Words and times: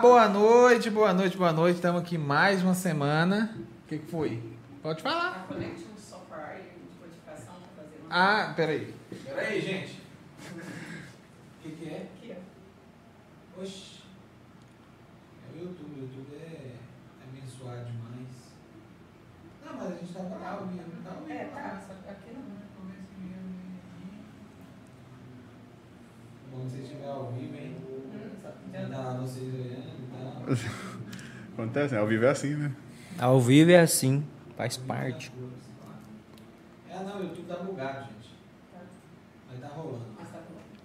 Boa 0.00 0.28
noite, 0.28 0.90
boa 0.90 1.12
noite, 1.14 1.36
boa 1.36 1.52
noite. 1.52 1.76
Estamos 1.76 2.02
aqui 2.02 2.18
mais 2.18 2.62
uma 2.62 2.74
semana. 2.74 3.56
O 3.84 3.88
que, 3.88 3.98
que 3.98 4.10
foi? 4.10 4.42
Pode 4.82 5.02
falar. 5.02 5.46
Fazer 5.48 5.76
uma. 8.02 8.10
Ah, 8.10 8.52
peraí. 8.54 8.92
Peraí, 9.24 9.60
gente. 9.60 10.02
O 10.50 11.62
que, 11.62 11.70
que 11.76 11.88
é? 11.88 12.08
Aqui, 12.16 12.36
ó. 13.56 13.60
Oxi. 13.60 14.00
É 15.48 15.58
o 15.58 15.62
YouTube. 15.62 15.94
O 15.96 16.02
YouTube 16.02 16.34
é 16.34 16.74
abençoado 17.22 17.84
demais. 17.84 18.52
Não, 19.64 19.74
mas 19.74 19.86
a 19.86 19.96
gente 19.96 20.12
tava 20.12 20.36
lá, 20.36 20.60
o 20.60 20.66
vídeo 20.66 20.84
não 20.94 21.02
tava 21.02 21.32
É, 21.32 21.44
tá. 21.44 21.82
Só 21.86 21.94
que 22.02 22.10
aqui 22.10 22.34
não. 22.34 22.64
Bom, 26.50 26.68
se 26.68 26.82
estiver 26.82 27.08
ao 27.08 27.32
vivo, 27.32 27.56
hein? 27.56 27.93
Acontece, 31.54 31.94
né? 31.94 32.00
ao 32.00 32.06
vivo 32.06 32.24
é 32.24 32.30
assim, 32.30 32.54
né? 32.54 32.72
Ao 33.18 33.40
vivo 33.40 33.70
é 33.70 33.80
assim, 33.80 34.24
faz 34.56 34.76
parte. 34.76 35.32
É, 36.90 37.02
não, 37.02 37.18
o 37.20 37.22
YouTube 37.22 37.46
tá 37.46 37.56
bugado, 37.56 38.00
gente. 38.00 38.34
Mas 39.50 39.60
tá 39.60 39.68
rolando. 39.68 40.00
Mas 40.18 40.28
tá. 40.28 40.38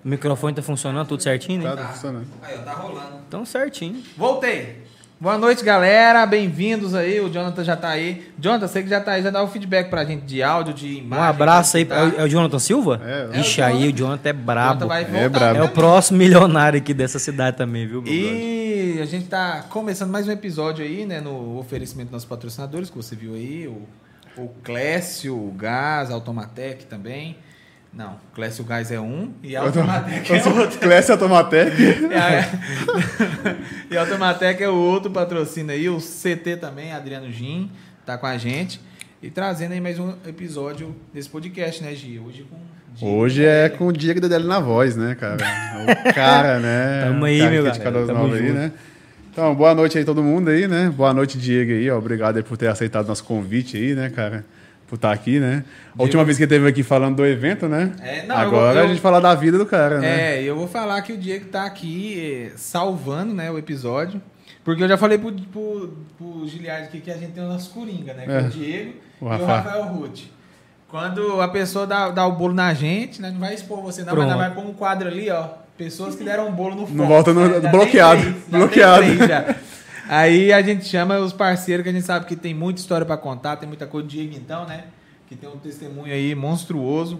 O 0.03 0.07
microfone 0.07 0.55
tá 0.55 0.61
funcionando 0.61 1.07
tudo 1.07 1.23
certinho, 1.23 1.63
né? 1.63 1.69
Tá, 1.69 1.77
tá 1.77 1.87
funcionando. 1.89 2.27
Aí, 2.41 2.57
ó, 2.57 2.61
tá 2.63 2.73
rolando. 2.73 3.17
Então 3.27 3.45
certinho. 3.45 4.03
Voltei. 4.15 4.83
Boa 5.19 5.37
noite, 5.37 5.65
galera. 5.65 6.25
Bem-vindos 6.25 6.95
aí. 6.95 7.19
O 7.19 7.29
Jonathan 7.29 7.61
já 7.61 7.75
tá 7.75 7.89
aí. 7.89 8.31
Jonathan, 8.39 8.67
você 8.67 8.81
que 8.81 8.87
já 8.89 9.01
tá 9.01 9.11
aí, 9.13 9.21
já 9.21 9.29
dá 9.29 9.43
o 9.43 9.49
feedback 9.49 9.89
pra 9.89 10.05
gente 10.05 10.21
de 10.23 10.41
áudio, 10.41 10.73
de 10.73 10.85
Um 10.95 10.99
imagem. 10.99 11.25
abraço 11.25 11.75
aí. 11.75 11.83
tá? 11.83 11.95
É 11.97 12.03
o- 12.05 12.21
é 12.25 12.29
Jonathan 12.29 12.59
Silva? 12.59 13.01
É, 13.03 13.39
Ixi, 13.41 13.59
é 13.59 13.65
o 13.65 13.67
aí 13.67 13.73
Jonathan. 13.73 13.93
o 13.93 13.97
Jonathan 13.97 14.29
é 14.29 14.31
Jonathan 14.33 14.45
brabo. 14.45 14.87
vai 14.87 15.01
É 15.01 15.05
voltar 15.05 15.29
brabo. 15.29 15.59
É 15.59 15.63
o 15.63 15.69
próximo 15.69 16.17
milionário 16.19 16.77
aqui 16.79 16.93
dessa 16.93 17.19
cidade 17.19 17.57
também, 17.57 17.85
viu, 17.85 18.01
meu 18.01 18.13
brother? 18.13 18.33
E 18.33 18.99
a 19.01 19.05
gente 19.05 19.25
tá 19.27 19.65
começando 19.69 20.09
mais 20.09 20.25
um 20.25 20.31
episódio 20.31 20.85
aí, 20.85 21.05
né? 21.05 21.19
No 21.19 21.59
oferecimento 21.59 22.05
dos 22.07 22.13
nossos 22.13 22.29
patrocinadores, 22.29 22.89
que 22.89 22.95
você 22.95 23.13
viu 23.13 23.33
aí. 23.33 23.67
O, 23.67 24.41
o 24.41 24.47
Clécio, 24.63 25.35
o 25.35 25.51
Gás, 25.51 26.11
a 26.11 26.13
Automatec 26.13 26.85
também. 26.85 27.35
Não, 27.91 28.13
o 28.13 28.35
Clécio 28.35 28.63
Gás 28.63 28.91
é 28.91 28.99
um 28.99 29.31
e 29.41 29.55
a 29.55 29.61
Automatec 29.61 30.31
é 30.31 30.47
outro. 30.47 30.79
Clécio 30.79 31.13
Automatec. 31.13 31.75
É. 32.11 32.45
e 33.91 33.97
a 33.97 34.01
Automatec 34.01 34.61
é 34.61 34.69
o 34.69 34.75
outro 34.75 35.09
patrocínio 35.09 35.71
aí, 35.71 35.89
o 35.89 35.97
CT 35.97 36.57
também, 36.57 36.93
Adriano 36.93 37.31
Gin, 37.31 37.71
tá 38.05 38.17
com 38.17 38.27
a 38.27 38.37
gente. 38.37 38.79
E 39.21 39.29
trazendo 39.29 39.73
aí 39.73 39.81
mais 39.81 39.99
um 39.99 40.13
episódio 40.25 40.95
desse 41.13 41.27
podcast, 41.27 41.83
né, 41.83 41.93
Gi? 41.93 42.19
Hoje 42.19 42.45
com. 42.49 42.57
Diego 42.95 43.15
Hoje 43.15 43.45
é 43.45 43.69
com 43.69 43.87
o 43.87 43.93
Diego 43.93 44.21
Dedele 44.21 44.47
na 44.47 44.59
voz, 44.59 44.95
né, 44.95 45.15
cara? 45.15 45.37
O 45.83 46.13
cara, 46.13 46.59
né? 46.59 47.05
Tamo 47.09 47.25
aí, 47.25 47.39
cara 47.39 47.51
meu 47.51 47.63
galera, 47.63 48.05
tamo 48.05 48.33
aí, 48.33 48.51
né? 48.51 48.71
Então, 49.31 49.53
boa 49.55 49.73
noite 49.75 49.97
aí 49.97 50.05
todo 50.05 50.23
mundo 50.23 50.49
aí, 50.49 50.67
né? 50.67 50.89
Boa 50.95 51.13
noite, 51.13 51.37
Diego 51.37 51.71
aí, 51.71 51.89
ó. 51.89 51.97
Obrigado 51.97 52.37
aí 52.37 52.43
por 52.43 52.57
ter 52.57 52.67
aceitado 52.67 53.07
nosso 53.07 53.23
convite 53.23 53.77
aí, 53.77 53.93
né, 53.93 54.09
cara? 54.09 54.45
Por 54.89 54.95
estar 54.95 55.11
aqui, 55.11 55.39
né? 55.39 55.63
A 55.97 56.01
última 56.01 56.23
vez 56.23 56.35
que 56.37 56.43
ele 56.43 56.51
esteve 56.51 56.67
aqui 56.67 56.81
falando 56.81 57.17
do 57.17 57.25
evento, 57.25 57.67
né? 57.69 57.91
É, 58.01 58.25
não, 58.25 58.35
eu 58.35 58.41
Agora 58.41 58.73
vou- 58.73 58.81
eu- 58.81 58.85
a 58.85 58.87
gente 58.87 58.99
fala 59.01 59.21
da 59.21 59.35
vida 59.35 59.55
do 59.57 59.65
cara, 59.65 59.99
né? 59.99 60.37
É, 60.39 60.43
eu 60.43 60.55
vou 60.55 60.67
falar 60.67 60.99
que 61.03 61.13
o 61.13 61.17
Diego 61.17 61.45
tá 61.45 61.63
aqui 61.65 62.49
eh, 62.49 62.53
salvando, 62.57 63.33
né, 63.33 63.51
o 63.51 63.57
episódio. 63.59 64.19
Porque 64.63 64.83
eu 64.83 64.87
já 64.87 64.97
falei 64.97 65.17
pro, 65.19 65.31
pro, 65.31 65.97
pro 66.17 66.47
Giliard 66.47 66.85
aqui 66.85 66.99
que 67.01 67.11
a 67.11 67.17
gente 67.17 67.33
tem 67.33 67.43
o 67.43 67.47
nosso 67.47 67.69
Coringa, 67.71 68.13
né? 68.15 68.25
Que 68.25 68.31
é, 68.31 68.39
o 68.39 68.49
Diego 68.49 68.93
O 69.21 69.25
e 69.25 69.27
o 69.27 69.29
Rafa. 69.29 69.45
Rafael 69.55 69.83
Ruth. 69.85 70.19
Quando 70.87 71.39
a 71.39 71.47
pessoa 71.47 71.85
dá, 71.85 72.09
dá 72.09 72.25
o 72.25 72.31
bolo 72.31 72.53
na 72.53 72.73
gente, 72.73 73.21
né? 73.21 73.29
Não 73.29 73.39
vai 73.39 73.53
expor 73.53 73.81
você, 73.83 74.01
não, 74.01 74.07
mas 74.07 74.15
Pronto. 74.15 74.29
nós 74.29 74.37
vai 74.37 74.53
pôr 74.55 74.65
um 74.67 74.73
quadro 74.73 75.07
ali, 75.07 75.29
ó. 75.29 75.45
Pessoas 75.77 76.15
que 76.15 76.23
deram 76.23 76.47
um 76.49 76.51
bolo 76.51 76.73
no 76.75 76.81
Não 76.81 76.87
foco. 76.87 77.07
volta 77.07 77.33
no- 77.33 77.59
né? 77.59 77.69
Bloqueado, 77.69 78.21
três, 78.21 78.35
bloqueado. 78.49 79.05
Aí 80.09 80.51
a 80.51 80.59
gente 80.63 80.85
chama 80.85 81.19
os 81.19 81.31
parceiros 81.31 81.83
que 81.83 81.89
a 81.89 81.93
gente 81.93 82.03
sabe 82.03 82.25
que 82.25 82.35
tem 82.35 82.51
muita 82.51 82.81
história 82.81 83.05
pra 83.05 83.15
contar, 83.15 83.57
tem 83.57 83.67
muita 83.67 83.85
coisa. 83.85 84.07
O 84.07 84.09
Diego, 84.09 84.35
então, 84.35 84.65
né? 84.65 84.85
Que 85.27 85.35
tem 85.35 85.47
um 85.47 85.57
testemunho 85.57 86.11
aí 86.11 86.33
monstruoso. 86.33 87.19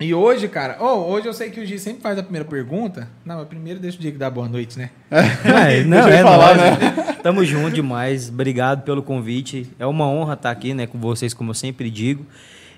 É. 0.00 0.04
E 0.04 0.14
hoje, 0.14 0.46
cara, 0.46 0.76
oh, 0.78 1.10
hoje 1.10 1.26
eu 1.26 1.34
sei 1.34 1.50
que 1.50 1.58
o 1.58 1.66
Gi 1.66 1.76
sempre 1.80 2.02
faz 2.02 2.16
a 2.16 2.22
primeira 2.22 2.46
pergunta. 2.46 3.08
Não, 3.24 3.38
mas 3.38 3.48
primeiro 3.48 3.80
deixa 3.80 3.98
o 3.98 4.00
Diego 4.00 4.16
dar 4.16 4.30
boa 4.30 4.48
noite, 4.48 4.78
né? 4.78 4.90
É, 5.10 5.82
não, 5.82 5.96
Deixa 5.96 6.08
ele 6.08 6.16
é 6.18 6.22
falar, 6.22 6.56
nóis, 6.56 6.78
né? 6.78 7.16
Tamo 7.20 7.44
junto 7.44 7.74
demais. 7.74 8.28
Obrigado 8.28 8.84
pelo 8.84 9.02
convite. 9.02 9.68
É 9.76 9.84
uma 9.84 10.06
honra 10.06 10.34
estar 10.34 10.52
aqui, 10.52 10.72
né, 10.72 10.86
com 10.86 11.00
vocês, 11.00 11.34
como 11.34 11.50
eu 11.50 11.54
sempre 11.54 11.90
digo. 11.90 12.24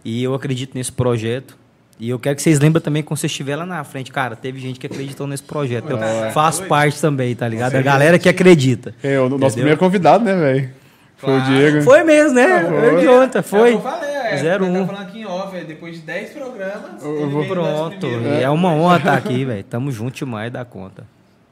E 0.03 0.23
eu 0.23 0.33
acredito 0.33 0.75
nesse 0.75 0.93
projeto. 0.93 1.59
E 1.99 2.11
eu 2.11 2.19
quero 2.19 2.37
que 2.37 2.43
vocês 2.43 2.59
lembrem 2.61 2.83
também 2.83 3.03
quando 3.03 3.19
você 3.19 3.27
estiver 3.27 3.57
lá 3.57 3.65
na 3.65 3.83
frente, 3.83 4.13
cara, 4.13 4.37
teve 4.37 4.61
gente 4.61 4.79
que 4.79 4.87
acreditou 4.87 5.27
nesse 5.27 5.43
projeto. 5.43 5.91
Eu 5.91 5.99
Ah, 5.99 6.31
faço 6.31 6.65
parte 6.65 7.01
também, 7.01 7.35
tá 7.35 7.49
ligado? 7.49 7.75
A 7.75 7.81
galera 7.83 8.19
que 8.19 8.29
acredita. 8.29 8.95
É, 9.03 9.19
o 9.19 9.23
nosso 9.23 9.37
Entendeu? 9.37 9.53
primeiro 9.53 9.79
convidado, 9.79 10.23
né, 10.25 10.35
velho? 10.37 10.71
Foi 11.17 11.33
o 11.33 11.37
Claro. 11.39 11.55
Diego. 11.55 11.83
Foi 11.83 12.05
mesmo, 12.05 12.35
né? 12.35 12.65
Foi. 12.69 12.91
Foi 12.91 13.01
de 13.01 13.09
ontem, 13.09 13.39
É 13.39 13.43
foi. 13.43 13.73
eu 13.75 13.81
falei, 13.81 14.11
é. 14.11 14.37
Zero 14.37 14.67
eu 14.67 14.71
um. 14.71 14.75
tava 14.75 14.87
falando 14.89 15.03
aqui 15.09 15.19
em 15.21 15.25
off, 15.27 15.57
é, 15.57 15.65
depois 15.65 15.95
de 15.95 16.01
10 16.03 16.31
programas. 16.33 17.03
Eu 17.03 17.31
vou 17.31 17.47
Pronto. 17.47 18.07
E 18.07 18.43
é 18.43 18.51
uma 18.51 18.73
honra 18.75 18.99
estar 18.99 19.15
aqui, 19.15 19.45
velho. 19.47 19.65
Tamo 19.65 19.91
junto 19.91 20.15
demais 20.17 20.53
da 20.53 20.65
conta. 20.67 21.05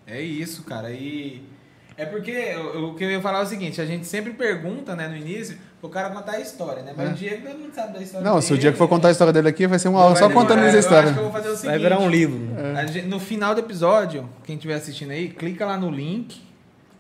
É 0.07 0.21
isso, 0.21 0.63
cara. 0.65 0.91
E 0.91 1.43
é 1.97 2.05
porque 2.05 2.55
o 2.77 2.95
que 2.95 3.05
eu 3.05 3.11
ia 3.11 3.21
falar 3.21 3.41
é 3.41 3.43
o 3.43 3.47
seguinte: 3.47 3.81
a 3.81 3.87
gente 3.87 4.07
sempre 4.07 4.33
pergunta, 4.33 4.95
né, 4.97 5.07
no 5.09 5.17
início, 5.17 5.57
pro 5.81 5.89
cara 5.91 6.11
contar 6.11 6.33
a 6.33 6.41
história, 6.41 6.83
né? 6.83 6.93
Mas 6.97 7.09
É. 7.11 7.13
o 7.13 7.15
Diego 7.15 7.47
todo 7.49 7.59
mundo 7.59 7.75
sabe 7.75 7.93
da 7.93 8.03
história 8.03 8.25
Não, 8.25 8.35
dele. 8.35 8.47
se 8.47 8.53
o 8.55 8.59
Diego 8.59 8.77
for 8.77 8.89
contar 8.89 9.09
a 9.09 9.11
história 9.11 9.33
dele 9.33 9.49
aqui, 9.49 9.67
vai 9.67 9.79
ser 9.79 9.89
uma 9.89 9.99
Não 9.99 10.05
aula 10.07 10.17
só 10.17 10.29
demorar. 10.29 10.47
contando 10.49 10.65
essa 10.67 10.77
Eu 10.77 10.81
história. 10.81 11.05
acho 11.11 11.13
que 11.15 11.19
eu 11.21 11.25
vou 11.25 11.33
fazer 11.33 11.49
o 11.49 11.57
seguinte. 11.57 11.67
Vai 11.71 11.79
virar 11.79 11.99
um 12.01 12.09
livro. 12.09 12.41
A 12.77 12.87
gente- 12.87 13.07
no 13.07 13.21
final 13.21 13.55
do 13.55 13.61
episódio, 13.61 14.29
quem 14.45 14.57
estiver 14.57 14.75
assistindo 14.75 15.11
aí, 15.11 15.29
clica 15.29 15.65
lá 15.67 15.77
no 15.77 15.91
link. 15.91 16.43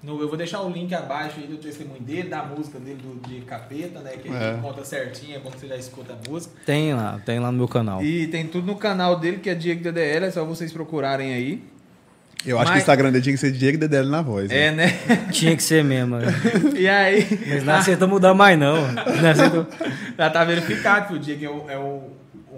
No- 0.02 0.20
eu 0.20 0.28
vou 0.28 0.36
deixar 0.36 0.60
o 0.60 0.68
link 0.68 0.94
abaixo 0.94 1.40
aí 1.40 1.46
do 1.46 1.56
testemunho 1.56 2.02
dele, 2.02 2.28
da 2.28 2.42
música 2.44 2.78
dele 2.78 2.98
do, 3.02 3.26
de 3.26 3.40
capeta, 3.40 4.00
né? 4.00 4.10
Que 4.22 4.28
É. 4.28 4.50
ele 4.50 4.60
conta 4.60 4.84
certinho, 4.84 5.36
é 5.36 5.40
como 5.40 5.58
você 5.58 5.66
já 5.66 5.76
escuta 5.78 6.12
a 6.12 6.30
música. 6.30 6.54
Tem 6.66 6.92
lá, 6.92 7.18
tem 7.24 7.38
lá 7.40 7.50
no 7.50 7.56
meu 7.56 7.66
canal. 7.66 8.02
E 8.04 8.26
tem 8.26 8.46
tudo 8.46 8.66
no 8.66 8.76
canal 8.76 9.18
dele, 9.18 9.38
que 9.38 9.48
é 9.48 9.54
Diego 9.54 9.82
DDL, 9.82 10.26
é 10.26 10.30
só 10.30 10.44
vocês 10.44 10.70
procurarem 10.74 11.32
aí. 11.32 11.64
Eu 12.46 12.56
acho 12.58 12.66
que 12.66 12.70
o 12.70 12.74
Mas- 12.74 12.82
Instagram 12.82 13.10
dele 13.12 13.22
tinha 13.22 13.32
que 13.34 13.40
ser 13.40 13.50
Diego 13.52 13.78
Dedele 13.78 14.10
na 14.10 14.20
voz. 14.22 14.50
É, 14.50 14.70
né? 14.70 14.86
né? 15.06 15.16
Tinha 15.32 15.56
que 15.56 15.62
ser 15.62 15.82
mesmo. 15.82 16.16
né? 16.20 16.26
E 16.76 16.88
aí. 16.88 17.26
Mas 17.48 17.64
não 17.64 17.74
aceita 17.74 18.06
mudar 18.06 18.34
mais, 18.34 18.58
não. 18.58 18.90
Não 18.92 19.30
aceita- 19.30 19.66
Já 20.18 20.30
tá 20.30 20.44
verificado 20.44 21.08
que 21.08 21.14
o 21.14 21.18
Diego 21.18 21.44
é 21.44 21.48
o, 21.48 21.70
é 21.70 21.78
o- 21.78 22.10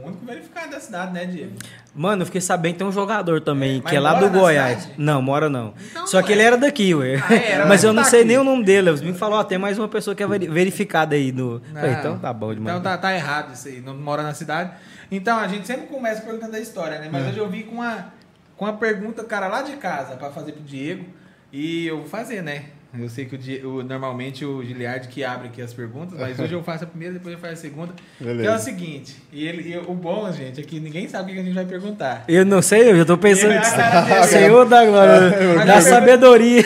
único 0.04 0.24
verificado 0.24 0.70
da 0.70 0.78
cidade, 0.80 1.12
né, 1.12 1.24
Diego? 1.26 1.52
Mano, 1.94 2.22
eu 2.22 2.26
fiquei 2.26 2.40
sabendo 2.40 2.72
que 2.74 2.78
tem 2.78 2.86
um 2.86 2.92
jogador 2.92 3.40
também, 3.40 3.78
É, 3.78 3.80
mas 3.82 3.90
que 3.90 3.96
é 3.96 4.00
lá 4.00 4.14
do 4.14 4.28
Goiás. 4.28 4.78
cidade? 4.82 4.94
Não, 4.98 5.20
mora 5.22 5.48
não. 5.48 5.72
Então, 5.90 6.06
Só 6.06 6.20
que 6.22 6.28
ué. 6.28 6.34
ele 6.34 6.42
era 6.42 6.56
daqui, 6.56 6.94
ué. 6.94 7.16
Ah, 7.16 7.34
era, 7.34 7.58
mas 7.60 7.68
mas 7.68 7.84
eu 7.84 7.92
não 7.92 8.02
tá 8.04 8.10
sei 8.10 8.20
aqui. 8.20 8.28
nem 8.28 8.38
o 8.38 8.44
nome 8.44 8.62
dele. 8.64 8.90
Eles 8.90 9.00
me 9.00 9.14
falou, 9.14 9.38
ó, 9.38 9.42
tem 9.44 9.56
mais 9.58 9.78
uma 9.78 9.88
pessoa 9.88 10.14
que 10.14 10.22
é 10.22 10.26
veri- 10.28 10.46
verificada 10.48 11.14
aí 11.16 11.32
no. 11.32 11.60
Falei, 11.72 11.90
Não. 11.92 11.98
então 11.98 12.18
tá 12.18 12.32
bom 12.32 12.54
demais. 12.54 12.76
Então 12.76 12.82
tá, 12.92 12.98
tá 12.98 13.14
errado 13.14 13.52
isso 13.54 13.66
aí, 13.66 13.80
não 13.80 13.96
mora 13.96 14.22
na 14.22 14.34
cidade. 14.34 14.70
Então 15.10 15.38
a 15.38 15.48
gente 15.48 15.66
sempre 15.66 15.86
começa 15.86 16.20
perguntando 16.20 16.54
a 16.54 16.60
história, 16.60 16.98
né? 16.98 17.08
Mas 17.10 17.24
É. 17.24 17.28
hoje 17.30 17.38
eu 17.38 17.48
vi 17.48 17.62
com 17.64 17.76
uma, 17.76 18.12
com 18.56 18.64
uma 18.64 18.76
pergunta, 18.76 19.24
cara, 19.24 19.48
lá 19.48 19.62
de 19.62 19.76
casa, 19.76 20.16
pra 20.16 20.30
fazer 20.30 20.52
pro 20.52 20.62
Diego. 20.62 21.06
E 21.52 21.86
eu 21.86 21.98
vou 21.98 22.06
fazer, 22.06 22.42
né? 22.42 22.70
Eu 22.98 23.08
sei 23.08 23.24
que 23.26 23.36
o, 23.64 23.76
o- 23.78 23.82
normalmente 23.82 24.44
o 24.44 24.62
Giliard 24.64 25.08
que 25.08 25.22
abre 25.24 25.48
aqui 25.48 25.60
as 25.62 25.72
perguntas, 25.72 26.18
mas 26.18 26.38
hoje 26.38 26.52
eu 26.54 26.62
faço 26.62 26.84
a 26.84 26.86
primeira, 26.86 27.14
depois 27.14 27.34
eu 27.34 27.40
faço 27.40 27.52
a 27.52 27.56
segunda. 27.56 27.92
Beleza. 28.20 28.42
Que 28.42 28.48
é 28.48 28.54
o 28.54 28.58
seguinte, 28.58 29.16
e, 29.32 29.46
ele, 29.46 29.72
e 29.72 29.76
o 29.78 29.94
bom, 29.94 30.30
gente, 30.32 30.60
é 30.60 30.62
que 30.64 30.78
ninguém 30.80 31.08
sabe 31.08 31.32
o 31.32 31.34
que 31.34 31.40
a 31.40 31.44
gente 31.44 31.54
vai 31.54 31.64
perguntar. 31.66 32.24
Eu 32.28 32.44
não 32.44 32.62
sei, 32.62 32.90
eu 32.90 32.96
já 32.96 33.04
tô 33.04 33.16
pensando. 33.18 33.50
Dele, 33.50 34.24
Senhor 34.28 34.64
da 34.68 34.84
glória, 34.84 35.20
Mas 35.56 35.66
da 35.66 35.80
sabedoria. 35.80 36.62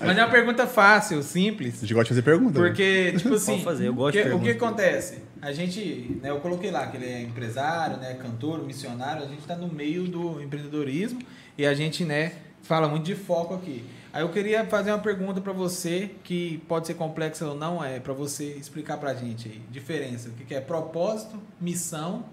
Mas 0.00 0.18
é 0.18 0.24
uma 0.24 0.30
pergunta 0.30 0.66
fácil, 0.66 1.22
simples. 1.22 1.76
A 1.78 1.80
gente 1.80 1.94
gosta 1.94 2.04
de 2.14 2.20
fazer 2.20 2.22
pergunta. 2.22 2.60
né? 2.60 2.66
Porque, 2.68 3.12
tipo 3.16 3.34
assim, 3.34 3.52
Pode 3.52 3.64
fazer, 3.64 3.86
eu 3.88 3.94
gosto 3.94 4.16
que- 4.16 4.24
de 4.28 4.34
o 4.34 4.40
que 4.40 4.50
acontece? 4.50 5.18
A 5.40 5.52
gente, 5.52 6.18
né, 6.22 6.30
eu 6.30 6.38
coloquei 6.40 6.70
lá 6.70 6.86
que 6.86 6.96
ele 6.96 7.06
é 7.06 7.20
empresário, 7.22 7.96
né, 7.96 8.14
cantor, 8.14 8.64
missionário, 8.64 9.22
a 9.24 9.26
gente 9.26 9.40
está 9.40 9.56
no 9.56 9.68
meio 9.68 10.04
do 10.04 10.40
empreendedorismo 10.40 11.20
e 11.58 11.66
a 11.66 11.74
gente, 11.74 12.04
né, 12.04 12.32
fala 12.62 12.88
muito 12.88 13.04
de 13.04 13.14
foco 13.16 13.54
aqui. 13.54 13.84
Aí 14.12 14.22
eu 14.22 14.28
queria 14.28 14.64
fazer 14.66 14.90
uma 14.90 14.98
pergunta 14.98 15.40
para 15.40 15.52
você 15.52 16.10
que 16.22 16.58
pode 16.68 16.86
ser 16.86 16.94
complexa 16.94 17.46
ou 17.46 17.54
não, 17.54 17.82
é 17.82 17.98
para 17.98 18.12
você 18.12 18.44
explicar 18.44 18.98
pra 18.98 19.14
gente 19.14 19.48
aí, 19.48 19.62
diferença, 19.70 20.28
o 20.28 20.32
que 20.32 20.44
que 20.44 20.54
é 20.54 20.60
propósito, 20.60 21.40
missão 21.58 22.26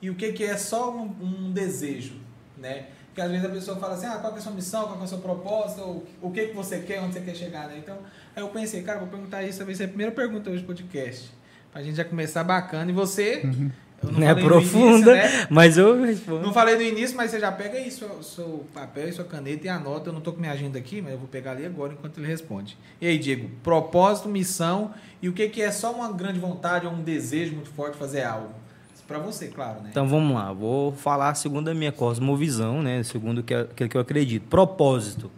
e 0.00 0.10
o 0.10 0.14
que 0.14 0.32
que 0.32 0.44
é 0.44 0.56
só 0.56 0.94
um, 0.94 1.02
um 1.20 1.52
desejo, 1.52 2.14
né? 2.56 2.86
Porque 3.06 3.20
às 3.20 3.30
vezes 3.30 3.46
a 3.46 3.48
pessoa 3.48 3.76
fala 3.78 3.94
assim, 3.94 4.06
ah, 4.06 4.18
qual 4.18 4.34
é 4.34 4.38
a 4.38 4.40
sua 4.40 4.52
missão, 4.52 4.86
qual 4.86 5.00
é 5.00 5.04
o 5.04 5.06
seu 5.06 5.18
propósito, 5.18 5.80
ou, 5.82 6.06
o 6.22 6.30
que 6.30 6.46
que 6.48 6.54
você 6.54 6.80
quer, 6.80 7.00
onde 7.00 7.14
você 7.14 7.20
quer 7.20 7.34
chegar, 7.34 7.68
né? 7.68 7.78
Então, 7.78 7.98
aí 8.34 8.42
eu 8.42 8.48
pensei, 8.48 8.82
cara, 8.82 9.00
vou 9.00 9.08
perguntar 9.08 9.42
isso, 9.42 9.64
vai 9.64 9.74
ser 9.74 9.84
a 9.84 9.88
primeira 9.88 10.12
pergunta 10.12 10.50
hoje 10.50 10.62
do 10.62 10.66
podcast. 10.66 11.32
Pra 11.72 11.82
gente 11.82 11.96
já 11.96 12.04
começar 12.04 12.44
bacana. 12.44 12.88
E 12.90 12.94
você, 12.94 13.42
eu 13.44 13.70
Não 14.12 14.28
é 14.28 14.34
profunda, 14.34 15.12
início, 15.16 15.38
né? 15.38 15.46
mas 15.50 15.78
eu 15.78 16.02
respondo. 16.02 16.40
Não 16.40 16.52
falei 16.52 16.76
no 16.76 16.82
início, 16.82 17.16
mas 17.16 17.30
você 17.30 17.40
já 17.40 17.50
pega 17.50 17.78
aí 17.78 17.90
seu, 17.90 18.22
seu 18.22 18.64
papel 18.72 19.08
e 19.08 19.12
sua 19.12 19.24
caneta 19.24 19.66
e 19.66 19.68
anota. 19.68 20.08
Eu 20.10 20.12
não 20.12 20.20
tô 20.20 20.32
com 20.32 20.40
minha 20.40 20.52
agenda 20.52 20.78
aqui, 20.78 21.00
mas 21.02 21.12
eu 21.12 21.18
vou 21.18 21.28
pegar 21.28 21.52
ali 21.52 21.66
agora 21.66 21.92
enquanto 21.92 22.18
ele 22.18 22.26
responde. 22.26 22.76
E 23.00 23.06
aí, 23.06 23.18
Diego, 23.18 23.50
propósito, 23.62 24.28
missão 24.28 24.92
e 25.22 25.28
o 25.28 25.32
que, 25.32 25.48
que 25.48 25.62
é 25.62 25.70
só 25.70 25.92
uma 25.92 26.12
grande 26.12 26.38
vontade 26.38 26.86
ou 26.86 26.92
um 26.92 27.02
desejo 27.02 27.54
muito 27.54 27.70
forte 27.70 27.92
de 27.92 27.98
fazer 27.98 28.22
algo? 28.22 28.64
Pra 29.06 29.18
você, 29.18 29.48
claro, 29.48 29.82
né? 29.82 29.90
Então 29.90 30.08
vamos 30.08 30.34
lá, 30.34 30.50
vou 30.50 30.92
falar 30.92 31.34
segundo 31.34 31.68
a 31.68 31.74
minha 31.74 31.92
cosmovisão, 31.92 32.82
né? 32.82 33.02
Segundo 33.02 33.42
que, 33.42 33.52
aquilo 33.52 33.88
que 33.88 33.96
eu 33.96 34.00
acredito. 34.00 34.44
Propósito. 34.48 35.30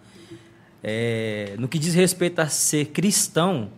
É, 0.83 1.57
no 1.59 1.67
que 1.67 1.77
diz 1.77 1.93
respeito 1.93 2.39
a 2.39 2.47
ser 2.47 2.87
cristão, 2.87 3.71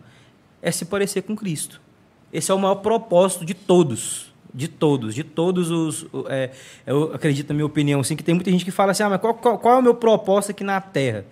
é 0.61 0.71
se 0.71 0.85
parecer 0.85 1.23
com 1.23 1.35
Cristo. 1.35 1.81
Esse 2.31 2.51
é 2.51 2.53
o 2.53 2.59
maior 2.59 2.75
propósito 2.75 3.43
de 3.43 3.55
todos. 3.55 4.28
De 4.53 4.67
todos, 4.67 5.13
de 5.13 5.23
todos 5.23 5.69
os. 5.69 6.03
o- 6.11 6.25
é, 6.27 6.49
eu 6.87 7.13
acredito, 7.13 7.49
na 7.49 7.53
minha 7.55 7.65
opinião, 7.65 7.99
assim, 7.99 8.15
que 8.15 8.23
tem 8.23 8.33
muita 8.33 8.49
gente 8.49 8.65
que 8.65 8.71
fala 8.71 8.91
assim: 8.93 9.03
ah, 9.03 9.09
mas 9.09 9.21
qual, 9.21 9.33
qual, 9.35 9.59
qual 9.59 9.75
é 9.75 9.77
o 9.77 9.81
meu 9.83 9.93
propósito 9.93 10.51
aqui 10.51 10.63
na 10.63 10.81
Terra? 10.81 11.23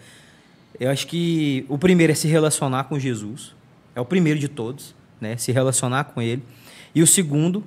Eu 0.79 0.91
acho 0.91 1.07
que 1.07 1.65
o 1.67 1.77
primeiro 1.77 2.11
é 2.11 2.15
se 2.15 2.27
relacionar 2.27 2.83
com 2.83 2.99
Jesus. 2.99 3.55
É 3.95 4.01
o 4.01 4.05
primeiro 4.05 4.39
de 4.39 4.47
todos, 4.47 4.93
né? 5.19 5.35
Se 5.37 5.51
relacionar 5.51 6.03
com 6.03 6.21
Ele. 6.21 6.43
E 6.93 7.01
o 7.01 7.07
segundo, 7.07 7.63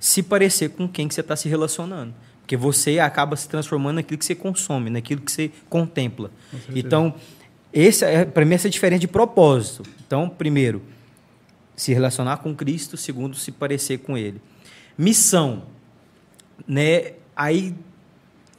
se 0.00 0.22
parecer 0.22 0.70
com 0.70 0.88
quem 0.88 1.06
que 1.06 1.14
você 1.14 1.20
está 1.20 1.36
se 1.36 1.48
relacionando. 1.50 2.14
Porque 2.40 2.56
você 2.56 2.98
acaba 2.98 3.36
se 3.36 3.46
transformando 3.48 3.96
naquilo 3.96 4.18
que 4.18 4.24
você 4.24 4.34
consome, 4.34 4.88
naquilo 4.90 5.20
que 5.20 5.30
você 5.32 5.50
contempla. 5.68 6.30
Então, 6.74 7.14
esse 7.72 8.04
é, 8.04 8.24
para 8.24 8.44
mim, 8.46 8.54
essa 8.54 8.66
é 8.66 8.70
a 8.70 8.70
diferença 8.70 9.00
de 9.00 9.08
propósito. 9.08 9.82
Então, 10.06 10.28
primeiro, 10.28 10.80
se 11.76 11.92
relacionar 11.92 12.38
com 12.38 12.54
Cristo. 12.54 12.96
Segundo, 12.96 13.36
se 13.36 13.52
parecer 13.52 13.98
com 13.98 14.16
Ele. 14.16 14.40
Missão. 14.96 15.62
Né? 16.66 17.12
Aí 17.36 17.74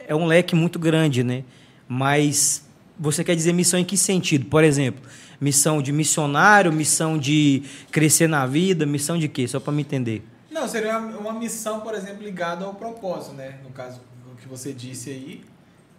é 0.07 0.15
um 0.15 0.25
leque 0.25 0.55
muito 0.55 0.77
grande, 0.77 1.23
né? 1.23 1.43
Mas 1.87 2.63
você 2.99 3.23
quer 3.23 3.35
dizer 3.35 3.53
missão 3.53 3.79
em 3.79 3.85
que 3.85 3.97
sentido? 3.97 4.45
Por 4.45 4.63
exemplo, 4.63 5.03
missão 5.39 5.81
de 5.81 5.91
missionário, 5.91 6.71
missão 6.71 7.17
de 7.17 7.63
crescer 7.91 8.27
na 8.27 8.45
vida, 8.45 8.85
missão 8.85 9.17
de 9.17 9.27
quê? 9.27 9.47
Só 9.47 9.59
para 9.59 9.73
me 9.73 9.81
entender. 9.81 10.23
Não, 10.51 10.67
seria 10.67 10.97
uma, 10.97 11.17
uma 11.17 11.33
missão, 11.33 11.81
por 11.81 11.93
exemplo, 11.93 12.23
ligada 12.23 12.65
ao 12.65 12.73
propósito, 12.75 13.33
né? 13.35 13.59
No 13.63 13.69
caso 13.71 13.99
do 14.27 14.35
que 14.41 14.47
você 14.47 14.71
disse 14.73 15.09
aí, 15.09 15.41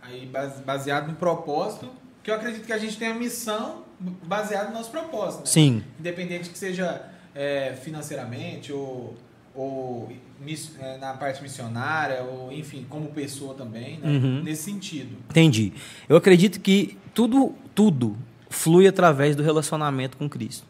aí 0.02 0.26
base- 0.26 0.62
baseado 0.62 1.08
no 1.08 1.14
propósito, 1.14 1.88
que 2.22 2.30
eu 2.30 2.34
acredito 2.34 2.64
que 2.64 2.72
a 2.72 2.78
gente 2.78 2.96
tem 2.96 3.08
a 3.08 3.14
missão 3.14 3.82
baseada 4.24 4.68
no 4.68 4.74
nosso 4.74 4.90
propósito, 4.90 5.40
né? 5.40 5.46
Sim. 5.46 5.84
Independente 6.00 6.48
que 6.50 6.58
seja 6.58 7.02
é, 7.34 7.76
financeiramente 7.82 8.72
ou, 8.72 9.14
ou 9.54 10.10
na 11.00 11.14
parte 11.14 11.42
missionária, 11.42 12.22
ou 12.22 12.52
enfim, 12.52 12.84
como 12.88 13.08
pessoa 13.08 13.54
também, 13.54 13.98
né? 13.98 14.08
Uhum. 14.08 14.42
Nesse 14.42 14.64
sentido. 14.64 15.16
Entendi. 15.30 15.72
Eu 16.08 16.16
acredito 16.16 16.60
que 16.60 16.96
tudo, 17.14 17.54
tudo 17.74 18.16
flui 18.50 18.86
através 18.86 19.34
do 19.34 19.42
relacionamento 19.42 20.16
com 20.16 20.28
Cristo. 20.28 20.64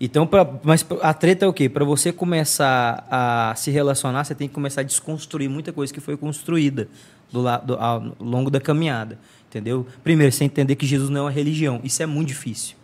Então, 0.00 0.26
pra, 0.26 0.48
mas 0.62 0.84
a 1.02 1.12
treta 1.12 1.44
é 1.44 1.48
o 1.48 1.52
quê? 1.52 1.68
Para 1.68 1.84
você 1.84 2.10
começar 2.10 3.06
a 3.10 3.54
se 3.56 3.70
relacionar, 3.70 4.24
você 4.24 4.34
tem 4.34 4.48
que 4.48 4.54
começar 4.54 4.80
a 4.80 4.84
desconstruir 4.84 5.48
muita 5.48 5.72
coisa 5.72 5.92
que 5.92 6.00
foi 6.00 6.16
construída 6.16 6.88
do, 7.30 7.42
la- 7.42 7.58
do- 7.58 7.76
ao 7.76 8.16
longo 8.18 8.50
da 8.50 8.60
caminhada. 8.60 9.18
Entendeu? 9.48 9.86
Primeiro, 10.02 10.32
você 10.32 10.44
entender 10.44 10.74
que 10.76 10.86
Jesus 10.86 11.10
não 11.10 11.18
é 11.18 11.22
uma 11.24 11.30
religião. 11.30 11.80
Isso 11.84 12.02
é 12.02 12.06
muito 12.06 12.28
difícil. 12.28 12.76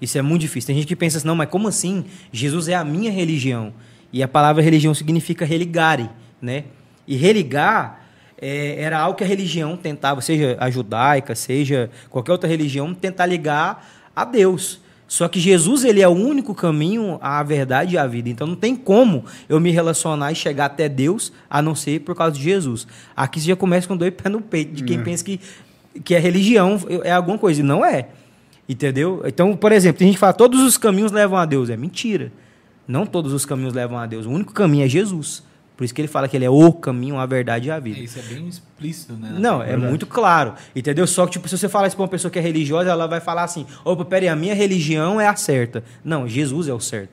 Isso 0.00 0.16
é 0.16 0.22
muito 0.22 0.40
difícil. 0.42 0.66
Tem 0.68 0.76
gente 0.76 0.86
que 0.86 0.96
pensa 0.96 1.18
assim, 1.18 1.26
não, 1.26 1.34
mas 1.36 1.48
como 1.50 1.68
assim? 1.68 2.04
Jesus 2.32 2.68
é 2.68 2.74
a 2.74 2.84
minha 2.84 3.10
religião. 3.10 3.72
E 4.12 4.22
a 4.22 4.28
palavra 4.28 4.62
religião 4.62 4.94
significa 4.94 5.44
religare, 5.44 6.08
né? 6.40 6.64
E 7.06 7.16
religar 7.16 8.06
é, 8.40 8.80
era 8.80 8.98
algo 8.98 9.16
que 9.16 9.24
a 9.24 9.26
religião 9.26 9.76
tentava, 9.76 10.20
seja 10.20 10.56
a 10.60 10.70
judaica, 10.70 11.34
seja 11.34 11.90
qualquer 12.10 12.32
outra 12.32 12.48
religião, 12.48 12.92
tentar 12.94 13.26
ligar 13.26 13.86
a 14.14 14.24
Deus. 14.24 14.80
Só 15.08 15.28
que 15.28 15.38
Jesus 15.38 15.84
ele 15.84 16.02
é 16.02 16.08
o 16.08 16.12
único 16.12 16.52
caminho 16.54 17.18
à 17.22 17.42
verdade 17.42 17.94
e 17.94 17.98
à 17.98 18.06
vida. 18.06 18.28
Então 18.28 18.46
não 18.46 18.56
tem 18.56 18.74
como 18.74 19.24
eu 19.48 19.60
me 19.60 19.70
relacionar 19.70 20.32
e 20.32 20.34
chegar 20.34 20.66
até 20.66 20.88
Deus 20.88 21.32
a 21.48 21.62
não 21.62 21.74
ser 21.74 22.00
por 22.00 22.14
causa 22.14 22.34
de 22.36 22.42
Jesus. 22.42 22.86
Aqui 23.16 23.40
você 23.40 23.48
já 23.48 23.56
começa 23.56 23.86
com 23.86 23.96
dois 23.96 24.12
pés 24.12 24.32
no 24.32 24.40
peito 24.40 24.74
de 24.74 24.82
quem 24.82 25.02
pensa 25.02 25.24
que, 25.24 25.40
que 26.02 26.16
a 26.16 26.20
religião 26.20 26.80
é 27.04 27.12
alguma 27.12 27.38
coisa. 27.38 27.60
E 27.60 27.62
não 27.62 27.84
é. 27.84 28.08
Entendeu? 28.68 29.22
Então, 29.24 29.56
por 29.56 29.70
exemplo, 29.70 30.00
tem 30.00 30.08
gente 30.08 30.16
que 30.16 30.20
fala 30.20 30.32
todos 30.32 30.60
os 30.60 30.76
caminhos 30.76 31.12
levam 31.12 31.38
a 31.38 31.44
Deus. 31.44 31.70
É 31.70 31.76
mentira. 31.76 32.32
Não 32.86 33.04
todos 33.06 33.32
os 33.32 33.44
caminhos 33.44 33.74
levam 33.74 33.98
a 33.98 34.06
Deus. 34.06 34.26
O 34.26 34.30
único 34.30 34.52
caminho 34.52 34.84
é 34.84 34.88
Jesus. 34.88 35.42
Por 35.76 35.84
isso 35.84 35.92
que 35.94 36.00
ele 36.00 36.08
fala 36.08 36.26
que 36.26 36.34
ele 36.36 36.44
é 36.46 36.50
o 36.50 36.72
caminho, 36.72 37.18
a 37.18 37.26
verdade 37.26 37.68
e 37.68 37.70
a 37.70 37.76
É, 37.76 37.80
vida. 37.80 37.98
isso 38.00 38.18
é 38.18 38.22
bem 38.22 38.48
explícito, 38.48 39.12
né? 39.12 39.36
Não, 39.38 39.62
é 39.62 39.76
muito 39.76 40.06
claro. 40.06 40.54
Entendeu? 40.74 41.06
Só 41.06 41.26
que, 41.26 41.32
tipo, 41.32 41.46
se 41.48 41.58
você 41.58 41.68
falar 41.68 41.86
isso 41.88 41.96
pra 41.96 42.04
uma 42.04 42.08
pessoa 42.08 42.30
que 42.30 42.38
é 42.38 42.42
religiosa, 42.42 42.88
ela 42.90 43.06
vai 43.06 43.20
falar 43.20 43.42
assim: 43.44 43.66
opa, 43.84 44.02
peraí, 44.04 44.28
a 44.28 44.34
minha 44.36 44.54
religião 44.54 45.20
é 45.20 45.26
a 45.28 45.36
certa. 45.36 45.84
Não, 46.02 46.26
Jesus 46.26 46.66
é 46.68 46.72
o 46.72 46.80
certo. 46.80 47.10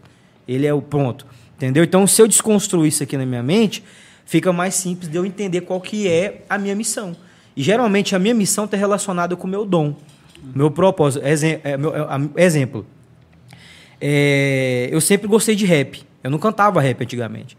Ele 0.47 0.65
é 0.65 0.73
o 0.73 0.81
ponto. 0.81 1.25
Entendeu? 1.57 1.83
Então, 1.83 2.07
se 2.07 2.21
eu 2.21 2.27
desconstruir 2.27 2.87
isso 2.87 3.03
aqui 3.03 3.17
na 3.17 3.25
minha 3.25 3.43
mente, 3.43 3.83
fica 4.25 4.53
mais 4.53 4.75
simples 4.75 5.09
de 5.09 5.17
eu 5.17 5.25
entender 5.25 5.61
qual 5.61 5.81
que 5.81 6.07
é 6.07 6.43
a 6.49 6.57
minha 6.57 6.73
missão. 6.75 7.15
E 7.57 7.61
geralmente 7.61 8.15
a 8.15 8.19
minha 8.19 8.33
missão 8.33 8.63
está 8.65 8.77
relacionada 8.77 9.35
com 9.35 9.45
o 9.45 9.49
meu 9.49 9.65
dom, 9.65 9.93
meu 10.55 10.71
propósito. 10.71 11.23
É, 11.25 11.77
meu- 11.77 11.93
é, 11.93 12.43
exemplo. 12.43 12.85
É, 14.05 14.89
eu 14.91 14.99
sempre 14.99 15.29
gostei 15.29 15.55
de 15.55 15.65
rap. 15.65 16.03
Eu 16.21 16.29
não 16.29 16.37
cantava 16.37 16.81
rap 16.81 17.01
antigamente. 17.01 17.57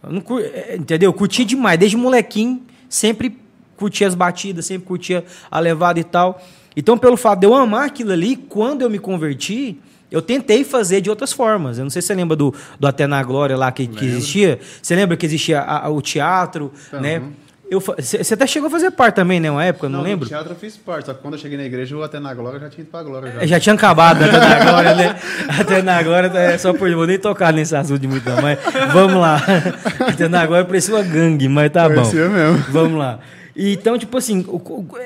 Eu 0.00 0.12
não 0.12 0.38
é, 0.38 0.76
entendeu? 0.76 1.08
Eu 1.08 1.12
curti 1.12 1.44
demais. 1.44 1.76
Desde 1.76 1.96
molequinho, 1.96 2.62
sempre 2.88 3.36
curtia 3.76 4.06
as 4.06 4.14
batidas, 4.14 4.64
sempre 4.66 4.86
curtia 4.86 5.24
a 5.50 5.58
levada 5.58 5.98
e 5.98 6.04
tal. 6.04 6.40
Então, 6.76 6.96
pelo 6.96 7.16
fato 7.16 7.40
de 7.40 7.46
eu 7.46 7.54
amar 7.54 7.86
aquilo 7.86 8.12
ali, 8.12 8.36
quando 8.36 8.82
eu 8.82 8.88
me 8.90 8.98
converti, 9.00 9.76
eu 10.08 10.22
tentei 10.22 10.62
fazer 10.62 11.00
de 11.00 11.10
outras 11.10 11.32
formas. 11.32 11.78
Eu 11.78 11.82
não 11.84 11.90
sei 11.90 12.00
se 12.00 12.06
você 12.08 12.14
lembra 12.14 12.36
do, 12.36 12.54
do 12.78 12.86
Até 12.86 13.08
na 13.08 13.20
Glória 13.24 13.56
lá 13.56 13.72
que, 13.72 13.88
que 13.88 14.04
existia. 14.04 14.60
Você 14.80 14.94
lembra 14.94 15.16
que 15.16 15.26
existia 15.26 15.60
a- 15.62 15.86
a- 15.86 15.90
o 15.90 16.00
teatro, 16.00 16.72
né? 17.00 17.18
uhum. 17.18 17.32
Você 17.70 18.34
até 18.34 18.46
chegou 18.46 18.68
a 18.68 18.70
fazer 18.70 18.90
parte 18.92 19.16
também, 19.16 19.40
né? 19.40 19.50
Uma 19.50 19.64
época, 19.64 19.88
não, 19.88 19.98
no 19.98 20.04
lembro. 20.04 20.28
teatro 20.28 20.52
eu 20.52 20.56
fiz 20.56 20.76
parte, 20.76 21.06
só 21.06 21.14
que 21.14 21.20
quando 21.20 21.34
eu 21.34 21.40
cheguei 21.40 21.58
na 21.58 21.64
igreja, 21.64 21.94
eu 21.96 22.02
até 22.02 22.20
na 22.20 22.32
glória 22.32 22.60
já 22.60 22.70
tinha 22.70 22.82
ido 22.82 22.90
pra 22.90 23.02
glória. 23.02 23.32
Já. 23.32 23.42
É, 23.42 23.46
Já 23.46 23.58
tinha 23.60 23.74
acabado 23.74 24.22
até 24.22 24.38
na 24.38 24.64
glória, 24.64 24.94
né? 24.94 25.16
Até 25.60 25.82
na 25.82 26.02
glória 26.02 26.28
é 26.38 26.58
só 26.58 26.72
por. 26.72 26.88
Vou 26.94 27.06
nem 27.06 27.18
tocar 27.18 27.52
nesse 27.52 27.74
assunto 27.74 27.98
de 27.98 28.06
muito, 28.06 28.28
não, 28.30 28.40
mas 28.40 28.58
vamos 28.92 29.20
lá. 29.20 29.42
Até 30.06 30.28
na 30.28 30.46
glória 30.46 30.64
parecia 30.64 30.94
uma 30.94 31.02
gangue, 31.02 31.48
mas 31.48 31.70
tá 31.70 31.88
bom. 31.88 31.96
Parecia 31.96 32.28
mesmo. 32.28 32.64
Vamos 32.70 32.98
lá. 32.98 33.18
Então, 33.58 33.98
tipo 33.98 34.18
assim, 34.18 34.44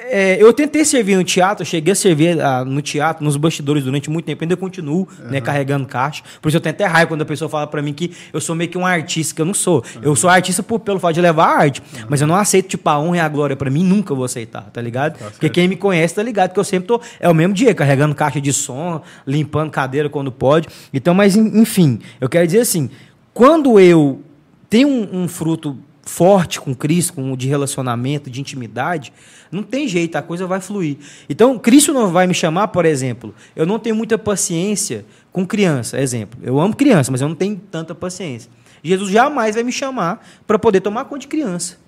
é, 0.08 0.36
eu 0.42 0.52
tentei 0.52 0.84
servir 0.84 1.14
no 1.16 1.22
teatro, 1.22 1.64
cheguei 1.64 1.92
a 1.92 1.94
servir 1.94 2.40
ah, 2.40 2.64
no 2.64 2.82
teatro, 2.82 3.24
nos 3.24 3.36
bastidores 3.36 3.84
durante 3.84 4.10
muito 4.10 4.24
tempo, 4.26 4.42
ainda 4.42 4.56
continuo 4.56 5.06
né, 5.30 5.40
carregando 5.40 5.86
caixa. 5.86 6.22
Por 6.42 6.48
isso 6.48 6.56
eu 6.56 6.60
tenho 6.60 6.74
até 6.74 6.84
raiva 6.84 7.08
quando 7.08 7.22
a 7.22 7.24
pessoa 7.24 7.48
fala 7.48 7.66
pra 7.68 7.80
mim 7.80 7.92
que 7.92 8.10
eu 8.32 8.40
sou 8.40 8.56
meio 8.56 8.68
que 8.68 8.76
um 8.76 8.84
artista, 8.84 9.34
que 9.36 9.40
eu 9.40 9.46
não 9.46 9.54
sou. 9.54 9.84
Eu 10.02 10.16
sou 10.16 10.28
artista 10.28 10.62
por- 10.64 10.80
pelo 10.80 10.98
fato 10.98 11.14
de 11.14 11.20
levar 11.20 11.44
a 11.46 11.58
arte, 11.60 11.80
mas 12.08 12.20
eu 12.20 12.26
não 12.26 12.34
aceito, 12.34 12.68
tipo, 12.70 12.88
a 12.90 12.98
honra 12.98 13.16
e 13.18 13.20
a 13.20 13.28
glória 13.28 13.54
pra 13.54 13.70
mim, 13.70 13.84
nunca 13.84 14.14
vou 14.14 14.24
aceitar, 14.24 14.62
tá 14.72 14.80
ligado? 14.82 15.12
Porque 15.18 15.46
certo. 15.46 15.52
quem 15.52 15.68
me 15.68 15.76
conhece 15.76 16.16
tá 16.16 16.22
ligado 16.22 16.52
que 16.52 16.58
eu 16.58 16.64
sempre 16.64 16.88
tô. 16.88 17.00
É 17.20 17.28
o 17.28 17.34
mesmo 17.34 17.54
dia, 17.54 17.72
carregando 17.72 18.14
caixa 18.16 18.40
de 18.40 18.52
som, 18.52 19.00
limpando 19.26 19.70
cadeira 19.70 20.08
quando 20.08 20.32
pode. 20.32 20.66
Então, 20.92 21.14
mas 21.14 21.36
en- 21.36 21.60
enfim, 21.60 22.00
eu 22.20 22.28
quero 22.28 22.46
dizer 22.46 22.60
assim, 22.60 22.90
quando 23.32 23.78
eu 23.78 24.22
tenho 24.68 24.88
um, 24.88 25.22
um 25.22 25.28
fruto 25.28 25.78
forte 26.02 26.60
com 26.60 26.74
Cristo, 26.74 27.14
com, 27.14 27.36
de 27.36 27.48
relacionamento, 27.48 28.30
de 28.30 28.40
intimidade, 28.40 29.12
não 29.50 29.62
tem 29.62 29.86
jeito, 29.86 30.16
a 30.16 30.22
coisa 30.22 30.46
vai 30.46 30.60
fluir. 30.60 30.96
Então, 31.28 31.58
Cristo 31.58 31.92
não 31.92 32.08
vai 32.08 32.26
me 32.26 32.34
chamar, 32.34 32.68
por 32.68 32.84
exemplo, 32.84 33.34
eu 33.54 33.66
não 33.66 33.78
tenho 33.78 33.94
muita 33.94 34.18
paciência 34.18 35.04
com 35.32 35.46
criança, 35.46 36.00
exemplo. 36.00 36.40
Eu 36.42 36.58
amo 36.60 36.74
criança, 36.74 37.10
mas 37.10 37.20
eu 37.20 37.28
não 37.28 37.34
tenho 37.34 37.60
tanta 37.70 37.94
paciência. 37.94 38.50
Jesus 38.82 39.10
jamais 39.10 39.54
vai 39.54 39.64
me 39.64 39.72
chamar 39.72 40.26
para 40.46 40.58
poder 40.58 40.80
tomar 40.80 41.04
conta 41.04 41.20
de 41.20 41.28
criança. 41.28 41.78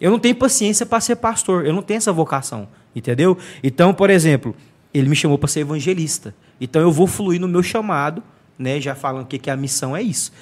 Eu 0.00 0.10
não 0.10 0.18
tenho 0.18 0.34
paciência 0.34 0.86
para 0.86 1.00
ser 1.00 1.16
pastor, 1.16 1.66
eu 1.66 1.72
não 1.72 1.82
tenho 1.82 1.98
essa 1.98 2.12
vocação, 2.12 2.68
entendeu? 2.94 3.36
Então, 3.62 3.92
por 3.92 4.08
exemplo, 4.08 4.54
ele 4.92 5.08
me 5.08 5.16
chamou 5.16 5.36
para 5.38 5.48
ser 5.48 5.60
evangelista. 5.60 6.34
Então 6.60 6.80
eu 6.80 6.90
vou 6.90 7.06
fluir 7.06 7.40
no 7.40 7.48
meu 7.48 7.62
chamado, 7.62 8.22
né, 8.58 8.80
já 8.80 8.94
falando 8.94 9.26
que, 9.26 9.38
que 9.38 9.50
a 9.50 9.56
missão 9.56 9.96
é 9.96 10.02
isso. 10.02 10.32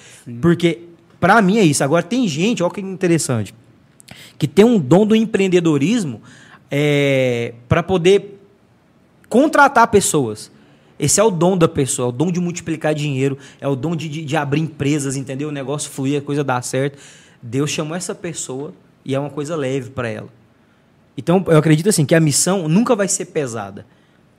Porque 0.41 0.83
para 1.27 1.43
mim 1.43 1.59
é 1.59 1.65
isso. 1.65 1.83
Agora 1.83 2.05
tem 2.05 2.29
gente, 2.29 2.63
olha 2.63 2.73
que 2.73 2.81
interessante, 2.81 3.53
que 4.39 4.47
tem 4.47 4.65
um 4.65 4.79
dom 4.79 5.05
do 5.05 5.17
empreendedorismo 5.17 6.23
é, 6.71 7.53
para 7.69 7.83
poder 7.83 8.41
contratar 9.29 9.89
pessoas. 9.89 10.53
Esse 10.97 11.19
é 11.19 11.25
o 11.25 11.31
dom 11.33 11.59
da 11.59 11.67
pessoa, 11.67 12.07
é 12.07 12.09
o 12.11 12.13
dom 12.13 12.31
de 12.31 12.39
multiplicar 12.39 12.95
dinheiro, 12.95 13.37
é 13.61 13.67
o 13.67 13.75
dom 13.75 13.97
de, 13.97 14.09
de, 14.09 14.25
de 14.25 14.37
abrir 14.37 14.61
empresas, 14.61 15.17
entendeu? 15.17 15.49
O 15.49 15.53
negócio 15.53 15.91
fluir, 15.91 16.19
a 16.21 16.23
coisa 16.23 16.45
dar 16.45 16.63
certo. 16.63 16.97
Deus 17.43 17.71
chamou 17.71 17.97
essa 17.97 18.15
pessoa 18.15 18.73
e 19.05 19.13
é 19.13 19.19
uma 19.19 19.29
coisa 19.29 19.57
leve 19.57 19.91
para 19.91 20.09
ela. 20.09 20.29
Então, 21.19 21.45
eu 21.49 21.59
acredito 21.59 21.89
assim 21.89 22.07
que 22.07 22.15
a 22.15 22.21
missão 22.21 22.69
nunca 22.69 22.95
vai 22.95 23.09
ser 23.09 23.25
pesada 23.25 23.85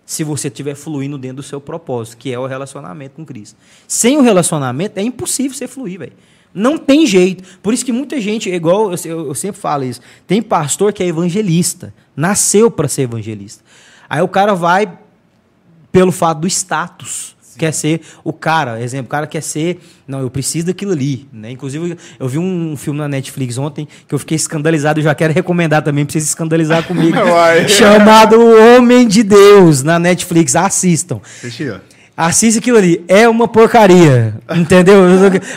se 0.05 0.23
você 0.23 0.47
estiver 0.47 0.73
fluindo 0.73 1.17
dentro 1.17 1.37
do 1.37 1.43
seu 1.43 1.59
propósito, 1.59 2.15
que 2.15 2.31
é 2.31 2.39
o 2.39 2.45
relacionamento 2.45 3.15
com 3.15 3.25
Cristo. 3.25 3.57
Sem 3.85 4.17
o 4.17 4.21
relacionamento 4.21 4.97
é 4.97 5.03
impossível 5.03 5.53
você 5.53 5.67
fluir, 5.67 5.99
velho. 5.99 6.13
Não 6.57 6.77
tem 6.77 7.05
jeito. 7.05 7.43
Por 7.61 7.73
isso 7.73 7.85
que 7.85 7.91
muita 7.91 8.19
gente, 8.19 8.49
igual 8.49 8.91
eu, 8.91 8.97
eu- 9.05 9.27
eu 9.27 9.35
sempre 9.35 9.59
falo 9.61 9.83
isso, 9.83 10.01
tem 10.25 10.41
pastor 10.41 10.91
que 10.91 11.03
é 11.03 11.07
evangelista, 11.07 11.93
nasceu 12.15 12.69
para 12.71 12.87
ser 12.87 13.03
evangelista. 13.03 13.63
Aí 14.09 14.21
o 14.21 14.27
cara 14.27 14.53
vai 14.53 14.91
pelo 15.91 16.11
fato 16.11 16.39
do 16.39 16.47
status. 16.47 17.35
quer 17.57 17.71
ser 17.73 18.01
o 18.23 18.31
cara. 18.31 18.79
Exemplo, 18.83 19.07
o 19.07 19.09
cara 19.09 19.25
quer 19.25 19.41
ser. 19.41 19.79
Não, 20.07 20.19
eu 20.21 20.29
preciso 20.29 20.67
daquilo 20.67 20.91
ali. 20.91 21.27
Né? 21.33 21.49
Inclusive, 21.49 21.97
eu 22.19 22.27
vi 22.27 22.37
um 22.37 22.77
filme 22.77 22.99
na 22.99 23.07
Netflix 23.07 23.57
ontem 23.57 23.87
que 24.07 24.13
eu 24.13 24.19
fiquei 24.19 24.35
escandalizado. 24.35 24.99
Eu 24.99 25.03
já 25.05 25.15
quero 25.15 25.33
recomendar 25.33 25.81
também 25.81 26.05
pra 26.05 26.11
vocês 26.11 26.23
se 26.25 26.29
escandalizar 26.29 26.83
comigo. 26.85 27.17
Chamado 27.67 28.35
O 28.39 28.77
Homem 28.77 29.07
de 29.07 29.23
Deus 29.23 29.81
na 29.81 29.97
Netflix. 29.97 30.55
Assistam. 30.55 31.19
Assistiu? 31.39 31.77
Assiste 32.17 32.57
aquilo 32.57 32.79
ali. 32.79 33.05
É 33.07 33.29
uma 33.29 33.47
porcaria. 33.47 34.33
Entendeu? 34.55 35.01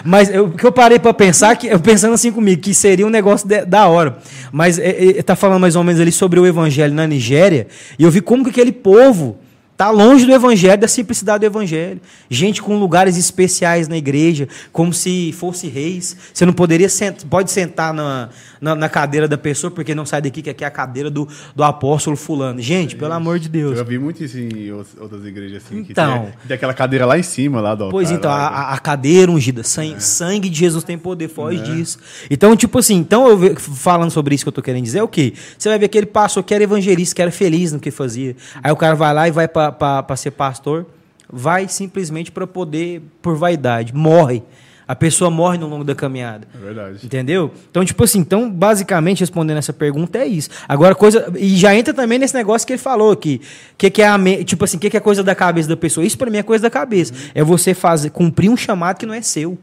Mas 0.05 0.29
o 0.29 0.51
que 0.51 0.65
eu 0.67 0.71
parei 0.71 0.99
pra 0.99 1.15
pensar, 1.15 1.57
que, 1.57 1.67
eu 1.69 1.81
pensando 1.81 2.13
assim 2.13 2.31
comigo, 2.31 2.61
que 2.61 2.75
seria 2.75 3.07
um 3.07 3.11
negócio 3.11 3.49
de- 3.49 3.65
da 3.65 3.89
hora. 3.89 4.19
Mas 4.53 4.79
é, 4.79 5.19
é, 5.19 5.23
tá 5.23 5.35
falando 5.35 5.61
mais 5.61 5.75
ou 5.75 5.83
menos 5.83 5.99
ali 5.99 6.13
sobre 6.13 6.39
o 6.39 6.47
evangelho 6.47 6.93
na 6.93 7.07
Nigéria. 7.07 7.67
E 7.99 8.03
eu 8.05 8.11
vi 8.11 8.21
como 8.21 8.45
que 8.45 8.51
aquele 8.51 8.73
povo 8.73 9.39
tá 9.75 9.89
longe 9.89 10.27
do 10.27 10.33
evangelho, 10.35 10.77
da 10.79 10.87
simplicidade 10.87 11.39
do 11.41 11.47
evangelho. 11.47 11.99
Gente 12.29 12.61
com 12.61 12.79
lugares 12.79 13.17
especiais 13.17 13.89
na 13.89 13.97
igreja, 13.97 14.47
como 14.71 14.93
se 14.93 15.33
fosse 15.33 15.67
reis. 15.69 16.15
Você 16.35 16.45
não 16.45 16.53
poderia 16.53 16.91
sentar, 16.91 17.27
pode 17.31 17.51
sentar 17.51 17.95
na, 17.95 18.29
na, 18.61 18.75
na 18.75 18.89
cadeira 18.89 19.27
da 19.27 19.39
pessoa, 19.39 19.71
porque 19.71 19.95
não 19.95 20.05
sai 20.05 20.21
daqui, 20.21 20.43
que 20.43 20.51
aqui 20.51 20.63
é 20.63 20.67
a 20.67 20.71
cadeira 20.71 21.09
do, 21.11 21.27
do 21.57 21.65
apóstolo 21.65 22.17
fulano. 22.17 22.61
Gente, 22.61 22.95
pelo 22.97 23.13
amor 23.15 23.39
de 23.39 23.49
Deus. 23.49 23.79
Eu 23.79 23.85
vi 23.85 23.99
muito 23.99 24.23
isso 24.23 24.39
em 24.39 24.71
outras 24.73 25.25
igrejas 25.25 25.63
assim. 25.65 25.83
que 25.83 25.93
Então. 25.93 26.25
tem, 26.25 26.33
tem 26.49 26.55
aquela 26.57 26.75
cadeira 26.75 27.07
lá 27.07 27.19
em 27.19 27.23
cima, 27.23 27.61
lá 27.61 27.75
do 27.75 27.89
Pois 27.91 28.09
altar, 28.11 28.19
então, 28.19 28.31
lá, 28.31 28.49
a, 28.49 28.75
a 28.75 28.79
cadeira 28.79 29.31
ungida, 29.33 29.63
sangue, 29.63 30.03
sangue 30.03 30.49
de 30.51 30.59
Jesus 30.59 30.85
tem 30.85 30.99
poder, 30.99 31.29
foge 31.29 31.63
disso. 31.63 31.99
Então, 32.31 32.55
tipo 32.55 32.79
assim, 32.79 32.97
então 32.97 33.29
eu 33.29 33.39
ve- 33.39 33.55
falando 33.57 34.11
sobre 34.11 34.35
isso 34.35 34.45
que 34.45 34.49
eu 34.49 34.53
tô 34.53 34.61
querendo 34.63 34.85
dizer, 34.85 34.99
é 34.99 35.03
o 35.03 35.09
quê? 35.09 35.33
Você 35.59 35.69
vai 35.69 35.79
ver 35.79 35.89
que 35.89 35.97
ele 35.97 36.07
passou 36.07 36.43
que 36.43 36.53
era 36.55 36.63
evangelista, 36.63 37.15
que 37.15 37.23
era 37.23 37.31
feliz 37.31 37.73
no 37.73 37.81
que 37.81 37.91
fazia. 37.91 38.37
Aí 38.63 38.71
o 38.71 38.77
cara 38.77 38.95
vai 38.95 39.15
lá 39.15 39.27
e 39.29 39.31
vai 39.31 39.49
para 39.49 40.17
ser 40.17 40.33
pastor, 40.33 40.87
vai 41.33 41.69
simplesmente 41.69 42.31
para 42.31 42.47
poder, 42.47 43.03
por 43.23 43.37
vaidade, 43.37 43.95
morre. 43.95 44.43
A 44.91 44.97
pessoa 44.97 45.31
morre 45.31 45.57
no 45.57 45.69
longo 45.69 45.85
da 45.85 45.95
caminhada. 45.95 46.49
É 46.53 46.59
verdade. 46.59 46.99
Entendeu? 47.07 47.55
Então, 47.71 47.85
tipo 47.85 48.03
assim, 48.03 48.19
então, 48.19 48.51
basicamente, 48.51 49.21
respondendo 49.21 49.59
essa 49.59 49.73
pergunta 49.73 50.19
é 50.19 50.27
isso. 50.27 50.51
Agora, 50.69 50.97
coisa. 50.97 51.33
E 51.39 51.57
já 51.57 51.73
entra 51.77 51.95
também 51.95 52.19
nesse 52.19 52.35
negócio 52.35 52.67
que 52.67 52.73
ele 52.73 52.83
falou 52.83 53.13
aqui. 53.13 53.41
Que, 53.79 53.89
que 53.89 54.03
é 54.03 54.09
a 54.09 54.19
me- 54.19 54.43
tipo 54.43 54.65
assim, 54.65 54.79
que, 54.81 54.91
que 54.91 54.97
é 54.97 55.01
coisa 55.01 55.23
da 55.23 55.33
cabeça 55.33 55.69
da 55.69 55.77
pessoa? 55.77 56.05
Isso 56.05 56.19
pra 56.19 56.29
mim 56.29 56.39
é 56.39 56.43
coisa 56.43 56.63
da 56.63 56.71
cabeça. 56.71 57.13
É 57.37 57.45
você 57.45 57.73
fazer, 57.73 58.11
cumprir 58.11 58.51
um 58.51 58.57
chamado 58.57 58.97
que 58.99 59.07
não 59.07 59.15
é 59.15 59.23
seu. 59.23 59.57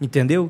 Entendeu? 0.00 0.48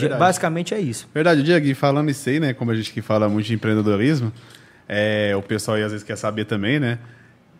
É 0.00 0.08
basicamente 0.16 0.72
é 0.72 0.80
isso. 0.80 1.06
Verdade, 1.12 1.42
Diego, 1.42 1.66
e 1.66 1.74
falando 1.74 2.08
isso 2.10 2.26
aí, 2.30 2.40
né? 2.40 2.54
Como 2.54 2.70
a 2.70 2.74
gente 2.74 2.90
que 2.90 3.02
fala 3.02 3.28
muito 3.28 3.44
de 3.44 3.52
empreendedorismo, 3.52 4.32
é, 4.88 5.34
o 5.36 5.42
pessoal 5.42 5.76
aí 5.76 5.82
às 5.82 5.92
vezes 5.92 6.06
quer 6.06 6.16
saber 6.16 6.46
também, 6.46 6.80
né? 6.80 6.98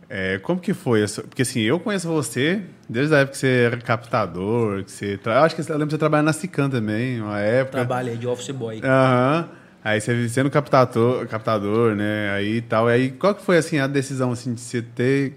É, 0.08 0.38
como 0.38 0.60
que 0.60 0.74
foi? 0.74 1.04
Porque 1.28 1.42
assim, 1.42 1.60
eu 1.60 1.80
conheço 1.80 2.08
você 2.08 2.62
desde 2.88 3.14
a 3.14 3.18
época 3.18 3.32
que 3.32 3.38
você 3.38 3.64
era 3.66 3.76
captador, 3.78 4.84
que 4.84 4.90
você. 4.90 5.16
Tra... 5.16 5.34
Eu 5.34 5.42
acho 5.42 5.54
que 5.54 5.60
eu 5.62 5.66
lembro 5.72 5.86
que 5.86 5.92
você 5.92 5.98
trabalhava 5.98 6.26
na 6.26 6.32
Sican 6.32 6.68
também, 6.68 7.20
uma 7.20 7.40
época. 7.40 7.78
Trabalhei 7.78 8.16
de 8.16 8.26
office 8.26 8.50
boy. 8.50 8.80
Aham. 8.82 9.48
Aí 9.82 10.00
você 10.00 10.28
sendo 10.30 10.50
captador, 10.50 11.26
captador, 11.26 11.94
né? 11.94 12.30
Aí 12.30 12.56
e 12.56 12.60
tal. 12.62 12.86
Aí 12.86 13.10
qual 13.10 13.34
que 13.34 13.42
foi 13.42 13.58
assim 13.58 13.78
a 13.78 13.86
decisão 13.86 14.32
assim 14.32 14.54
de 14.54 14.60
você 14.60 14.80
ter 14.80 15.34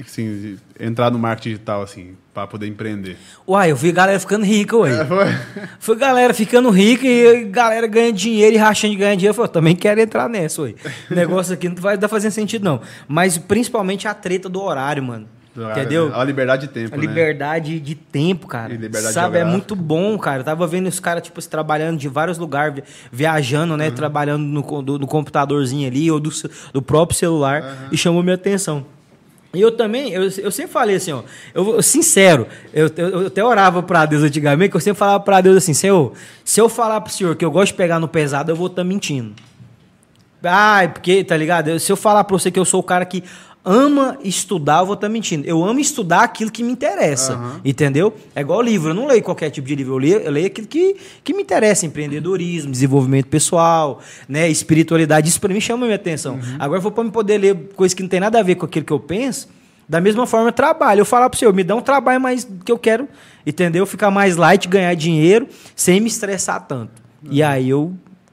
assim, 0.00 0.58
entrar 0.80 1.10
no 1.10 1.18
marketing 1.18 1.50
digital 1.50 1.82
assim, 1.82 2.16
para 2.32 2.46
poder 2.46 2.66
empreender? 2.66 3.16
Uai, 3.46 3.70
eu 3.70 3.76
vi 3.76 3.92
galera 3.92 4.18
ficando 4.18 4.44
rica, 4.44 4.76
ué. 4.76 5.00
É, 5.00 5.04
foi? 5.04 5.26
Foi 5.78 5.96
galera 5.96 6.32
ficando 6.32 6.70
rica 6.70 7.06
e 7.06 7.44
galera 7.44 7.86
ganhando 7.86 8.14
dinheiro 8.16 8.54
e 8.54 8.58
rachando 8.58 8.94
de 8.94 8.98
ganhar 8.98 9.14
dinheiro. 9.14 9.30
Eu 9.32 9.34
falei, 9.34 9.48
eu 9.48 9.52
também 9.52 9.76
quero 9.76 10.00
entrar 10.00 10.28
nessa, 10.28 10.62
ué. 10.62 10.74
O 11.10 11.14
negócio 11.14 11.52
aqui 11.52 11.68
não 11.68 11.76
vai 11.76 11.98
dar 11.98 12.08
fazendo 12.08 12.32
sentido, 12.32 12.64
não. 12.64 12.80
Mas 13.06 13.36
principalmente 13.36 14.08
a 14.08 14.14
treta 14.14 14.48
do 14.48 14.62
horário, 14.62 15.02
mano. 15.02 15.26
Entendeu? 15.54 16.10
A 16.14 16.24
liberdade 16.24 16.66
de 16.66 16.72
tempo, 16.72 16.94
A 16.94 16.96
né? 16.96 17.02
liberdade 17.06 17.78
de 17.78 17.94
tempo, 17.94 18.46
cara. 18.46 18.72
E 18.72 18.76
liberdade 18.78 19.12
Sabe, 19.12 19.36
é 19.36 19.44
muito 19.44 19.76
bom, 19.76 20.16
cara. 20.18 20.40
Eu 20.40 20.44
tava 20.44 20.66
vendo 20.66 20.86
os 20.86 20.98
caras, 20.98 21.22
tipo, 21.22 21.46
trabalhando 21.46 21.98
de 21.98 22.08
vários 22.08 22.38
lugares, 22.38 22.76
vi- 22.76 22.82
viajando, 23.12 23.72
Uhum. 23.72 23.76
né? 23.78 23.90
Trabalhando 23.90 24.42
no, 24.42 24.80
do- 24.80 24.98
no 24.98 25.06
computadorzinho 25.06 25.86
ali, 25.86 26.10
ou 26.10 26.18
do, 26.18 26.30
do 26.72 26.80
próprio 26.80 27.18
celular, 27.18 27.62
Uhum. 27.62 27.88
e 27.92 27.98
chamou 27.98 28.22
minha 28.22 28.36
atenção. 28.36 28.86
E 29.54 29.60
eu 29.60 29.70
também, 29.70 30.12
eu, 30.12 30.22
eu 30.22 30.50
sempre 30.50 30.72
falei 30.72 30.96
assim, 30.96 31.12
ó, 31.12 31.22
eu, 31.52 31.82
sincero, 31.82 32.46
eu, 32.72 32.90
eu, 32.96 33.08
eu 33.08 33.26
até 33.26 33.44
orava 33.44 33.82
pra 33.82 34.06
Deus 34.06 34.22
antigamente, 34.22 34.70
que 34.70 34.76
eu 34.76 34.80
sempre 34.80 34.98
falava 34.98 35.20
pra 35.22 35.42
Deus 35.42 35.58
assim, 35.58 35.74
Senhor, 35.74 36.14
se 36.42 36.58
eu 36.58 36.70
falar 36.70 37.00
pro 37.02 37.12
Senhor 37.12 37.36
que 37.36 37.44
eu 37.44 37.50
gosto 37.50 37.72
de 37.72 37.74
pegar 37.74 37.98
no 37.98 38.08
pesado, 38.08 38.50
eu 38.50 38.56
vou 38.56 38.68
estar 38.68 38.82
mentindo. 38.82 39.34
Ai, 40.42 40.88
porque, 40.88 41.22
tá 41.22 41.36
ligado? 41.36 41.78
Se 41.78 41.92
eu 41.92 41.96
falar 41.96 42.24
pra 42.24 42.36
você 42.36 42.50
que 42.50 42.58
eu 42.58 42.64
sou 42.64 42.80
o 42.80 42.82
cara 42.82 43.04
que 43.04 43.22
ama 43.64 44.18
estudar, 44.24 44.80
eu 44.80 44.86
vou 44.86 44.94
estar 44.94 45.08
mentindo. 45.08 45.46
Eu 45.46 45.64
amo 45.64 45.78
estudar 45.78 46.22
aquilo 46.22 46.50
que 46.50 46.62
me 46.62 46.72
interessa, 46.72 47.60
entendeu? 47.64 48.12
É 48.34 48.40
igual 48.40 48.60
livro, 48.60 48.90
eu 48.90 48.94
não 48.94 49.06
leio 49.06 49.22
qualquer 49.22 49.50
tipo 49.50 49.66
de 49.66 49.74
livro, 49.74 49.94
eu 49.94 49.98
leio, 49.98 50.18
eu 50.18 50.30
leio 50.30 50.46
aquilo 50.46 50.66
que, 50.66 50.96
que 51.22 51.32
me 51.32 51.42
interessa, 51.42 51.86
empreendedorismo, 51.86 52.70
desenvolvimento 52.70 53.26
pessoal, 53.26 54.00
né, 54.28 54.48
espiritualidade, 54.48 55.28
isso 55.28 55.40
pra 55.40 55.52
mim 55.52 55.60
chama 55.60 55.84
a 55.84 55.86
minha 55.86 55.96
atenção. 55.96 56.38
Agora, 56.58 56.78
eu 56.78 56.82
vou 56.82 57.04
me 57.04 57.10
poder 57.10 57.38
ler 57.38 57.70
coisa 57.76 57.94
que 57.94 58.02
não 58.02 58.08
tem 58.08 58.20
nada 58.20 58.40
a 58.40 58.42
ver 58.42 58.56
com 58.56 58.66
aquilo 58.66 58.84
que 58.84 58.92
eu 58.92 59.00
penso, 59.00 59.48
da 59.88 60.00
mesma 60.00 60.26
forma, 60.26 60.48
eu 60.48 60.52
trabalho. 60.52 61.00
Eu 61.00 61.04
falar 61.04 61.28
pro 61.28 61.38
senhor, 61.38 61.52
me 61.52 61.62
dá 61.62 61.74
um 61.74 61.80
trabalho 61.80 62.20
mais 62.20 62.48
que 62.64 62.72
eu 62.72 62.78
quero, 62.78 63.08
entendeu? 63.46 63.84
Ficar 63.84 64.10
mais 64.10 64.36
light, 64.36 64.66
ganhar 64.66 64.94
dinheiro, 64.94 65.46
sem 65.76 66.00
me 66.00 66.06
estressar 66.06 66.66
tanto. 66.66 67.02
E 67.30 67.42
aí 67.42 67.68
eu 67.68 67.92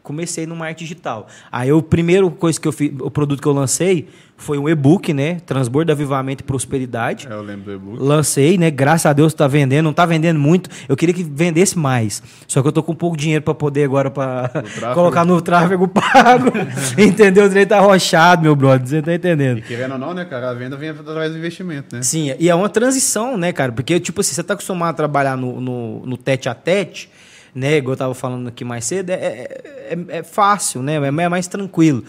comecei 0.10 0.48
no 0.48 0.56
marketing 0.56 0.86
digital. 0.86 1.28
Aí 1.52 1.72
o 1.72 1.84
primeiro 1.84 2.32
coisa 2.32 2.60
que 2.60 2.68
eu 2.68 2.72
fiz, 2.72 2.92
o 3.00 3.12
produto 3.12 3.40
que 3.40 3.48
eu 3.48 3.54
lancei 3.54 4.08
foi 4.36 4.58
um 4.58 4.68
e-book, 4.68 5.14
né? 5.14 5.40
Transbordo, 5.46 5.92
avivamento 5.92 6.44
e 6.44 6.46
prosperidade. 6.48 7.28
É, 7.28 7.34
eu 7.34 7.44
lembro 7.44 7.66
do 7.66 7.74
e-book. 7.74 8.02
Lancei, 8.02 8.58
né? 8.58 8.72
Graças 8.72 9.06
a 9.06 9.14
Deus 9.14 9.36
tá 9.36 9.48
vendendo, 9.48 9.86
não 9.86 9.94
tá 9.94 10.08
vendendo 10.08 10.40
muito. 10.40 10.68
Eu 10.88 10.96
queria 10.96 11.14
que 11.14 11.22
vendesse 11.22 11.78
mais. 11.78 12.24
Só 12.48 12.62
que 12.64 12.68
eu 12.68 12.72
tô 12.72 12.82
com 12.82 12.96
pouco 12.96 13.16
dinheiro 13.16 13.44
para 13.44 13.54
poder 13.54 13.84
agora 13.84 14.10
para 14.10 14.50
colocar 14.96 15.24
no 15.24 15.40
tráfego 15.42 15.88
pago. 15.88 16.52
entendeu? 16.98 17.46
O 17.46 17.66
tá 17.68 17.78
arrochado, 17.78 18.42
meu 18.42 18.56
brother, 18.56 18.88
você 18.88 19.02
tá 19.04 19.14
entendendo? 19.14 19.60
E 19.60 19.62
querendo 19.62 19.92
ou 19.92 20.00
não, 20.00 20.16
né, 20.16 20.26
cara, 20.26 20.50
a 20.50 20.54
venda 20.56 20.76
vem 20.76 20.90
através 20.90 21.34
do 21.34 21.38
investimento, 21.38 21.96
né? 21.96 22.02
Sim, 22.02 22.34
e 22.40 22.50
é 22.50 22.56
uma 22.56 22.70
transição, 22.70 23.38
né, 23.38 23.52
cara? 23.52 23.72
Porque, 23.72 24.00
tipo 24.00 24.22
assim, 24.22 24.34
você 24.34 24.44
tá 24.44 24.56
acostumado 24.56 24.92
a 24.92 24.94
trabalhar 24.94 25.38
no, 25.38 25.62
no, 25.62 26.06
no 26.06 26.18
tete 26.18 26.50
a 26.50 26.56
tete, 26.56 27.12
né? 27.54 27.78
Igual 27.78 27.94
eu 27.94 27.98
tava 27.98 28.14
falando 28.14 28.48
aqui 28.48 28.64
mais 28.64 28.86
cedo, 28.86 29.10
é, 29.10 29.14
é, 29.16 29.98
é- 30.10 30.18
é 30.20 30.24
fácil, 30.24 30.82
né? 30.82 30.96
É 30.96 31.12
mais 31.30 31.48
tranquilo. 31.48 32.04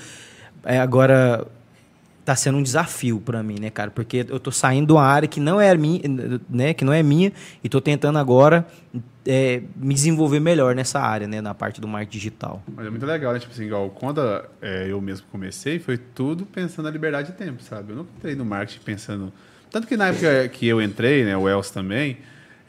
É, 0.65 0.79
agora, 0.79 1.47
tá 2.25 2.37
sendo 2.37 2.59
um 2.59 2.63
desafio 2.63 3.19
para 3.21 3.43
mim, 3.43 3.59
né, 3.59 3.71
cara? 3.71 3.91
Porque 3.91 4.27
eu 4.29 4.39
tô 4.39 4.53
saindo 4.53 4.87
de 4.89 4.93
uma 4.93 5.05
área 5.05 5.27
que 5.27 5.41
não 5.41 5.61
é 5.61 5.75
minha, 5.75 6.01
né? 6.49 6.75
Que 6.75 6.85
não 6.85 6.93
é 6.93 7.03
minha, 7.03 7.33
e 7.65 7.69
tô 7.69 7.81
tentando 7.81 8.19
agora 8.19 8.67
é, 9.27 9.63
me 9.77 9.95
desenvolver 9.95 10.39
melhor 10.41 10.75
nessa 10.75 11.01
área, 11.01 11.27
né? 11.27 11.41
Na 11.41 11.55
parte 11.55 11.81
do 11.81 11.89
marketing 11.89 12.13
digital. 12.19 12.63
Mas 12.75 12.87
é 12.87 12.91
muito 12.91 13.07
legal, 13.07 13.33
né? 13.33 13.39
Tipo 13.39 13.53
assim, 13.53 13.65
igual 13.65 13.89
quando 13.91 14.21
é, 14.61 14.87
eu 14.89 15.01
mesmo 15.01 15.27
comecei, 15.33 15.79
foi 15.79 15.97
tudo 15.99 16.45
pensando 16.47 16.85
na 16.85 16.91
liberdade 16.91 17.33
de 17.33 17.39
tempo, 17.39 17.63
sabe? 17.63 17.93
Eu 17.93 17.97
não 17.97 18.07
entrei 18.19 18.35
no 18.35 18.45
marketing 18.45 18.81
pensando. 18.85 19.33
Tanto 19.71 19.87
que 19.87 19.97
na 19.97 20.09
época 20.09 20.49
que 20.49 20.67
eu 20.67 20.83
entrei, 20.83 21.25
né, 21.25 21.37
o 21.37 21.49
Els 21.49 21.71
também, 21.71 22.19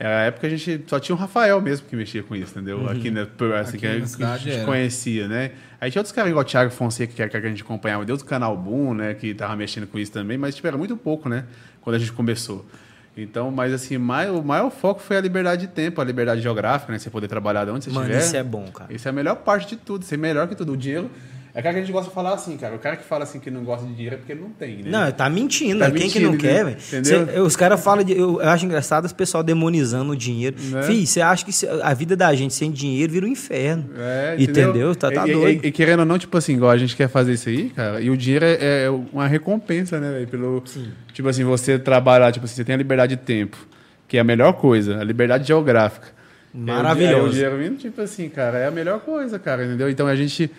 era 0.03 0.21
a 0.21 0.23
época 0.23 0.47
a 0.47 0.49
gente 0.49 0.83
só 0.87 0.99
tinha 0.99 1.15
o 1.15 1.17
Rafael 1.19 1.61
mesmo 1.61 1.85
que 1.87 1.95
mexia 1.95 2.23
com 2.23 2.35
isso, 2.35 2.51
entendeu? 2.57 2.89
Aqui, 2.89 3.11
né, 3.11 3.27
por- 3.37 3.53
assim, 3.53 3.77
Aqui 3.77 3.87
que, 3.87 3.99
na 3.99 4.07
que 4.17 4.23
a 4.23 4.37
gente 4.37 4.55
era. 4.55 4.65
conhecia, 4.65 5.27
né? 5.27 5.51
Aí 5.79 5.91
tinha 5.91 5.99
outros 5.99 6.11
caras 6.11 6.29
igual 6.31 6.43
o 6.43 6.47
Thiago 6.47 6.71
Fonseca, 6.71 7.13
que 7.13 7.21
era 7.21 7.29
que 7.29 7.37
a 7.37 7.41
gente 7.49 7.61
acompanhava, 7.61 8.03
deu 8.03 8.17
do 8.17 8.25
canal 8.25 8.57
Boom, 8.57 8.93
né, 8.95 9.13
que 9.13 9.33
tava 9.33 9.55
mexendo 9.55 9.85
com 9.85 9.99
isso 9.99 10.11
também, 10.11 10.37
mas 10.39 10.55
tipo, 10.55 10.67
era 10.67 10.75
muito 10.77 10.97
pouco, 10.97 11.29
né, 11.29 11.45
quando 11.81 11.95
a 11.97 11.99
gente 11.99 12.11
começou. 12.13 12.65
Então, 13.15 13.51
mas 13.51 13.73
assim, 13.73 13.97
mai- 13.97 14.29
o 14.29 14.41
maior 14.41 14.69
foco 14.71 15.01
foi 15.01 15.17
a 15.17 15.21
liberdade 15.21 15.67
de 15.67 15.73
tempo, 15.73 15.99
a 15.99 16.03
liberdade 16.03 16.41
geográfica, 16.41 16.91
né? 16.93 16.97
Você 16.97 17.09
poder 17.09 17.27
trabalhar 17.27 17.65
de 17.65 17.71
onde 17.71 17.83
você 17.85 17.91
Mano, 17.91 18.05
estiver. 18.07 18.25
isso 18.25 18.37
é 18.37 18.43
bom, 18.43 18.65
cara. 18.71 18.91
Isso 18.93 19.07
é 19.07 19.11
a 19.11 19.13
melhor 19.13 19.35
parte 19.35 19.67
de 19.67 19.75
tudo, 19.75 20.05
ser 20.05 20.17
melhor 20.17 20.47
que 20.47 20.55
tudo. 20.55 20.71
O 20.71 20.77
dinheiro. 20.77 21.11
É 21.53 21.59
aquela 21.59 21.73
que 21.73 21.79
a 21.79 21.83
gente 21.83 21.91
gosta 21.91 22.09
de 22.09 22.15
falar 22.15 22.33
assim, 22.33 22.55
cara. 22.55 22.75
O 22.75 22.79
cara 22.79 22.95
que 22.95 23.03
fala 23.03 23.23
assim 23.23 23.39
que 23.39 23.51
não 23.51 23.63
gosta 23.63 23.85
de 23.85 23.93
dinheiro 23.93 24.15
é 24.15 24.17
porque 24.17 24.33
não 24.33 24.49
tem, 24.49 24.77
né? 24.77 24.89
Não, 24.89 25.11
tá 25.11 25.29
mentindo. 25.29 25.79
Tá 25.79 25.89
né? 25.89 25.99
Quem 25.99 26.09
que 26.09 26.19
não 26.19 26.31
mentindo, 26.31 26.49
quer, 26.49 26.63
né? 26.65 26.71
velho? 26.71 27.03
Entendeu? 27.03 27.33
Cê- 27.33 27.39
os 27.39 27.55
caras 27.55 27.83
falam 27.83 28.03
de. 28.03 28.17
Eu, 28.17 28.39
acho 28.39 28.65
engraçado 28.65 29.05
os 29.05 29.11
pessoal 29.11 29.43
demonizando 29.43 30.13
o 30.13 30.15
dinheiro. 30.15 30.55
Né? 30.59 30.83
Fih, 30.83 31.05
você 31.05 31.19
acha 31.19 31.43
que 31.45 31.51
a 31.83 31.93
vida 31.93 32.15
da 32.15 32.33
gente 32.33 32.53
sem 32.53 32.71
dinheiro 32.71 33.11
vira 33.11 33.25
um 33.25 33.29
inferno. 33.29 33.89
É, 33.97 34.35
entendeu? 34.39 34.95
Tá, 34.95 35.11
tá 35.11 35.27
e, 35.27 35.33
doido. 35.33 35.65
E, 35.65 35.67
e 35.67 35.71
querendo 35.71 35.99
ou 35.99 36.05
não, 36.05 36.17
tipo 36.17 36.37
assim, 36.37 36.53
igual 36.53 36.71
a 36.71 36.77
gente 36.77 36.95
quer 36.95 37.09
fazer 37.09 37.33
isso 37.33 37.49
aí, 37.49 37.69
cara, 37.69 37.99
e 37.99 38.09
o 38.09 38.15
dinheiro 38.15 38.45
é, 38.45 38.85
é 38.85 38.89
uma 38.89 39.27
recompensa, 39.27 39.99
né, 39.99 40.09
velho? 40.11 40.27
Pelo. 40.27 40.63
Tipo 41.11 41.27
assim, 41.27 41.43
você 41.43 41.77
trabalhar, 41.77 42.31
tipo 42.31 42.45
assim, 42.45 42.55
você 42.55 42.63
tem 42.63 42.75
a 42.75 42.77
liberdade 42.77 43.15
de 43.15 43.21
tempo, 43.21 43.57
que 44.07 44.15
é 44.15 44.21
a 44.21 44.23
melhor 44.23 44.53
coisa, 44.53 44.99
a 44.99 45.03
liberdade 45.03 45.45
geográfica. 45.47 46.07
Maravilhoso. 46.53 47.15
Aí 47.15 47.27
o 47.27 47.29
dinheiro 47.29 47.57
vindo, 47.57 47.77
tipo 47.77 48.01
assim, 48.01 48.29
cara, 48.29 48.57
é 48.57 48.67
a 48.67 48.71
melhor 48.71 48.99
coisa, 48.99 49.39
cara, 49.39 49.65
entendeu? 49.65 49.89
Então 49.89 50.07
a 50.07 50.15
gente. 50.15 50.49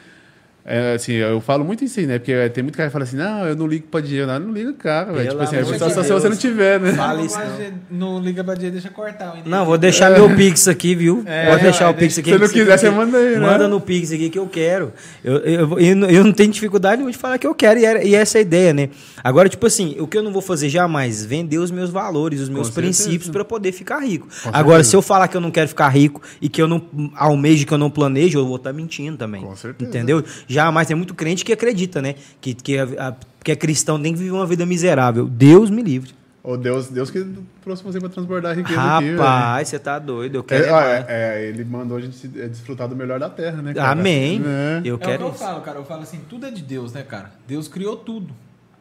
É, 0.65 0.95
assim, 0.95 1.13
eu 1.15 1.41
falo 1.41 1.65
muito 1.65 1.83
isso 1.85 1.99
aí, 1.99 2.07
né? 2.07 2.19
Porque 2.21 2.49
tem 2.51 2.63
muito 2.63 2.77
cara 2.77 2.89
que 2.89 2.93
fala 2.93 3.03
assim, 3.05 3.17
não, 3.17 3.45
eu 3.47 3.57
não 3.57 3.67
ligo 3.67 3.87
pra 3.89 4.01
dinheiro, 4.01 4.29
não, 4.29 4.35
eu 4.35 4.41
não 4.41 4.53
ligo 4.53 4.73
cara, 4.75 5.13
velho. 5.13 5.31
Tipo 5.31 5.43
assim, 5.43 5.57
é 5.57 5.65
só, 5.65 5.91
se 6.05 6.13
você 6.13 6.29
não 6.29 6.37
tiver, 6.37 6.79
né? 6.79 6.93
Fala 6.93 7.19
Não 7.19 7.27
isso, 7.27 7.37
de- 7.39 7.73
não 7.91 8.21
liga 8.21 8.45
pra 8.45 8.55
dia, 8.55 8.71
deixa 8.71 8.89
cortar. 8.89 9.43
Não, 9.45 9.67
vou 9.67 9.77
deixar 9.77 10.11
meu 10.11 10.35
Pix 10.37 10.69
aqui, 10.69 10.95
viu? 10.95 11.25
É, 11.27 11.51
vou 11.51 11.59
deixar 11.59 11.87
é, 11.87 11.89
o 11.89 11.95
Pix 11.95 12.17
aqui. 12.19 12.31
Se 12.31 12.39
você 12.39 12.45
não 12.47 12.53
quiser, 12.53 12.79
você 12.79 12.91
manda 12.91 13.19
aí, 13.19 13.35
né? 13.35 13.41
Manda 13.41 13.67
no 13.67 13.81
Pix 13.81 14.13
aqui 14.13 14.31
que 14.31 14.39
eu 14.39 14.47
quero. 14.47 14.93
Eu, 15.25 15.39
eu, 15.39 15.79
eu, 15.81 15.97
não- 15.97 16.09
eu 16.09 16.23
não 16.25 16.33
tenho 16.33 16.53
dificuldade 16.53 16.97
nenhuma 16.99 17.11
de 17.11 17.19
falar 17.19 17.39
que 17.39 17.47
eu 17.47 17.55
quero, 17.57 17.81
e, 17.81 17.85
era- 17.85 18.05
e 18.05 18.15
essa 18.15 18.39
é 18.39 18.41
a 18.41 18.43
ideia, 18.43 18.73
né? 18.73 18.89
Agora, 19.25 19.49
tipo 19.49 19.67
assim, 19.67 19.97
o 19.99 20.07
que 20.07 20.17
eu 20.17 20.23
não 20.23 20.33
vou 20.33 20.43
fazer 20.43 20.69
jamais? 20.69 21.25
Vender 21.25 21.59
os 21.59 21.73
meus 21.73 21.91
valores, 21.91 22.41
os 22.41 22.49
meus 22.49 22.69
certeza. 22.69 22.83
princípios 23.03 23.31
para 23.31 23.45
poder 23.45 23.73
ficar 23.73 23.99
rico. 23.99 24.29
Com 24.43 24.49
Agora, 24.51 24.77
certeza. 24.77 24.91
se 24.91 24.97
eu 24.97 25.03
falar 25.03 25.27
que 25.27 25.37
eu 25.37 25.41
não 25.41 25.51
quero 25.51 25.67
ficar 25.69 25.89
rico 25.89 26.23
e 26.41 26.49
que 26.49 26.63
eu 26.63 26.69
não 26.69 26.83
almejo, 27.17 27.67
que 27.67 27.75
eu 27.75 27.79
não 27.79 27.91
planejo, 27.91 28.39
eu 28.39 28.47
vou 28.47 28.57
estar 28.57 28.73
mentindo 28.73 29.17
também. 29.17 29.43
Com 29.43 29.57
certeza. 29.57 29.89
Entendeu? 29.91 30.23
Jamais. 30.53 30.87
Tem 30.87 30.97
muito 30.97 31.15
crente 31.15 31.45
que 31.45 31.53
acredita, 31.53 32.01
né? 32.03 32.15
Que, 32.41 32.55
que, 32.55 32.79
a- 32.79 33.09
a- 33.09 33.15
que 33.43 33.51
é 33.53 33.57
cristão 33.57 34.01
tem 34.01 34.13
que 34.13 34.19
viver 34.19 34.33
uma 34.33 34.47
vida 34.47 34.65
miserável. 34.67 35.27
Deus 35.27 35.71
me 35.71 35.83
livre. 35.83 36.13
Ô, 36.45 36.57
Deus, 36.57 36.89
Deus 36.89 37.09
que 37.09 37.25
trouxe 37.63 37.85
você 37.85 38.01
pra 38.01 38.09
transbordar 38.09 38.51
a 38.51 38.55
riqueza. 38.55 38.81
Rapaz, 38.81 39.69
você 39.69 39.79
tá 39.79 39.97
doido. 39.99 40.35
Eu 40.39 40.43
quero. 40.45 40.65
É, 40.65 40.69
é 40.69 41.07
é, 41.09 41.45
é, 41.45 41.47
ele 41.49 41.65
mandou 41.65 41.97
a 41.97 42.01
gente 42.01 42.17
se- 42.17 42.31
é, 42.37 42.49
desfrutar 42.49 42.89
do 42.89 42.97
melhor 42.97 43.21
da 43.21 43.31
terra, 43.31 43.63
né? 43.63 43.73
cara? 43.73 43.93
Amém. 43.93 44.43
É. 44.45 44.81
Eu 44.85 44.95
É 44.95 44.97
o 44.97 44.99
que 44.99 45.07
quero 45.07 45.25
eu 45.27 45.33
falo, 45.33 45.61
cara. 45.61 45.79
Eu 45.79 45.85
falo 45.85 46.03
assim, 46.03 46.21
tudo 46.29 46.45
é 46.47 46.51
de 46.51 46.63
Deus, 46.63 46.93
né, 46.93 47.03
cara? 47.05 47.31
Deus 47.47 47.69
criou 47.69 47.97
tudo. 47.97 48.35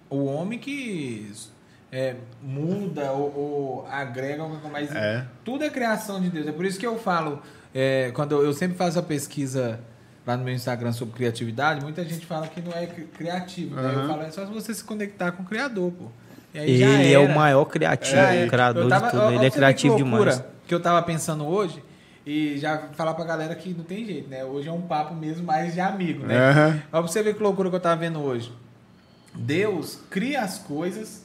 O 0.09 0.25
homem 0.25 0.57
que 0.57 1.31
é, 1.91 2.15
muda 2.41 3.11
ou, 3.11 3.31
ou 3.37 3.87
agrega 3.91 4.41
alguma 4.41 4.59
coisa, 4.59 4.73
mas 4.73 4.95
É. 4.95 5.25
tudo 5.45 5.63
é 5.63 5.69
criação 5.69 6.19
de 6.19 6.29
Deus. 6.31 6.47
É 6.47 6.51
por 6.51 6.65
isso 6.65 6.79
que 6.79 6.87
eu 6.87 6.97
falo, 6.97 7.41
é, 7.75 8.09
quando 8.15 8.31
eu, 8.31 8.43
eu 8.43 8.53
sempre 8.53 8.75
faço 8.75 8.97
a 8.97 9.03
pesquisa 9.03 9.79
lá 10.31 10.37
no 10.37 10.43
meu 10.43 10.53
Instagram 10.53 10.91
sobre 10.93 11.13
criatividade, 11.15 11.81
muita 11.83 12.03
gente 12.03 12.25
fala 12.25 12.47
que 12.47 12.61
não 12.61 12.71
é 12.73 12.85
cri- 12.87 13.07
criativo. 13.17 13.75
né? 13.75 13.91
Eu 13.95 14.07
falo, 14.07 14.21
é 14.23 14.31
só 14.31 14.45
você 14.45 14.73
se 14.73 14.83
conectar 14.83 15.31
com 15.31 15.43
o 15.43 15.45
Criador, 15.45 15.91
pô. 15.91 16.05
E 16.53 16.59
Ele 16.83 17.13
é 17.13 17.19
o 17.19 17.33
maior 17.33 17.65
criativo, 17.65 18.17
É, 18.17 18.47
criador 18.47 18.89
tava- 18.89 19.05
de 19.05 19.11
tudo. 19.11 19.23
ó, 19.23 19.27
Ele 19.29 19.35
é 19.37 19.39
ver 19.41 19.49
que 19.51 19.55
criativo 19.55 19.97
loucura 19.97 20.31
demais. 20.31 20.43
Que 20.67 20.73
eu 20.75 20.79
tava 20.81 21.01
pensando 21.03 21.45
hoje 21.45 21.81
e 22.25 22.57
já 22.57 22.77
falar 22.93 23.13
pra 23.13 23.23
galera 23.25 23.55
que 23.55 23.73
não 23.73 23.83
tem 23.83 24.05
jeito, 24.05 24.29
né? 24.29 24.43
Hoje 24.43 24.67
é 24.67 24.71
um 24.71 24.81
papo 24.81 25.13
mesmo 25.15 25.45
mais 25.45 25.73
de 25.73 25.79
amigo, 25.79 26.25
né? 26.25 26.37
Aham. 26.37 26.81
Ó, 26.91 27.01
pra 27.01 27.01
você 27.01 27.23
ver 27.23 27.35
que 27.35 27.41
loucura 27.43 27.69
que 27.69 27.75
eu 27.75 27.79
tava 27.79 27.95
vendo 27.95 28.19
hoje. 28.21 28.51
Deus 29.33 29.99
cria 30.09 30.41
as 30.41 30.57
coisas 30.57 31.20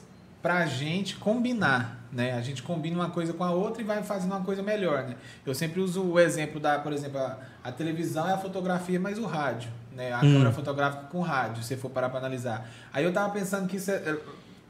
pra 0.47 0.65
gente 0.65 1.17
combinar, 1.17 1.99
né? 2.09 2.31
A 2.31 2.39
gente 2.41 2.63
combina 2.63 2.95
uma 2.95 3.09
coisa 3.09 3.33
com 3.33 3.43
a 3.43 3.51
outra 3.51 3.81
e 3.81 3.85
vai 3.85 4.01
fazendo 4.01 4.31
uma 4.31 4.45
coisa 4.45 4.63
melhor, 4.63 5.03
né? 5.03 5.15
Eu 5.45 5.53
sempre 5.53 5.81
uso 5.81 6.01
o 6.01 6.17
exemplo 6.17 6.57
da, 6.57 6.79
por 6.79 6.93
exemplo, 6.93 7.19
a, 7.19 7.37
a 7.61 7.69
televisão 7.69 8.25
é 8.29 8.31
a 8.31 8.37
fotografia 8.37 8.97
mais 8.97 9.19
o 9.19 9.25
rádio, 9.25 9.69
né? 9.93 10.13
A 10.13 10.19
Hum. 10.19 10.31
câmera 10.31 10.51
fotográfica 10.53 11.03
com 11.11 11.19
rádio, 11.19 11.61
se 11.63 11.75
for 11.75 11.89
parar 11.89 12.07
pra 12.07 12.19
analisar. 12.19 12.65
Aí 12.93 13.03
eu 13.03 13.11
tava 13.11 13.33
pensando 13.33 13.67
que 13.67 13.75
isso 13.75 13.91
é, 13.91 14.17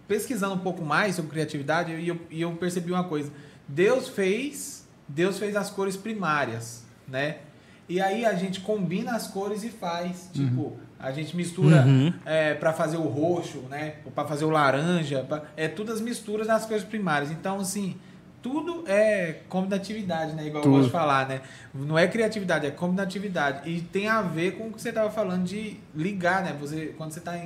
pesquisando 0.08 0.56
um 0.56 0.60
pouco 0.60 0.84
mais 0.84 1.16
sobre 1.16 1.30
criatividade 1.30 1.92
e 1.94 2.08
eu, 2.08 2.20
e 2.32 2.42
eu 2.42 2.52
percebi 2.54 2.92
uma 2.92 3.04
coisa. 3.04 3.32
Deus 3.68 4.10
fez, 4.10 4.84
Deus 5.08 5.38
fez 5.38 5.56
as 5.56 5.70
cores 5.70 5.96
primárias, 5.96 6.84
né? 7.08 7.38
E 7.88 8.02
aí 8.02 8.26
a 8.26 8.34
gente 8.34 8.62
combina 8.62 9.12
as 9.16 9.28
cores 9.28 9.64
e 9.64 9.70
faz. 9.70 10.28
Tipo, 10.34 10.76
a 11.00 11.12
gente 11.12 11.36
mistura 11.36 11.84
Uhum. 11.86 12.12
é, 12.26 12.54
para 12.54 12.74
fazer 12.74 12.98
o 12.98 13.04
roxo, 13.08 13.60
né? 13.70 13.96
Para 14.16 14.28
fazer 14.28 14.46
o 14.46 14.50
laranja. 14.50 15.24
pra- 15.28 15.44
é 15.56 15.68
tudo 15.68 15.92
as 15.94 16.02
misturas 16.02 16.48
das 16.48 16.66
cores 16.66 16.84
primárias. 16.84 17.32
Então, 17.32 17.60
assim, 17.60 17.96
tudo 18.42 18.84
é 18.88 19.38
combinatividade, 19.50 20.34
né? 20.34 20.48
Igual 20.48 20.58
eu 20.58 20.64
Tudo. 20.64 20.72
gosto 20.76 20.86
de 20.86 20.92
falar, 20.92 21.28
né? 21.28 21.42
Não 21.74 21.98
é 21.98 22.08
criatividade, 22.08 22.66
é 22.66 22.72
combinatividade. 22.72 23.70
E 23.70 23.82
tem 23.82 24.08
a 24.08 24.22
ver 24.22 24.54
com 24.58 24.68
o 24.68 24.72
que 24.74 24.82
você 24.82 24.90
estava 24.90 25.10
falando 25.10 25.44
de 25.44 25.78
ligar, 25.96 26.44
né? 26.44 26.56
Você, 26.60 26.94
quando 26.98 27.12
você 27.12 27.20
está 27.20 27.38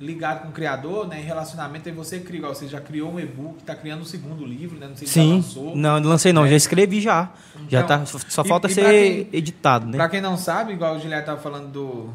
ligado 0.00 0.42
com 0.42 0.48
o 0.48 0.52
criador, 0.52 1.06
né? 1.06 1.20
Em 1.20 1.24
relacionamento, 1.24 1.88
aí 1.88 1.94
você 1.94 2.18
cria. 2.18 2.38
igual 2.38 2.54
Você 2.54 2.66
já 2.66 2.80
criou 2.80 3.12
um 3.12 3.20
e-book, 3.20 3.58
está 3.60 3.74
criando 3.76 4.00
um 4.02 4.04
segundo 4.04 4.44
livro, 4.44 4.76
né? 4.78 4.88
Não 4.88 4.96
sei 4.96 5.06
se 5.06 5.14
já 5.14 5.22
Sim. 5.22 5.32
lançou. 5.36 5.76
Não, 5.76 6.00
não 6.00 6.10
lancei 6.10 6.32
não, 6.32 6.46
já 6.48 6.56
escrevi 6.56 7.00
já. 7.00 7.30
já 7.68 7.80
Então, 7.82 8.00
tá, 8.00 8.06
só- 8.06 8.18
só 8.28 8.42
e- 8.42 8.48
falta 8.48 8.66
e 8.66 8.74
ser 8.74 8.84
quem- 8.84 9.28
editado, 9.38 9.86
né? 9.86 9.96
Pra 9.96 10.08
quem 10.08 10.20
não 10.20 10.36
sabe, 10.36 10.72
igual 10.72 10.96
o 10.96 10.98
Gilberto 10.98 11.26
tava 11.26 11.40
falando 11.40 11.68
do, 11.70 12.10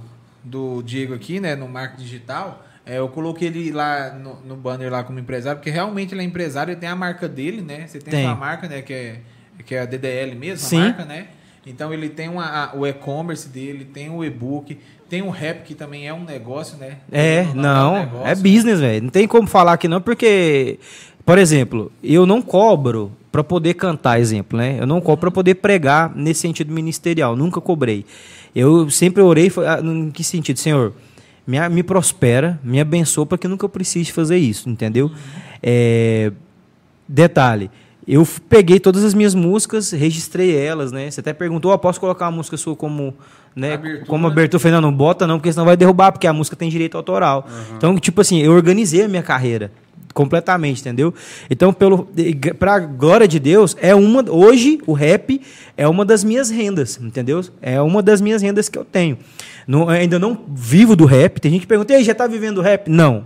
do 0.48 0.82
Diego 0.82 1.14
aqui, 1.14 1.40
né, 1.40 1.56
no 1.56 1.68
marketing 1.68 2.04
digital, 2.04 2.66
é, 2.86 3.00
eu 3.00 3.08
coloquei 3.10 3.48
ele 3.50 3.72
lá 3.72 4.12
no, 4.14 4.36
no 4.46 4.56
banner 4.56 4.92
lá 4.92 5.04
como 5.04 5.20
empresário, 5.20 5.60
porque 5.60 5.70
realmente 5.70 6.14
ele 6.14 6.22
é 6.22 6.24
empresário, 6.24 6.72
ele 6.72 6.80
tem 6.80 6.88
a 6.90 6.96
marca 6.96 7.28
dele, 7.28 7.62
né? 7.62 7.86
Você 7.88 8.00
tem, 8.00 8.12
Tem. 8.12 8.26
a 8.26 8.30
sua 8.30 8.36
marca, 8.36 8.68
né, 8.68 8.82
que 8.82 8.94
é, 8.94 9.20
que 9.66 9.76
é 9.76 9.82
a 9.82 9.86
DDL 9.86 10.36
mesmo, 10.36 10.66
Sim. 10.68 10.78
a 10.78 10.84
marca, 10.86 11.06
né? 11.06 11.28
Então 11.66 11.94
ele 11.94 12.08
tem 12.08 12.30
uma, 12.30 12.46
a- 12.46 12.76
o 12.76 12.88
e-commerce 12.88 13.50
dele, 13.50 13.84
tem 13.84 14.10
o 14.10 14.24
e-book, 14.24 14.78
tem 15.10 15.22
o 15.22 15.30
rap, 15.30 15.64
que 15.66 15.76
também 15.76 16.08
é 16.08 16.14
um 16.14 16.24
negócio, 16.24 16.78
né? 16.78 16.98
É, 17.12 17.44
não, 17.54 17.94
um 17.96 18.00
negócio. 18.00 18.28
é 18.28 18.36
business, 18.36 18.80
velho. 18.80 19.04
Não 19.04 19.10
tem 19.10 19.28
como 19.28 19.48
falar 19.48 19.76
que 19.78 19.88
não, 19.90 20.00
porque, 20.00 20.80
por 21.26 21.38
exemplo, 21.38 21.92
eu 22.02 22.26
não 22.26 22.42
cobro 22.42 23.12
pra 23.34 23.44
poder 23.44 23.74
cantar, 23.74 24.18
exemplo, 24.20 24.58
né? 24.58 24.78
Eu 24.80 24.88
não 24.88 25.02
cobro 25.02 25.20
pra 25.20 25.32
poder 25.32 25.56
pregar 25.56 26.16
nesse 26.16 26.40
sentido 26.40 26.72
ministerial, 26.74 27.36
nunca 27.36 27.60
cobrei. 27.60 28.06
Eu 28.60 28.90
sempre 28.90 29.22
orei, 29.22 29.52
foi, 29.52 29.68
ah, 29.68 29.80
em 29.84 30.10
que 30.10 30.24
sentido, 30.24 30.58
Senhor? 30.58 30.92
Me, 31.46 31.60
me 31.70 31.84
prospera, 31.84 32.60
me 32.64 32.82
abençoa 32.82 33.24
para 33.24 33.38
que 33.38 33.48
nunca 33.48 33.64
eu 33.64 33.70
precise 33.70 34.12
fazer 34.12 34.38
isso, 34.38 34.68
entendeu? 34.68 35.12
É, 35.62 36.32
detalhe, 37.08 37.70
eu 38.08 38.28
peguei 38.50 38.80
todas 38.80 39.04
as 39.04 39.14
minhas 39.14 39.36
músicas, 39.36 39.92
registrei 39.92 40.58
elas, 40.58 40.92
né? 40.92 41.12
Você 41.12 41.20
até 41.20 41.34
perguntou, 41.34 41.72
"Ó, 41.72 41.78
posso 41.78 42.00
colocar 42.00 42.26
a 42.26 42.32
música 42.32 42.58
sua 42.58 42.76
como, 42.76 43.14
né, 43.56 43.76
Abertura. 43.76 44.06
como 44.08 44.26
abertura? 44.26 44.56
Eu 44.56 44.60
falei, 44.60 44.74
não, 44.74 44.90
não 44.90 44.98
bota 44.98 45.28
não, 45.28 45.38
porque 45.38 45.54
senão 45.54 45.66
vai 45.66 45.78
derrubar, 45.78 46.12
porque 46.12 46.26
a 46.26 46.34
música 46.34 46.56
tem 46.56 46.68
direito 46.68 46.98
autoral. 46.98 47.48
Então, 47.78 47.96
tipo 48.00 48.22
assim, 48.22 48.40
eu 48.40 48.54
organizei 48.54 49.04
a 49.04 49.08
minha 49.08 49.22
carreira 49.24 49.72
completamente, 50.18 50.82
entendeu? 50.82 51.14
Então, 51.48 51.72
pelo 51.72 52.08
para 52.58 52.80
glória 52.80 53.28
de 53.28 53.40
Deus, 53.40 53.78
é 53.80 53.94
uma 53.94 54.26
hoje 54.28 54.80
o 54.88 54.94
rap 54.94 55.40
é 55.78 55.88
uma 55.88 56.04
das 56.04 56.24
minhas 56.24 56.50
rendas, 56.50 57.00
entendeu? 57.00 57.42
É 57.62 57.80
uma 57.80 58.02
das 58.02 58.20
minhas 58.20 58.42
rendas 58.42 58.68
que 58.68 58.80
eu 58.80 58.84
tenho. 58.84 59.16
Não- 59.68 59.88
ainda 59.88 60.18
não 60.18 60.36
vivo 60.56 60.96
do 60.96 61.06
rap. 61.06 61.40
Tem 61.40 61.52
gente 61.52 61.62
que 61.62 61.68
pergunta: 61.68 61.94
"E 61.94 61.98
aí, 61.98 62.04
já 62.04 62.16
tá 62.16 62.26
vivendo 62.26 62.56
do 62.56 62.62
rap?" 62.62 62.90
Não. 62.90 63.26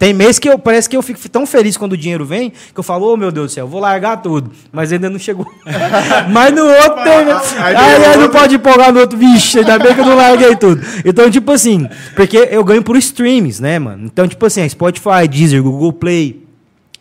Tem 0.00 0.14
mês 0.14 0.38
que 0.38 0.48
eu 0.48 0.58
parece 0.58 0.88
que 0.88 0.96
eu 0.96 1.02
fico 1.02 1.28
tão 1.28 1.46
feliz 1.46 1.76
quando 1.76 1.92
o 1.92 1.96
dinheiro 1.96 2.24
vem 2.24 2.48
que 2.48 2.80
eu 2.80 2.82
falo, 2.82 3.12
ô 3.12 3.18
meu 3.18 3.30
Deus 3.30 3.50
do 3.50 3.54
céu, 3.54 3.68
vou 3.68 3.82
largar 3.82 4.16
tudo. 4.22 4.50
Mas 4.72 4.90
ainda 4.90 5.10
não 5.10 5.18
chegou. 5.18 5.46
Mas 6.32 6.54
no 6.54 6.64
outro 6.64 7.04
tem. 7.04 7.62
Aí 7.62 7.76
Aí, 7.76 8.16
não 8.16 8.30
pode 8.30 8.54
empolgar 8.54 8.94
no 8.94 9.00
outro. 9.00 9.18
Vixe, 9.18 9.58
ainda 9.58 9.78
bem 9.78 9.94
que 9.94 10.00
eu 10.00 10.06
não 10.06 10.16
larguei 10.16 10.56
tudo. 10.56 10.80
Então, 11.04 11.30
tipo 11.30 11.52
assim, 11.52 11.86
porque 12.16 12.48
eu 12.50 12.64
ganho 12.64 12.82
por 12.82 12.96
streams, 12.96 13.60
né, 13.60 13.78
mano? 13.78 14.06
Então, 14.06 14.26
tipo 14.26 14.46
assim, 14.46 14.66
Spotify, 14.66 15.28
Deezer, 15.28 15.62
Google 15.62 15.92
Play, 15.92 16.39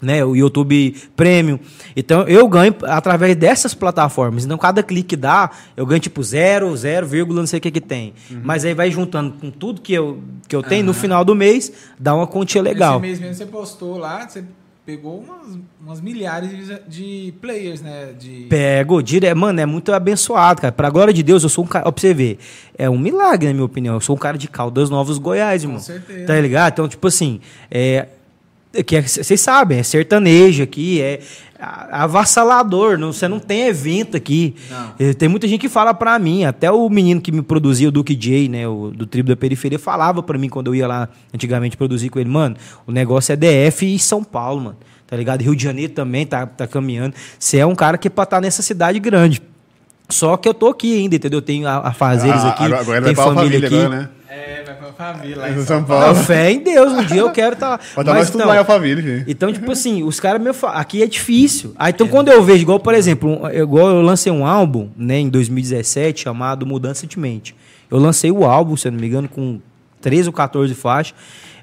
né, 0.02 0.24
o 0.24 0.36
YouTube 0.36 0.96
Premium. 1.16 1.60
Então, 1.96 2.22
eu 2.24 2.48
ganho 2.48 2.76
através 2.84 3.36
dessas 3.36 3.74
plataformas. 3.74 4.46
Então, 4.46 4.58
cada 4.58 4.82
clique 4.82 5.10
que 5.10 5.16
dá, 5.16 5.50
eu 5.76 5.86
ganho 5.86 6.00
tipo 6.00 6.22
zero, 6.24 6.76
zero, 6.78 7.08
vírgula, 7.08 7.40
não 7.40 7.48
sei 7.48 7.60
o 7.60 7.62
que 7.62 7.72
que 7.72 7.82
tem. 7.82 8.14
Mas 8.44 8.64
aí 8.64 8.74
vai 8.74 8.92
juntando 8.92 9.34
com 9.40 9.50
tudo 9.50 9.82
que 9.82 9.94
eu, 9.94 10.20
que 10.48 10.56
eu 10.56 10.64
tenho, 10.64 10.86
no 10.86 10.94
final 10.94 11.26
do 11.26 11.36
mês, 11.36 11.72
dá 11.98 12.16
uma 12.16 12.28
quantia 12.28 12.62
legal. 12.62 12.98
Esse 12.98 13.02
mês 13.02 13.20
mesmo 13.20 13.36
você 13.36 13.46
postou 13.46 13.98
lá, 13.98 14.28
você 14.28 14.44
pegou 14.90 15.20
umas, 15.20 15.60
umas 15.80 16.02
milhares 16.02 16.50
de, 16.88 17.32
players, 17.40 17.80
né? 17.80 18.12
De... 18.18 18.48
Pego, 18.50 19.04
dire... 19.04 19.32
mano, 19.36 19.62
é 19.62 19.66
muito 19.66 19.94
abençoado, 19.94 20.62
cara. 20.62 20.72
Pra 20.72 20.90
glória 20.90 21.14
de 21.14 21.22
Deus, 21.22 21.44
eu 21.44 21.50
sou 21.50 21.64
um 21.64 21.68
cara. 21.68 21.88
Ó, 21.88 21.92
pra 21.92 22.02
você 22.02 22.12
ver, 22.12 22.40
é 22.76 22.90
um 22.90 22.98
milagre, 22.98 23.48
na 23.48 23.54
minha 23.54 23.66
opinião. 23.66 23.94
Eu 23.94 24.02
sou 24.02 24.16
um 24.16 24.20
cara 24.20 24.36
de 24.36 24.48
Caldas 24.48 24.90
Novos 24.90 25.20
Goiás, 25.20 25.62
irmão. 25.62 25.78
certeza. 25.80 26.26
Tá 26.26 26.42
ligado? 26.42 26.74
Então, 26.74 26.88
tipo 26.88 27.08
assim, 27.08 27.40
é. 27.70 28.08
É 28.74 28.84
que 28.84 28.96
é- 28.96 29.02
Vocês 29.02 29.40
sabem, 29.42 29.80
é 29.80 29.84
sertanejo 29.84 30.64
aqui, 30.64 31.02
é 31.02 31.20
avassalador, 31.92 32.98
não, 32.98 33.12
você 33.12 33.28
não 33.28 33.40
tem 33.40 33.64
evento 33.68 34.16
aqui. 34.16 34.56
Não. 34.70 34.94
Eh, 35.00 35.14
Tem 35.14 35.28
muita 35.28 35.48
gente 35.48 35.62
que 35.62 35.70
fala 35.70 35.94
pra 35.94 36.18
mim, 36.18 36.46
até 36.46 36.72
o 36.72 36.90
menino 36.90 37.20
que 37.22 37.32
me 37.32 37.42
produzia, 37.42 37.90
o 37.90 37.92
Duke 37.92 38.16
J, 38.16 38.48
né, 38.50 38.68
o, 38.68 38.92
do 38.92 39.06
Tribo 39.06 39.30
da 39.30 39.36
Periferia, 39.36 39.78
falava 39.80 40.24
pra 40.24 40.38
mim 40.38 40.48
quando 40.50 40.68
eu 40.68 40.76
ia 40.76 40.88
lá 40.88 41.10
antigamente 41.34 41.76
produzir 41.76 42.10
com 42.10 42.20
ele, 42.20 42.30
mano, 42.30 42.56
o 42.88 42.92
negócio 42.92 43.34
é 43.34 43.36
DF 43.36 43.86
e 43.96 44.00
São 44.00 44.24
Paulo, 44.24 44.62
mano, 44.62 44.78
tá 45.06 45.16
ligado? 45.18 45.42
Rio 45.42 45.56
de 45.56 45.64
Janeiro 45.64 45.92
também 45.94 46.26
tá, 46.26 46.46
tá 46.46 46.66
caminhando. 46.68 47.14
Você 47.38 47.58
é 47.58 47.66
um 47.66 47.76
cara 47.76 47.98
que 47.98 48.08
é 48.08 48.12
pra 48.12 48.24
estar 48.24 48.40
nessa 48.42 48.62
cidade 48.62 49.00
grande. 49.00 49.42
Só 50.12 50.36
que 50.38 50.50
eu 50.50 50.54
tô 50.54 50.68
aqui 50.70 50.98
ainda, 50.98 51.16
entendeu? 51.16 51.42
Tenho 51.42 51.68
a, 51.68 51.88
a 51.90 51.94
fazeres 51.94 52.42
Ah, 52.44 52.50
aqui, 52.50 52.64
agora, 52.64 52.82
agora 52.82 53.02
tem 53.04 53.14
vai 53.14 53.26
pra 53.26 53.34
família, 53.36 53.60
família 53.62 53.68
aqui. 53.68 53.86
agora, 53.86 54.00
né? 54.02 54.10
É, 54.28 54.64
vai 54.66 54.76
pra 54.76 54.92
família 55.14 55.38
lá 55.38 55.50
Em 55.50 55.54
São 55.56 55.66
São 55.66 55.84
Paulo. 55.84 56.04
Paulo. 56.04 56.18
Não, 56.18 56.24
fé 56.26 56.52
em 56.52 56.60
Deus, 56.64 56.94
um 56.94 57.04
dia 57.04 57.22
eu 57.22 57.32
quero 57.32 57.54
estar 57.54 57.70
lá. 57.70 57.80
Pode 57.94 58.06
dar 58.08 58.14
nós 58.16 58.30
tudo 58.30 58.40
não, 58.40 58.48
lá 58.48 58.56
em 58.56 58.58
Alphaville, 58.58 59.02
filho. 59.04 59.26
então, 59.28 59.54
tipo 59.54 59.72
assim, 59.72 60.02
os 60.04 60.20
caras 60.20 60.42
me 60.42 60.52
falam, 60.52 60.78
aqui 60.78 61.04
é 61.04 61.08
difícil. 61.08 61.74
Aí, 61.78 61.92
então, 61.92 62.08
quando 62.08 62.30
eu 62.30 62.42
vejo, 62.44 62.62
igual, 62.64 62.80
por 62.80 62.94
exemplo, 62.96 63.30
um- 63.44 63.50
igual 63.50 63.88
eu 63.90 64.02
lancei 64.02 64.32
um 64.32 64.46
álbum, 64.46 64.90
né, 64.98 65.20
em 65.20 65.30
2017, 65.30 66.22
chamado 66.22 66.66
Mudança 66.66 67.06
de 67.06 67.20
Mente. 67.20 67.56
Eu 67.92 68.00
lancei 68.00 68.32
o 68.32 68.46
álbum, 68.46 68.76
se 68.76 68.88
eu 68.88 68.92
não 68.92 69.00
me 69.00 69.08
engano, 69.08 69.28
com 69.30 69.60
13 70.02 70.28
ou 70.30 70.34
14 70.34 70.74
faixas. 70.74 71.14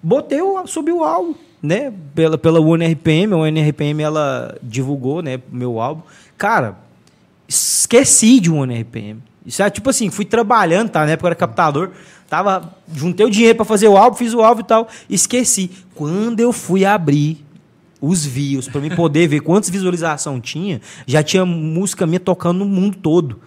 Botei 0.03 0.41
o, 0.41 0.65
subi 0.69 0.93
o 0.93 1.03
álbum, 1.03 1.35
né, 1.61 1.93
pela, 2.15 2.39
pela 2.39 2.61
UNRPM. 2.61 3.33
A 3.33 3.37
UNRPM, 3.39 4.03
ela 4.03 4.57
divulgou, 4.63 5.21
né, 5.21 5.41
o 5.53 5.57
meu 5.57 5.81
álbum. 5.81 6.03
Cara, 6.39 6.77
esqueci 7.49 8.41
de 8.41 8.51
um 8.51 8.61
UNRPM. 8.61 9.23
Isso 9.45 9.63
é 9.63 9.71
tipo 9.71 9.89
assim, 9.91 10.11
fui 10.11 10.25
trabalhando, 10.25 10.91
tá? 10.91 11.05
Na 11.05 11.13
época 11.13 11.27
eu 11.27 11.29
era 11.29 11.37
captador. 11.37 11.91
Tava, 12.29 12.75
juntei 12.93 13.25
o 13.25 13.31
dinheiro 13.31 13.55
pra 13.55 13.65
fazer 13.65 13.87
o 13.87 13.97
álbum, 13.97 14.17
fiz 14.17 14.35
o 14.35 14.43
álbum 14.43 14.61
e 14.61 14.65
tal, 14.65 14.89
esqueci. 15.09 15.71
Quando 15.95 16.41
eu 16.41 16.53
fui 16.53 16.85
abrir 16.85 17.45
os 18.01 18.25
views 18.27 18.69
pra 18.69 18.81
mim 18.81 18.91
poder 18.91 19.29
ver 19.29 19.41
quantas 19.41 19.71
visualizações 19.71 20.43
tinha, 20.43 20.81
já 21.07 21.23
tinha 21.23 21.47
música 21.47 22.07
minha 22.07 22.21
tocando 22.21 22.59
no 22.59 22.67
mundo 22.67 22.97
todo. 23.01 23.41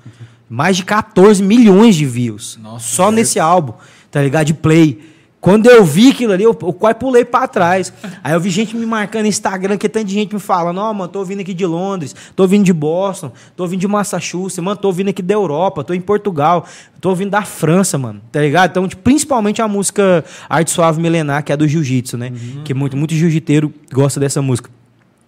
Mais 0.49 0.77
de 0.77 0.85
14 0.85 1.43
milhões 1.43 1.95
de 1.95 2.05
views. 2.05 2.57
Nossa, 2.61 2.87
só 2.87 3.03
Deus. 3.05 3.15
nesse 3.15 3.39
álbum, 3.39 3.73
tá 4.09 4.21
ligado? 4.21 4.47
De 4.47 4.53
play. 4.53 5.08
Quando 5.41 5.67
eu 5.67 5.85
vi 5.85 6.09
aquilo 6.09 6.33
ali, 6.33 6.43
eu, 6.43 6.57
eu 6.61 6.73
quase 6.73 6.99
pulei 6.99 7.23
pra 7.23 7.47
trás. 7.47 7.93
Aí 8.21 8.33
eu 8.33 8.39
vi 8.41 8.49
gente 8.49 8.75
me 8.75 8.85
marcando 8.85 9.21
no 9.21 9.27
Instagram, 9.29 9.77
que 9.77 9.87
tanta 9.87 10.09
gente 10.09 10.33
me 10.33 10.39
falando, 10.39 10.79
ó, 10.79 10.93
mano, 10.93 11.07
tô 11.07 11.23
vindo 11.23 11.39
aqui 11.39 11.53
de 11.53 11.65
Londres, 11.65 12.13
tô 12.35 12.45
vindo 12.45 12.65
de 12.65 12.73
Boston, 12.73 13.31
tô 13.55 13.65
vindo 13.65 13.79
de 13.79 13.87
Massachusetts, 13.87 14.59
mano, 14.59 14.75
tô 14.75 14.91
vindo 14.91 15.09
aqui 15.09 15.21
da 15.21 15.33
Europa, 15.33 15.81
tô 15.83 15.93
em 15.93 16.01
Portugal, 16.01 16.65
tô 16.99 17.15
vindo 17.15 17.29
da 17.29 17.43
França, 17.43 17.97
mano, 17.97 18.21
tá 18.31 18.41
ligado? 18.41 18.71
Então, 18.71 18.87
tipo, 18.87 19.01
principalmente 19.01 19.61
a 19.61 19.67
música 19.67 20.25
Arte 20.49 20.71
Suave 20.71 21.01
Milenar, 21.01 21.41
que 21.43 21.53
é 21.53 21.57
do 21.57 21.65
Jiu-Jitsu, 21.65 22.17
né? 22.17 22.33
Que 22.65 22.73
muito, 22.73 22.97
muito 22.97 23.13
jiu-jiteiro 23.13 23.73
gosta 23.93 24.19
dessa 24.19 24.41
música. 24.41 24.69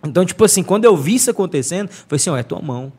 Então, 0.05 0.25
tipo 0.25 0.43
assim, 0.43 0.61
quando 0.61 0.83
eu 0.83 0.97
vi 0.97 1.15
isso 1.15 1.31
acontecendo, 1.31 1.87
falei 1.87 2.15
assim, 2.15 2.29
ó, 2.29 2.37
é 2.37 2.43
tua 2.43 2.61
mão. 2.61 2.91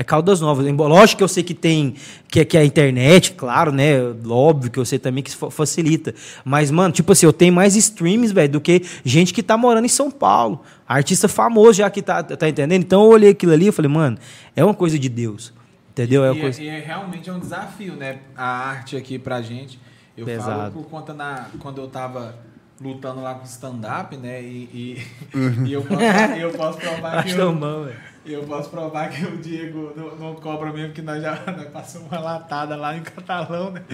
É 0.00 0.02
Caldas 0.02 0.40
Novas. 0.40 0.64
Lógico 0.66 1.18
que 1.18 1.24
eu 1.24 1.28
sei 1.28 1.42
que 1.42 1.52
tem. 1.52 1.94
Que, 2.26 2.42
que 2.42 2.56
a 2.56 2.64
internet, 2.64 3.32
claro, 3.32 3.70
né? 3.70 3.96
Óbvio 4.26 4.70
que 4.70 4.78
eu 4.78 4.84
sei 4.86 4.98
também 4.98 5.22
que 5.22 5.30
facilita. 5.50 6.14
Mas, 6.42 6.70
mano, 6.70 6.90
tipo 6.90 7.12
assim, 7.12 7.26
eu 7.26 7.34
tenho 7.34 7.52
mais 7.52 7.76
streams, 7.76 8.32
velho, 8.32 8.50
do 8.52 8.60
que 8.62 8.80
gente 9.04 9.34
que 9.34 9.42
tá 9.42 9.58
morando 9.58 9.84
em 9.84 9.88
São 9.88 10.10
Paulo. 10.10 10.62
Artista 10.88 11.28
famoso 11.28 11.74
já 11.74 11.90
que 11.90 12.00
tá, 12.00 12.22
tá 12.22 12.48
entendendo? 12.48 12.80
Então 12.80 13.04
eu 13.04 13.10
olhei 13.10 13.32
aquilo 13.32 13.52
ali 13.52 13.66
e 13.66 13.72
falei, 13.72 13.90
mano, 13.90 14.16
é 14.56 14.64
uma 14.64 14.72
coisa 14.72 14.98
de 14.98 15.06
Deus. 15.10 15.52
Entendeu? 15.90 16.24
É 16.24 16.30
uma 16.30 16.38
E, 16.38 16.40
coisa. 16.40 16.62
e 16.62 16.68
é 16.68 16.78
realmente 16.80 17.28
é 17.28 17.32
um 17.34 17.38
desafio, 17.38 17.94
né? 17.94 18.20
A 18.34 18.46
arte 18.70 18.96
aqui 18.96 19.18
pra 19.18 19.42
gente. 19.42 19.78
Eu 20.16 20.24
falo 20.24 20.38
Pesado. 20.38 20.72
por 20.72 20.84
conta 20.88 21.12
na, 21.12 21.48
quando 21.58 21.78
eu 21.78 21.88
tava 21.88 22.36
lutando 22.80 23.20
lá 23.20 23.34
com 23.34 23.44
stand-up, 23.44 24.16
né? 24.16 24.40
E, 24.40 25.04
e, 25.34 25.36
Uhum. 25.36 25.66
e 25.68 25.72
eu, 25.74 25.82
posso, 25.82 26.02
eu 26.02 26.50
posso 26.52 26.78
provar 26.78 27.22
que 27.22 27.32
eu. 27.32 27.52
Eu 28.24 28.44
posso 28.44 28.70
provar 28.70 29.10
que 29.10 29.24
o 29.24 29.38
Diego 29.38 29.92
não, 29.96 30.16
não 30.16 30.34
cobra 30.34 30.72
mesmo, 30.72 30.92
que 30.92 31.02
nós 31.02 31.22
já 31.22 31.32
nós 31.46 31.68
passamos 31.68 32.10
uma 32.10 32.20
latada 32.20 32.76
lá 32.76 32.96
em 32.96 33.02
Catalão, 33.02 33.70
né? 33.70 33.84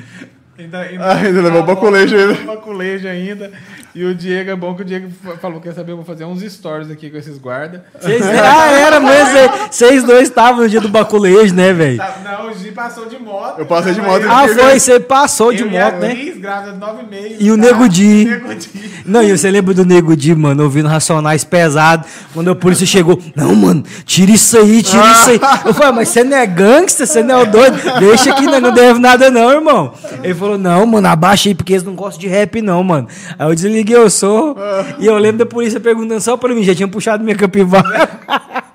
Ainda, 0.58 0.78
Ah, 1.00 1.16
ainda 1.16 1.42
levou 1.42 1.60
tá 1.60 1.66
baculejo 1.66 2.16
ainda. 2.16 2.34
baculejo 2.44 3.06
ainda. 3.08 3.52
E 3.94 4.04
o 4.04 4.14
Diego, 4.14 4.50
é 4.50 4.56
bom 4.56 4.74
que 4.74 4.82
o 4.82 4.84
Diego 4.84 5.08
fa- 5.24 5.36
falou, 5.38 5.58
quer 5.60 5.72
saber, 5.74 5.92
eu 5.92 5.96
vou 5.96 6.04
fazer 6.04 6.24
uns 6.24 6.42
stories 6.42 6.90
aqui 6.90 7.08
com 7.10 7.16
esses 7.16 7.38
guardas. 7.38 7.80
Vocês- 7.98 8.22
ah, 8.26 8.70
era 8.72 9.00
mesmo. 9.00 9.38
vocês- 9.70 10.02
dois 10.04 10.28
estavam 10.28 10.62
no 10.62 10.68
dia 10.68 10.80
do 10.80 10.88
baculejo, 10.88 11.54
né, 11.54 11.72
velho? 11.72 11.96
Tá, 11.98 12.16
não, 12.22 12.50
o 12.50 12.54
Gi 12.54 12.72
passou 12.72 13.06
de 13.06 13.18
moto. 13.18 13.58
Eu 13.58 13.66
passei 13.66 13.92
de 13.94 14.00
moto, 14.02 14.24
Ah, 14.28 14.46
foi, 14.48 14.78
você 14.78 15.00
passou 15.00 15.52
de 15.52 15.62
eu 15.62 15.68
a 15.68 15.70
moto, 15.70 16.00
né? 16.00 16.14
Cris, 16.14 16.36
grávida 16.38 16.72
de 16.72 16.78
nove 16.78 17.06
meses. 17.06 17.36
E 17.40 17.50
o 17.50 17.56
tá? 17.56 17.62
Nego 17.62 17.88
Di. 17.88 18.24
Nego 18.26 18.54
Di. 18.54 18.90
Não, 19.06 19.22
e 19.22 19.36
você 19.36 19.50
lembra 19.50 19.72
do 19.74 19.84
Nego 19.84 20.14
Di, 20.16 20.34
mano, 20.34 20.62
ouvindo 20.64 20.88
Racionais 20.88 21.44
pesado, 21.44 22.04
quando 22.34 22.50
a 22.50 22.54
polícia 22.54 22.86
chegou, 22.86 23.18
não, 23.34 23.54
mano, 23.54 23.82
tira 24.04 24.30
isso 24.32 24.58
aí, 24.58 24.82
tira 24.82 25.10
isso 25.12 25.30
aí. 25.30 25.40
Eu 25.64 25.72
falei, 25.74 25.92
mas 25.92 26.08
você 26.08 26.22
não 26.24 26.36
é 26.36 26.46
gangster, 26.46 27.06
você 27.06 27.22
não 27.22 27.40
é 27.40 27.42
o 27.42 27.46
doido? 27.46 27.78
Deixa 27.98 28.30
aqui, 28.32 28.44
nós 28.46 28.60
não 28.60 28.72
deve 28.72 28.98
nada 28.98 29.30
não, 29.30 29.50
irmão. 29.52 29.94
Ele 30.22 30.34
falou, 30.34 30.45
não, 30.56 30.86
mano, 30.86 31.08
abaixa 31.08 31.48
aí, 31.48 31.54
porque 31.54 31.72
eles 31.72 31.82
não 31.82 31.94
gostam 31.94 32.20
de 32.20 32.28
rap 32.28 32.60
não, 32.62 32.82
mano. 32.82 33.08
Aí 33.38 33.48
eu 33.48 33.54
desliguei 33.54 33.96
o 33.96 34.10
som, 34.10 34.54
e 34.98 35.06
eu 35.06 35.16
lembro 35.18 35.38
da 35.38 35.46
polícia 35.46 35.80
perguntando 35.80 36.20
só 36.20 36.36
pra 36.36 36.54
mim, 36.54 36.62
já 36.62 36.74
tinha 36.74 36.88
puxado 36.88 37.24
minha 37.24 37.36
capivara. 37.36 38.08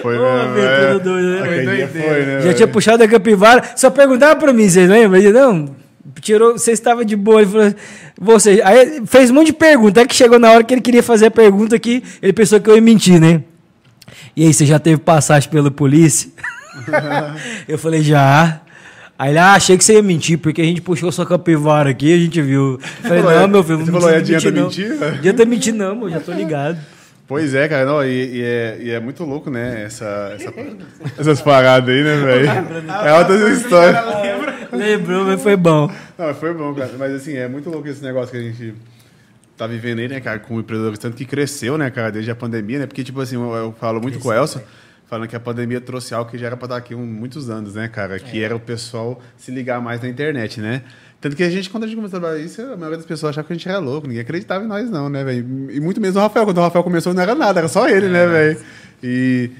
Foi 0.00 0.16
Ô, 0.16 0.22
mesmo, 0.22 0.38
aventura 0.38 0.96
é. 0.96 0.98
doida, 0.98 1.28
né? 1.28 1.46
Foi 1.46 1.54
dia 1.54 1.64
doideira. 1.64 1.88
foi, 1.88 2.00
né? 2.00 2.34
Já 2.34 2.40
velho? 2.40 2.54
tinha 2.54 2.68
puxado 2.68 3.02
a 3.02 3.08
capivara, 3.08 3.62
só 3.76 3.90
perguntava 3.90 4.36
pra 4.36 4.52
mim, 4.52 4.68
vocês 4.68 4.88
lembram? 4.88 5.18
Ele, 5.18 5.32
não, 5.32 5.74
tirou, 6.20 6.52
você 6.52 6.72
estava 6.72 7.04
de 7.04 7.16
boa. 7.16 7.42
Ele 7.42 7.50
falou, 7.50 7.74
você. 8.18 8.60
Aí 8.64 9.02
fez 9.06 9.30
um 9.30 9.34
monte 9.34 9.46
de 9.46 9.52
pergunta, 9.52 10.00
até 10.00 10.08
que 10.08 10.14
chegou 10.14 10.38
na 10.38 10.50
hora 10.50 10.64
que 10.64 10.72
ele 10.72 10.80
queria 10.80 11.02
fazer 11.02 11.26
a 11.26 11.30
pergunta 11.30 11.78
que 11.78 12.02
ele 12.22 12.32
pensou 12.32 12.60
que 12.60 12.70
eu 12.70 12.76
ia 12.76 12.82
mentir, 12.82 13.20
né? 13.20 13.42
E 14.36 14.46
aí, 14.46 14.54
você 14.54 14.64
já 14.64 14.78
teve 14.78 14.98
passagem 14.98 15.50
pela 15.50 15.70
polícia? 15.70 16.30
eu 17.68 17.78
falei, 17.78 18.02
já. 18.02 18.61
Aí 19.22 19.30
ele, 19.30 19.38
ah, 19.38 19.52
achei 19.52 19.78
que 19.78 19.84
você 19.84 19.92
ia 19.94 20.02
mentir, 20.02 20.36
porque 20.36 20.60
a 20.60 20.64
gente 20.64 20.80
puxou 20.82 21.12
sua 21.12 21.24
capivara 21.24 21.90
aqui, 21.90 22.12
a 22.12 22.18
gente 22.18 22.42
viu. 22.42 22.72
Eu 23.04 23.08
falei, 23.08 23.22
não, 23.22 23.30
é- 23.30 23.46
meu 23.46 23.62
filho, 23.62 23.78
você 23.78 23.84
não 23.92 24.00
falou, 24.00 24.10
é, 24.10 24.16
adianta 24.16 24.50
mentir, 24.50 24.88
não. 24.88 24.96
mentir? 24.98 25.16
Adianta 25.18 25.44
mentir, 25.44 25.72
não, 25.74 26.02
eu 26.02 26.10
já 26.10 26.18
tô 26.18 26.32
ligado. 26.32 26.76
Pois 27.28 27.54
é, 27.54 27.68
cara, 27.68 27.86
não, 27.86 28.04
e, 28.04 28.08
e 28.38 28.42
é, 28.42 28.78
e 28.80 28.90
é 28.90 28.98
muito 28.98 29.22
louco, 29.22 29.48
né? 29.48 29.84
Essa, 29.84 30.32
essa- 30.34 30.52
essas 31.20 31.40
paradas 31.40 31.88
aí, 31.94 32.02
né, 32.02 32.16
velho? 32.16 32.48
É 33.06 33.16
outras 33.16 33.58
histórias. 33.60 33.96
Lembrou, 34.72 35.24
mas 35.24 35.40
foi 35.40 35.54
bom. 35.56 35.86
Não, 36.18 36.26
mas 36.26 36.36
foi 36.38 36.52
bom, 36.52 36.74
cara. 36.74 36.90
Mas 36.98 37.12
assim, 37.14 37.36
é 37.36 37.46
muito 37.46 37.70
louco 37.70 37.86
esse 37.86 38.02
negócio 38.02 38.32
que 38.32 38.38
a 38.38 38.42
gente 38.42 38.74
tá 39.56 39.68
vivendo 39.68 40.00
aí, 40.00 40.08
né, 40.08 40.18
cara, 40.18 40.40
com 40.40 40.56
o 40.56 40.60
empreendedor, 40.60 40.98
tanto 40.98 41.16
que 41.16 41.24
cresceu, 41.24 41.78
né, 41.78 41.90
cara, 41.90 42.10
desde 42.10 42.32
a 42.32 42.34
pandemia, 42.34 42.80
né? 42.80 42.86
Porque, 42.86 43.04
tipo 43.04 43.20
assim, 43.20 43.36
eu, 43.36 43.54
eu 43.54 43.74
falo 43.78 44.00
muito 44.00 44.18
com 44.18 44.30
o 44.30 44.32
Elson, 44.32 44.60
falando 45.12 45.28
que 45.28 45.36
a 45.36 45.40
pandemia 45.40 45.78
trouxe 45.78 46.14
algo 46.14 46.30
que 46.30 46.38
já 46.38 46.46
era 46.46 46.56
pra 46.56 46.64
estar 46.64 46.76
aqui 46.78 46.94
há 46.94 46.96
muitos 46.96 47.50
anos, 47.50 47.74
né, 47.74 47.86
cara? 47.86 48.18
Que 48.18 48.42
era 48.42 48.56
o 48.56 48.60
pessoal 48.60 49.20
se 49.36 49.50
ligar 49.50 49.78
mais 49.78 50.00
na 50.00 50.08
internet, 50.08 50.58
né? 50.58 50.80
Tanto 51.20 51.36
que 51.36 51.42
a 51.42 51.50
gente, 51.50 51.68
quando 51.68 51.84
a 51.84 51.86
gente 51.86 51.96
começou 51.96 52.16
a 52.16 52.20
trabalhar 52.20 52.42
isso, 52.42 52.62
a 52.62 52.76
maioria 52.78 52.96
das 52.96 53.04
pessoas 53.04 53.28
achava 53.28 53.46
que 53.46 53.52
a 53.52 53.56
gente 53.56 53.68
era 53.68 53.78
louco, 53.78 54.06
ninguém 54.06 54.22
acreditava 54.22 54.64
em 54.64 54.66
nós, 54.66 54.88
não, 54.88 55.10
né, 55.10 55.22
velho? 55.22 55.70
E 55.70 55.78
muito 55.80 56.00
menos 56.00 56.16
o 56.16 56.18
Rafael. 56.18 56.46
Quando 56.46 56.56
o 56.56 56.60
Rafael 56.62 56.82
começou, 56.82 57.12
não 57.12 57.22
era 57.22 57.34
nada, 57.34 57.60
era 57.60 57.68
só 57.68 57.86
ele, 57.86 58.08
né, 58.08 58.26
velho? 58.26 58.58
E. 59.02 59.50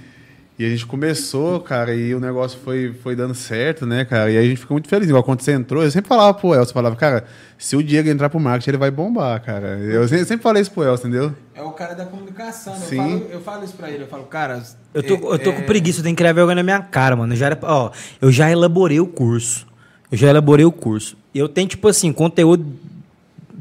E 0.58 0.66
a 0.66 0.68
gente 0.68 0.84
começou, 0.86 1.60
cara, 1.60 1.94
e 1.94 2.14
o 2.14 2.20
negócio 2.20 2.58
foi, 2.62 2.94
foi 3.02 3.16
dando 3.16 3.34
certo, 3.34 3.86
né, 3.86 4.04
cara? 4.04 4.30
E 4.30 4.36
aí 4.36 4.44
a 4.44 4.48
gente 4.48 4.58
ficou 4.58 4.74
muito 4.74 4.88
feliz. 4.88 5.08
Igual 5.08 5.22
quando 5.24 5.40
você 5.40 5.52
entrou, 5.52 5.82
eu 5.82 5.90
sempre 5.90 6.08
falava 6.08 6.34
pro 6.34 6.54
Elson, 6.54 6.74
falava, 6.74 6.94
cara, 6.94 7.24
se 7.56 7.74
o 7.74 7.82
Diego 7.82 8.08
entrar 8.10 8.28
pro 8.28 8.38
marketing, 8.38 8.70
ele 8.70 8.76
vai 8.76 8.90
bombar, 8.90 9.42
cara. 9.42 9.78
Eu 9.78 10.06
sempre, 10.06 10.38
falei 10.38 10.60
isso 10.60 10.70
pro 10.70 10.84
Elson, 10.84 11.08
entendeu? 11.08 11.34
É 11.54 11.62
o 11.62 11.70
cara 11.70 11.94
da 11.94 12.04
comunicação. 12.04 12.74
né? 12.74 12.80
Eu 12.82 12.86
Sim. 12.88 12.96
falo, 12.96 13.26
eu 13.32 13.40
falo 13.40 13.64
isso 13.64 13.74
pra 13.74 13.90
ele. 13.90 14.04
Eu 14.04 14.08
falo, 14.08 14.24
cara. 14.24 14.62
Eu 14.92 15.02
tô, 15.02 15.14
é- 15.14 15.34
eu 15.34 15.38
tô 15.38 15.52
com 15.54 15.60
é- 15.62 15.64
preguiça, 15.64 16.00
eu 16.00 16.04
tenho 16.04 16.14
que 16.14 16.22
criar 16.22 16.34
vergonha 16.34 16.56
na 16.56 16.62
minha 16.62 16.80
cara, 16.80 17.16
mano. 17.16 17.32
Eu 17.32 17.36
já, 17.36 17.46
era, 17.46 17.58
ó, 17.62 17.90
eu 18.20 18.30
já 18.30 18.50
elaborei 18.50 19.00
o 19.00 19.06
curso. 19.06 19.66
Eu 20.10 20.18
já 20.18 20.28
elaborei 20.28 20.66
o 20.66 20.72
curso. 20.72 21.16
E 21.34 21.38
eu 21.38 21.48
tenho, 21.48 21.66
tipo 21.66 21.88
assim, 21.88 22.12
conteúdo, 22.12 22.66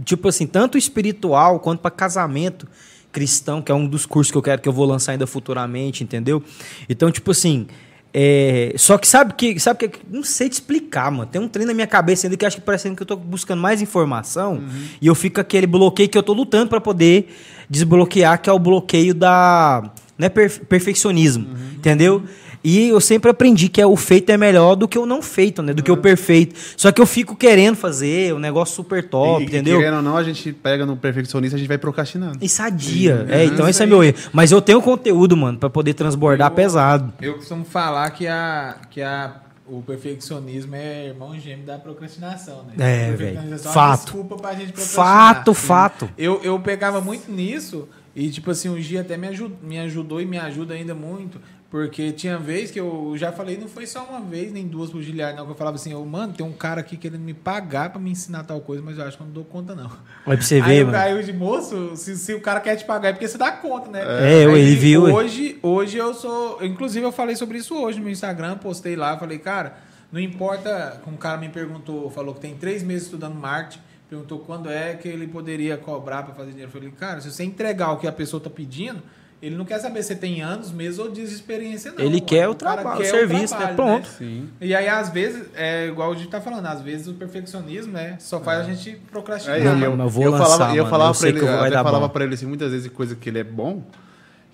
tipo 0.04 0.28
assim, 0.28 0.46
tanto 0.46 0.78
espiritual 0.78 1.60
quanto 1.62 1.80
para 1.80 1.90
casamento 1.90 2.68
cristão, 3.12 3.62
que 3.62 3.72
é 3.72 3.76
um 3.76 3.86
dos 3.88 4.06
cursos 4.06 4.32
que 4.32 4.38
eu 4.38 4.42
quero 4.42 4.62
que 4.62 4.70
eu 4.70 4.74
vou 4.74 4.86
lançar 4.86 5.12
ainda 5.14 5.28
futuramente, 5.28 6.04
entendeu? 6.04 6.42
Então, 6.90 7.12
tipo 7.12 7.32
assim. 7.32 7.68
é, 8.14 8.74
só 8.78 8.98
que 8.98 9.08
sabe 9.08 9.34
que 9.36 9.58
sabe 9.60 9.88
que 9.88 10.00
não 10.10 10.24
sei 10.24 10.50
te 10.50 10.54
explicar, 10.54 11.10
mano. 11.12 11.26
Tem 11.26 11.40
um 11.42 11.48
trem 11.48 11.66
na 11.66 11.74
minha 11.74 11.88
cabeça 11.88 12.28
ainda 12.28 12.36
que 12.36 12.46
acho 12.46 12.58
que 12.58 12.62
parecendo 12.64 12.96
que 12.96 13.04
eu 13.04 13.08
tô 13.08 13.16
buscando 13.16 13.62
mais 13.62 13.82
informação 13.82 14.62
e 15.02 15.08
eu 15.08 15.16
fico 15.16 15.40
aquele 15.40 15.66
bloqueio 15.68 16.10
que 16.10 16.18
eu 16.18 16.24
tô 16.24 16.34
lutando 16.34 16.68
para 16.70 16.82
poder 16.82 17.34
desbloquear, 17.70 18.42
que 18.42 18.50
é 18.50 18.54
o 18.54 18.60
bloqueio 18.60 19.14
da 19.14 19.92
né, 20.18 20.28
perfe- 20.30 20.60
perfeccionismo, 20.66 21.48
entendeu? 21.76 22.24
E 22.64 22.90
eu 22.90 23.02
sempre 23.02 23.32
aprendi 23.32 23.70
que 23.70 23.82
é, 23.82 23.86
o 23.88 23.96
feito 23.96 24.30
é 24.32 24.38
melhor 24.38 24.76
do 24.76 24.88
que 24.88 24.98
o 25.00 25.06
não 25.06 25.22
feito, 25.22 25.64
né? 25.64 25.74
Do 25.74 25.82
que 25.82 25.92
o 25.92 25.98
perfeito. 25.98 26.56
Só 26.78 26.92
que 26.92 27.02
eu 27.02 27.06
fico 27.08 27.36
querendo 27.36 27.76
fazer 27.76 28.34
um 28.36 28.40
negócio 28.40 28.76
super 28.76 29.08
top, 29.10 29.42
e, 29.44 29.48
entendeu? 29.48 29.80
querendo 29.80 29.96
ou 29.98 30.02
não, 30.04 30.16
a 30.16 30.24
gente 30.24 30.54
pega 30.54 30.86
no 30.86 30.96
perfeccionista, 30.96 31.56
a 31.56 31.60
gente 31.60 31.68
vai 31.68 31.78
procrastinando. 31.80 32.38
E 32.40 32.48
sadia. 32.48 33.26
É, 33.30 33.46
então 33.46 33.62
isso 33.68 33.70
esse 33.72 33.84
é 33.84 33.86
meu 33.88 34.04
erro. 34.04 34.16
Mas 34.32 34.52
eu 34.52 34.62
tenho 34.62 34.80
conteúdo, 34.82 35.36
mano, 35.36 35.58
pra 35.58 35.70
poder 35.70 35.94
transbordar 35.96 36.52
Eu- 36.52 36.56
pesado. 36.56 37.14
Eu 37.22 37.34
costumo 37.36 37.66
falar 37.66 38.10
que, 38.12 38.28
a, 38.28 38.76
que 38.92 39.02
a, 39.02 39.38
o 39.66 39.82
perfeccionismo 39.82 40.76
é 40.76 41.08
irmão 41.08 41.38
gêmeo 41.40 41.66
da 41.66 41.80
procrastinação, 41.80 42.64
né? 42.66 42.74
É, 43.10 43.12
velho. 43.14 43.40
é 43.54 43.58
Fato. 43.58 44.04
Desculpa 44.04 44.36
pra 44.36 44.54
gente 44.54 44.72
procrastinar. 44.74 45.06
Fato, 45.36 45.54
fato. 45.56 46.10
Eu, 46.18 46.40
eu 46.44 46.60
pegava 46.60 47.02
muito 47.02 47.32
nisso 47.32 47.88
e, 48.16 48.30
tipo 48.30 48.52
assim, 48.52 48.70
o 48.70 48.80
Gia 48.80 49.02
até 49.02 49.18
me, 49.18 49.28
aju- 49.30 49.52
me 49.64 49.80
ajudou 49.80 50.22
e 50.22 50.26
me 50.26 50.38
ajuda 50.38 50.74
ainda 50.76 50.94
muito. 50.94 51.40
Porque 51.72 52.12
tinha 52.12 52.38
vez 52.38 52.70
que 52.70 52.78
eu 52.82 53.14
já 53.16 53.32
falei, 53.32 53.58
não 53.58 53.70
foi 53.70 53.88
só 53.88 54.04
uma 54.04 54.20
vez, 54.20 54.52
nem 54.52 54.68
duas 54.68 54.90
pro 54.90 55.02
Giliard, 55.02 55.38
não, 55.38 55.46
que 55.46 55.52
eu 55.54 55.56
falava 55.56 55.76
assim, 55.78 55.94
ô, 55.94 56.04
mano, 56.04 56.34
tem 56.34 56.46
um 56.46 56.52
cara 56.52 56.82
aqui 56.82 56.98
querendo 56.98 57.22
me 57.22 57.34
pagar 57.34 57.90
pra 57.92 58.00
me 58.02 58.12
ensinar 58.12 58.44
tal 58.44 58.60
coisa, 58.60 58.84
mas 58.84 58.98
eu 58.98 59.06
acho 59.06 59.16
que 59.16 59.24
eu 59.24 59.28
não 59.28 59.34
dou 59.34 59.46
conta, 59.46 59.74
não. 59.74 59.86
Olha 60.28 60.38
pra 60.38 60.42
você 60.42 60.56
aí 60.56 60.62
ver, 60.64 60.82
eu 60.82 60.86
mano. 60.88 60.98
caí 60.98 61.24
de 61.24 61.32
moço, 61.32 61.96
se, 61.96 62.18
se 62.18 62.34
o 62.34 62.42
cara 62.42 62.60
quer 62.60 62.76
te 62.76 62.84
pagar 62.84 63.08
é 63.08 63.14
porque 63.14 63.26
você 63.26 63.38
dá 63.38 63.54
conta, 63.54 63.90
né? 63.90 64.02
É, 64.02 64.46
eu- 64.46 64.52
Aí, 64.54 64.62
ele 64.62 64.76
viu. 64.76 65.04
Hoje, 65.04 65.58
hoje 65.64 65.98
eu 65.98 66.14
sou. 66.14 66.62
Inclusive, 66.62 67.06
eu 67.06 67.12
falei 67.12 67.38
sobre 67.38 67.58
isso 67.60 67.74
hoje 67.74 68.00
no 68.00 68.04
meu 68.04 68.12
Instagram, 68.12 68.58
postei 68.58 68.98
lá, 68.98 69.18
falei, 69.18 69.40
cara, 69.40 69.78
não 70.12 70.20
importa. 70.20 71.02
Um 71.08 71.16
cara 71.16 71.38
me 71.38 71.48
perguntou, 71.48 72.10
falou 72.10 72.34
que 72.34 72.42
tem 72.42 72.54
três 72.54 72.84
meses 72.84 73.04
estudando 73.04 73.36
marketing, 73.36 73.80
perguntou 74.10 74.40
quando 74.40 74.70
é 74.70 74.94
que 74.96 75.08
ele 75.08 75.26
poderia 75.26 75.78
cobrar 75.78 76.24
para 76.24 76.34
fazer 76.36 76.50
dinheiro. 76.52 76.68
Eu 76.70 76.74
falei, 76.74 76.92
cara, 76.92 77.22
se 77.22 77.32
você 77.32 77.46
entregar 77.46 77.94
o 77.94 77.98
que 77.98 78.08
a 78.10 78.12
pessoa 78.12 78.44
tá 78.44 78.50
pedindo. 78.50 79.02
Ele 79.42 79.56
não 79.56 79.66
quer 79.66 79.80
saber 79.80 80.04
se 80.04 80.16
tem 80.16 80.42
anos, 80.42 80.72
meses 80.72 81.00
ou 81.00 81.10
dias 81.10 81.30
de 81.30 81.36
experiência, 81.36 81.92
não. 81.92 82.00
Ele 82.00 82.10
mano. 82.16 82.22
quer 82.26 82.48
o 82.48 82.54
cara 82.54 82.82
trabalho, 82.84 83.02
quer 83.02 83.08
o 83.08 83.10
serviço, 83.12 83.58
né? 83.58 83.74
Pronto. 83.74 84.08
Sim. 84.08 84.48
E 84.62 84.76
aí, 84.76 84.88
às 84.88 85.10
vezes, 85.10 85.48
é 85.56 85.88
igual 85.88 86.12
a 86.12 86.16
gente 86.16 86.28
tá 86.28 86.40
falando, 86.40 86.66
às 86.68 86.82
vezes 86.82 87.08
o 87.08 87.14
perfeccionismo, 87.16 87.92
né, 87.92 88.18
só 88.20 88.40
faz 88.40 88.60
a 88.60 88.64
gente 88.72 89.02
procrastinar. 89.12 89.58
É, 89.58 89.62
e 89.62 89.64
mas 89.64 89.82
eu, 89.82 89.98
eu 89.98 90.10
vou 90.10 90.24
eu 90.26 90.32
lançar, 90.32 90.46
falava, 90.46 90.74
e 90.74 90.78
eu 90.78 90.84
mano. 90.84 90.90
falava 90.92 91.10
Eu 91.10 91.14
pra 91.14 91.20
sei 91.20 91.30
ele, 91.30 91.40
que 91.40 91.46
eu 91.46 91.50
eu 91.50 91.72
falava 91.72 92.00
bom. 92.02 92.10
pra 92.10 92.24
ele 92.24 92.34
assim, 92.36 92.46
muitas 92.46 92.72
vezes 92.72 92.92
coisa 92.92 93.16
que 93.16 93.30
ele 93.30 93.40
é 93.40 93.44
bom, 93.44 93.84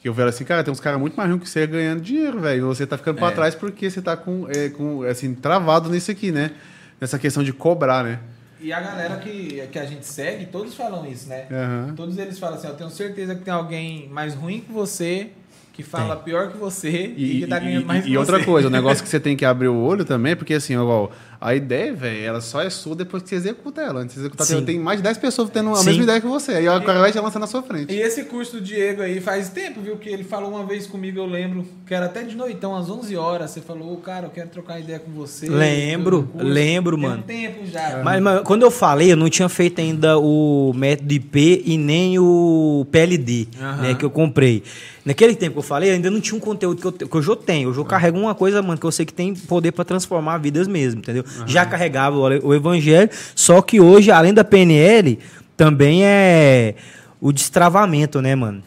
que 0.02 0.08
eu 0.08 0.13
falava 0.13 0.30
assim, 0.30 0.45
cara, 0.45 0.63
tem 0.63 0.71
uns 0.71 0.80
caras 0.80 1.00
muito 1.02 1.15
mais 1.17 1.30
ricos 1.30 1.43
que 1.50 1.50
você 1.60 1.67
ganhando 1.67 2.00
dinheiro, 2.02 2.39
velho. 2.39 2.67
Você 2.67 2.88
tá 2.88 2.97
ficando 2.97 3.17
pra 3.17 3.28
É. 3.28 3.32
trás 3.32 3.56
porque 3.56 3.89
você 3.91 4.02
tá 4.02 4.15
com, 4.15 4.47
é, 4.50 4.69
com, 4.69 5.04
assim, 5.04 5.34
travado 5.34 5.89
nisso 5.89 6.12
aqui, 6.12 6.32
né? 6.32 6.52
Nessa 7.02 7.19
questão 7.19 7.43
de 7.43 7.52
cobrar, 7.52 8.06
né? 8.06 8.19
E 8.60 8.74
a 8.74 8.80
galera 8.80 9.17
que, 9.17 9.67
que 9.72 9.78
a 9.80 9.86
gente 9.86 10.06
segue, 10.06 10.46
todos 10.48 10.74
falam 10.74 11.06
isso, 11.06 11.30
né? 11.30 11.46
Aham. 11.52 11.93
Todos 11.96 12.17
eles 12.17 12.39
falam 12.39 12.58
assim, 12.58 12.67
eu 12.67 12.74
tenho 12.76 12.89
certeza 12.89 13.36
que 13.36 13.41
tem 13.41 13.54
alguém 13.54 14.08
mais 14.10 14.34
ruim 14.34 14.62
que 14.62 14.72
você, 14.72 15.30
que 15.74 15.84
fala 15.84 16.15
pior 16.15 16.52
que 16.52 16.58
você 16.58 16.89
e, 17.15 17.38
E, 17.38 17.41
que 17.41 17.48
tá 17.48 17.58
e- 17.58 17.60
ganhando 17.62 17.86
mais 17.86 18.04
e 18.06 18.10
que 18.10 18.17
outra 18.17 18.43
coisa, 18.43 18.67
o 18.67 18.72
negócio 18.72 19.04
que 19.04 19.10
você 19.10 19.20
tem 19.20 19.38
que 19.38 19.46
abrir 19.46 19.67
o 19.67 19.76
olho 19.78 20.04
também, 20.04 20.36
porque 20.36 20.56
assim, 20.56 20.74
igual, 20.74 21.12
a 21.39 21.54
ideia, 21.56 21.93
velho, 21.93 22.26
ela 22.26 22.41
só 22.41 22.62
é 22.62 22.69
sua 22.69 22.95
depois 22.95 23.21
que 23.23 23.30
você 23.30 23.36
executa 23.36 23.82
ela. 23.82 24.02
Antes 24.02 24.15
de 24.15 24.21
você 24.21 24.28
executar, 24.28 24.47
Sim. 24.47 24.65
tem 24.65 24.80
mais 24.80 24.97
de 25.00 25.04
10 25.04 25.17
pessoas 25.17 25.50
tendo 25.50 25.69
a 25.71 25.76
Sim. 25.78 25.86
mesma 25.86 26.04
ideia 26.04 26.21
que 26.21 26.28
você. 26.28 26.54
Aí 26.54 26.67
o 26.67 26.82
cara 26.82 27.00
vai 27.00 27.12
te 27.12 27.19
lançar 27.19 27.39
na 27.39 27.47
sua 27.47 27.62
frente. 27.62 27.93
E 27.93 28.00
esse 28.02 28.23
curso 28.26 28.54
do 28.54 28.62
Diego 28.62 29.02
aí 29.02 29.19
faz 29.21 29.50
tempo, 29.50 29.82
viu? 29.82 29.97
Que 29.97 30.10
ele 30.10 30.23
falou 30.23 30.50
uma 30.52 30.65
vez 30.65 30.88
comigo, 30.88 31.19
eu 31.19 31.26
lembro, 31.26 31.65
que 31.86 31.93
era 31.93 32.06
até 32.08 32.23
de 32.23 32.36
noitão, 32.36 32.76
às 32.76 32.89
11 32.89 33.15
horas. 33.15 33.52
Você 33.52 33.62
falou, 33.62 33.93
"Ô, 33.93 33.97
cara, 33.97 34.26
eu 34.28 34.30
quero 34.30 34.50
trocar 34.50 34.80
ideia 34.80 35.00
com 35.00 35.12
você. 35.12 35.47
Lembro, 35.50 36.17
sobre 36.17 36.30
o 36.30 36.34
curso." 36.39 36.47
lembro, 36.54 36.97
Tem 36.97 37.06
mano. 37.08 37.19
um 37.19 37.23
tempo 37.23 37.65
já. 37.65 38.02
Mas, 38.04 38.21
mas 38.21 38.41
quando 38.41 38.63
eu 38.63 38.71
falei, 38.71 39.12
eu 39.12 39.17
não 39.17 39.30
tinha 39.30 39.50
feito 39.50 39.80
ainda 39.80 40.17
o 40.17 40.73
método 40.76 41.13
IP 41.13 41.63
e 41.65 41.78
nem 41.78 42.17
o 42.19 42.86
PLD, 42.91 43.47
né, 43.82 43.93
que 43.95 44.04
eu 44.06 44.10
comprei. 44.10 44.63
Naquele 45.08 45.34
tempo 45.36 45.54
que 45.54 45.60
eu 45.60 45.63
falei, 45.63 45.89
eu 45.89 45.93
ainda 45.93 46.12
não 46.12 46.20
tinha 46.20 46.36
um 46.36 46.39
conteúdo 46.39 46.82
que 46.82 46.86
eu, 46.86 47.08
que 47.08 47.15
eu 47.15 47.22
já 47.22 47.34
tenho. 47.34 47.70
Hoje 47.70 47.80
eu 47.80 47.86
carrego 47.86 48.20
uma 48.20 48.36
coisa, 48.36 48.62
mano, 48.62 48.78
que 48.78 48.86
eu 48.86 48.91
sei 48.91 49.06
que 49.06 49.13
tem 49.13 49.34
poder 49.34 49.72
pra 49.72 49.86
transformar 49.86 50.38
vidas 50.38 50.67
mesmo, 50.67 51.00
entendeu? 51.00 51.24
Já 51.46 51.65
carregava 51.65 52.17
o, 52.17 52.48
o 52.48 52.54
evangelho, 52.54 53.10
só 53.34 53.62
que 53.62 53.80
hoje, 53.80 54.12
além 54.12 54.34
da 54.34 54.43
PNL, 54.43 55.17
também 55.56 56.04
é 56.04 56.76
o 57.22 57.32
destravamento, 57.32 58.22
né, 58.22 58.36
mano? 58.36 58.62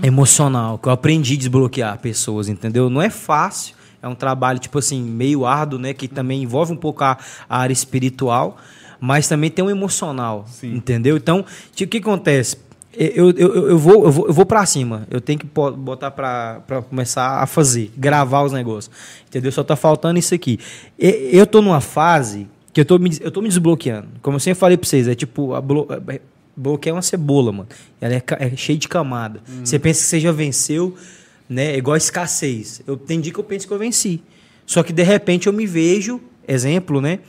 Emocional, 0.00 0.78
que 0.78 0.86
eu 0.86 0.92
aprendi 0.92 1.34
a 1.34 1.38
desbloquear 1.38 1.98
pessoas, 1.98 2.48
entendeu? 2.48 2.88
Não 2.88 3.02
é 3.02 3.10
fácil. 3.10 3.74
É 4.00 4.06
um 4.06 4.14
trabalho, 4.14 4.60
tipo 4.60 4.78
assim, 4.78 5.02
meio 5.02 5.44
árduo, 5.44 5.76
né? 5.76 5.92
Que 5.92 6.06
também 6.06 6.44
envolve 6.44 6.72
um 6.72 6.76
pouco 6.76 7.02
a, 7.02 7.18
a 7.48 7.58
área 7.58 7.72
espiritual, 7.72 8.58
mas 9.00 9.26
também 9.26 9.50
tem 9.50 9.64
um 9.64 9.68
emocional, 9.68 10.44
Sim. 10.46 10.72
entendeu? 10.72 11.16
Então, 11.16 11.40
o 11.40 11.74
que 11.74 11.98
acontece? 11.98 12.69
Eu, 12.92 13.30
eu, 13.30 13.68
eu, 13.68 13.78
vou, 13.78 14.04
eu, 14.04 14.10
vou, 14.10 14.26
eu 14.26 14.32
vou 14.32 14.44
pra 14.44 14.66
cima. 14.66 15.06
Eu 15.10 15.20
tenho 15.20 15.38
que 15.38 15.46
botar 15.46 16.10
pra, 16.10 16.60
pra 16.66 16.82
começar 16.82 17.40
a 17.40 17.46
fazer, 17.46 17.90
gravar 17.96 18.42
os 18.42 18.52
negócios. 18.52 18.94
Entendeu? 19.28 19.52
Só 19.52 19.62
tá 19.62 19.76
faltando 19.76 20.18
isso 20.18 20.34
aqui. 20.34 20.58
Eu 20.98 21.46
tô 21.46 21.62
numa 21.62 21.80
fase 21.80 22.48
que 22.72 22.80
eu 22.80 22.84
tô 22.84 22.98
me, 22.98 23.10
eu 23.20 23.30
tô 23.30 23.40
me 23.40 23.48
desbloqueando. 23.48 24.08
Como 24.20 24.36
eu 24.36 24.40
sempre 24.40 24.58
falei 24.58 24.76
pra 24.76 24.88
vocês, 24.88 25.06
é 25.06 25.14
tipo, 25.14 25.54
a 25.54 25.60
blo, 25.60 25.86
é- 26.08 26.20
bloqueio 26.56 26.90
é 26.92 26.96
uma 26.96 27.02
cebola, 27.02 27.52
mano. 27.52 27.68
Ela 28.00 28.14
é, 28.14 28.22
é 28.40 28.56
cheia 28.56 28.78
de 28.78 28.88
camada. 28.88 29.40
Você 29.64 29.78
pensa 29.78 30.00
que 30.00 30.06
você 30.06 30.20
já 30.20 30.32
venceu, 30.32 30.94
né? 31.48 31.72
É 31.74 31.76
igual 31.78 31.94
a 31.94 31.98
escassez. 31.98 32.82
Eu, 32.86 32.96
tem 32.96 33.20
dia 33.20 33.32
que 33.32 33.38
eu 33.38 33.44
penso 33.44 33.68
que 33.68 33.72
eu 33.72 33.78
venci. 33.78 34.20
Só 34.66 34.82
que 34.82 34.92
de 34.92 35.02
repente 35.04 35.46
eu 35.46 35.52
me 35.52 35.66
vejo, 35.66 36.20
exemplo, 36.46 37.00
né? 37.00 37.20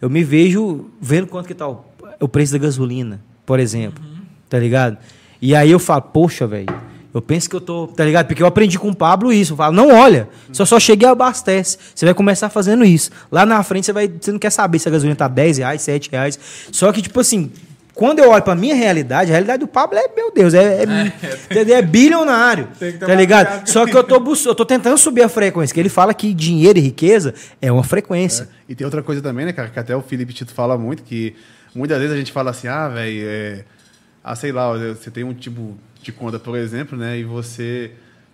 Eu 0.00 0.08
me 0.08 0.22
vejo 0.22 0.90
vendo 1.00 1.26
quanto 1.26 1.46
que 1.46 1.54
tá 1.54 1.68
o, 1.68 1.84
o 2.20 2.28
preço 2.28 2.52
da 2.52 2.58
gasolina, 2.58 3.20
por 3.44 3.58
exemplo. 3.58 4.02
Tá 4.48 4.58
ligado? 4.58 4.98
E 5.40 5.54
aí 5.54 5.70
eu 5.70 5.78
falo, 5.78 6.02
poxa, 6.02 6.46
velho, 6.46 6.66
eu 7.12 7.22
penso 7.22 7.48
que 7.48 7.56
eu 7.56 7.60
tô, 7.60 7.86
tá 7.88 8.04
ligado? 8.04 8.26
Porque 8.26 8.42
eu 8.42 8.46
aprendi 8.46 8.78
com 8.78 8.90
o 8.90 8.94
Pablo 8.94 9.32
isso. 9.32 9.52
Eu 9.52 9.56
falo, 9.56 9.74
não 9.74 9.94
olha, 9.94 10.28
só 10.52 10.64
só 10.64 10.78
chega 10.78 11.06
e 11.06 11.10
abastece. 11.10 11.78
Você 11.94 12.04
vai 12.04 12.14
começar 12.14 12.48
fazendo 12.48 12.84
isso. 12.84 13.10
Lá 13.30 13.46
na 13.46 13.62
frente 13.62 13.86
você 13.86 13.92
vai, 13.92 14.08
você 14.08 14.30
não 14.30 14.38
quer 14.38 14.50
saber 14.50 14.78
se 14.78 14.88
a 14.88 14.92
gasolina 14.92 15.16
tá 15.16 15.28
10 15.28 15.58
reais, 15.58 15.82
7 15.82 16.10
reais. 16.10 16.38
Só 16.70 16.92
que, 16.92 17.00
tipo 17.00 17.18
assim, 17.18 17.50
quando 17.98 18.20
eu 18.20 18.30
olho 18.30 18.42
pra 18.44 18.54
minha 18.54 18.76
realidade, 18.76 19.30
a 19.30 19.32
realidade 19.32 19.58
do 19.58 19.66
Pablo 19.66 19.98
é, 19.98 20.06
meu 20.14 20.32
Deus, 20.32 20.54
é, 20.54 20.84
é, 20.84 21.12
entendeu? 21.50 21.76
é 21.76 21.82
bilionário. 21.82 22.68
Tá 23.00 23.14
ligado? 23.14 23.46
cuidado. 23.46 23.68
Só 23.68 23.84
que 23.84 23.96
eu 23.96 24.04
tô, 24.04 24.22
eu 24.46 24.54
tô 24.54 24.64
tentando 24.64 24.96
subir 24.96 25.22
a 25.22 25.28
frequência, 25.28 25.74
que 25.74 25.80
ele 25.80 25.88
fala 25.88 26.14
que 26.14 26.32
dinheiro 26.32 26.78
e 26.78 26.82
riqueza 26.82 27.34
é 27.60 27.72
uma 27.72 27.82
frequência. 27.82 28.48
E 28.68 28.74
tem 28.74 28.84
outra 28.84 29.02
coisa 29.02 29.20
também, 29.20 29.46
né, 29.46 29.52
cara, 29.52 29.68
que 29.68 29.78
até 29.80 29.96
o 29.96 30.00
Felipe 30.00 30.32
Tito 30.32 30.52
fala 30.52 30.78
muito, 30.78 31.02
que 31.02 31.34
muitas 31.74 31.98
vezes 31.98 32.14
a 32.14 32.16
gente 32.16 32.30
fala 32.30 32.50
assim, 32.50 32.68
ah, 32.68 32.88
velho, 32.88 33.26
é... 33.26 33.64
ah, 34.32 34.36
sei 34.36 34.52
lá, 34.52 34.72
você 34.72 35.10
tem 35.10 35.24
um 35.24 35.32
tipo 35.32 35.76
de 36.02 36.12
conta, 36.12 36.38
por 36.38 36.56
exemplo, 36.56 36.98
né, 36.98 37.18
e 37.18 37.24
você 37.24 37.92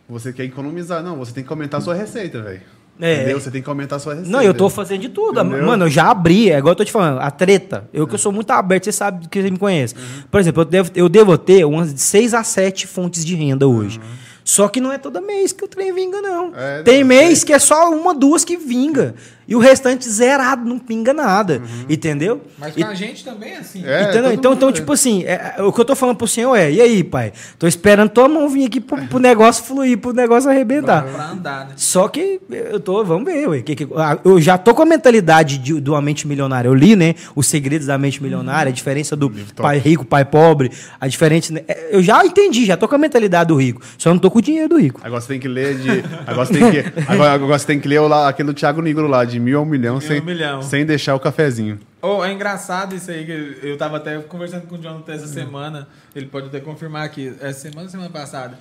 você 0.09 0.33
quer 0.33 0.44
economizar. 0.44 1.02
Não, 1.02 1.16
você 1.16 1.33
tem 1.33 1.44
que 1.44 1.52
aumentar 1.52 1.78
a 1.78 1.80
sua 1.80 1.94
receita, 1.94 2.42
velho. 2.42 2.61
É. 3.00 3.14
Entendeu? 3.14 3.40
Você 3.40 3.50
tem 3.50 3.62
que 3.62 3.68
aumentar 3.68 3.96
a 3.96 3.98
sua 3.98 4.14
receita. 4.14 4.37
Não, 4.37 4.42
eu 4.42 4.52
tô 4.52 4.68
fazendo 4.68 5.00
de 5.00 5.09
tudo. 5.09 5.40
Entendeu? 5.40 5.64
Mano, 5.64 5.87
eu 5.87 5.90
já 5.90 6.11
abri, 6.11 6.50
é 6.50 6.59
igual 6.59 6.72
eu 6.72 6.76
tô 6.76 6.85
te 6.85 6.92
falando, 6.92 7.20
a 7.20 7.30
treta. 7.30 7.88
Eu 7.92 8.07
que 8.07 8.14
eu 8.14 8.18
sou 8.18 8.30
muito 8.30 8.50
aberto, 8.50 8.85
você 8.85 8.92
sabe 8.92 9.26
que 9.28 9.42
você 9.42 9.50
me 9.50 9.59
conhece. 9.59 9.94
Por 10.30 10.40
exemplo, 10.40 10.62
eu 10.62 10.64
devo, 10.64 10.90
eu 10.94 11.09
devo 11.09 11.38
ter 11.38 11.64
umas 11.64 11.92
de 11.94 12.00
6 12.00 12.35
a 12.35 12.44
7 12.44 12.87
fontes 12.87 13.24
de 13.24 13.35
renda 13.35 13.66
hoje. 13.66 14.00
Só 14.44 14.68
que 14.68 14.80
não 14.80 14.92
é 14.92 14.98
todo 14.98 15.20
mês 15.22 15.52
que 15.52 15.64
o 15.64 15.68
trem 15.68 15.92
vinga, 15.92 16.20
não. 16.20 16.52
É, 16.54 16.83
Tem 16.83 17.00
não, 17.00 17.09
mês 17.09 17.42
que 17.42 17.52
é 17.52 17.59
só 17.59 17.90
uma, 17.90 18.14
duas 18.14 18.44
que 18.44 18.59
vinga. 18.59 19.14
E 19.46 19.54
o 19.54 19.59
restante 19.59 20.09
zerado, 20.09 20.64
não 20.68 20.78
pinga 20.78 21.12
nada. 21.12 21.61
Entendeu? 21.88 22.42
Mas 22.59 22.76
E- 22.76 22.83
com 22.83 22.88
a 22.90 22.94
gente 22.94 23.24
também 23.24 23.52
é 23.52 23.59
assim. 23.59 23.83
É, 23.85 24.04
Entendeu? 24.11 24.33
Então, 24.33 24.52
então 24.54 24.68
é. 24.68 24.72
tipo 24.72 24.92
assim, 24.92 25.24
é, 25.24 25.54
é, 25.59 25.62
o 25.62 25.72
que 25.72 25.80
eu 25.80 25.85
tô 25.85 25.94
falando 25.94 26.16
pro 26.16 26.26
senhor 26.26 26.54
é, 26.57 26.70
e 26.70 26.80
aí, 26.80 27.04
pai? 27.04 27.33
Tô 27.59 27.66
esperando 27.66 28.09
tua 28.09 28.28
mão 28.28 28.48
vir 28.48 28.66
aqui 28.66 28.80
pro, 28.80 28.96
pro 29.07 29.18
negócio 29.18 29.64
fluir, 29.64 29.98
pro 29.98 30.12
negócio 30.12 30.48
arrebentar. 30.50 31.02
Pra 31.04 31.30
andar, 31.30 31.66
né? 31.66 31.72
Só 31.76 32.09
que 32.09 32.40
eu 32.50 32.80
tô, 32.80 33.04
vamos 33.04 33.24
ver, 33.24 33.48
ué, 33.48 33.62
que, 33.62 33.74
que- 33.76 33.88
eu 34.24 34.40
já 34.40 34.57
tô 34.57 34.74
com 34.74 34.83
a 34.83 34.87
mentalidade 34.87 35.59
de, 35.59 35.80
do 35.80 35.94
A 35.94 36.00
Mente 36.02 36.26
Milionária. 36.26 36.68
Eu 36.68 36.74
li, 36.74 36.96
né? 36.96 37.14
Os 37.37 37.46
segredos 37.46 37.87
da 37.87 37.98
mente 37.98 38.22
milionária, 38.22 38.70
a 38.70 38.72
diferença 38.72 39.14
do 39.16 39.28
Livro 39.28 39.54
top. 39.54 39.62
pai 39.62 39.78
rico, 39.78 40.04
pai 40.04 40.24
pobre, 40.24 40.70
a 41.00 41.07
diferença. 41.09 41.52
né? 41.52 41.61
É, 41.68 41.88
Eu 41.96 42.02
já 42.02 42.24
entendi, 42.24 42.64
já 42.64 42.76
tô 42.76 42.88
com 42.88 42.94
a 42.94 42.98
mentalidade 42.98 43.48
do 43.48 43.57
rico. 43.57 43.80
Só 43.98 44.11
não 44.11 44.18
tô 44.18 44.30
com 44.30 44.38
o 44.38 44.42
dinheiro 44.42 44.68
do 44.70 44.78
rico. 44.78 45.00
Agora 45.04 45.20
você 45.20 45.28
tem 45.28 45.40
que 45.40 45.48
ler 45.48 45.76
de. 45.78 46.04
Agora 46.26 46.46
você 46.46 46.52
tem 46.54 46.70
que, 46.70 46.85
agora, 47.07 47.33
agora 47.33 47.59
você 47.59 47.66
tem 47.66 47.78
que 47.80 47.88
ler 47.88 48.00
o 48.00 48.09
lá, 48.09 48.28
aquele 48.28 48.46
do 48.46 48.54
Thiago 48.54 48.80
Negro 48.83 49.07
lá, 49.07 49.24
de 49.24 49.34
mil 49.38 49.59
a 49.59 49.62
um 49.62 49.64
milhão, 49.64 50.01
sem, 50.01 50.20
um 50.20 50.25
milhão. 50.25 50.62
sem 50.62 50.85
deixar 50.85 51.14
o 51.14 51.20
cafezinho. 51.20 51.79
Oh, 52.01 52.25
é 52.25 52.33
engraçado 52.33 52.94
isso 52.94 53.11
aí, 53.11 53.25
que 53.25 53.66
eu 53.66 53.79
tava 53.79 53.97
até 53.97 54.18
conversando 54.20 54.66
com 54.66 54.75
o 54.75 54.79
Jonathan 54.79 55.12
essa 55.12 55.27
semana, 55.27 55.88
ele 56.14 56.27
pode 56.27 56.49
até 56.49 56.61
confirmar 56.61 57.05
aqui, 57.05 57.35
essa 57.40 57.61
semana 57.61 57.83
ou 57.83 57.88
semana 57.88 58.11
passada, 58.11 58.59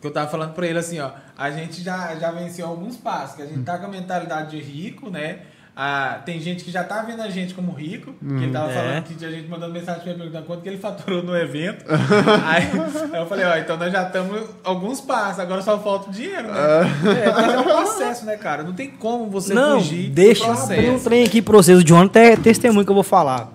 que 0.00 0.06
eu 0.06 0.10
tava 0.10 0.28
falando 0.28 0.52
pra 0.52 0.66
ele 0.66 0.78
assim, 0.78 0.98
ó, 0.98 1.10
a 1.38 1.50
gente 1.50 1.82
já, 1.82 2.14
já 2.16 2.30
venceu 2.30 2.66
alguns 2.66 2.96
passos, 2.96 3.36
que 3.36 3.42
a 3.42 3.46
gente 3.46 3.62
tá 3.62 3.78
com 3.78 3.86
a 3.86 3.88
mentalidade 3.88 4.50
de 4.50 4.60
rico, 4.60 5.10
né? 5.10 5.40
Ah, 5.78 6.20
tem 6.24 6.40
gente 6.40 6.64
que 6.64 6.70
já 6.70 6.82
tá 6.82 7.02
vendo 7.02 7.20
a 7.20 7.28
gente 7.28 7.52
como 7.52 7.70
rico, 7.70 8.14
que 8.18 8.44
ele 8.44 8.50
tava 8.50 8.70
É. 8.72 8.74
falando 8.74 9.02
que 9.04 9.14
tinha 9.14 9.30
gente 9.30 9.46
mandando 9.46 9.74
mensagem 9.74 10.00
pra 10.00 10.10
ele 10.10 10.18
perguntando 10.20 10.46
quanto 10.46 10.62
que 10.62 10.68
ele 10.70 10.78
faturou 10.78 11.22
no 11.22 11.36
evento. 11.36 11.84
aí, 12.46 12.62
aí 13.12 13.20
eu 13.20 13.26
falei, 13.26 13.44
ó, 13.44 13.58
então 13.58 13.76
nós 13.76 13.92
já 13.92 14.04
estamos 14.04 14.40
alguns 14.64 15.02
passos, 15.02 15.38
agora 15.38 15.60
só 15.60 15.78
falta 15.78 16.08
o 16.08 16.12
dinheiro, 16.14 16.48
né? 16.48 16.58
É, 17.24 17.30
mas 17.30 17.52
é 17.54 17.58
um 17.58 17.62
processo, 17.62 18.24
né, 18.24 18.36
cara? 18.38 18.62
Não 18.62 18.72
tem 18.72 18.88
como 18.88 19.28
você 19.28 19.52
não, 19.52 19.78
fugir 19.78 20.08
deixa 20.08 20.44
eu 20.46 20.52
abrir 20.52 20.78
um 20.78 20.82
processo. 20.84 21.04
trem 21.04 21.24
aqui 21.24 21.42
pra 21.42 21.56
vocês. 21.58 21.78
O 21.78 21.84
Jonathan 21.84 22.20
é 22.20 22.36
testemunho 22.36 22.82
que 22.84 22.90
eu 22.90 22.94
vou 22.94 23.04
falar. 23.04 23.52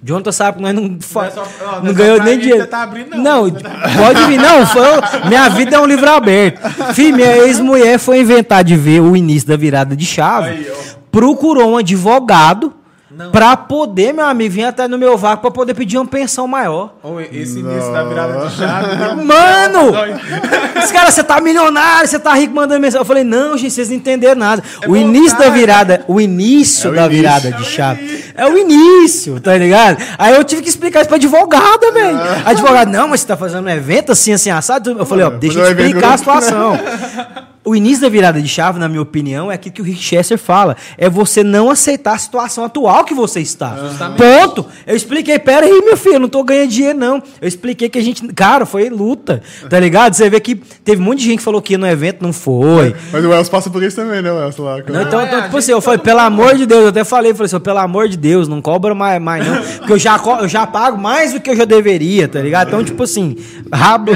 O 0.00 0.06
Jonathan 0.06 0.30
sabe 0.32 0.58
que 0.58 0.62
nós 0.62 0.72
não, 0.74 0.98
fa- 1.00 1.20
Não 1.22 1.26
é 1.26 1.30
só- 1.32 1.46
ó, 1.66 1.80
não 1.80 1.90
é 1.90 1.94
ganhou 1.94 2.22
nem 2.22 2.38
dinheiro. 2.38 2.60
você 2.62 2.66
tá 2.68 2.82
abrindo, 2.84 3.10
não. 3.16 3.46
não, 3.46 3.50
pode 3.50 4.22
vir. 4.28 4.38
Não, 4.38 4.64
foi- 4.66 5.28
minha 5.28 5.48
vida 5.48 5.74
é 5.74 5.80
um 5.80 5.86
livro 5.86 6.08
aberto. 6.08 6.60
Fih, 6.94 7.10
minha 7.10 7.38
ex-mulher 7.38 7.98
foi 7.98 8.20
inventar 8.20 8.62
de 8.62 8.76
ver 8.76 9.00
o 9.00 9.16
início 9.16 9.48
da 9.48 9.56
virada 9.56 9.96
de 9.96 10.06
chave. 10.06 10.50
Aí, 10.50 10.66
ó. 10.70 11.03
Procurou 11.14 11.70
um 11.70 11.76
advogado 11.76 12.72
Não. 13.10 13.30
pra 13.30 13.56
poder, 13.56 14.12
meu 14.12 14.26
amigo, 14.26 14.52
vir 14.54 14.64
até 14.64 14.88
no 14.88 14.98
meu 14.98 15.16
vácuo 15.16 15.42
pra 15.42 15.50
poder 15.52 15.72
pedir 15.74 15.96
uma 15.96 16.06
pensão 16.06 16.48
maior. 16.48 16.94
Ou 17.04 17.20
esse 17.20 17.60
início 17.60 17.92
da 17.92 18.02
virada 18.02 18.46
de 18.48 18.54
chave. 18.56 19.20
um 19.20 19.24
Mano! 19.24 19.92
Os 20.84 20.90
caras, 20.90 21.14
você 21.14 21.22
tá 21.22 21.40
milionário, 21.40 22.08
você 22.08 22.18
tá 22.18 22.34
rico 22.34 22.52
mandando 22.54 22.80
mensagem. 22.80 23.00
Eu 23.00 23.04
falei, 23.04 23.22
não, 23.22 23.56
gente, 23.56 23.72
vocês 23.72 23.88
não 23.88 23.96
entenderam 23.96 24.34
nada. 24.40 24.62
o 24.84 24.88
bom, 24.88 24.96
início 24.96 25.36
cara. 25.38 25.50
da 25.50 25.54
virada, 25.56 26.04
o 26.08 26.20
início 26.20 26.88
É 26.88 26.92
o 26.92 26.94
da 26.96 27.02
início. 27.06 27.22
virada 27.22 27.48
É 27.48 27.50
de 27.52 27.62
o 27.62 27.64
chave. 27.64 28.24
É 28.34 28.46
o 28.46 28.58
início, 28.58 29.40
tá 29.40 29.56
ligado? 29.56 30.02
Aí 30.18 30.34
eu 30.34 30.42
tive 30.42 30.62
que 30.62 30.68
explicar 30.68 31.00
isso 31.00 31.08
pra 31.08 31.16
advogada, 31.16 31.92
velho. 31.92 32.18
Ah. 32.18 32.50
Advogado, 32.50 32.90
não, 32.90 33.06
mas 33.06 33.20
você 33.20 33.26
tá 33.28 33.36
fazendo 33.36 33.64
um 33.66 33.70
evento 33.70 34.10
assim, 34.10 34.32
assim, 34.32 34.50
assado. 34.50 34.90
Eu 34.98 35.06
falei, 35.06 35.24
ó, 35.24 35.30
deixa 35.30 35.60
eu 35.60 35.66
evento 35.66 35.86
explicar 35.86 36.14
a 36.14 36.18
situação. 36.18 36.72
O 37.64 37.74
início 37.74 38.02
da 38.02 38.08
virada 38.10 38.42
de 38.42 38.48
chave, 38.48 38.78
na 38.78 38.88
minha 38.88 39.00
opinião, 39.00 39.50
é 39.50 39.54
aquilo 39.54 39.74
que 39.74 39.80
o 39.80 39.84
Rick 39.84 40.02
Chester 40.02 40.36
fala. 40.36 40.76
É 40.98 41.08
você 41.08 41.42
não 41.42 41.70
aceitar 41.70 42.12
a 42.14 42.18
situação 42.18 42.62
atual 42.64 43.04
que 43.04 43.14
você 43.14 43.40
está. 43.40 43.74
Justamente. 43.88 44.18
Ponto. 44.18 44.66
Eu 44.86 44.94
expliquei, 44.94 45.38
pera 45.38 45.64
aí, 45.64 45.80
meu 45.82 45.96
filho, 45.96 46.16
eu 46.16 46.20
não 46.20 46.28
tô 46.28 46.44
ganhando 46.44 46.68
dinheiro, 46.68 46.98
não. 46.98 47.22
Eu 47.40 47.48
expliquei 47.48 47.88
que 47.88 47.98
a 47.98 48.02
gente. 48.02 48.26
Cara, 48.34 48.66
foi 48.66 48.90
luta. 48.90 49.42
Tá 49.70 49.80
ligado? 49.80 50.12
Você 50.12 50.28
vê 50.28 50.40
que 50.40 50.54
teve 50.56 51.00
um 51.00 51.04
monte 51.06 51.20
de 51.20 51.24
gente 51.24 51.38
que 51.38 51.42
falou 51.44 51.62
que 51.62 51.72
ia 51.72 51.78
no 51.78 51.86
evento, 51.86 52.22
não 52.22 52.32
foi. 52.34 52.94
Mas 53.10 53.24
o 53.24 53.32
Elcio 53.32 53.50
passa 53.50 53.70
por 53.70 53.82
isso 53.82 53.96
também, 53.96 54.20
né, 54.20 54.28
Elcio 54.44 54.62
lá? 54.62 54.76
Não, 54.86 55.02
então, 55.02 55.20
é, 55.20 55.24
então, 55.26 55.42
tipo 55.44 55.56
assim, 55.56 55.72
eu 55.72 55.80
falei, 55.80 55.98
pelo 55.98 56.20
mundo- 56.20 56.42
amor 56.42 56.54
de 56.56 56.66
Deus, 56.66 56.82
eu 56.82 56.88
até 56.88 57.02
falei, 57.02 57.32
falei 57.32 57.46
assim, 57.46 57.60
pelo 57.60 57.78
amor 57.78 58.08
de 58.08 58.18
Deus, 58.18 58.46
não 58.46 58.60
cobra 58.60 58.94
mais, 58.94 59.20
mais 59.22 59.46
não. 59.46 59.62
Porque 59.78 59.92
eu 59.94 59.98
já, 59.98 60.20
eu 60.40 60.48
já 60.48 60.66
pago 60.66 61.00
mais 61.00 61.32
do 61.32 61.40
que 61.40 61.48
eu 61.50 61.56
já 61.56 61.64
deveria, 61.64 62.28
tá 62.28 62.40
ligado? 62.40 62.68
Então, 62.68 62.84
tipo 62.84 63.02
assim, 63.04 63.36
rabo. 63.72 64.12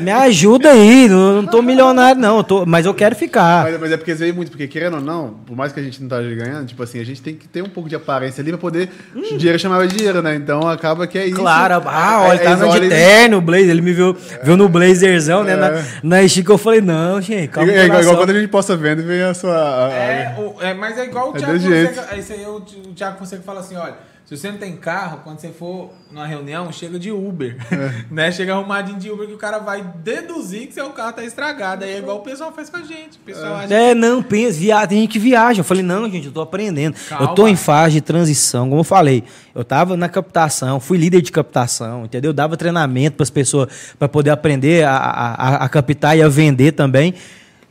Me 0.00 0.10
ajuda, 0.12 0.70
aí, 0.70 1.08
não, 1.08 1.42
não 1.42 1.46
tô 1.46 1.60
milionário, 1.60 2.20
não. 2.20 2.38
eu 2.38 2.44
tô- 2.44 2.67
mas 2.68 2.84
eu 2.86 2.92
quero 2.94 3.16
ficar. 3.16 3.64
Mas, 3.64 3.80
mas 3.80 3.92
é 3.92 3.96
porque 3.96 4.12
veio 4.14 4.34
muito, 4.34 4.50
porque 4.50 4.68
querendo 4.68 4.94
ou 4.96 5.00
não, 5.00 5.30
por 5.46 5.56
mais 5.56 5.72
que 5.72 5.80
a 5.80 5.82
gente 5.82 6.00
não 6.02 6.08
tá 6.08 6.20
ganhando, 6.20 6.66
tipo 6.66 6.82
assim, 6.82 7.00
a 7.00 7.04
gente 7.04 7.22
tem 7.22 7.34
que 7.34 7.48
ter 7.48 7.62
um 7.62 7.68
pouco 7.68 7.88
de 7.88 7.96
aparência 7.96 8.42
ali 8.42 8.50
pra 8.50 8.58
poder 8.58 8.90
o 9.14 9.36
dinheiro 9.36 9.58
chamar 9.58 9.86
dinheiro, 9.86 10.20
né? 10.22 10.34
Então 10.34 10.68
acaba 10.68 11.06
que 11.06 11.18
é 11.18 11.26
isso. 11.26 11.36
Claro, 11.36 11.82
ah, 11.86 12.24
É- 12.24 12.28
olha, 12.28 12.38
tá 12.40 12.44
eles 12.50 12.60
no 12.60 12.66
de 12.68 12.76
olham- 12.78 12.88
terno, 12.90 13.36
o 13.38 13.40
blazer, 13.40 13.70
ele 13.70 13.80
me 13.80 13.92
viu, 13.92 14.14
viu 14.42 14.56
no 14.56 14.68
blazerzão, 14.68 15.42
né, 15.44 15.56
na, 15.56 15.82
na 16.02 16.28
Chica, 16.28 16.52
eu 16.52 16.58
falei, 16.58 16.80
não, 16.80 17.20
gente, 17.20 17.48
calma 17.48 17.72
É, 17.72 17.86
igual, 17.86 18.00
igual 18.02 18.16
quando 18.18 18.30
a 18.30 18.34
gente 18.34 18.48
posta 18.48 18.76
venda 18.76 19.00
e 19.00 19.04
vem 19.04 19.22
a 19.22 19.32
sua. 19.32 19.54
a- 19.56 19.86
a- 19.86 19.92
É, 19.92 20.36
o- 20.38 20.62
é, 20.62 20.74
mas 20.74 20.98
é 20.98 21.04
igual 21.04 21.32
o 21.32 21.36
É 21.36 21.38
Thiago. 21.38 21.58
Fonseca. 21.58 22.16
Esse 22.18 22.32
aí, 22.34 22.44
o, 22.44 22.56
o 22.56 22.94
Thiago 22.94 23.18
Fonseca 23.18 23.42
fala 23.42 23.60
assim: 23.60 23.76
olha, 23.76 23.94
Se 24.28 24.36
você 24.36 24.50
não 24.50 24.58
tem 24.58 24.76
carro, 24.76 25.20
quando 25.24 25.38
você 25.38 25.48
for 25.48 25.88
numa 26.12 26.26
reunião, 26.26 26.70
chega 26.70 26.98
de 26.98 27.10
Uber. 27.10 27.56
É. 27.72 28.04
né? 28.14 28.30
Chega 28.30 28.52
arrumadinho 28.52 28.98
de 28.98 29.10
Uber 29.10 29.26
que 29.26 29.32
o 29.32 29.38
cara 29.38 29.58
vai 29.58 29.82
deduzir 30.04 30.66
que 30.66 30.74
seu 30.74 30.90
carro 30.90 31.14
tá 31.14 31.24
estragado. 31.24 31.82
Aí 31.82 31.92
é 31.94 31.98
igual 31.98 32.18
o 32.18 32.20
pessoal 32.20 32.52
faz 32.52 32.68
com 32.68 32.76
a 32.76 32.82
gente. 32.82 33.16
O 33.16 33.20
pessoal 33.24 33.54
acha 33.56 33.72
É, 33.72 33.94
não, 33.94 34.22
pensa, 34.22 34.58
via, 34.58 34.86
tem 34.86 35.00
gente 35.00 35.12
que 35.12 35.18
viaja. 35.18 35.60
Eu 35.60 35.64
falei, 35.64 35.82
não, 35.82 36.10
gente, 36.10 36.26
eu 36.26 36.32
tô 36.32 36.42
aprendendo. 36.42 36.94
Calma. 37.08 37.24
Eu 37.30 37.34
tô 37.34 37.48
em 37.48 37.56
fase 37.56 37.94
de 37.94 38.00
transição, 38.02 38.68
como 38.68 38.80
eu 38.82 38.84
falei. 38.84 39.24
Eu 39.54 39.64
tava 39.64 39.96
na 39.96 40.10
captação, 40.10 40.78
fui 40.78 40.98
líder 40.98 41.22
de 41.22 41.32
captação, 41.32 42.04
entendeu? 42.04 42.34
Dava 42.34 42.54
treinamento 42.54 43.16
para 43.16 43.22
as 43.24 43.30
pessoas 43.30 43.94
para 43.98 44.10
poder 44.10 44.28
aprender 44.28 44.84
a, 44.84 44.94
a, 44.94 45.32
a- 45.32 45.64
a 45.64 45.68
captar 45.70 46.18
e 46.18 46.22
a 46.22 46.28
vender 46.28 46.72
também. 46.72 47.14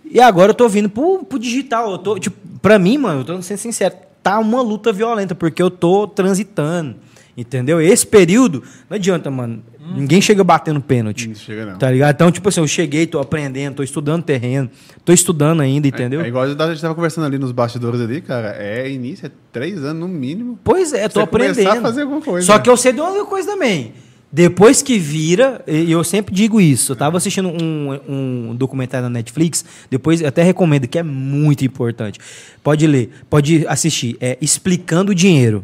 E 0.10 0.20
agora 0.20 0.50
eu 0.50 0.56
tô 0.56 0.68
vindo 0.68 0.90
pro, 0.90 1.24
pro 1.24 1.38
digital. 1.38 1.92
Eu 1.92 1.98
tô, 2.00 2.18
tipo, 2.18 2.36
pra 2.64 2.80
mim, 2.80 2.98
mano, 2.98 3.20
eu 3.22 3.26
tô 3.26 3.42
sendo 3.44 3.58
sincero, 3.60 3.94
tá 4.32 4.40
uma 4.40 4.62
luta 4.62 4.92
violenta, 4.92 5.34
porque 5.34 5.62
eu 5.62 5.70
tô 5.70 6.08
transitando. 6.08 6.96
Entendeu? 7.36 7.80
Esse 7.80 8.06
período, 8.06 8.64
não 8.90 8.96
adianta, 8.96 9.30
mano. 9.30 9.62
Ninguém 9.96 10.20
chega 10.20 10.44
batendo 10.44 10.82
pênalti. 10.82 11.30
Não 11.30 11.36
chega, 11.36 11.66
não. 11.66 11.78
Tá 11.78 11.90
ligado? 11.90 12.16
Então, 12.16 12.32
tipo 12.32 12.50
assim, 12.50 12.60
eu 12.60 12.68
cheguei, 12.68 13.08
tô 13.08 13.20
aprendendo, 13.20 13.76
tô 13.76 13.84
estudando 13.84 14.24
terreno, 14.24 14.70
tô 15.06 15.14
estudando 15.14 15.62
ainda, 15.62 15.88
entendeu? 15.88 16.20
É, 16.20 16.26
é 16.26 16.28
igual 16.28 16.44
a 16.44 16.48
gente 16.48 16.82
tava 16.82 16.96
conversando 16.96 17.26
ali 17.26 17.38
nos 17.38 17.52
bastidores 17.52 18.02
ali, 18.02 18.22
cara. 18.22 18.56
É 18.58 18.90
início, 18.90 19.28
é 19.28 19.32
três 19.52 19.84
anos 19.84 20.02
no 20.02 20.08
mínimo. 20.08 20.60
Pois 20.64 20.92
é, 20.94 21.08
tô 21.08 21.26
começar 21.26 21.52
aprendendo. 21.52 21.78
a 21.78 21.82
fazer 21.82 22.02
alguma 22.02 22.22
coisa, 22.22 22.46
Só 22.46 22.60
que 22.60 22.70
eu 22.70 22.76
sei 22.76 22.92
de 22.92 23.00
uma 23.00 23.26
coisa 23.26 23.52
também. 23.52 23.94
Depois 24.32 24.82
que 24.82 25.00
vira, 25.00 25.64
e 25.66 25.90
eu 25.90 26.04
sempre 26.04 26.36
digo 26.36 26.60
isso. 26.60 26.92
Eu 26.92 26.96
tava 26.96 27.18
assistindo 27.18 27.48
um, 27.48 28.00
um 28.08 28.56
documentário 28.56 29.04
na 29.04 29.10
Netflix, 29.10 29.64
depois 29.90 30.22
eu 30.22 30.28
até 30.28 30.44
recomendo, 30.44 30.88
que 30.88 31.00
é 31.00 31.04
muito 31.04 31.64
importante. 31.64 32.20
Pode 32.62 32.86
ler, 32.86 33.10
pode 33.30 33.66
assistir. 33.68 34.18
É 34.20 34.38
Explicando 34.42 35.12
o 35.12 35.16
Dinheiro. 35.16 35.64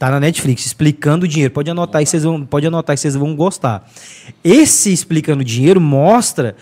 Tá 0.00 0.10
na 0.10 0.18
Netflix, 0.18 0.64
explicando 0.64 1.26
o 1.26 1.28
dinheiro. 1.28 1.52
Pode 1.52 1.70
anotar 1.70 1.98
aí, 1.98 2.06
vocês 2.06 2.22
vão, 2.22 2.42
pode 2.46 2.66
anotar 2.66 2.94
aí, 2.94 2.96
vocês 2.96 3.14
vão 3.14 3.36
gostar. 3.36 3.86
Esse 4.42 4.90
explicando 4.90 5.42
o 5.42 5.44
dinheiro 5.44 5.78
mostra 5.78 6.56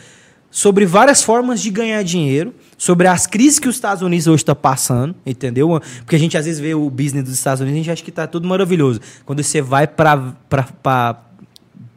sobre 0.58 0.84
várias 0.84 1.22
formas 1.22 1.60
de 1.60 1.70
ganhar 1.70 2.02
dinheiro, 2.02 2.52
sobre 2.76 3.06
as 3.06 3.28
crises 3.28 3.60
que 3.60 3.68
os 3.68 3.76
Estados 3.76 4.02
Unidos 4.02 4.26
hoje 4.26 4.42
está 4.42 4.56
passando, 4.56 5.14
entendeu? 5.24 5.80
Porque 5.98 6.16
a 6.16 6.18
gente 6.18 6.36
às 6.36 6.46
vezes 6.46 6.58
vê 6.58 6.74
o 6.74 6.90
business 6.90 7.22
dos 7.22 7.34
Estados 7.34 7.60
Unidos 7.60 7.76
e 7.76 7.78
a 7.78 7.82
gente 7.84 7.92
acha 7.92 8.02
que 8.02 8.10
está 8.10 8.26
tudo 8.26 8.48
maravilhoso. 8.48 9.00
Quando 9.24 9.40
você 9.40 9.62
vai 9.62 9.86
para 9.86 10.34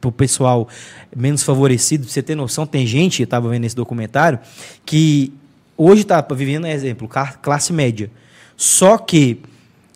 o 0.06 0.12
pessoal 0.12 0.68
menos 1.16 1.42
favorecido, 1.42 2.08
você 2.08 2.22
ter 2.22 2.36
noção, 2.36 2.68
tem 2.68 2.86
gente, 2.86 3.22
eu 3.22 3.24
estava 3.24 3.50
vendo 3.50 3.66
esse 3.66 3.76
documentário, 3.76 4.38
que 4.86 5.34
hoje 5.76 6.04
está 6.04 6.22
vivendo, 6.22 6.68
exemplo, 6.68 7.10
classe 7.42 7.74
média. 7.74 8.12
Só 8.56 8.96
que 9.00 9.40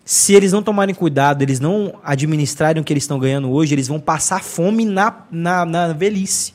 se 0.03 0.33
eles 0.33 0.51
não 0.51 0.63
tomarem 0.63 0.95
cuidado, 0.95 1.43
eles 1.43 1.59
não 1.59 1.99
administrarem 2.03 2.81
o 2.81 2.83
que 2.83 2.91
eles 2.91 3.03
estão 3.03 3.19
ganhando 3.19 3.51
hoje, 3.51 3.75
eles 3.75 3.87
vão 3.87 3.99
passar 3.99 4.41
fome 4.41 4.85
na, 4.85 5.17
na, 5.29 5.65
na 5.67 5.93
velhice. 5.93 6.54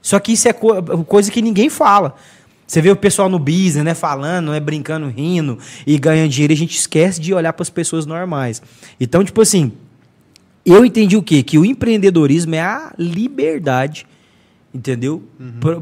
Só 0.00 0.18
que 0.18 0.32
isso 0.32 0.48
é 0.48 0.52
co- 0.52 0.82
coisa 1.04 1.30
que 1.30 1.40
ninguém 1.42 1.68
fala. 1.70 2.14
Você 2.66 2.80
vê 2.80 2.90
o 2.90 2.96
pessoal 2.96 3.28
no 3.28 3.38
business, 3.38 3.84
né, 3.84 3.94
falando, 3.94 4.50
né, 4.52 4.58
brincando, 4.60 5.06
rindo 5.08 5.58
e 5.86 5.98
ganhando 5.98 6.30
dinheiro, 6.30 6.52
e 6.52 6.56
a 6.56 6.58
gente 6.58 6.76
esquece 6.76 7.20
de 7.20 7.34
olhar 7.34 7.52
para 7.52 7.62
as 7.62 7.70
pessoas 7.70 8.06
normais. 8.06 8.62
Então, 8.98 9.22
tipo 9.22 9.40
assim, 9.42 9.72
eu 10.64 10.84
entendi 10.84 11.16
o 11.16 11.22
quê? 11.22 11.42
Que 11.42 11.58
o 11.58 11.64
empreendedorismo 11.66 12.54
é 12.54 12.60
a 12.60 12.94
liberdade, 12.98 14.06
entendeu? 14.72 15.22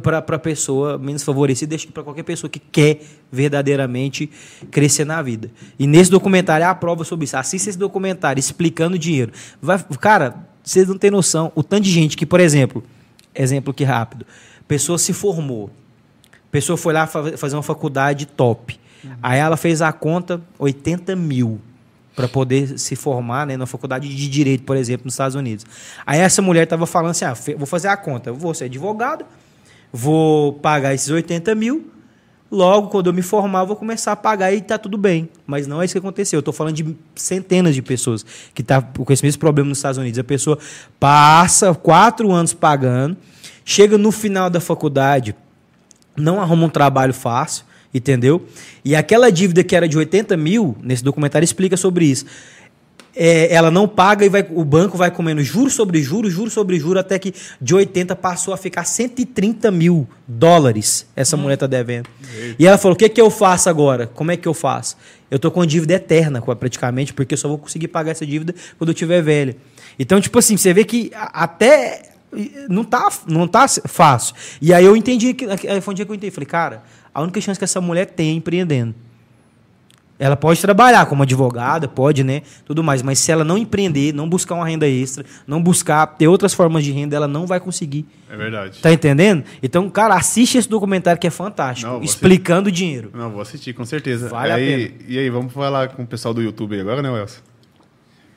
Para 0.02 0.18
a 0.18 0.38
pessoa 0.38 0.98
menos 0.98 1.22
favorecida, 1.22 1.76
para 1.94 2.02
qualquer 2.02 2.24
pessoa 2.24 2.50
que 2.50 2.58
quer 2.58 3.00
verdadeiramente 3.30 4.28
crescer 4.70 5.04
na 5.04 5.22
vida. 5.22 5.50
E 5.78 5.86
nesse 5.86 6.10
documentário 6.10 6.64
é 6.64 6.66
a 6.66 6.74
prova 6.74 7.04
sobre 7.04 7.24
isso. 7.24 7.36
Assista 7.36 7.68
esse 7.70 7.78
documentário 7.78 8.40
explicando 8.40 8.96
o 8.96 8.98
dinheiro. 8.98 9.30
Vai, 9.62 9.78
cara, 10.00 10.44
vocês 10.64 10.88
não 10.88 10.98
têm 10.98 11.10
noção. 11.10 11.52
O 11.54 11.62
tanto 11.62 11.84
de 11.84 11.90
gente 11.90 12.16
que, 12.16 12.26
por 12.26 12.40
exemplo, 12.40 12.82
exemplo 13.34 13.72
que 13.72 13.84
rápido, 13.84 14.26
pessoa 14.68 14.98
se 14.98 15.12
formou, 15.12 15.70
pessoa 16.50 16.76
foi 16.76 16.92
lá 16.92 17.06
fa- 17.06 17.36
fazer 17.36 17.56
uma 17.56 17.62
faculdade 17.62 18.26
top. 18.26 18.78
Aí 19.22 19.38
ela 19.38 19.56
fez 19.56 19.80
a 19.80 19.92
conta 19.92 20.40
80 20.58 21.16
mil 21.16 21.60
para 22.14 22.28
poder 22.28 22.78
se 22.78 22.94
formar 22.94 23.46
né, 23.46 23.56
na 23.56 23.64
faculdade 23.66 24.06
de 24.14 24.28
direito, 24.28 24.64
por 24.64 24.76
exemplo, 24.76 25.06
nos 25.06 25.14
Estados 25.14 25.34
Unidos. 25.34 25.64
Aí 26.04 26.20
essa 26.20 26.42
mulher 26.42 26.64
estava 26.64 26.84
falando 26.86 27.12
assim: 27.12 27.24
ah, 27.24 27.34
vou 27.56 27.66
fazer 27.66 27.88
a 27.88 27.96
conta, 27.96 28.30
vou 28.32 28.52
ser 28.52 28.64
advogado, 28.64 29.24
vou 29.92 30.52
pagar 30.54 30.92
esses 30.92 31.08
80 31.08 31.54
mil, 31.54 31.90
logo 32.50 32.88
quando 32.88 33.06
eu 33.06 33.12
me 33.12 33.22
formar, 33.22 33.60
eu 33.60 33.66
vou 33.66 33.76
começar 33.76 34.12
a 34.12 34.16
pagar 34.16 34.52
e 34.52 34.60
tá 34.60 34.76
tudo 34.76 34.98
bem. 34.98 35.28
Mas 35.46 35.66
não 35.66 35.80
é 35.80 35.84
isso 35.84 35.94
que 35.94 35.98
aconteceu. 35.98 36.38
Eu 36.38 36.40
estou 36.40 36.52
falando 36.52 36.74
de 36.74 36.96
centenas 37.14 37.74
de 37.74 37.82
pessoas 37.82 38.24
que 38.52 38.62
estão 38.62 38.82
com 38.82 39.12
esse 39.12 39.24
mesmo 39.24 39.38
problema 39.38 39.68
nos 39.68 39.78
Estados 39.78 39.98
Unidos. 39.98 40.18
A 40.18 40.24
pessoa 40.24 40.59
passa 40.98 41.72
quatro 41.74 42.32
anos 42.32 42.53
pagando, 42.53 43.16
chega 43.64 43.96
no 43.96 44.11
final 44.11 44.51
da 44.51 44.61
faculdade, 44.61 45.34
não 46.16 46.40
arruma 46.40 46.66
um 46.66 46.70
trabalho 46.70 47.14
fácil, 47.14 47.64
entendeu? 47.94 48.46
E 48.84 48.96
aquela 48.96 49.30
dívida 49.30 49.62
que 49.62 49.76
era 49.76 49.88
de 49.88 49.96
80 49.96 50.36
mil, 50.36 50.76
nesse 50.82 51.05
documentário 51.05 51.44
explica 51.44 51.76
sobre 51.76 52.05
isso. 52.05 52.26
É, 53.14 53.52
ela 53.52 53.70
não 53.70 53.88
paga 53.88 54.24
e 54.24 54.28
vai, 54.28 54.46
o 54.50 54.64
banco 54.64 54.96
vai 54.96 55.11
comendo 55.11 55.42
juros 55.42 55.74
sobre 55.74 56.00
juros, 56.02 56.32
juros 56.32 56.52
sobre 56.52 56.78
juros, 56.78 57.00
até 57.00 57.18
que 57.18 57.34
de 57.61 57.74
80 57.74 58.14
passou 58.16 58.54
a 58.54 58.56
ficar 58.56 58.84
130 58.84 59.70
mil 59.70 60.08
dólares 60.26 61.06
essa 61.16 61.36
mulher 61.36 61.56
tá 61.56 61.66
devendo. 61.66 62.08
E 62.58 62.66
ela 62.66 62.78
falou: 62.78 62.94
o 62.94 62.98
que, 62.98 63.08
que 63.08 63.20
eu 63.20 63.30
faço 63.30 63.68
agora? 63.68 64.06
Como 64.06 64.30
é 64.30 64.36
que 64.36 64.46
eu 64.46 64.54
faço? 64.54 64.96
Eu 65.30 65.38
tô 65.38 65.50
com 65.50 65.64
dívida 65.64 65.94
eterna, 65.94 66.40
praticamente, 66.40 67.12
porque 67.12 67.34
eu 67.34 67.38
só 67.38 67.48
vou 67.48 67.58
conseguir 67.58 67.88
pagar 67.88 68.12
essa 68.12 68.26
dívida 68.26 68.54
quando 68.78 68.90
eu 68.90 68.94
tiver 68.94 69.22
velha. 69.22 69.56
Então, 69.98 70.20
tipo 70.20 70.38
assim, 70.38 70.56
você 70.56 70.72
vê 70.72 70.84
que 70.84 71.11
até 71.14 72.11
não 72.68 72.84
tá, 72.84 73.08
não 73.26 73.46
tá 73.46 73.66
fácil. 73.86 74.34
E 74.61 74.72
aí 74.72 74.84
eu 74.84 74.96
entendi 74.96 75.34
que 75.34 75.46
foi 75.80 75.92
um 75.92 75.94
dia 75.94 76.04
que 76.04 76.11
eu 76.11 76.14
entendi. 76.14 76.32
Falei, 76.32 76.46
cara, 76.46 76.82
a 77.14 77.22
única 77.22 77.40
chance 77.40 77.58
que 77.58 77.64
essa 77.64 77.80
mulher 77.80 78.06
tem 78.06 78.30
é 78.30 78.32
empreendendo. 78.32 78.94
Ela 80.20 80.36
pode 80.36 80.60
trabalhar 80.60 81.06
como 81.06 81.22
advogada, 81.22 81.88
pode, 81.88 82.22
né? 82.22 82.42
Tudo 82.66 82.84
mais. 82.84 83.00
Mas 83.00 83.18
se 83.18 83.32
ela 83.32 83.42
não 83.42 83.56
empreender, 83.56 84.12
não 84.12 84.28
buscar 84.28 84.54
uma 84.54 84.68
renda 84.68 84.86
extra, 84.86 85.24
não 85.46 85.62
buscar 85.62 86.06
ter 86.06 86.28
outras 86.28 86.52
formas 86.52 86.84
de 86.84 86.92
renda, 86.92 87.16
ela 87.16 87.26
não 87.26 87.46
vai 87.46 87.58
conseguir. 87.58 88.04
É 88.30 88.36
verdade. 88.36 88.78
Tá 88.80 88.92
entendendo? 88.92 89.42
Então, 89.62 89.88
cara, 89.88 90.14
assiste 90.14 90.58
esse 90.58 90.68
documentário 90.68 91.18
que 91.18 91.26
é 91.26 91.30
fantástico. 91.30 91.90
Não, 91.90 92.02
explicando 92.02 92.68
o 92.68 92.72
dinheiro. 92.72 93.10
Não, 93.14 93.30
vou 93.30 93.40
assistir, 93.40 93.72
com 93.72 93.84
certeza. 93.86 94.28
Vale 94.28 94.52
a 94.52 94.56
aí, 94.56 94.88
pena. 94.88 95.00
E 95.08 95.18
aí, 95.18 95.30
vamos 95.30 95.54
falar 95.54 95.88
com 95.88 96.02
o 96.02 96.06
pessoal 96.06 96.34
do 96.34 96.42
YouTube 96.42 96.78
agora, 96.78 97.00
né, 97.00 97.10
Welson? 97.10 97.40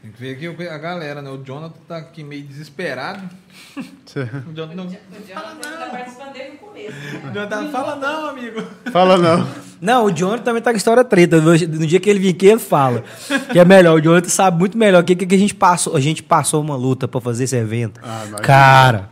Tem 0.03 0.11
que 0.11 0.19
ver 0.19 0.35
aqui 0.35 0.47
o- 0.49 0.71
a 0.71 0.77
galera, 0.77 1.21
né? 1.21 1.29
O 1.31 1.41
Jonathan 1.43 1.73
tá 1.87 1.95
aqui 1.97 2.23
meio 2.23 2.43
desesperado. 2.43 3.21
O 3.75 4.53
Jonathan 4.53 4.75
não. 4.75 4.85
O 4.85 4.89
Jonathan 5.27 5.79
tá 5.79 5.87
participando 5.89 6.33
desde 6.33 6.51
o 6.55 6.59
começo. 6.59 6.89
O 6.91 7.25
Né? 7.27 7.31
Jonathan 7.33 7.71
fala, 7.71 7.95
não, 7.95 8.29
amigo. 8.29 8.63
Fala 8.91 9.17
não. 9.17 9.47
Não, 9.81 10.05
o 10.05 10.11
Jonathan 10.11 10.43
também 10.43 10.61
tá 10.61 10.69
com 10.71 10.77
história 10.77 11.03
treta. 11.03 11.41
No 11.41 11.57
dia 11.87 11.99
que 11.99 12.09
ele 12.09 12.19
vir 12.19 12.29
aqui, 12.35 12.45
ele 12.47 12.59
fala. 12.59 13.03
Que 13.51 13.57
é 13.57 13.65
melhor. 13.65 13.97
O 13.97 14.01
Jonathan 14.01 14.29
sabe 14.29 14.59
muito 14.59 14.77
melhor 14.77 15.01
o 15.01 15.05
que, 15.05 15.15
que 15.15 15.33
a 15.33 15.37
gente 15.37 15.55
passou. 15.55 15.95
A 15.95 15.99
gente 15.99 16.21
passou 16.21 16.61
uma 16.61 16.75
luta 16.75 17.07
pra 17.07 17.19
fazer 17.21 17.45
esse 17.45 17.55
evento. 17.55 17.99
Ah. 18.03 18.25
Cara, 18.43 19.09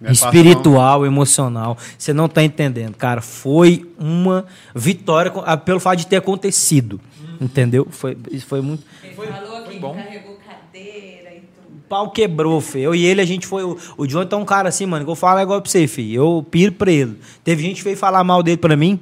Não 0.00 0.10
é 0.10 0.12
espiritual, 0.12 1.04
emocional. 1.04 1.76
Você 1.98 2.12
não 2.12 2.28
tá 2.28 2.42
entendendo, 2.44 2.94
cara. 2.94 3.20
Foi 3.20 3.90
uma 3.98 4.44
vitória 4.74 5.32
pelo 5.64 5.80
fato 5.80 5.98
de 5.98 6.06
ter 6.06 6.16
acontecido. 6.16 7.00
Entendeu? 7.40 7.86
Foi, 7.90 8.16
isso 8.30 8.46
foi 8.46 8.60
muito. 8.60 8.82
Ele 9.02 9.14
Foi- 9.14 9.26
falou 9.26 9.64
foi 9.64 9.74
que 9.74 9.80
bom. 9.80 9.94
carregou 9.94 10.36
cadeira 10.46 11.30
e 11.34 11.40
tudo. 11.40 11.76
O 11.76 11.88
pau 11.88 12.10
quebrou, 12.10 12.60
filho. 12.60 12.84
Eu 12.84 12.94
e 12.94 13.04
ele, 13.04 13.20
a 13.20 13.24
gente 13.24 13.46
foi. 13.46 13.62
O, 13.64 13.76
o 13.96 14.06
Jonathan 14.06 14.36
é 14.36 14.38
um 14.40 14.44
cara 14.44 14.68
assim, 14.68 14.86
mano, 14.86 15.04
que 15.04 15.10
eu 15.10 15.14
falo 15.16 15.40
igual 15.40 15.60
pra 15.60 15.70
você, 15.70 15.86
filho. 15.86 16.16
Eu 16.22 16.46
piro 16.50 16.72
pra 16.72 16.90
ele. 16.90 17.16
Teve 17.44 17.62
gente 17.62 17.76
que 17.78 17.84
veio 17.84 17.96
falar 17.96 18.22
mal 18.24 18.42
dele 18.42 18.56
pra 18.56 18.76
mim. 18.76 18.98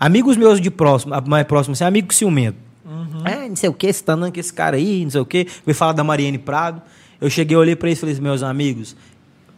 Amigos 0.00 0.36
meus 0.36 0.60
de 0.60 0.70
próximo, 0.70 1.14
mais 1.26 1.46
próximo, 1.46 1.74
assim, 1.74 1.84
amigo 1.84 2.12
ciumento. 2.12 2.58
É, 3.24 3.48
não 3.48 3.54
sei 3.54 3.68
o 3.68 3.72
que, 3.72 3.92
você 3.92 4.02
tá 4.02 4.14
andando 4.14 4.32
com 4.32 4.40
esse 4.40 4.52
cara 4.52 4.76
aí, 4.76 5.04
não 5.04 5.10
sei 5.10 5.20
o 5.20 5.24
que. 5.26 5.46
Veio 5.64 5.76
falar 5.76 5.92
da 5.92 6.02
Mariane 6.02 6.38
Prado. 6.38 6.82
Eu 7.20 7.30
cheguei, 7.30 7.56
olhei 7.56 7.76
pra 7.76 7.88
eles 7.88 7.98
e 7.98 8.00
falei, 8.00 8.12
assim, 8.14 8.22
meus 8.22 8.42
amigos, 8.42 8.96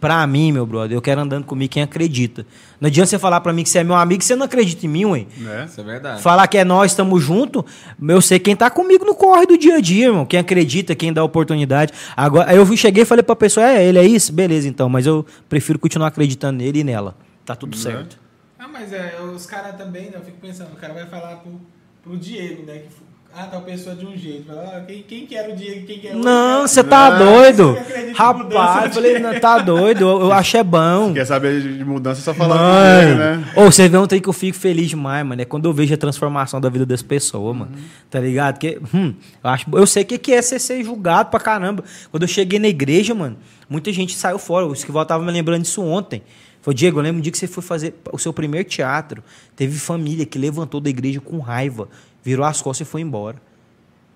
pra 0.05 0.27
mim, 0.27 0.53
meu 0.53 0.67
brother, 0.67 0.95
eu 0.95 1.01
quero 1.01 1.19
andando 1.23 1.47
comigo 1.47 1.73
quem 1.73 1.83
acredita. 1.83 2.45
Não 2.79 2.89
adianta 2.89 3.09
você 3.09 3.19
falar 3.19 3.41
pra 3.41 3.55
mim 3.55 3.63
que 3.63 3.71
você 3.71 3.79
é 3.79 3.85
meu 3.85 3.95
amigo 3.95 4.23
você 4.23 4.37
não 4.37 4.45
acredita 4.45 4.85
em 4.85 4.89
mim, 4.91 5.07
ué. 5.07 5.25
Né? 5.39 5.65
Isso 5.67 5.81
é 5.81 5.85
verdade. 5.85 6.21
Falar 6.21 6.47
que 6.47 6.59
é 6.59 6.65
nós, 6.65 6.93
estamos 6.93 7.23
juntos, 7.23 7.65
eu 8.07 8.21
sei 8.21 8.39
quem 8.39 8.55
tá 8.55 8.69
comigo 8.69 9.03
no 9.03 9.15
corre 9.15 9.47
do 9.47 9.57
dia 9.57 9.77
a 9.77 9.81
dia, 9.81 10.09
irmão. 10.09 10.27
Quem 10.27 10.39
acredita, 10.39 10.95
quem 10.95 11.11
dá 11.11 11.25
oportunidade. 11.25 11.91
Agora, 12.15 12.55
eu 12.55 12.77
cheguei 12.77 13.05
e 13.05 13.07
falei 13.07 13.23
pra 13.23 13.35
pessoa, 13.35 13.67
é, 13.67 13.83
ele 13.83 13.99
é 13.99 14.05
isso? 14.05 14.31
Beleza, 14.31 14.69
então, 14.69 14.91
mas 14.91 15.07
eu 15.07 15.25
prefiro 15.49 15.79
continuar 15.79 16.09
acreditando 16.09 16.59
nele 16.59 16.81
e 16.81 16.85
nela. 16.85 17.17
Tá 17.47 17.57
tudo 17.57 17.75
Né? 17.75 17.83
certo. 17.83 18.19
Ah, 18.59 18.69
mas 18.71 18.93
é, 18.93 19.17
os 19.35 19.47
caras 19.47 19.75
também, 19.77 20.11
né? 20.11 20.17
Eu 20.17 20.23
fico 20.23 20.37
pensando, 20.39 20.71
o 20.75 20.77
cara 20.77 20.93
vai 20.93 21.07
falar 21.07 21.37
pro, 21.37 21.59
pro 22.03 22.19
Diego, 22.19 22.67
né? 22.67 22.81
Que, 22.81 22.89
Ah, 23.37 23.49
tal 23.51 23.63
pessoa 23.63 23.97
de 23.97 24.07
um 24.07 24.17
jeito. 24.17 24.47
Fala, 24.47 24.75
ah, 24.77 24.81
quem, 24.87 25.03
quem 25.03 25.27
que 25.27 25.35
era 25.35 25.53
o 25.53 25.57
Diego? 25.57 25.85
Quem 25.85 25.99
que 25.99 26.07
o 26.07 26.17
Não, 26.17 26.69
você 26.69 26.85
tá 26.85 27.11
Não, 27.11 27.19
doido. 27.19 27.77
Rapaz, 28.15 28.85
eu 28.85 28.93
falei, 28.93 29.19
não, 29.19 29.41
tá 29.41 29.59
doido. 29.59 30.03
Eu, 30.03 30.21
eu 30.21 30.33
acho 30.33 30.57
é 30.57 30.63
bom. 30.63 31.13
Quer 31.13 31.25
saber 31.25 31.61
de 31.61 31.85
mudança, 31.85 32.21
é 32.21 32.23
só 32.23 32.33
falar 32.33 32.57
com 32.57 33.03
ele, 33.03 33.15
né? 33.17 33.45
Ô, 33.57 33.65
você 33.65 33.89
vê 33.89 33.99
um 33.99 34.07
trem 34.07 34.21
que 34.21 34.29
eu 34.29 34.33
fico 34.33 34.57
feliz 34.57 34.89
demais, 34.89 35.27
mano. 35.27 35.43
É 35.43 35.45
quando 35.45 35.65
eu 35.65 35.73
vejo 35.73 35.93
a 35.93 35.97
transformação 35.97 36.61
da 36.61 36.69
vida 36.69 36.87
das 36.87 37.03
pessoas, 37.03 37.57
mano. 37.57 37.73
Tá 38.09 38.21
ligado? 38.21 38.57
Que, 38.57 38.79
hum, 38.95 39.13
eu, 39.43 39.51
acho, 39.51 39.67
eu 39.73 39.85
sei 39.85 40.05
o 40.05 40.07
que 40.07 40.17
que 40.17 40.33
é 40.33 40.41
ser, 40.41 40.61
ser 40.61 40.85
julgado 40.85 41.29
pra 41.29 41.41
caramba. 41.41 41.83
Quando 42.13 42.23
eu 42.23 42.29
cheguei 42.29 42.61
na 42.61 42.69
igreja, 42.69 43.17
mano, 43.17 43.37
muita 43.69 43.93
gente 43.93 44.15
saiu 44.15 44.39
fora. 44.39 44.65
O 44.65 44.73
Esquival 44.73 45.05
tava 45.05 45.25
me 45.25 45.33
lembrando 45.33 45.63
disso 45.63 45.83
ontem. 45.83 46.23
Falei, 46.65 46.77
Diego, 46.77 46.99
eu 46.99 47.03
lembro 47.03 47.19
um 47.19 47.21
dia 47.21 47.31
que 47.31 47.37
você 47.37 47.47
foi 47.47 47.63
fazer 47.63 47.95
o 48.11 48.19
seu 48.19 48.33
primeiro 48.33 48.67
teatro. 48.67 49.23
Teve 49.55 49.77
família 49.77 50.25
que 50.25 50.39
levantou 50.39 50.81
da 50.81 50.89
igreja 50.89 51.21
com 51.21 51.39
raiva, 51.39 51.89
virou 52.25 52.45
as 52.47 52.61
costas 52.63 52.87
e 52.87 52.91
foi 52.91 53.03
embora. 53.03 53.37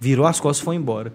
Virou 0.00 0.26
as 0.26 0.40
costas 0.40 0.62
e 0.62 0.64
foi 0.64 0.76
embora. 0.76 1.12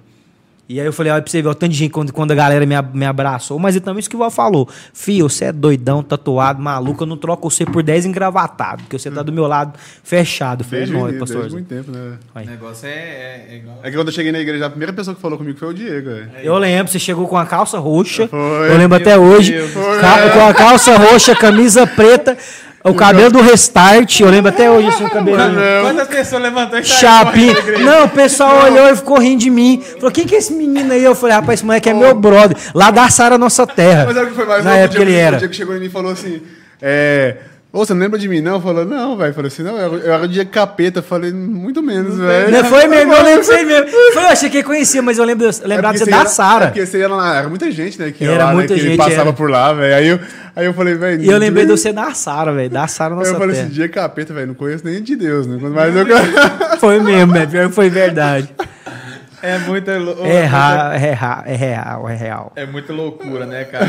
E 0.68 0.80
aí 0.80 0.86
eu 0.86 0.94
falei, 0.94 1.12
olha 1.12 1.22
pra 1.22 1.30
você 1.30 1.41
ver, 1.41 1.50
o 1.50 1.54
tanto 1.54 1.72
de 1.72 1.78
gente 1.78 1.91
quando, 1.91 2.14
quando 2.14 2.32
a 2.32 2.36
galera 2.36 2.66
me, 2.66 2.74
me 2.94 3.06
abraçou. 3.06 3.60
Mas 3.60 3.76
então 3.76 4.00
isso 4.00 4.10
que 4.10 4.16
o 4.16 4.20
Val 4.20 4.32
falou. 4.32 4.68
Fio, 4.94 5.28
você 5.30 5.46
é 5.46 5.52
doidão, 5.52 6.02
tatuado, 6.02 6.62
maluco, 6.62 7.04
eu 7.04 7.08
não 7.08 7.18
troco 7.18 7.50
você 7.52 7.66
por 7.66 7.84
10 7.84 8.06
engravatados, 8.06 8.84
porque 8.84 8.98
você 8.98 9.12
tá 9.12 9.22
do 9.22 9.32
meu 9.32 9.46
lado 9.46 9.78
fechado. 10.04 10.64
Falei, 10.64 10.84
é 10.84 10.86
Desde, 10.86 10.94
nóis, 10.98 11.14
desde 11.18 11.34
pastor. 11.34 11.52
muito 11.52 11.68
tempo, 11.68 11.91
né? 11.91 12.18
O 12.34 12.39
negócio 12.39 12.88
é, 12.88 12.91
é, 12.91 13.48
é 13.50 13.56
igual. 13.58 13.80
É 13.84 13.91
que 13.91 13.98
quando 13.98 14.08
eu 14.08 14.14
cheguei 14.14 14.32
na 14.32 14.39
igreja, 14.39 14.66
a 14.66 14.70
primeira 14.70 14.94
pessoa 14.94 15.14
que 15.14 15.22
falou 15.22 15.38
comigo 15.38 15.60
foi 15.60 15.68
o 15.68 15.74
Diego, 15.74 16.10
velho. 16.10 16.32
Eu 16.41 16.58
lembro, 16.58 16.91
você 16.91 16.98
chegou 17.00 17.28
com 17.28 17.38
a 17.38 17.46
calça 17.46 17.78
roxa. 17.78 18.30
Foi. 18.30 18.72
eu 18.72 18.78
lembro 18.78 18.96
até 18.98 19.18
hoje. 19.18 19.54
Ca- 20.00 20.30
com 20.32 20.46
a 20.48 20.54
calça 20.54 20.98
roxa, 20.98 21.36
camisa 21.36 21.86
preta, 21.86 22.38
o 22.84 22.94
cabelo 22.94 23.32
do 23.32 23.42
restart. 23.42 24.20
Eu 24.20 24.30
lembro 24.30 24.50
até 24.50 24.70
hoje 24.70 24.90
assim, 24.90 25.06
o 25.06 25.10
cabelo. 25.10 25.38
Quantas 25.82 26.08
pessoas 26.08 26.42
levantou 26.42 26.80
e 26.80 26.84
Chapinha. 26.84 27.56
Não, 27.80 28.06
o 28.06 28.10
pessoal 28.10 28.66
olhou 28.66 28.90
e 28.90 28.96
ficou 28.96 29.20
rindo 29.20 29.42
de 29.42 29.50
mim. 29.50 29.82
Falou, 29.96 30.12
quem 30.12 30.26
que 30.26 30.36
é 30.36 30.38
esse 30.38 30.54
menino 30.54 30.92
aí? 30.92 31.04
Eu 31.04 31.16
falei, 31.16 31.36
rapaz, 31.36 31.60
esse 31.60 31.66
moleque 31.66 31.90
é 31.90 31.94
meu 31.94 32.14
brother. 32.14 32.58
Lá 32.74 32.92
da 32.92 33.10
Sara 33.10 33.38
Nossa 33.38 33.66
Terra. 33.66 34.06
Mas 34.06 34.16
sabe 34.16 34.28
o 34.28 34.30
que 34.30 34.36
foi 34.36 34.46
mais 34.46 34.66
Na 34.66 34.76
época 34.76 35.02
ele 35.02 35.16
era. 35.16 35.38
O 35.38 35.40
Diego 35.40 35.54
chegou 35.54 35.76
em 35.76 35.80
mim 35.80 35.86
e 35.86 35.90
falou 35.90 36.12
assim: 36.12 36.42
é. 36.82 37.38
Ô, 37.76 37.84
você 37.84 37.91
não 37.95 38.01
lembra 38.01 38.19
de 38.19 38.30
mim, 38.30 38.39
não? 38.39 38.61
Falou, 38.61 38.86
não, 38.86 39.17
velho. 39.17 39.34
Falei 39.34 39.47
assim, 39.47 39.63
não, 39.63 39.76
eu, 39.76 39.97
eu 39.97 40.13
era 40.13 40.24
o 40.26 40.28
Diego 40.28 40.51
Capeta. 40.51 41.01
Falei, 41.01 41.32
muito 41.34 41.82
menos, 41.82 42.19
velho. 42.19 42.51
Não 42.51 42.63
foi 42.65 42.88
mesmo, 42.88 43.11
eu 43.11 43.24
lembro 43.24 43.43
você 43.43 43.63
mesmo. 43.65 43.88
Foi, 44.13 44.21
eu 44.24 44.28
achei 44.28 44.47
que 44.47 44.57
ele 44.57 44.63
conhecia, 44.63 45.01
mas 45.01 45.17
eu 45.17 45.26
lembro, 45.26 45.47
eu 45.47 45.51
lembrava 45.67 45.97
de 45.97 46.03
porque 46.03 46.05
você 46.05 46.11
da 46.11 46.17
ia- 46.17 46.24
É 46.24 46.28
Sara. 46.28 46.65
porque 46.67 46.86
você 46.86 46.99
ia 46.99 47.07
lá, 47.07 47.36
era 47.38 47.49
muita 47.49 47.71
gente, 47.71 47.99
né? 47.99 48.11
Que 48.11 48.26
Era 48.26 48.43
lá, 48.43 48.49
né, 48.51 48.53
muita 48.53 48.76
que 48.76 48.80
gente, 48.80 48.97
passava 48.97 49.21
era. 49.21 49.34
por 49.34 49.49
lá, 49.49 49.74
velho. 49.74 49.95
Aí 49.95 50.07
eu, 50.07 50.19
aí 50.55 50.65
eu 50.67 50.74
falei, 50.76 50.93
velho. 50.93 51.24
E 51.24 51.28
eu 51.28 51.38
lembrei 51.39 51.65
de 51.65 51.71
você 51.71 51.91
da 51.91 52.13
Sara, 52.13 52.53
velho. 52.53 52.69
Da 52.69 52.86
Sara 52.88 53.15
Aí 53.15 53.19
Nossa 53.21 53.32
eu 53.32 53.39
falei 53.39 53.59
assim, 53.59 53.69
Diego 53.69 53.91
Capeta, 53.91 54.36
velho. 54.36 54.47
Não 54.49 54.53
conheço 54.53 54.86
nem 54.86 55.01
de 55.01 55.15
Deus, 55.15 55.47
né? 55.47 55.57
Mas 55.59 55.95
eu. 55.95 56.05
Foi 56.80 56.99
mesmo, 56.99 57.34
velho. 57.34 57.49
Pior 57.49 57.69
que 57.69 57.74
foi 57.76 57.89
verdade. 57.89 58.49
É 59.41 59.57
muita, 59.57 59.97
lou- 59.97 60.24
É 60.24 60.36
é 60.36 60.45
real, 60.45 60.91
é 61.47 61.55
real, 61.55 62.09
é 62.09 62.15
real. 62.15 62.53
É 62.55 62.65
muita 62.67 62.93
loucura, 62.93 63.47
né, 63.47 63.63
cara? 63.63 63.88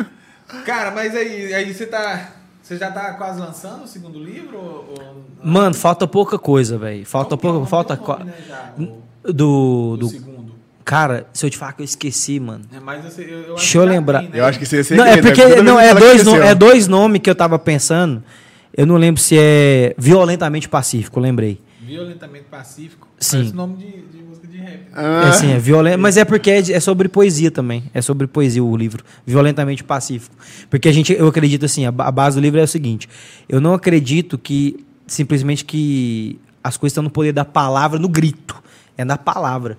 cara, 0.64 0.90
mas 0.92 1.14
aí, 1.14 1.52
aí 1.52 1.74
você 1.74 1.84
tá. 1.84 2.37
Você 2.68 2.76
já 2.76 2.90
tá 2.90 3.14
quase 3.14 3.40
lançando 3.40 3.84
o 3.84 3.86
segundo 3.86 4.22
livro? 4.22 4.58
Ou, 4.58 4.94
ou- 4.98 5.24
Mano, 5.42 5.74
falta 5.74 6.06
pouca 6.06 6.38
coisa, 6.38 6.76
velho. 6.76 7.06
Falta 7.06 7.30
Qual 7.34 7.38
que 7.40 7.46
é 7.46 7.48
o 7.48 7.52
pouca. 7.52 7.66
Falta. 7.66 7.96
Nome, 8.18 8.24
né, 8.30 8.34
já, 8.46 8.72
o- 8.78 9.32
Do. 9.32 9.92
o 9.92 9.96
do 9.96 10.08
segundo. 10.08 10.52
Cara, 10.84 11.26
se 11.32 11.46
eu 11.46 11.50
te 11.50 11.56
falar 11.56 11.72
que 11.72 11.80
eu 11.80 11.84
esqueci, 11.84 12.38
mano. 12.38 12.64
É, 12.70 12.78
mas 12.78 13.04
eu, 13.06 13.10
sei- 13.10 13.24
eu, 13.24 13.30
eu 13.30 13.42
acho 13.54 13.54
Deixa 13.56 13.78
eu 13.78 13.84
já 13.84 13.90
lembrar. 13.90 14.18
tem, 14.20 14.28
né? 14.28 14.40
Eu 14.40 14.44
acho 14.44 14.58
que 14.58 14.66
você 14.66 14.76
ia 14.76 14.84
ser 14.84 14.96
Não, 14.96 15.04
é 15.06 15.16
né? 15.16 15.22
porque. 15.22 15.42
Toda 15.42 15.62
Não, 15.62 15.80
é 15.80 15.94
dois, 15.94 16.24
no- 16.24 16.36
é 16.42 16.54
dois 16.54 16.86
nomes 16.88 17.20
que 17.22 17.30
eu 17.30 17.34
tava 17.34 17.58
pensando. 17.58 18.22
Eu 18.76 18.84
não 18.86 18.96
lembro 18.96 19.20
se 19.20 19.34
é 19.38 19.94
violentamente 19.96 20.68
pacífico, 20.68 21.18
lembrei. 21.18 21.60
Violentamente 21.80 22.44
Pacífico. 22.50 23.08
Sim. 23.18 23.38
Parece 23.38 23.54
nome 23.54 23.76
de, 23.78 23.86
de. 23.86 24.27
Ah, 24.92 25.24
É 25.26 25.28
assim, 25.28 25.50
é 25.52 25.58
violento, 25.58 25.98
mas 25.98 26.16
é 26.16 26.24
porque 26.24 26.50
é, 26.50 26.58
é 26.58 26.80
sobre 26.80 27.08
poesia 27.08 27.50
também. 27.50 27.84
É 27.94 28.00
sobre 28.02 28.26
poesia 28.26 28.62
o 28.62 28.76
livro, 28.76 29.04
violentamente 29.26 29.84
pacífico. 29.84 30.34
Porque 30.70 30.88
a 30.88 30.92
gente, 30.92 31.12
eu 31.12 31.26
acredito 31.28 31.64
assim, 31.64 31.86
a, 31.86 31.88
a 31.88 32.10
base 32.10 32.36
do 32.36 32.42
livro 32.42 32.58
é 32.60 32.62
o 32.62 32.68
seguinte: 32.68 33.08
eu 33.48 33.60
não 33.60 33.74
acredito 33.74 34.36
que 34.38 34.84
simplesmente 35.06 35.64
que 35.64 36.38
as 36.62 36.76
coisas 36.76 36.92
estão 36.92 37.02
no 37.04 37.10
poder 37.10 37.32
da 37.32 37.44
palavra, 37.44 37.98
no 37.98 38.08
grito, 38.08 38.56
é 38.96 39.04
na 39.04 39.16
palavra. 39.16 39.78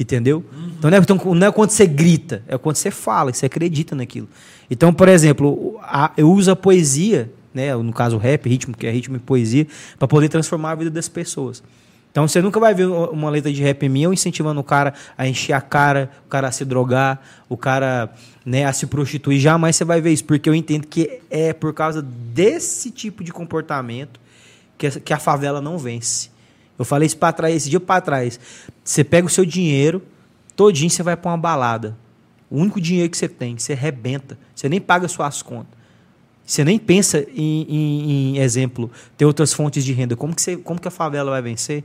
Entendeu? 0.00 0.44
Então, 0.78 0.90
não 0.90 0.96
é, 0.96 1.00
então 1.00 1.34
não 1.34 1.46
é 1.48 1.50
quando 1.50 1.70
você 1.70 1.84
grita, 1.84 2.42
é 2.46 2.56
quando 2.56 2.76
você 2.76 2.88
fala, 2.90 3.32
que 3.32 3.38
você 3.38 3.46
acredita 3.46 3.96
naquilo. 3.96 4.28
Então, 4.70 4.92
por 4.92 5.08
exemplo, 5.08 5.76
a- 5.82 6.12
eu 6.16 6.30
uso 6.30 6.52
a 6.52 6.56
poesia, 6.56 7.28
né, 7.52 7.74
no 7.74 7.92
caso 7.92 8.14
o 8.14 8.18
rap, 8.18 8.48
ritmo, 8.48 8.76
que 8.76 8.86
é 8.86 8.90
ritmo 8.92 9.16
e 9.16 9.18
poesia, 9.18 9.66
para 9.98 10.06
poder 10.06 10.28
transformar 10.28 10.70
a 10.72 10.74
vida 10.76 10.90
das 10.90 11.08
pessoas. 11.08 11.64
Então 12.18 12.26
você 12.26 12.42
nunca 12.42 12.58
vai 12.58 12.74
ver 12.74 12.86
uma 12.86 13.30
letra 13.30 13.52
de 13.52 13.62
rap 13.62 13.88
minha 13.88 14.12
incentivando 14.12 14.58
o 14.58 14.64
cara 14.64 14.92
a 15.16 15.28
encher 15.28 15.52
a 15.52 15.60
cara, 15.60 16.10
o 16.26 16.28
cara 16.28 16.48
a 16.48 16.50
se 16.50 16.64
drogar, 16.64 17.20
o 17.48 17.56
cara 17.56 18.12
né, 18.44 18.64
a 18.64 18.72
se 18.72 18.88
prostituir. 18.88 19.38
Jamais 19.38 19.76
você 19.76 19.84
vai 19.84 20.00
ver 20.00 20.12
isso, 20.12 20.24
porque 20.24 20.48
eu 20.48 20.54
entendo 20.54 20.84
que 20.88 21.20
é 21.30 21.52
por 21.52 21.72
causa 21.72 22.02
desse 22.02 22.90
tipo 22.90 23.22
de 23.22 23.30
comportamento 23.32 24.18
que, 24.76 24.90
que 24.98 25.12
a 25.12 25.18
favela 25.20 25.60
não 25.60 25.78
vence. 25.78 26.28
Eu 26.76 26.84
falei 26.84 27.06
isso 27.06 27.16
para 27.16 27.32
trás, 27.32 27.54
esse 27.54 27.70
dia 27.70 27.78
para 27.78 28.00
trás. 28.00 28.40
Você 28.82 29.04
pega 29.04 29.24
o 29.28 29.30
seu 29.30 29.44
dinheiro, 29.44 30.02
todinho 30.56 30.90
você 30.90 31.04
vai 31.04 31.16
para 31.16 31.30
uma 31.30 31.38
balada. 31.38 31.96
O 32.50 32.58
único 32.58 32.80
dinheiro 32.80 33.08
que 33.08 33.16
você 33.16 33.28
tem, 33.28 33.56
você 33.56 33.74
arrebenta. 33.74 34.36
Você 34.56 34.68
nem 34.68 34.80
paga 34.80 35.06
suas 35.06 35.40
contas. 35.40 35.78
Você 36.44 36.64
nem 36.64 36.80
pensa 36.80 37.24
em, 37.32 37.62
em- 37.68 38.10
em, 38.10 38.38
exemplo, 38.38 38.90
ter 39.16 39.24
outras 39.24 39.52
fontes 39.52 39.84
de 39.84 39.92
renda. 39.92 40.16
Como 40.16 40.34
que, 40.34 40.42
você, 40.42 40.56
como 40.56 40.80
que 40.80 40.88
a 40.88 40.90
favela 40.90 41.30
vai 41.30 41.42
vencer? 41.42 41.84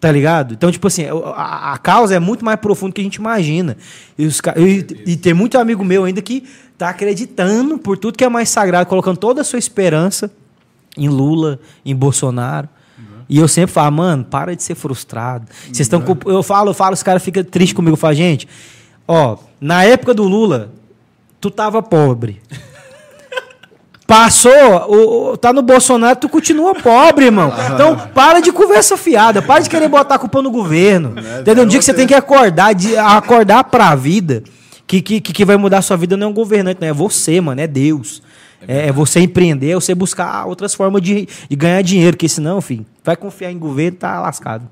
Tá 0.00 0.10
ligado? 0.10 0.54
Então, 0.54 0.72
tipo 0.72 0.86
assim, 0.86 1.04
a, 1.36 1.74
a 1.74 1.78
causa 1.78 2.14
é 2.14 2.18
muito 2.18 2.42
mais 2.42 2.58
profunda 2.58 2.92
do 2.92 2.94
que 2.94 3.00
a 3.02 3.04
gente 3.04 3.16
imagina. 3.16 3.76
E, 4.16 4.24
os, 4.24 4.40
e, 4.56 5.12
e 5.12 5.16
tem 5.16 5.34
muito 5.34 5.58
amigo 5.58 5.84
meu 5.84 6.04
ainda 6.04 6.22
que 6.22 6.44
tá 6.78 6.88
acreditando 6.88 7.76
por 7.78 7.98
tudo 7.98 8.16
que 8.16 8.24
é 8.24 8.28
mais 8.28 8.48
sagrado, 8.48 8.88
colocando 8.88 9.18
toda 9.18 9.42
a 9.42 9.44
sua 9.44 9.58
esperança 9.58 10.30
em 10.96 11.08
Lula, 11.08 11.60
em 11.84 11.94
Bolsonaro. 11.94 12.66
E 13.28 13.38
eu 13.38 13.46
sempre 13.46 13.72
falo, 13.72 13.94
mano, 13.94 14.24
para 14.24 14.56
de 14.56 14.62
ser 14.62 14.74
frustrado. 14.74 15.46
Vocês 15.64 15.80
estão 15.80 16.00
com- 16.00 16.16
eu 16.30 16.42
falo, 16.42 16.70
eu 16.70 16.74
falo, 16.74 16.94
os 16.94 17.02
caras 17.02 17.22
ficam 17.22 17.44
tristes 17.44 17.74
comigo, 17.76 17.92
eu 17.92 17.98
falo, 17.98 18.14
gente, 18.14 18.48
ó, 19.06 19.36
na 19.60 19.84
época 19.84 20.14
do 20.14 20.24
Lula, 20.24 20.72
tu 21.40 21.50
tava 21.50 21.82
pobre. 21.82 22.40
Passou, 24.10 24.50
o, 24.88 25.36
tá 25.36 25.52
no 25.52 25.62
Bolsonaro, 25.62 26.18
tu 26.18 26.28
continua 26.28 26.74
pobre, 26.74 27.26
irmão. 27.26 27.52
Então, 27.72 27.96
para 28.12 28.40
de 28.40 28.50
conversa 28.50 28.96
fiada, 28.96 29.40
para 29.40 29.60
de 29.62 29.70
querer 29.70 29.88
botar 29.88 30.16
a 30.16 30.18
culpa 30.18 30.42
no 30.42 30.50
governo. 30.50 31.14
Entendeu? 31.40 31.62
Um 31.62 31.66
dia 31.66 31.78
que 31.78 31.84
você 31.84 31.94
tem 31.94 32.08
que 32.08 32.14
acordar, 32.14 32.74
de, 32.74 32.96
acordar 32.96 33.62
pra 33.64 33.94
vida, 33.94 34.42
que, 34.84 35.00
que, 35.00 35.20
que 35.20 35.44
vai 35.44 35.56
mudar 35.56 35.78
a 35.78 35.82
sua 35.82 35.96
vida 35.96 36.16
não 36.16 36.26
é 36.26 36.30
um 36.30 36.32
governante, 36.32 36.80
não 36.80 36.88
é 36.88 36.92
você, 36.92 37.40
mano, 37.40 37.60
é 37.60 37.68
Deus. 37.68 38.20
É, 38.66 38.88
é 38.88 38.92
você 38.92 39.20
empreender, 39.20 39.70
é 39.70 39.74
você 39.74 39.94
buscar 39.94 40.44
outras 40.44 40.74
formas 40.74 41.00
de, 41.00 41.28
de 41.48 41.56
ganhar 41.56 41.80
dinheiro, 41.80 42.16
porque 42.16 42.28
senão, 42.28 42.58
enfim, 42.58 42.84
vai 43.04 43.14
confiar 43.14 43.52
em 43.52 43.58
governo, 43.58 43.96
tá 43.96 44.20
lascado. 44.20 44.68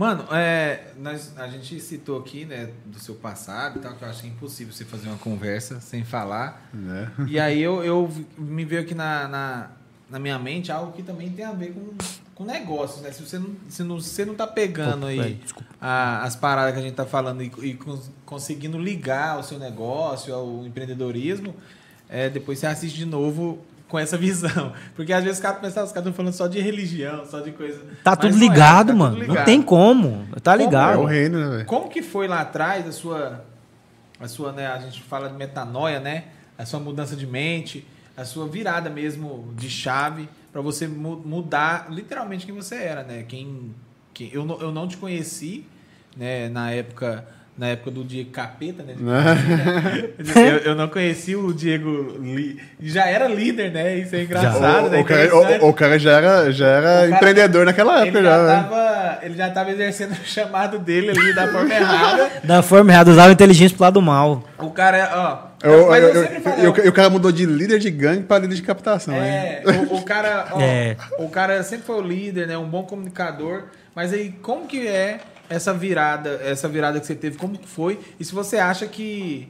Mano, 0.00 0.24
é, 0.32 0.92
nós, 0.96 1.36
a 1.36 1.46
gente 1.46 1.78
citou 1.78 2.18
aqui, 2.18 2.46
né, 2.46 2.70
do 2.86 2.98
seu 2.98 3.14
passado 3.16 3.78
e 3.78 3.82
tal, 3.82 3.92
que 3.92 4.02
eu 4.02 4.08
acho 4.08 4.22
que 4.22 4.28
é 4.28 4.30
impossível 4.30 4.72
você 4.72 4.82
fazer 4.82 5.08
uma 5.08 5.18
conversa 5.18 5.78
sem 5.78 6.04
falar. 6.06 6.70
né? 6.72 7.12
E 7.28 7.38
aí 7.38 7.60
eu, 7.60 7.84
eu 7.84 8.10
me 8.38 8.64
veio 8.64 8.80
aqui 8.80 8.94
na, 8.94 9.28
na, 9.28 9.70
na 10.08 10.18
minha 10.18 10.38
mente 10.38 10.72
algo 10.72 10.92
que 10.92 11.02
também 11.02 11.28
tem 11.28 11.44
a 11.44 11.52
ver 11.52 11.74
com, 11.74 11.90
com 12.34 12.44
negócios, 12.46 13.02
né? 13.02 13.12
Se 13.12 13.20
você 13.22 13.38
não, 13.38 13.50
se 13.68 13.82
não, 13.82 14.00
você 14.00 14.24
não 14.24 14.34
tá 14.34 14.46
pegando 14.46 15.00
Opa, 15.04 15.22
aí 15.22 15.38
a- 15.78 16.22
as 16.22 16.34
paradas 16.34 16.72
que 16.72 16.80
a 16.80 16.82
gente 16.82 16.94
tá 16.94 17.04
falando 17.04 17.42
e, 17.42 17.52
e 17.62 17.74
cons- 17.74 18.10
conseguindo 18.24 18.78
ligar 18.78 19.38
o 19.38 19.42
seu 19.42 19.58
negócio 19.58 20.32
ao 20.34 20.64
empreendedorismo, 20.64 21.54
é, 22.08 22.30
depois 22.30 22.58
você 22.58 22.66
assiste 22.66 22.96
de 22.96 23.04
novo 23.04 23.58
com 23.90 23.98
essa 23.98 24.16
visão. 24.16 24.72
Porque 24.96 25.12
às 25.12 25.22
vezes 25.22 25.38
os 25.38 25.42
caras 25.42 25.60
pensam, 25.60 25.84
os 25.84 25.90
caras 25.92 26.06
estão 26.08 26.12
falando 26.12 26.32
só 26.32 26.46
de 26.46 26.60
religião, 26.60 27.26
só 27.26 27.40
de 27.40 27.52
coisa. 27.52 27.78
Tá 28.02 28.12
Mas 28.12 28.18
tudo 28.20 28.36
não 28.36 28.38
é, 28.38 28.48
ligado, 28.48 28.86
tá 28.86 28.92
tudo 28.92 28.98
mano. 28.98 29.16
Não 29.18 29.26
ligado. 29.26 29.44
tem 29.44 29.60
como. 29.60 30.26
Tá 30.42 30.52
Como 30.52 30.62
É 30.62 30.64
ligado. 30.66 31.00
o 31.00 31.04
reino, 31.04 31.38
né, 31.38 31.56
velho? 31.56 31.66
Como 31.66 31.88
que 31.90 32.00
foi 32.02 32.26
lá 32.28 32.40
atrás 32.40 32.86
a 32.86 32.92
sua, 32.92 33.44
a 34.18 34.28
sua, 34.28 34.52
né, 34.52 34.66
a 34.68 34.78
gente 34.78 35.02
fala 35.02 35.28
de 35.28 35.34
metanoia, 35.34 36.00
né? 36.00 36.24
A 36.56 36.64
sua 36.64 36.78
mudança 36.80 37.16
de 37.16 37.26
mente, 37.26 37.86
a 38.16 38.24
sua 38.24 38.46
virada 38.46 38.88
mesmo 38.90 39.52
de 39.56 39.68
chave 39.70 40.28
para 40.52 40.60
você 40.60 40.86
mu- 40.86 41.22
mudar 41.24 41.86
literalmente 41.90 42.44
quem 42.46 42.54
você 42.54 42.74
era, 42.76 43.02
né? 43.02 43.24
Quem, 43.26 43.74
quem 44.12 44.30
eu, 44.32 44.44
não- 44.44 44.60
eu 44.60 44.70
não 44.72 44.86
te 44.86 44.96
conheci, 44.96 45.64
né? 46.16 46.48
Na 46.48 46.70
época, 46.70 47.26
na 47.60 47.66
época 47.68 47.90
do 47.90 48.02
Diego 48.02 48.30
Capeta, 48.30 48.82
né? 48.82 48.94
eu, 50.34 50.70
eu 50.70 50.74
não 50.74 50.88
conheci 50.88 51.36
o 51.36 51.52
Diego, 51.52 52.16
Li- 52.18 52.58
já 52.80 53.06
era 53.06 53.28
líder, 53.28 53.70
né? 53.70 53.98
Isso 53.98 54.16
é 54.16 54.22
engraçado, 54.22 54.86
O, 54.86 54.88
né? 54.90 55.00
o 55.00 55.04
cara, 55.04 55.36
o- 55.64 55.68
o 55.68 55.74
cara 55.74 55.98
já 55.98 56.12
era, 56.12 56.50
já 56.50 56.66
era 56.66 56.82
cara- 56.86 57.10
empreendedor 57.10 57.66
naquela 57.66 58.00
época 58.00 58.18
ele 58.18 58.26
já, 58.26 58.30
já, 58.30 58.46
velho. 58.46 58.62
tava, 58.62 59.18
ele 59.22 59.34
já 59.34 59.50
tava 59.50 59.70
exercendo 59.72 60.12
o 60.12 60.24
chamado 60.24 60.78
dele 60.78 61.10
ali 61.10 61.34
da 61.34 61.48
forma 61.48 61.74
errada. 61.74 62.30
Da 62.42 62.62
forma 62.62 62.90
errada, 62.92 63.10
usava 63.10 63.30
inteligência 63.32 63.76
pro 63.76 63.84
lado 63.84 64.00
mal. 64.00 64.42
O 64.58 64.70
cara, 64.70 65.10
ó, 65.62 65.66
Eu, 65.68 65.88
Mas 65.88 66.02
eu, 66.02 66.08
eu 66.08 66.14
eu, 66.14 66.22
sempre 66.28 66.40
falei, 66.40 66.66
eu- 66.66 66.76
eu- 66.76 66.90
o 66.90 66.92
cara 66.94 67.10
mudou 67.10 67.30
de 67.30 67.44
líder 67.44 67.78
de 67.78 67.90
gangue 67.90 68.22
para 68.22 68.38
líder 68.40 68.54
de 68.54 68.62
captação. 68.62 69.14
hein? 69.14 69.20
É, 69.22 69.62
o, 69.90 69.96
o 69.96 70.02
cara, 70.02 70.46
ó, 70.52 70.60
É. 70.64 70.96
o 71.18 71.28
cara 71.28 71.62
sempre 71.62 71.84
foi 71.84 71.96
o 71.96 72.02
líder, 72.02 72.46
né? 72.46 72.56
Um 72.56 72.68
bom 72.68 72.84
comunicador. 72.84 73.64
Mas 73.94 74.14
aí, 74.14 74.30
como 74.40 74.66
que 74.66 74.86
é 74.86 75.18
essa 75.50 75.74
virada, 75.74 76.40
essa 76.42 76.66
virada 76.68 76.98
que 77.00 77.06
você 77.06 77.14
teve? 77.14 77.36
Como 77.36 77.58
que 77.58 77.68
foi? 77.68 77.98
E 78.18 78.24
se 78.24 78.32
você 78.34 78.56
acha 78.56 78.86
que 78.86 79.48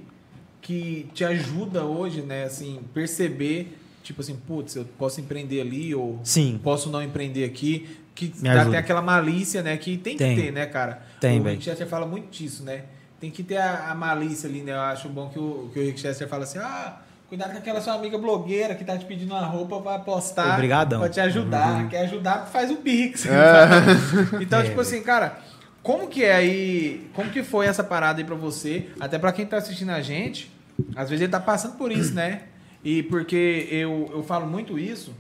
que 0.63 1.09
te 1.15 1.25
ajuda 1.25 1.85
hoje, 1.85 2.21
né? 2.23 2.45
Assim, 2.45 2.81
perceber, 2.93 3.79
tipo 4.03 4.21
assim, 4.21 4.37
putz, 4.37 4.77
eu 4.77 4.85
posso 4.99 5.21
empreender 5.21 5.61
ali 5.61 5.95
ou 5.95 6.21
Sim. 6.23 6.61
posso 6.63 6.91
não 6.91 7.03
empreender 7.03 7.45
aqui. 7.45 7.97
Que 8.15 8.27
Me 8.37 8.43
dá- 8.43 8.53
ajuda. 8.53 8.71
tem 8.73 8.79
aquela 8.79 9.01
malícia, 9.01 9.63
né? 9.63 9.77
Que 9.79 9.97
tem, 9.97 10.17
Tem. 10.17 10.37
que 10.37 10.43
ter, 10.43 10.53
né, 10.53 10.67
cara? 10.67 11.01
Tem, 11.21 11.41
o 11.41 11.43
velho. 11.43 11.55
Rick 11.55 11.65
Chester 11.65 11.87
fala 11.87 12.05
muito 12.07 12.29
disso, 12.31 12.63
né? 12.63 12.83
Tem 13.19 13.31
que 13.31 13.43
ter 13.43 13.57
a, 13.57 13.91
a 13.91 13.95
malícia 13.95 14.49
ali, 14.49 14.61
né? 14.63 14.73
Eu 14.73 14.81
acho 14.81 15.09
bom 15.09 15.29
que 15.31 15.39
o, 15.39 15.71
que 15.73 15.79
o 15.79 15.83
Rick 15.83 15.99
Chester 15.99 16.29
fala 16.29 16.45
assim, 16.45 16.59
ah, 16.59 16.99
cuidado 17.29 17.53
com 17.53 17.59
aquela 17.59 17.81
sua 17.81 17.95
amiga 17.95 18.19
blogueira 18.19 18.75
que 18.75 18.85
tá 18.85 18.99
te 18.99 19.07
pedindo 19.07 19.33
uma 19.33 19.47
roupa 19.47 19.81
pra 19.81 19.99
postar. 19.99 20.55
Obrigadão. 20.55 21.01
Pra 21.01 21.09
te 21.09 21.21
ajudar. 21.21 21.89
Quer 21.89 22.01
ajudar, 22.05 22.47
faz 22.53 22.71
o 22.71 22.77
Pix. 22.77 23.25
então, 24.41 24.61
É, 24.61 24.65
tipo 24.65 24.81
assim, 24.81 25.03
cara, 25.03 25.39
como 25.83 26.09
que 26.09 26.25
é 26.25 26.35
aí... 26.35 27.11
Como 27.15 27.31
que 27.31 27.43
foi 27.43 27.67
essa 27.67 27.83
parada 27.83 28.21
aí 28.21 28.25
pra 28.25 28.35
você? 28.35 28.89
Até 28.99 29.19
pra 29.19 29.33
quem 29.33 29.47
tá 29.47 29.57
assistindo 29.57 29.91
a 29.91 30.01
gente, 30.01 30.51
às 30.95 31.09
vezes 31.09 31.23
ele 31.23 31.33
tá 31.33 31.41
passando 31.41 31.77
por 31.77 31.91
isso, 31.91 32.15
né? 32.15 32.43
E 32.83 33.03
porque 33.05 33.69
eu, 33.71 34.11
eu 34.13 34.23
falo 34.23 34.47
muito 34.47 34.79
isso, 34.79 35.15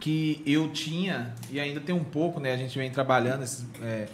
que 0.00 0.42
eu 0.44 0.68
tinha, 0.68 1.34
e 1.50 1.58
ainda 1.58 1.80
tem 1.80 1.94
um 1.94 2.04
pouco, 2.04 2.40
né? 2.40 2.52
A 2.52 2.56
gente 2.56 2.76
vem 2.78 2.90
trabalhando 2.90 3.42
esses, 3.42 3.64
é, 3.80 4.06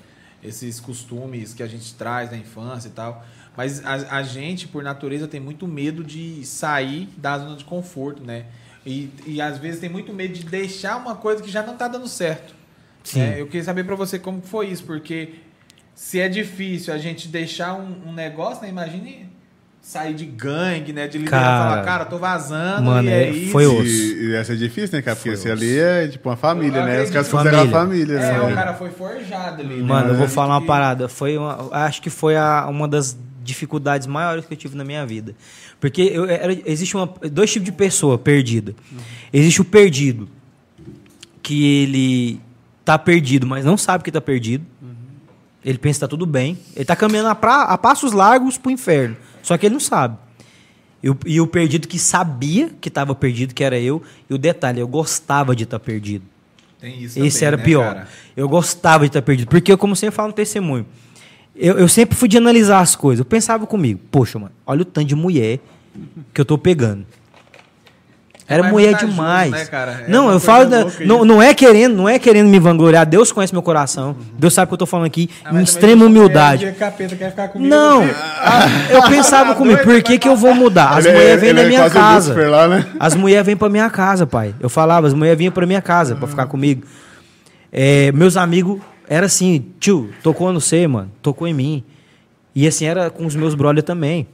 esses 0.42 0.78
costumes 0.78 1.52
que 1.52 1.62
a 1.62 1.66
gente 1.66 1.94
traz 1.94 2.30
da 2.30 2.36
infância 2.36 2.88
e 2.88 2.92
tal. 2.92 3.24
Mas 3.56 3.84
a, 3.84 4.18
a 4.18 4.22
gente, 4.22 4.68
por 4.68 4.82
natureza, 4.82 5.26
tem 5.26 5.40
muito 5.40 5.66
medo 5.66 6.04
de 6.04 6.44
sair 6.44 7.08
da 7.16 7.38
zona 7.38 7.56
de 7.56 7.64
conforto, 7.64 8.22
né? 8.22 8.46
E, 8.86 9.10
e 9.26 9.40
às 9.40 9.58
vezes 9.58 9.80
tem 9.80 9.90
muito 9.90 10.12
medo 10.12 10.32
de 10.34 10.44
deixar 10.44 10.96
uma 10.96 11.16
coisa 11.16 11.42
que 11.42 11.50
já 11.50 11.62
não 11.62 11.76
tá 11.76 11.88
dando 11.88 12.08
certo. 12.08 12.54
Sim. 13.02 13.20
É, 13.20 13.40
eu 13.40 13.46
queria 13.46 13.64
saber 13.64 13.84
pra 13.84 13.96
você 13.96 14.18
como 14.18 14.40
foi 14.42 14.68
isso, 14.68 14.84
porque 14.84 15.34
se 16.02 16.18
é 16.18 16.30
difícil 16.30 16.94
a 16.94 16.96
gente 16.98 17.28
deixar 17.28 17.74
um, 17.74 18.08
um 18.08 18.12
negócio, 18.14 18.62
né? 18.62 18.70
Imagine 18.70 19.28
sair 19.82 20.14
de 20.14 20.24
gangue, 20.24 20.94
né? 20.94 21.06
De 21.06 21.18
liderar 21.18 21.40
e 21.40 21.44
Cara, 21.44 21.70
falar, 21.70 21.84
cara, 21.84 22.04
tô 22.06 22.16
vazando, 22.18 22.84
mano, 22.84 23.06
e 23.06 23.12
é, 23.12 23.22
é- 23.24 23.30
isso. 23.30 23.52
foi 23.52 23.66
o- 23.66 23.82
E, 23.84 24.28
e 24.30 24.34
essa 24.34 24.54
é 24.54 24.56
difícil, 24.56 24.96
né, 24.96 25.02
cara? 25.02 25.14
Porque 25.14 25.28
osso. 25.28 25.46
ali 25.52 25.78
é 25.78 26.08
tipo 26.08 26.26
uma 26.30 26.38
família, 26.38 26.86
né? 26.86 27.02
Os 27.02 27.10
caras 27.10 27.28
consideram 27.28 27.64
a 27.64 27.68
Família. 27.68 28.18
família. 28.18 28.18
É, 28.18 28.32
né? 28.46 28.52
o 28.52 28.54
cara 28.54 28.72
foi 28.74 28.90
forjado 28.90 29.60
ali. 29.60 29.76
né? 29.76 29.82
Mano, 29.82 30.08
eu 30.08 30.14
vou 30.14 30.26
falar 30.26 30.56
uma 30.56 30.66
parada. 30.66 31.06
Foi 31.06 31.36
uma- 31.36 31.68
acho 31.70 32.00
que 32.00 32.08
foi 32.08 32.34
a- 32.34 32.66
uma 32.66 32.88
das 32.88 33.14
dificuldades 33.44 34.06
maiores 34.06 34.46
que 34.46 34.54
eu 34.54 34.56
tive 34.58 34.76
na 34.78 34.84
minha 34.84 35.04
vida. 35.04 35.34
Porque 35.78 36.00
eu, 36.00 36.24
era- 36.30 36.56
existe 36.64 36.96
uma, 36.96 37.06
dois 37.30 37.52
tipos 37.52 37.66
de 37.66 37.72
pessoa 37.72 38.16
perdida. 38.16 38.74
Existe 39.30 39.60
o 39.60 39.64
perdido, 39.66 40.30
que 41.42 41.82
ele 41.82 42.40
tá 42.86 42.98
perdido, 42.98 43.46
mas 43.46 43.66
não 43.66 43.76
sabe 43.76 44.02
que 44.02 44.10
tá 44.10 44.20
perdido. 44.20 44.64
Ele 45.64 45.78
pensa 45.78 45.98
que 45.98 46.00
tá 46.00 46.08
tudo 46.08 46.24
bem. 46.26 46.58
Ele 46.74 46.84
tá 46.84 46.96
caminhando 46.96 47.28
a, 47.28 47.34
pra- 47.34 47.64
a 47.64 47.76
passos 47.78 48.12
largos 48.12 48.56
pro 48.56 48.70
inferno. 48.70 49.16
Só 49.42 49.56
que 49.58 49.66
ele 49.66 49.74
não 49.74 49.80
sabe. 49.80 50.16
E 51.02 51.10
o, 51.10 51.18
e 51.26 51.40
o 51.40 51.46
perdido 51.46 51.88
que 51.88 51.98
sabia 51.98 52.70
que 52.80 52.88
estava 52.88 53.14
perdido, 53.14 53.54
que 53.54 53.62
era 53.64 53.78
eu. 53.78 54.02
E 54.28 54.34
o 54.34 54.38
detalhe, 54.38 54.80
eu 54.80 54.88
gostava 54.88 55.54
de 55.56 55.64
estar 55.64 55.78
perdido. 55.78 56.24
Tem 56.80 57.02
isso 57.02 57.18
Esse 57.22 57.38
também, 57.40 57.46
era 57.48 57.56
né, 57.58 57.62
pior. 57.62 57.94
cara? 57.94 58.08
Eu 58.36 58.48
gostava 58.48 59.04
de 59.04 59.08
estar 59.10 59.22
perdido. 59.22 59.48
Porque, 59.48 59.70
eu, 59.72 59.76
como 59.78 59.94
sempre 59.94 60.14
falo 60.16 60.28
no 60.28 60.34
testemunho, 60.34 60.86
eu, 61.54 61.78
eu 61.78 61.88
sempre 61.88 62.16
fui 62.16 62.28
de 62.28 62.38
analisar 62.38 62.80
as 62.80 62.96
coisas. 62.96 63.18
Eu 63.20 63.24
pensava 63.26 63.66
comigo, 63.66 64.00
poxa, 64.10 64.38
mano, 64.38 64.52
olha 64.66 64.82
o 64.82 64.84
tanto 64.84 65.08
de 65.08 65.14
mulher 65.14 65.58
que 66.32 66.40
eu 66.40 66.44
tô 66.44 66.56
pegando. 66.56 67.04
Era 68.50 68.62
mais 68.62 68.72
mulher 68.72 68.86
vantajoso, 68.92 69.12
demais. 69.12 69.50
né, 69.52 69.64
cara? 69.66 70.04
É 70.06 70.10
não, 70.10 70.24
uma 70.24 70.32
eu 70.32 70.40
falo. 70.40 70.66
da- 70.68 70.84
não, 71.06 71.24
não 71.24 71.40
é 71.40 71.54
querendo, 71.54 71.94
não 71.96 72.08
é 72.08 72.18
querendo 72.18 72.48
me 72.48 72.58
vangloriar. 72.58 73.06
Deus 73.06 73.30
conhece 73.30 73.52
meu 73.54 73.62
coração. 73.62 74.16
Deus 74.36 74.52
sabe 74.52 74.66
que 74.68 74.74
eu 74.74 74.78
tô 74.78 74.86
falando 74.86 75.06
aqui 75.06 75.30
Ah, 75.44 75.50
em 75.50 75.54
mas 75.54 75.68
extrema 75.68 76.04
humildade. 76.04 76.64
é 76.66 76.70
de 76.72 76.76
capeta, 76.76 77.14
quer 77.14 77.30
ficar 77.30 77.48
comigo, 77.48 77.70
Não, 77.72 78.02
você- 78.02 78.10
a- 78.42 78.68
eu 78.90 79.02
pensava 79.04 79.54
comigo, 79.56 79.76
Doido, 79.76 79.86
por 79.92 80.02
que, 80.02 80.18
que 80.18 80.28
eu 80.28 80.34
vou 80.36 80.52
mudar? 80.54 80.98
As 80.98 81.06
é- 81.06 81.12
mulheres 81.12 81.40
vêm 81.40 81.52
na 81.52 81.60
é 81.62 81.68
minha 81.68 81.86
o 81.86 81.90
casa. 81.90 82.48
Lá, 82.48 82.66
né? 82.66 82.86
As 82.98 83.14
mulheres 83.14 83.46
vêm 83.46 83.56
pra 83.56 83.68
minha 83.68 83.88
casa, 83.88 84.26
pai. 84.26 84.52
Eu 84.58 84.68
falava, 84.68 85.06
as 85.06 85.14
mulheres 85.14 85.38
vinham 85.38 85.52
pra 85.52 85.64
minha 85.64 85.80
casa 85.80 86.16
pra 86.16 86.26
ficar 86.26 86.46
comigo. 86.46 86.82
É, 87.72 88.10
meus 88.12 88.36
amigos, 88.36 88.80
era 89.08 89.26
assim, 89.26 89.64
tio, 89.78 90.10
tocou 90.24 90.52
no 90.52 90.60
você, 90.60 90.86
mano, 90.88 91.10
tocou 91.22 91.46
em 91.46 91.54
mim. 91.54 91.84
E 92.52 92.66
assim, 92.66 92.84
era 92.84 93.10
com 93.10 93.24
os 93.26 93.36
meus 93.36 93.54
brothers 93.54 93.84
também. 93.86 94.26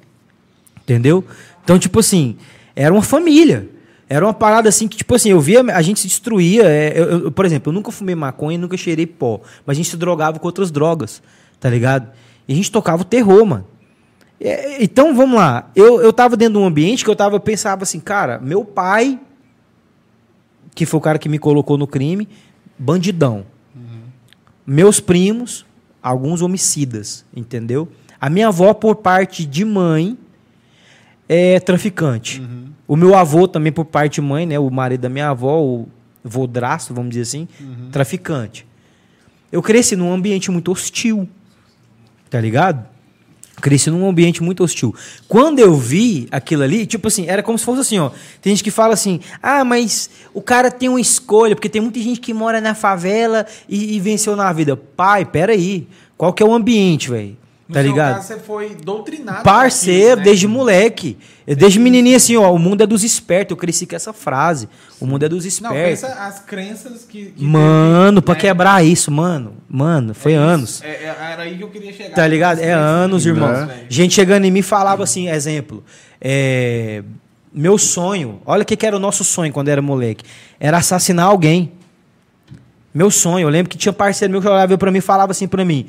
Entendeu? 0.83 1.23
Então, 1.63 1.79
tipo 1.79 2.01
assim, 2.01 2.37
era 2.75 2.93
uma 2.95 3.03
família. 3.03 3.69
Era 4.09 4.25
uma 4.25 4.33
parada 4.35 4.69
assim 4.69 4.87
que, 4.87 4.97
tipo 4.97 5.15
assim, 5.15 5.31
eu 5.31 5.41
via, 5.41 5.61
a 5.75 5.83
gente 5.83 5.99
se 6.01 6.07
destruía. 6.07 6.63
é, 6.65 6.93
eu- 6.99 7.05
eu- 7.25 7.33
por 7.33 7.45
exemplo, 7.45 7.71
eu 7.71 7.75
nunca 7.75 7.91
fumei 7.91 8.15
maconha, 8.15 8.57
nunca 8.57 8.77
cheirei 8.77 9.07
pó. 9.07 9.41
Mas 9.65 9.75
a 9.75 9.79
gente 9.79 9.91
se 9.91 9.97
drogava 9.97 10.39
com 10.39 10.47
outras 10.47 10.71
drogas, 10.71 11.21
tá 11.59 11.69
ligado? 11.69 12.09
E 12.47 12.53
a 12.53 12.57
gente 12.57 12.71
tocava 12.71 13.03
o 13.03 13.05
terror, 13.05 13.45
mano. 13.45 13.67
É, 14.41 14.83
então, 14.85 15.15
vamos 15.15 15.37
lá. 15.37 15.71
Eu, 15.75 16.01
eu 16.01 16.13
tava 16.13 16.37
dentro 16.37 16.55
de 16.55 16.61
um 16.61 16.67
ambiente 16.67 17.03
que 17.05 17.11
eu 17.11 17.17
tava, 17.17 17.35
eu 17.37 17.41
pensava 17.41 17.83
assim, 17.83 17.99
cara, 17.99 18.39
meu 18.39 18.65
pai, 18.65 19.19
que 20.75 20.87
foi 20.87 20.99
o 20.99 21.01
cara 21.01 21.19
que 21.19 21.29
me 21.29 21.39
colocou 21.39 21.77
no 21.77 21.87
crime, 21.87 22.29
bandidão. 22.79 23.45
Meus 24.67 25.01
primos, 25.01 25.65
alguns 26.03 26.43
homicidas, 26.43 27.25
entendeu? 27.35 27.89
A 28.21 28.29
minha 28.29 28.49
avó, 28.49 28.73
por 28.75 28.97
parte 28.97 29.45
de 29.47 29.65
mãe, 29.65 30.17
é 31.29 31.59
traficante. 31.61 32.41
O 32.89 32.97
meu 32.97 33.15
avô 33.15 33.49
também, 33.49 33.73
por 33.73 33.85
parte 33.85 34.15
de 34.15 34.21
mãe, 34.21 34.47
né? 34.47 34.59
O 34.59 34.71
marido 34.71 35.01
da 35.01 35.09
minha 35.09 35.29
avó, 35.29 35.61
o 35.61 35.89
vodraço, 36.23 36.93
vamos 36.95 37.11
dizer 37.11 37.23
assim, 37.23 37.49
traficante. 37.91 38.67
Eu 39.51 39.63
cresci 39.63 39.97
num 39.97 40.13
ambiente 40.13 40.51
muito 40.51 40.73
hostil, 40.73 41.29
tá 42.29 42.41
ligado? 42.41 42.87
Cresci 43.61 43.91
num 43.91 44.07
ambiente 44.07 44.43
muito 44.43 44.63
hostil. 44.63 44.95
Quando 45.27 45.61
eu 45.61 45.75
vi 45.75 46.29
aquilo 46.31 46.63
ali, 46.63 46.85
tipo 46.85 47.09
assim, 47.09 47.27
era 47.27 47.43
como 47.43 47.57
se 47.57 47.65
fosse 47.65 47.81
assim, 47.81 47.99
ó. 47.99 48.11
Tem 48.43 48.55
gente 48.55 48.63
que 48.63 48.71
fala 48.71 48.93
assim, 48.93 49.21
ah, 49.43 49.65
mas 49.65 50.11
o 50.35 50.43
cara 50.43 50.71
tem 50.71 50.89
uma 50.89 51.01
escolha, 51.01 51.57
porque 51.57 51.69
tem 51.69 51.81
muita 51.81 51.99
gente 52.01 52.21
que 52.21 52.35
mora 52.35 52.61
na 52.61 52.75
favela 52.75 53.47
e, 53.69 53.97
e 53.97 54.01
venceu 54.01 54.37
na 54.37 54.53
vida. 54.53 54.77
Pai, 54.77 55.25
peraí. 55.25 55.89
Qual 56.19 56.33
que 56.33 56.43
é 56.43 56.47
o 56.47 56.53
ambiente, 56.53 57.09
velho? 57.09 57.37
No 57.69 57.75
Tá 57.75 57.81
seu 57.83 57.91
ligado? 57.91 58.15
caso, 58.15 58.27
você 58.29 58.39
foi 58.39 58.77
doutrinado. 58.77 59.43
Parceiro, 59.43 60.19
né? 60.19 60.23
desde 60.23 60.47
moleque. 60.47 61.19
Eu, 61.45 61.57
Desde 61.57 61.79
menininho 61.81 62.17
assim, 62.17 62.37
ó, 62.37 62.53
o 62.53 62.59
mundo 62.59 62.83
é 62.83 62.87
dos 62.87 63.03
espertos. 63.03 63.51
Eu 63.51 63.57
cresci 63.57 63.87
com 63.87 63.97
essa 63.97 64.13
frase. 64.13 64.69
O 65.01 65.07
mundo 65.07 65.25
é 65.25 65.29
dos 65.29 65.43
Não, 65.45 65.49
espertos. 65.49 66.01
pensa 66.09 66.15
as 66.23 66.39
crenças 66.41 67.05
que. 67.09 67.27
que 67.27 67.45
mano, 67.45 68.21
teve, 68.21 68.25
pra 68.25 68.35
né? 68.35 68.41
quebrar 68.41 68.85
isso, 68.85 69.11
mano. 69.11 69.55
Mano, 69.69 70.15
foi 70.15 70.33
É 70.33 70.37
anos. 70.37 70.81
É, 70.83 70.87
é, 70.89 71.17
era 71.33 71.43
aí 71.43 71.57
que 71.57 71.63
eu 71.65 71.69
queria 71.71 71.93
chegar. 71.93 72.15
Tá 72.15 72.27
ligado? 72.27 72.61
É 72.61 72.73
anos, 72.73 73.27
irmão. 73.27 73.67
Velho. 73.67 73.87
Gente 73.89 74.15
chegando 74.15 74.45
em 74.45 74.51
mim 74.51 74.63
falava 74.63 75.03
assim, 75.03 75.29
exemplo. 75.29 75.83
é, 76.21 77.03
meu 77.53 77.79
sonho, 77.79 78.41
olha 78.45 78.63
o 78.63 78.67
que, 78.67 78.77
que 78.77 78.85
era 78.87 78.95
o 78.97 79.01
nosso 79.01 79.25
sonho 79.25 79.53
quando 79.53 79.69
era 79.71 79.81
moleque. 79.83 80.25
Era 80.61 80.77
assassinar 80.79 81.27
alguém. 81.27 81.73
Meu 82.93 83.11
sonho, 83.11 83.45
eu 83.45 83.49
lembro 83.51 83.69
que 83.71 83.77
tinha 83.77 83.93
parceiro 83.93 84.33
meu 84.33 84.41
que 84.41 84.49
olhava 84.49 84.77
pra 84.79 84.91
mim 84.91 84.99
e 84.99 85.03
falava 85.03 85.33
assim 85.33 85.47
pra 85.47 85.65
mim. 85.65 85.87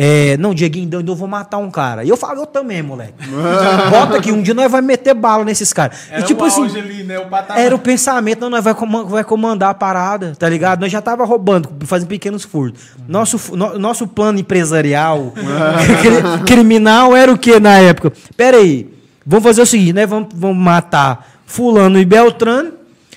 É, 0.00 0.36
não, 0.36 0.54
Dieguinho, 0.54 0.86
então 0.86 1.02
eu 1.04 1.14
vou 1.16 1.26
matar 1.26 1.58
um 1.58 1.68
cara. 1.72 2.04
E 2.04 2.08
eu 2.08 2.16
falo, 2.16 2.42
eu 2.42 2.46
também, 2.46 2.80
moleque. 2.82 3.14
Bota 3.90 4.18
aqui, 4.18 4.30
um 4.30 4.40
dia 4.40 4.54
nós 4.54 4.70
vamos 4.70 4.86
meter 4.86 5.12
bala 5.12 5.44
nesses 5.44 5.72
caras. 5.72 5.98
Era 6.08 6.20
E 6.20 6.24
tipo 6.24 6.44
o 6.44 6.46
assim, 6.46 6.62
ali, 6.78 7.02
né? 7.02 7.18
O 7.18 7.26
era 7.56 7.74
o 7.74 7.78
pensamento, 7.80 8.38
não, 8.42 8.48
nós 8.50 8.62
vai, 8.62 8.74
coman- 8.74 9.04
vai 9.06 9.24
comandar 9.24 9.70
a 9.70 9.74
parada, 9.74 10.34
tá 10.38 10.48
ligado? 10.48 10.80
Nós 10.82 10.92
já 10.92 11.02
tava 11.02 11.24
roubando, 11.24 11.68
fazendo 11.80 12.06
pequenos 12.08 12.44
furtos. 12.44 12.80
Nosso, 13.08 13.56
no- 13.56 13.76
nosso 13.76 14.06
plano 14.06 14.38
empresarial, 14.38 15.32
cri- 16.00 16.44
criminal 16.46 17.16
era 17.16 17.32
o 17.32 17.36
que 17.36 17.58
na 17.58 17.78
época? 17.78 18.12
Pera 18.36 18.58
aí, 18.58 18.88
vamos 19.26 19.42
fazer 19.44 19.62
o 19.62 19.66
seguinte, 19.66 19.94
né? 19.94 20.06
Vamos, 20.06 20.28
vamos 20.32 20.56
matar 20.62 21.28
fulano 21.44 21.98
e 21.98 22.04
Beltrano, 22.04 22.70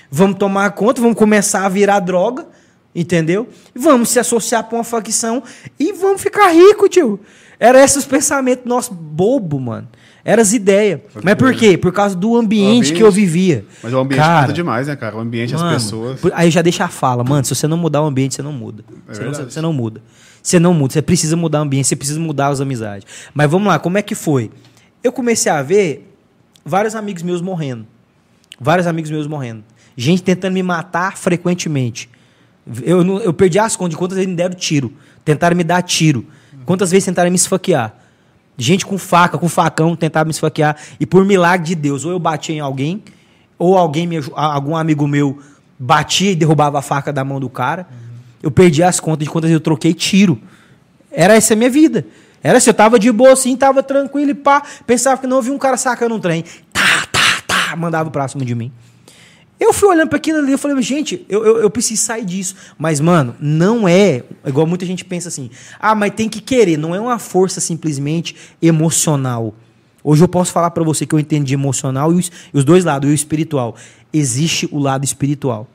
vamos 0.10 0.38
tomar 0.40 0.72
conta, 0.72 1.00
vamos 1.00 1.16
começar 1.16 1.64
a 1.64 1.70
virar 1.70 2.00
droga, 2.00 2.46
entendeu? 2.96 3.48
Vamos 3.76 4.10
se 4.10 4.20
associar 4.20 4.64
pra 4.64 4.78
uma 4.78 4.84
facção 4.84 5.44
e 5.80 5.94
vamos 5.94 6.22
ficar 6.22 6.50
rico, 6.50 6.88
tio. 6.88 7.20
Era 7.60 7.84
esses 7.84 7.98
os 7.98 8.06
pensamentos 8.06 8.66
nossos 8.66 8.96
bobo, 8.96 9.60
mano. 9.60 9.88
Era 10.24 10.42
as 10.42 10.54
ideias. 10.54 11.02
Mas 11.24 11.36
por 11.36 11.54
quê? 11.54 11.78
Por 11.78 11.92
causa 11.92 12.16
do 12.16 12.36
ambiente, 12.36 12.94
que 12.94 13.02
eu 13.02 13.08
ambiente. 13.08 13.26
vivia. 13.26 13.66
Mas 13.82 13.94
o 13.94 14.00
ambiente 14.00 14.20
Cara, 14.20 14.42
conta 14.42 14.54
demais, 14.54 14.88
né, 14.88 14.96
cara? 14.96 15.16
O 15.16 15.20
ambiente, 15.20 15.54
Mano, 15.54 15.76
as 15.76 15.84
pessoas. 15.84 16.20
Aí 16.34 16.52
já 16.52 16.62
deixa 16.62 16.86
a 16.86 16.88
fala, 16.88 17.24
mano, 17.24 17.44
se 17.44 17.56
você 17.56 17.68
não 17.68 17.78
mudar 17.78 18.02
o 18.02 18.06
ambiente, 18.06 18.36
você 18.36 18.42
não 18.42 18.54
muda. 18.54 18.84
É 19.08 19.14
você, 19.14 19.24
não, 19.24 19.34
você 19.34 19.62
não 19.62 19.74
muda. 19.74 20.02
Você 20.42 20.60
não 20.60 20.74
muda, 20.74 20.94
você 20.94 21.02
precisa 21.02 21.36
mudar 21.36 21.60
o 21.60 21.62
ambiente, 21.64 21.88
você 21.88 21.96
precisa 21.96 22.20
mudar 22.20 22.48
as 22.48 22.62
amizades. 22.62 23.06
Mas 23.34 23.50
vamos 23.50 23.68
lá, 23.68 23.80
como 23.80 23.98
é 23.98 24.02
que 24.02 24.16
foi? 24.16 24.52
Eu 25.04 25.12
comecei 25.12 25.52
a 25.52 25.62
ver 25.62 26.16
vários 26.66 26.96
amigos 26.96 27.24
meus 27.24 27.42
morrendo. 27.42 27.86
Vários 28.60 28.86
amigos 28.88 29.10
meus 29.10 29.28
morrendo. 29.28 29.64
Gente 29.96 30.22
tentando 30.24 30.54
me 30.54 30.64
matar 30.64 31.18
frequentemente. 31.18 32.10
Eu, 32.84 33.03
não- 33.03 33.20
eu 33.20 33.34
perdi 33.34 33.57
as 33.59 33.76
contas 33.76 33.91
de 33.91 33.97
quantas 33.97 34.16
vezes 34.16 34.30
me 34.30 34.36
deram 34.36 34.55
tiro. 34.55 34.93
Tentaram 35.26 35.55
me 35.55 35.64
dar 35.64 35.82
tiro. 35.82 36.26
Quantas 36.66 36.91
vezes 36.91 37.05
tentaram 37.05 37.30
me 37.30 37.36
esfaquear. 37.36 37.93
Gente 38.57 38.86
com 38.86 38.97
faca, 38.97 39.38
com 39.38 39.49
facão, 39.49 39.95
tentava 39.95 40.26
me 40.26 40.32
esfaquear. 40.32 40.76
E 40.99 41.05
por 41.05 41.26
milagre 41.26 41.68
de 41.68 41.76
Deus, 41.76 42.05
ou 42.05 42.12
eu 42.12 42.20
batia 42.20 42.55
em 42.55 42.59
alguém, 42.59 43.03
ou 43.57 43.78
alguém, 43.78 44.05
me, 44.05 44.18
algum 44.34 44.76
amigo 44.76 45.07
meu 45.07 45.39
batia 45.80 46.32
e 46.32 46.36
derrubava 46.36 46.78
a 46.78 46.82
faca 46.82 47.12
da 47.12 47.24
mão 47.24 47.39
do 47.39 47.49
cara. 47.49 47.88
Eu 48.43 48.51
perdi 48.51 48.84
as 48.84 48.99
contas 48.99 49.26
de 49.26 49.32
quantas 49.32 49.49
eu 49.49 49.59
troquei 49.59 49.93
tiro. 49.93 50.39
Era 51.12 51.36
essa 51.36 51.53
a 51.53 51.57
minha 51.57 51.70
vida. 51.70 52.05
Era 52.43 52.57
assim, 52.57 52.70
eu 52.70 52.74
tava 52.74 52.97
de 52.99 53.12
boa 53.12 53.34
assim, 53.34 53.55
tava 53.55 53.82
tranquilo 53.84 54.32
e 54.32 54.36
pá. 54.36 54.64
Pensava 54.86 55.20
que 55.22 55.28
não 55.28 55.38
havia 55.39 55.53
um 55.53 55.57
cara 55.57 55.78
sacando 55.78 56.16
um 56.16 56.20
trem. 56.20 56.43
Tá, 56.72 57.05
tá, 57.12 57.41
tá, 57.47 57.76
mandava 57.76 58.09
pra 58.12 58.28
cima 58.28 58.43
de 58.45 58.53
mim. 58.55 58.72
Eu 59.62 59.72
fui 59.72 59.89
olhando 59.89 60.09
para 60.09 60.18
aquilo 60.18 60.39
ali, 60.39 60.51
eu 60.51 60.57
falei, 60.57 60.82
gente, 60.82 61.24
eu, 61.30 61.45
eu, 61.45 61.57
eu 61.59 61.70
preciso 61.70 62.01
sair 62.01 62.26
disso. 62.26 62.55
Mas, 62.80 62.99
mano, 62.99 63.36
não 63.39 63.88
é 63.88 64.24
igual 64.43 64.66
muita 64.66 64.88
gente 64.88 65.05
pensa 65.05 65.28
assim. 65.28 65.51
Ah, 65.80 65.93
mas 65.93 66.16
tem 66.16 66.28
que 66.28 66.41
querer. 66.41 66.78
Não 66.78 66.95
é 66.95 66.99
uma 66.99 67.20
força 67.20 67.62
simplesmente 67.62 68.36
emocional. 68.59 69.53
Hoje 70.03 70.24
eu 70.24 70.28
posso 70.28 70.51
falar 70.51 70.72
para 70.72 70.84
você 70.84 71.05
que 71.05 71.14
eu 71.14 71.20
entendo 71.20 71.45
de 71.45 71.53
emocional 71.53 72.12
e 72.12 72.16
os, 72.16 72.32
e 72.51 72.57
os 72.57 72.64
dois 72.64 72.84
lados, 72.84 73.07
e 73.07 73.12
o 73.12 73.14
espiritual. 73.14 73.76
Existe 74.12 74.68
o 74.72 74.80
lado 74.80 75.05
espiritual. 75.05 75.68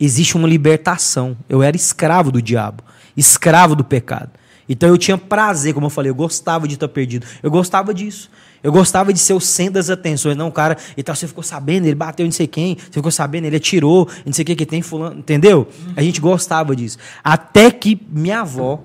Existe 0.00 0.36
uma 0.36 0.48
libertação. 0.48 1.36
Eu 1.48 1.62
era 1.62 1.76
escravo 1.76 2.32
do 2.32 2.42
diabo, 2.42 2.82
escravo 3.16 3.76
do 3.76 3.84
pecado. 3.84 4.30
Então 4.68 4.88
eu 4.88 4.98
tinha 4.98 5.16
prazer, 5.16 5.72
como 5.72 5.86
eu 5.86 5.90
falei, 5.90 6.10
eu 6.10 6.16
gostava 6.16 6.66
de 6.66 6.74
estar 6.74 6.88
perdido. 6.88 7.24
Eu 7.44 7.50
gostava 7.50 7.94
disso. 7.94 8.28
Eu 8.62 8.72
gostava 8.72 9.12
de 9.12 9.18
ser 9.18 9.32
o 9.34 9.40
centro 9.40 9.74
das 9.74 9.88
atenções. 9.88 10.36
Não, 10.36 10.50
cara, 10.50 10.76
então 10.96 11.14
você 11.14 11.26
ficou 11.26 11.44
sabendo, 11.44 11.86
ele 11.86 11.94
bateu 11.94 12.24
não 12.24 12.32
sei 12.32 12.46
quem, 12.46 12.76
você 12.76 12.92
ficou 12.92 13.10
sabendo, 13.10 13.44
ele 13.44 13.56
atirou, 13.56 14.08
não 14.26 14.32
sei 14.32 14.42
o 14.42 14.46
que 14.46 14.56
que 14.56 14.66
tem 14.66 14.82
fulano, 14.82 15.20
entendeu? 15.20 15.68
A 15.96 16.02
gente 16.02 16.20
gostava 16.20 16.74
disso. 16.74 16.98
Até 17.22 17.70
que 17.70 18.00
minha 18.10 18.40
avó, 18.40 18.82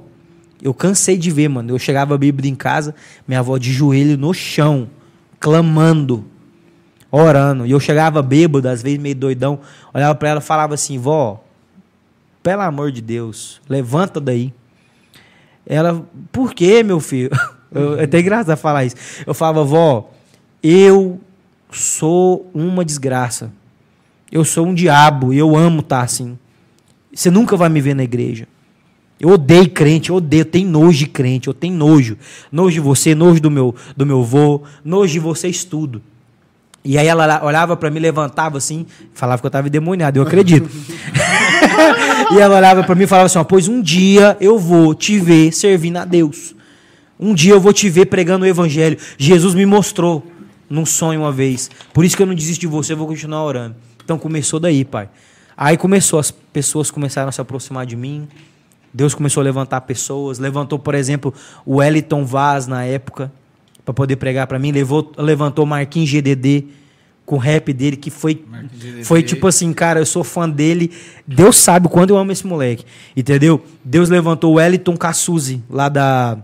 eu 0.62 0.74
cansei 0.74 1.18
de 1.18 1.32
ver, 1.32 1.50
mano. 1.50 1.72
Eu 1.72 1.80
chegava 1.80 2.16
a 2.16 2.18
Bíblia 2.18 2.50
em 2.50 2.56
casa, 2.56 2.94
minha 3.28 3.40
avó 3.40 3.58
de 3.58 3.72
joelho 3.72 4.18
no 4.18 4.34
chão, 4.34 4.90
clamando, 5.40 6.26
orando. 7.12 7.66
E 7.66 7.72
eu 7.72 7.80
chegava 7.80 8.22
bêbado, 8.22 8.70
às 8.70 8.82
vezes 8.82 9.00
meio 9.00 9.16
doidão, 9.16 9.60
olhava 9.94 10.16
para 10.16 10.30
ela 10.30 10.40
e 10.40 10.44
falava 10.44 10.74
assim: 10.74 10.98
"Vó, 10.98 11.44
pelo 12.42 12.62
amor 12.62 12.92
de 12.92 13.02
Deus, 13.02 13.60
levanta 13.68 14.22
daí". 14.22 14.54
Ela, 15.66 16.06
por 16.32 16.54
quê, 16.54 16.84
meu 16.84 17.00
filho? 17.00 17.32
Eu, 17.74 18.00
é 18.00 18.04
até 18.04 18.20
engraçado 18.20 18.58
falar 18.58 18.86
isso. 18.86 18.96
Eu 19.26 19.34
falava, 19.34 19.64
vó, 19.64 20.12
eu 20.62 21.20
sou 21.72 22.50
uma 22.54 22.86
desgraça. 22.86 23.52
Eu 24.32 24.44
sou 24.44 24.68
um 24.68 24.74
diabo 24.74 25.34
e 25.34 25.38
eu 25.38 25.56
amo 25.56 25.82
estar 25.82 26.02
assim. 26.02 26.38
Você 27.14 27.30
nunca 27.30 27.56
vai 27.56 27.70
me 27.70 27.82
ver 27.82 27.94
na 27.94 28.04
igreja. 28.04 28.48
Eu 29.20 29.30
odeio 29.30 29.70
crente, 29.70 30.10
eu 30.10 30.18
odeio, 30.18 30.42
eu 30.42 30.46
tenho 30.46 30.70
nojo 30.70 31.00
de 31.00 31.08
crente, 31.08 31.48
eu 31.48 31.54
tenho 31.54 31.76
nojo. 31.76 32.18
Nojo 32.52 32.74
de 32.74 32.80
você, 32.80 33.14
nojo 33.16 33.40
do 33.40 33.52
meu, 33.52 33.76
do 33.96 34.06
meu 34.06 34.24
vô, 34.24 34.64
nojo 34.84 35.14
de 35.14 35.20
vocês 35.20 35.64
tudo. 35.64 36.02
E 36.84 36.98
aí 36.98 37.08
ela 37.08 37.42
olhava 37.46 37.78
para 37.78 37.90
mim, 37.90 38.00
levantava 38.00 38.58
assim, 38.58 38.86
falava 39.14 39.42
que 39.42 39.46
eu 39.46 39.50
estava 39.50 39.68
endemoniado, 39.68 40.20
eu 40.20 40.24
acredito. 40.24 40.70
e 42.36 42.40
ela 42.40 42.58
olhava 42.58 42.84
para 42.84 42.96
mim 42.96 43.04
e 43.04 43.08
falava 43.08 43.28
assim: 43.28 43.42
pois 43.46 43.70
um 43.70 43.82
dia 43.82 44.36
eu 44.42 44.60
vou 44.60 44.94
te 44.94 45.18
ver 45.18 45.54
servindo 45.54 45.98
a 45.98 46.06
Deus. 46.06 46.54
Um 47.24 47.34
dia 47.34 47.54
eu 47.54 47.60
vou 47.62 47.72
te 47.72 47.90
ver 47.90 48.08
pregando 48.08 48.44
o 48.44 48.48
evangelho. 48.48 48.98
Jesus 49.18 49.56
me 49.56 49.66
mostrou 49.66 50.28
num 50.70 50.86
sonho 50.86 51.22
uma 51.22 51.32
vez. 51.32 51.72
Por 51.94 52.04
isso 52.04 52.18
que 52.18 52.22
eu 52.22 52.28
não 52.28 52.36
desisto 52.36 52.60
de 52.60 52.68
você, 52.68 52.92
eu 52.92 52.98
vou 52.98 53.08
continuar 53.08 53.46
orando. 53.46 53.78
Então 54.04 54.20
começou 54.20 54.60
daí, 54.60 54.84
pai. 54.84 55.08
Aí 55.56 55.78
começou, 55.78 56.20
as 56.20 56.32
pessoas 56.32 56.92
começaram 56.92 57.30
a 57.30 57.32
se 57.32 57.40
aproximar 57.40 57.86
de 57.86 57.96
mim. 57.96 58.28
Deus 58.94 59.16
começou 59.16 59.40
a 59.40 59.44
levantar 59.46 59.80
pessoas. 59.82 60.38
Levantou, 60.38 60.78
por 60.78 60.96
exemplo, 60.96 61.34
o 61.66 61.78
Wellington 61.78 62.26
Vaz 62.26 62.68
na 62.68 62.84
época, 62.84 63.32
para 63.86 63.94
poder 63.94 64.18
pregar 64.18 64.46
para 64.46 64.60
mim. 64.60 64.74
Levou, 64.74 65.10
levantou 65.18 65.66
Marquinhos 65.66 66.10
GDD 66.10 66.66
com 67.26 67.36
o 67.36 67.40
rap 67.40 67.72
dele, 67.72 67.96
que 67.96 68.10
foi, 68.10 68.44
foi 69.06 69.24
tipo 69.24 69.48
assim, 69.48 69.72
cara, 69.72 70.02
eu 70.02 70.06
sou 70.06 70.26
fã 70.26 70.50
dele. 70.50 70.92
Deus 71.26 71.56
sabe 71.56 71.88
o 71.88 71.90
quanto 71.90 72.10
eu 72.10 72.18
amo 72.18 72.34
esse 72.34 72.46
moleque. 72.46 72.84
Entendeu? 73.16 73.64
Deus 73.82 74.10
levantou 74.10 74.52
o 74.52 74.56
Wellington 74.56 74.98
Cassuzi, 74.98 75.64
lá 75.70 75.88
da, 75.88 76.38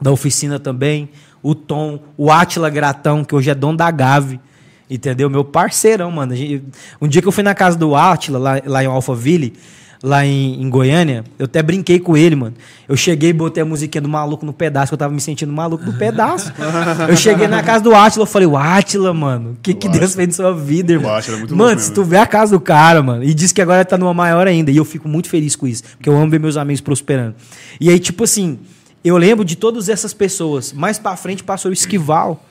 da 0.00 0.10
oficina 0.10 0.58
também. 0.58 1.08
O 1.42 1.54
Tom, 1.54 2.00
o 2.16 2.30
Atila 2.30 2.68
Gratão, 2.70 3.24
que 3.24 3.34
hoje 3.34 3.50
é 3.50 3.54
dono 3.54 3.76
da 3.78 3.90
Gave. 3.90 4.40
Entendeu? 4.88 5.28
Meu 5.28 5.44
parceirão, 5.44 6.10
mano. 6.10 6.34
Gente- 6.34 6.62
Um 7.00 7.08
dia 7.08 7.20
que 7.20 7.26
eu 7.28 7.32
fui 7.32 7.42
na 7.42 7.54
casa 7.54 7.76
do 7.76 7.94
Atila, 7.96 8.38
lá, 8.38 8.60
lá 8.64 8.84
em 8.84 8.86
Alphaville, 8.86 9.54
lá 10.02 10.24
em, 10.24 10.62
em 10.62 10.70
Goiânia, 10.70 11.24
eu 11.38 11.46
até 11.46 11.60
brinquei 11.62 11.98
com 11.98 12.16
ele, 12.16 12.36
mano. 12.36 12.54
Eu 12.88 12.96
cheguei 12.96 13.30
e 13.30 13.32
botei 13.32 13.62
a 13.62 13.66
musiquinha 13.66 14.00
do 14.00 14.08
maluco 14.08 14.46
no 14.46 14.52
pedaço, 14.52 14.90
que 14.90 14.94
eu 14.94 14.98
tava 14.98 15.12
me 15.12 15.20
sentindo 15.20 15.52
maluco 15.52 15.84
no 15.84 15.92
pedaço. 15.94 16.52
eu 17.08 17.16
cheguei 17.16 17.48
na 17.48 17.62
casa 17.64 17.82
do 17.82 17.92
Atila, 17.94 18.22
eu 18.22 18.26
falei, 18.26 18.46
o 18.46 18.56
Atila, 18.56 19.12
mano, 19.12 19.52
o 19.52 19.56
que, 19.60 19.74
que 19.74 19.88
Deus 19.88 20.14
fez 20.14 20.28
na 20.28 20.34
sua 20.34 20.54
vida, 20.54 20.92
irmão? 20.92 21.12
Átila 21.12 21.36
é 21.36 21.38
muito 21.40 21.56
mano, 21.56 21.80
se 21.80 21.92
tu 21.92 22.04
vê 22.04 22.18
a 22.18 22.26
casa 22.26 22.52
do 22.52 22.60
cara, 22.60 23.02
mano, 23.02 23.24
e 23.24 23.34
diz 23.34 23.50
que 23.50 23.60
agora 23.60 23.84
tá 23.84 23.98
numa 23.98 24.14
maior 24.14 24.46
ainda, 24.46 24.70
e 24.70 24.76
eu 24.76 24.84
fico 24.84 25.08
muito 25.08 25.28
feliz 25.28 25.56
com 25.56 25.66
isso, 25.66 25.82
porque 25.96 26.08
eu 26.08 26.16
amo 26.16 26.30
ver 26.30 26.38
meus 26.38 26.56
amigos 26.56 26.80
prosperando. 26.80 27.34
E 27.80 27.90
aí, 27.90 27.98
tipo 27.98 28.22
assim, 28.22 28.60
eu 29.08 29.16
lembro 29.16 29.44
de 29.44 29.56
todas 29.56 29.88
essas 29.88 30.12
pessoas. 30.12 30.72
Mais 30.72 30.98
pra 30.98 31.16
frente 31.16 31.44
passou 31.44 31.70
o 31.70 31.74
Esquival, 31.74 32.44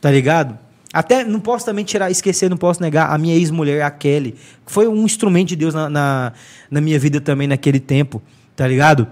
tá 0.00 0.10
ligado? 0.10 0.58
Até 0.92 1.24
não 1.24 1.40
posso 1.40 1.64
também 1.64 1.84
tirar, 1.84 2.10
esquecer, 2.10 2.50
não 2.50 2.56
posso 2.56 2.82
negar 2.82 3.10
a 3.10 3.16
minha 3.16 3.34
ex-mulher, 3.34 3.82
a 3.82 3.90
Kelly, 3.90 4.32
que 4.66 4.70
foi 4.70 4.86
um 4.86 5.04
instrumento 5.04 5.48
de 5.48 5.56
Deus 5.56 5.72
na, 5.72 5.88
na, 5.88 6.32
na 6.70 6.80
minha 6.80 6.98
vida 6.98 7.20
também 7.20 7.48
naquele 7.48 7.80
tempo, 7.80 8.20
tá 8.54 8.68
ligado? 8.68 9.06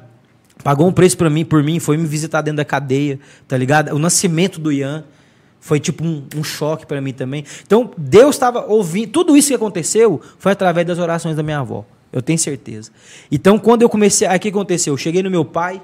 Pagou 0.63 0.87
um 0.87 0.93
preço 0.93 1.17
pra 1.17 1.31
mim, 1.31 1.43
por 1.43 1.63
mim, 1.63 1.81
foi 1.81 1.97
me 1.97 2.07
visitar 2.07 2.43
dentro 2.43 2.59
da 2.59 2.67
cadeia, 2.67 3.19
tá 3.49 3.57
ligado? 3.57 3.95
O 3.95 3.99
nascimento 3.99 4.61
do 4.61 4.71
Ian 4.71 5.05
foi 5.59 5.81
tipo 5.81 6.05
um, 6.05 6.23
um 6.37 6.45
choque 6.45 6.85
pra 6.85 7.01
mim 7.01 7.15
também. 7.15 7.45
Então, 7.67 7.91
Deus 7.97 8.37
estava 8.37 8.67
ouvindo, 8.67 9.11
tudo 9.11 9.35
isso 9.35 9.49
que 9.49 9.55
aconteceu 9.55 10.21
foi 10.39 10.53
através 10.53 10.87
das 10.87 10.99
orações 10.99 11.35
da 11.35 11.43
minha 11.43 11.61
avó, 11.61 11.87
eu 12.13 12.21
tenho 12.21 12.39
certeza. 12.39 12.91
Então, 13.33 13.59
quando 13.59 13.81
eu 13.81 13.89
comecei, 13.89 14.27
aí 14.27 14.37
o 14.37 14.41
que 14.41 14.49
aconteceu? 14.49 14.93
Eu 14.93 14.99
cheguei 14.99 15.23
no 15.23 15.31
meu 15.31 15.47
pai, 15.47 15.81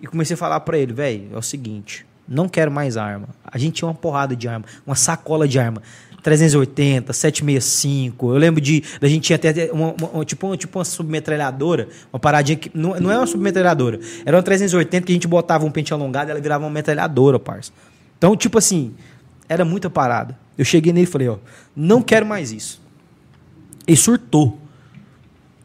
e 0.00 0.06
comecei 0.06 0.34
a 0.34 0.36
falar 0.36 0.60
pra 0.60 0.78
ele, 0.78 0.92
velho, 0.92 1.28
é 1.32 1.36
o 1.38 1.42
seguinte, 1.42 2.04
não 2.28 2.48
quero 2.48 2.70
mais 2.70 2.96
arma. 2.96 3.28
A 3.44 3.56
gente 3.58 3.74
tinha 3.74 3.88
uma 3.88 3.94
porrada 3.94 4.34
de 4.36 4.46
arma, 4.48 4.64
uma 4.86 4.96
sacola 4.96 5.46
de 5.48 5.58
arma. 5.58 5.82
380, 6.22 7.12
765. 7.12 8.32
Eu 8.32 8.36
lembro 8.38 8.60
de 8.60 8.82
da 9.00 9.06
gente 9.08 9.22
tinha 9.22 9.36
até 9.36 9.70
uma, 9.72 9.94
uma- 10.12 10.24
tipo, 10.24 10.46
uma, 10.48 10.56
tipo 10.56 10.76
uma 10.76 10.84
submetralhadora, 10.84 11.88
uma 12.12 12.18
paradinha 12.18 12.56
que 12.58 12.68
não, 12.74 12.98
não 12.98 13.12
é 13.12 13.16
uma 13.16 13.28
submetralhadora, 13.28 14.00
era 14.24 14.36
uma 14.36 14.42
380 14.42 15.06
que 15.06 15.12
a 15.12 15.14
gente 15.14 15.28
botava 15.28 15.64
um 15.64 15.70
pente 15.70 15.92
alongado 15.94 16.28
e 16.28 16.32
ela 16.32 16.40
virava 16.40 16.64
uma 16.64 16.70
metralhadora, 16.70 17.38
parça. 17.38 17.70
Então, 18.18 18.36
tipo 18.36 18.58
assim, 18.58 18.92
era 19.48 19.64
muita 19.64 19.88
parada. 19.88 20.36
Eu 20.58 20.64
cheguei 20.64 20.92
nele 20.92 21.06
e 21.06 21.10
falei, 21.10 21.28
ó, 21.28 21.36
não 21.76 22.02
quero 22.02 22.26
mais 22.26 22.50
isso. 22.50 22.82
Ele 23.86 23.96
surtou. 23.96 24.58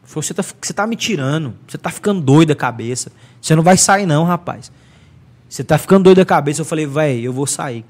Falou, 0.04 0.22
você 0.22 0.32
tá, 0.34 0.44
você 0.60 0.72
tá 0.72 0.86
me 0.86 0.94
tirando. 0.94 1.54
Você 1.66 1.78
tá 1.78 1.90
ficando 1.90 2.20
doido 2.20 2.50
da 2.50 2.54
cabeça. 2.54 3.10
Você 3.42 3.56
não 3.56 3.62
vai 3.62 3.76
sair, 3.76 4.06
não, 4.06 4.22
rapaz. 4.24 4.70
Você 5.48 5.64
tá 5.64 5.76
ficando 5.76 6.04
doido 6.04 6.18
da 6.18 6.24
cabeça. 6.24 6.60
Eu 6.60 6.64
falei, 6.64 6.86
vai, 6.86 7.18
eu 7.18 7.32
vou 7.32 7.46
sair. 7.46 7.84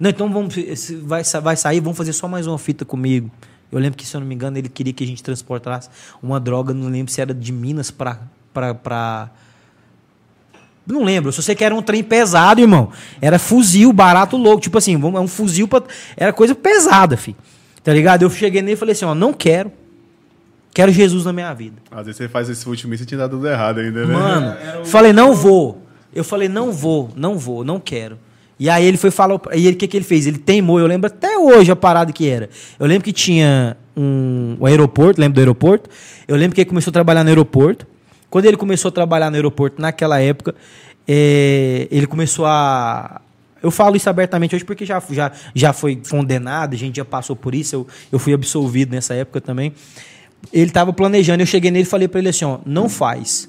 Não, 0.00 0.08
então 0.10 0.32
vamos, 0.32 0.54
vai, 1.02 1.22
vai 1.22 1.56
sair, 1.56 1.78
vamos 1.78 1.96
fazer 1.96 2.14
só 2.14 2.26
mais 2.26 2.46
uma 2.46 2.58
fita 2.58 2.86
comigo. 2.86 3.30
Eu 3.70 3.78
lembro 3.78 3.98
que, 3.98 4.06
se 4.06 4.16
eu 4.16 4.20
não 4.20 4.26
me 4.26 4.34
engano, 4.34 4.56
ele 4.56 4.68
queria 4.68 4.92
que 4.92 5.04
a 5.04 5.06
gente 5.06 5.22
transportasse 5.22 5.90
uma 6.22 6.40
droga, 6.40 6.72
não 6.72 6.88
lembro 6.88 7.12
se 7.12 7.20
era 7.20 7.34
de 7.34 7.52
Minas 7.52 7.90
pra, 7.90 8.18
pra... 8.52 9.30
Não 10.86 11.04
lembro, 11.04 11.28
eu 11.28 11.32
só 11.32 11.42
sei 11.42 11.54
que 11.54 11.64
era 11.64 11.74
um 11.74 11.82
trem 11.82 12.02
pesado, 12.02 12.60
irmão. 12.60 12.90
Era 13.20 13.38
fuzil, 13.38 13.92
barato, 13.92 14.36
louco. 14.36 14.60
Tipo 14.60 14.78
assim, 14.78 14.94
é 14.94 15.20
um 15.20 15.28
fuzil 15.28 15.66
pra. 15.66 15.82
Era 16.16 16.32
coisa 16.32 16.54
pesada, 16.54 17.16
filho. 17.16 17.38
Tá 17.82 17.92
ligado? 17.92 18.22
Eu 18.22 18.30
cheguei 18.30 18.60
nele 18.60 18.74
e 18.74 18.76
falei 18.76 18.92
assim: 18.92 19.06
ó, 19.06 19.14
não 19.14 19.32
quero. 19.32 19.72
Quero 20.74 20.90
Jesus 20.92 21.24
na 21.24 21.32
minha 21.32 21.54
vida. 21.54 21.76
Às 21.90 22.04
vezes 22.06 22.16
você 22.18 22.28
faz 22.28 22.48
esse 22.50 22.68
último 22.68 22.92
e 22.92 22.98
você 22.98 23.06
tinha 23.06 23.16
dado 23.18 23.36
tudo 23.36 23.48
errado 23.48 23.78
ainda, 23.78 24.04
né? 24.04 24.12
Mano, 24.12 24.56
o- 24.82 24.84
falei, 24.84 25.12
não 25.12 25.32
vou. 25.32 25.80
Eu 26.12 26.24
falei, 26.24 26.48
não 26.48 26.72
vou, 26.72 27.10
não 27.16 27.38
vou, 27.38 27.64
não 27.64 27.78
quero. 27.80 28.18
E 28.58 28.68
aí 28.68 28.84
ele 28.84 28.96
foi 28.96 29.10
falar, 29.10 29.40
e 29.54 29.66
ele 29.66 29.74
o 29.74 29.78
que, 29.78 29.86
que 29.88 29.96
ele 29.96 30.04
fez? 30.04 30.26
Ele 30.26 30.38
teimou, 30.38 30.78
eu 30.80 30.86
lembro 30.86 31.06
até 31.06 31.38
hoje 31.38 31.70
a 31.72 31.76
parada 31.76 32.12
que 32.12 32.28
era. 32.28 32.50
Eu 32.78 32.86
lembro 32.86 33.04
que 33.04 33.12
tinha 33.12 33.76
um, 33.96 34.56
um 34.60 34.66
aeroporto, 34.66 35.20
lembro 35.20 35.34
do 35.36 35.40
aeroporto? 35.40 35.88
Eu 36.26 36.36
lembro 36.36 36.54
que 36.54 36.60
ele 36.60 36.68
começou 36.68 36.90
a 36.90 36.92
trabalhar 36.92 37.22
no 37.24 37.30
aeroporto. 37.30 37.86
Quando 38.28 38.46
ele 38.46 38.56
começou 38.56 38.88
a 38.88 38.92
trabalhar 38.92 39.30
no 39.30 39.36
aeroporto, 39.36 39.80
naquela 39.80 40.20
época, 40.20 40.54
eh, 41.06 41.86
ele 41.90 42.06
começou 42.06 42.46
a. 42.46 43.20
Eu 43.62 43.70
falo 43.70 43.96
isso 43.96 44.10
abertamente 44.10 44.54
hoje 44.54 44.64
porque 44.64 44.84
já, 44.84 45.02
já, 45.10 45.32
já 45.54 45.72
foi 45.72 46.00
condenado, 46.10 46.74
a 46.74 46.76
gente 46.76 46.96
já 46.96 47.04
passou 47.04 47.34
por 47.34 47.54
isso, 47.54 47.74
eu, 47.76 47.86
eu 48.12 48.18
fui 48.18 48.32
absolvido 48.34 48.90
nessa 48.90 49.14
época 49.14 49.40
também. 49.40 49.72
Ele 50.52 50.66
estava 50.66 50.92
planejando, 50.92 51.42
eu 51.42 51.46
cheguei 51.46 51.70
nele 51.70 51.84
e 51.84 51.88
falei 51.88 52.08
para 52.08 52.20
ele 52.20 52.28
assim: 52.28 52.44
ó, 52.44 52.58
não 52.64 52.88
faz. 52.88 53.48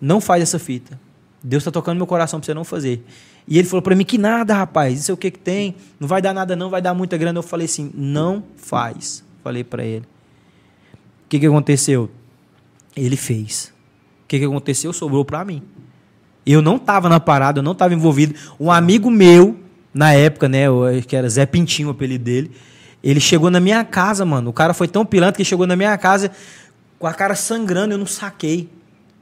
Não 0.00 0.20
faz 0.20 0.42
essa 0.42 0.58
fita. 0.58 0.98
Deus 1.42 1.62
está 1.62 1.70
tocando 1.70 1.96
meu 1.96 2.06
coração 2.06 2.40
para 2.40 2.46
você 2.46 2.54
não 2.54 2.64
fazer. 2.64 3.04
E 3.48 3.58
ele 3.58 3.68
falou 3.68 3.82
para 3.82 3.94
mim 3.94 4.04
que 4.04 4.18
nada, 4.18 4.54
rapaz, 4.54 4.98
isso 4.98 5.10
é 5.10 5.14
o 5.14 5.16
que 5.16 5.30
que 5.30 5.38
tem, 5.38 5.76
não 6.00 6.08
vai 6.08 6.20
dar 6.20 6.34
nada 6.34 6.56
não, 6.56 6.68
vai 6.68 6.82
dar 6.82 6.92
muita 6.94 7.16
grana. 7.16 7.38
Eu 7.38 7.42
falei 7.42 7.66
assim, 7.66 7.92
não 7.94 8.42
faz. 8.56 9.24
Falei 9.44 9.62
para 9.62 9.84
ele. 9.84 10.04
O 10.04 11.28
que 11.28 11.38
que 11.38 11.46
aconteceu? 11.46 12.10
Ele 12.96 13.16
fez. 13.16 13.72
O 14.24 14.28
que 14.28 14.38
que 14.38 14.44
aconteceu? 14.44 14.92
Sobrou 14.92 15.24
para 15.24 15.44
mim. 15.44 15.62
Eu 16.44 16.60
não 16.60 16.78
tava 16.78 17.08
na 17.08 17.20
parada, 17.20 17.60
eu 17.60 17.62
não 17.62 17.74
tava 17.74 17.94
envolvido. 17.94 18.34
Um 18.58 18.70
amigo 18.70 19.10
meu, 19.10 19.56
na 19.94 20.12
época, 20.12 20.48
né, 20.48 20.64
que 21.06 21.14
era 21.14 21.28
Zé 21.28 21.46
Pintinho 21.46 21.88
o 21.88 21.90
apelido 21.92 22.24
dele, 22.24 22.50
ele 23.10 23.20
chegou 23.20 23.50
na 23.50 23.60
minha 23.60 23.84
casa, 23.84 24.24
mano. 24.24 24.50
O 24.50 24.52
cara 24.52 24.72
foi 24.74 24.88
tão 24.88 25.04
pilantra 25.04 25.36
que 25.36 25.44
chegou 25.44 25.66
na 25.66 25.76
minha 25.76 25.96
casa 25.98 26.30
com 26.98 27.06
a 27.06 27.12
cara 27.12 27.34
sangrando, 27.34 27.94
eu 27.94 27.98
não 27.98 28.06
saquei. 28.06 28.68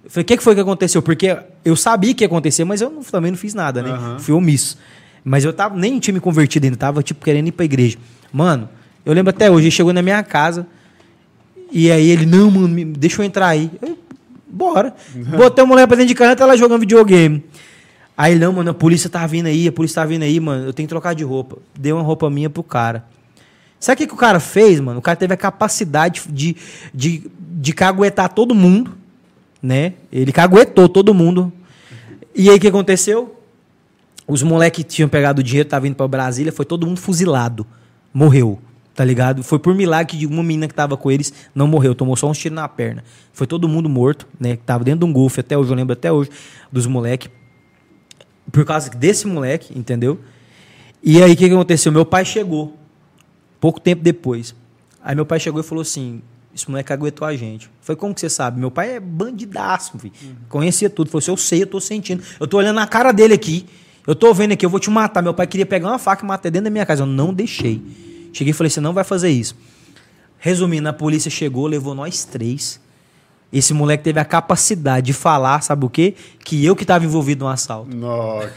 Eu 0.05 0.11
falei, 0.11 0.23
o 0.23 0.27
que, 0.27 0.37
que 0.37 0.43
foi 0.43 0.55
que 0.55 0.61
aconteceu? 0.61 1.03
Porque 1.03 1.37
eu 1.65 1.75
sabia 1.77 2.15
que 2.15 2.23
ia 2.25 2.27
acontecer, 2.27 2.65
mas 2.65 2.81
eu 2.81 2.91
não- 2.91 3.03
também 3.03 3.31
não 3.31 3.39
fiz 3.39 3.55
nada, 3.55 3.83
né? 3.83 3.91
Aham. 3.91 4.19
Fui 4.19 4.35
omisso. 4.35 4.79
Mas 5.25 5.45
eu 5.45 5.53
tava, 5.53 5.77
nem 5.77 5.99
tinha 5.99 6.13
me 6.15 6.21
convertido 6.21 6.65
ainda, 6.67 6.77
tava, 6.77 7.03
tipo, 7.03 7.25
querendo 7.25 7.49
ir 7.49 7.53
pra 7.53 7.65
igreja. 7.65 7.97
Mano, 8.33 8.69
eu 9.05 9.13
lembro 9.15 9.31
até 9.31 9.51
hoje, 9.51 9.65
ele 9.67 9.71
chegou 9.71 9.93
na 9.93 10.03
minha 10.03 10.23
casa, 10.23 10.67
e 11.73 11.91
aí 11.91 12.09
ele, 12.11 12.27
não, 12.27 12.51
mano, 12.51 12.69
me- 12.69 12.85
deixa 12.85 13.21
eu 13.23 13.25
entrar 13.27 13.49
aí. 13.49 13.71
Eu, 13.83 13.99
bora. 14.47 14.95
Botei 15.37 15.65
a 15.65 15.67
mulher 15.67 15.87
pra 15.87 15.97
dentro 15.97 16.09
de 16.09 16.15
casa, 16.15 16.37
ela 16.43 16.57
jogando 16.57 16.81
videogame. 16.81 17.43
Aí, 18.17 18.39
não, 18.39 18.53
mano, 18.53 18.71
a 18.71 18.75
polícia 18.75 19.11
tá 19.11 19.27
vindo 19.27 19.47
aí, 19.47 19.67
a 19.67 19.73
polícia 19.73 20.01
tá 20.03 20.07
vindo 20.07 20.23
aí, 20.23 20.39
mano, 20.39 20.67
eu 20.67 20.73
tenho 20.73 20.87
que 20.87 20.91
trocar 20.93 21.15
de 21.15 21.25
roupa. 21.25 21.59
Deu 21.77 21.97
uma 21.97 22.03
roupa 22.05 22.31
minha 22.31 22.49
pro 22.49 22.63
cara. 22.63 23.05
Sabe 23.85 23.97
o 23.97 23.99
que, 23.99 24.07
que 24.07 24.15
o 24.15 24.17
cara 24.17 24.41
fez, 24.41 24.81
mano? 24.81 24.99
O 24.99 25.03
cara 25.03 25.15
teve 25.15 25.35
a 25.35 25.37
capacidade 25.37 26.23
de, 26.31 26.57
de, 26.95 27.31
de 27.39 27.73
caguetar 27.75 28.33
todo 28.33 28.55
mundo, 28.55 28.97
né? 29.63 29.93
Ele 30.11 30.33
caguetou 30.33 30.89
todo 30.89 31.13
mundo. 31.13 31.53
E 32.35 32.49
aí 32.49 32.57
o 32.57 32.59
que 32.59 32.67
aconteceu? 32.67 33.39
Os 34.27 34.43
moleques 34.43 34.83
que 34.83 34.91
tinham 34.91 35.07
pegado 35.07 35.41
o 35.41 35.45
dinheiro, 35.45 35.67
estavam 35.67 35.87
indo 35.87 35.97
pra 35.97 36.09
Brasília, 36.09 36.51
foi 36.51 36.65
todo 36.65 36.87
mundo 36.87 36.99
fuzilado. 36.99 37.67
Morreu, 38.11 38.59
tá 38.95 39.05
ligado? 39.05 39.43
Foi 39.43 39.59
por 39.59 39.75
milagre 39.75 40.17
que 40.17 40.25
uma 40.25 40.43
menina 40.43 40.67
que 40.67 40.73
tava 40.73 40.97
com 40.97 41.11
eles 41.11 41.31
não 41.55 41.67
morreu, 41.67 41.95
tomou 41.95 42.17
só 42.17 42.31
uns 42.31 42.39
tiros 42.39 42.57
na 42.57 42.67
perna. 42.67 43.05
Foi 43.35 43.47
todo 43.47 43.69
mundo 43.69 43.87
morto, 43.87 44.27
né? 44.41 44.57
Que 44.57 44.63
tava 44.63 44.83
dentro 44.83 45.01
de 45.01 45.05
um 45.05 45.13
golfe 45.13 45.41
até 45.41 45.59
hoje, 45.59 45.71
eu 45.71 45.77
lembro 45.77 45.93
até 45.93 46.11
hoje, 46.11 46.31
dos 46.73 46.87
moleques. 46.87 47.31
Por 48.51 48.65
causa 48.65 48.89
desse 48.89 49.27
moleque, 49.27 49.79
entendeu? 49.79 50.19
E 51.03 51.23
aí 51.23 51.35
o 51.35 51.37
que, 51.37 51.47
que 51.47 51.55
aconteceu? 51.55 51.93
Meu 51.93 52.07
pai 52.07 52.25
chegou, 52.25 52.79
pouco 53.65 53.81
tempo 53.81 54.03
depois. 54.03 54.55
Aí 55.03 55.15
meu 55.15 55.25
pai 55.25 55.41
chegou 55.41 55.59
e 55.59 55.65
falou 55.65 55.81
assim: 55.81 56.21
esse 56.55 56.69
moleque 56.69 56.93
aguentou 56.93 57.27
a 57.27 57.35
gente. 57.35 57.71
Foi 57.81 57.97
como 57.97 58.15
que 58.15 58.21
você 58.21 58.29
sabe? 58.29 58.61
Meu 58.61 58.71
pai 58.71 58.97
é 58.97 59.01
bandidaço, 59.01 59.99
filho. 59.99 60.13
Conhecia 60.51 60.91
tudo. 60.91 61.09
Falou 61.09 61.21
assim: 61.21 61.31
eu 61.31 61.37
sei, 61.39 61.63
eu 61.63 61.67
tô 61.67 61.81
sentindo. 61.81 62.23
Eu 62.39 62.47
tô 62.47 62.59
olhando 62.59 62.77
na 62.77 62.87
cara 62.87 63.11
dele 63.11 63.33
aqui. 63.33 63.65
Eu 64.07 64.15
tô 64.15 64.35
vendo 64.35 64.53
aqui, 64.53 64.67
eu 64.67 64.69
vou 64.69 64.79
te 64.79 64.91
matar. 64.91 65.23
Meu 65.23 65.33
pai 65.33 65.47
queria 65.47 65.65
pegar 65.65 65.89
uma 65.89 65.99
faca 65.99 66.23
e 66.23 66.29
matar 66.29 66.51
dentro 66.51 66.65
da 66.65 66.71
minha 66.71 66.85
casa. 66.85 67.05
Eu 67.05 67.07
não 67.07 67.33
deixei. 67.33 67.81
Cheguei 68.35 68.51
e 68.51 68.53
falei: 68.53 68.69
você 68.69 68.83
não 68.83 68.93
vai 68.93 69.03
fazer 69.03 69.31
isso. 69.31 69.57
Resumindo, 70.39 70.87
a 70.87 70.93
polícia 70.93 71.31
chegou, 71.31 71.67
levou 71.67 71.95
nós 71.95 72.23
três. 72.23 72.79
Esse 73.55 73.73
moleque 73.73 74.03
teve 74.03 74.19
a 74.19 74.25
capacidade 74.25 75.07
de 75.07 75.13
falar, 75.13 75.63
sabe 75.63 75.87
o 75.87 75.89
quê? 75.89 76.17
Que 76.45 76.65
eu 76.67 76.75
que 76.75 76.83
estava 76.83 77.05
envolvido 77.05 77.45
no 77.45 77.51
assalto. 77.51 77.97
Nossa. 77.97 78.53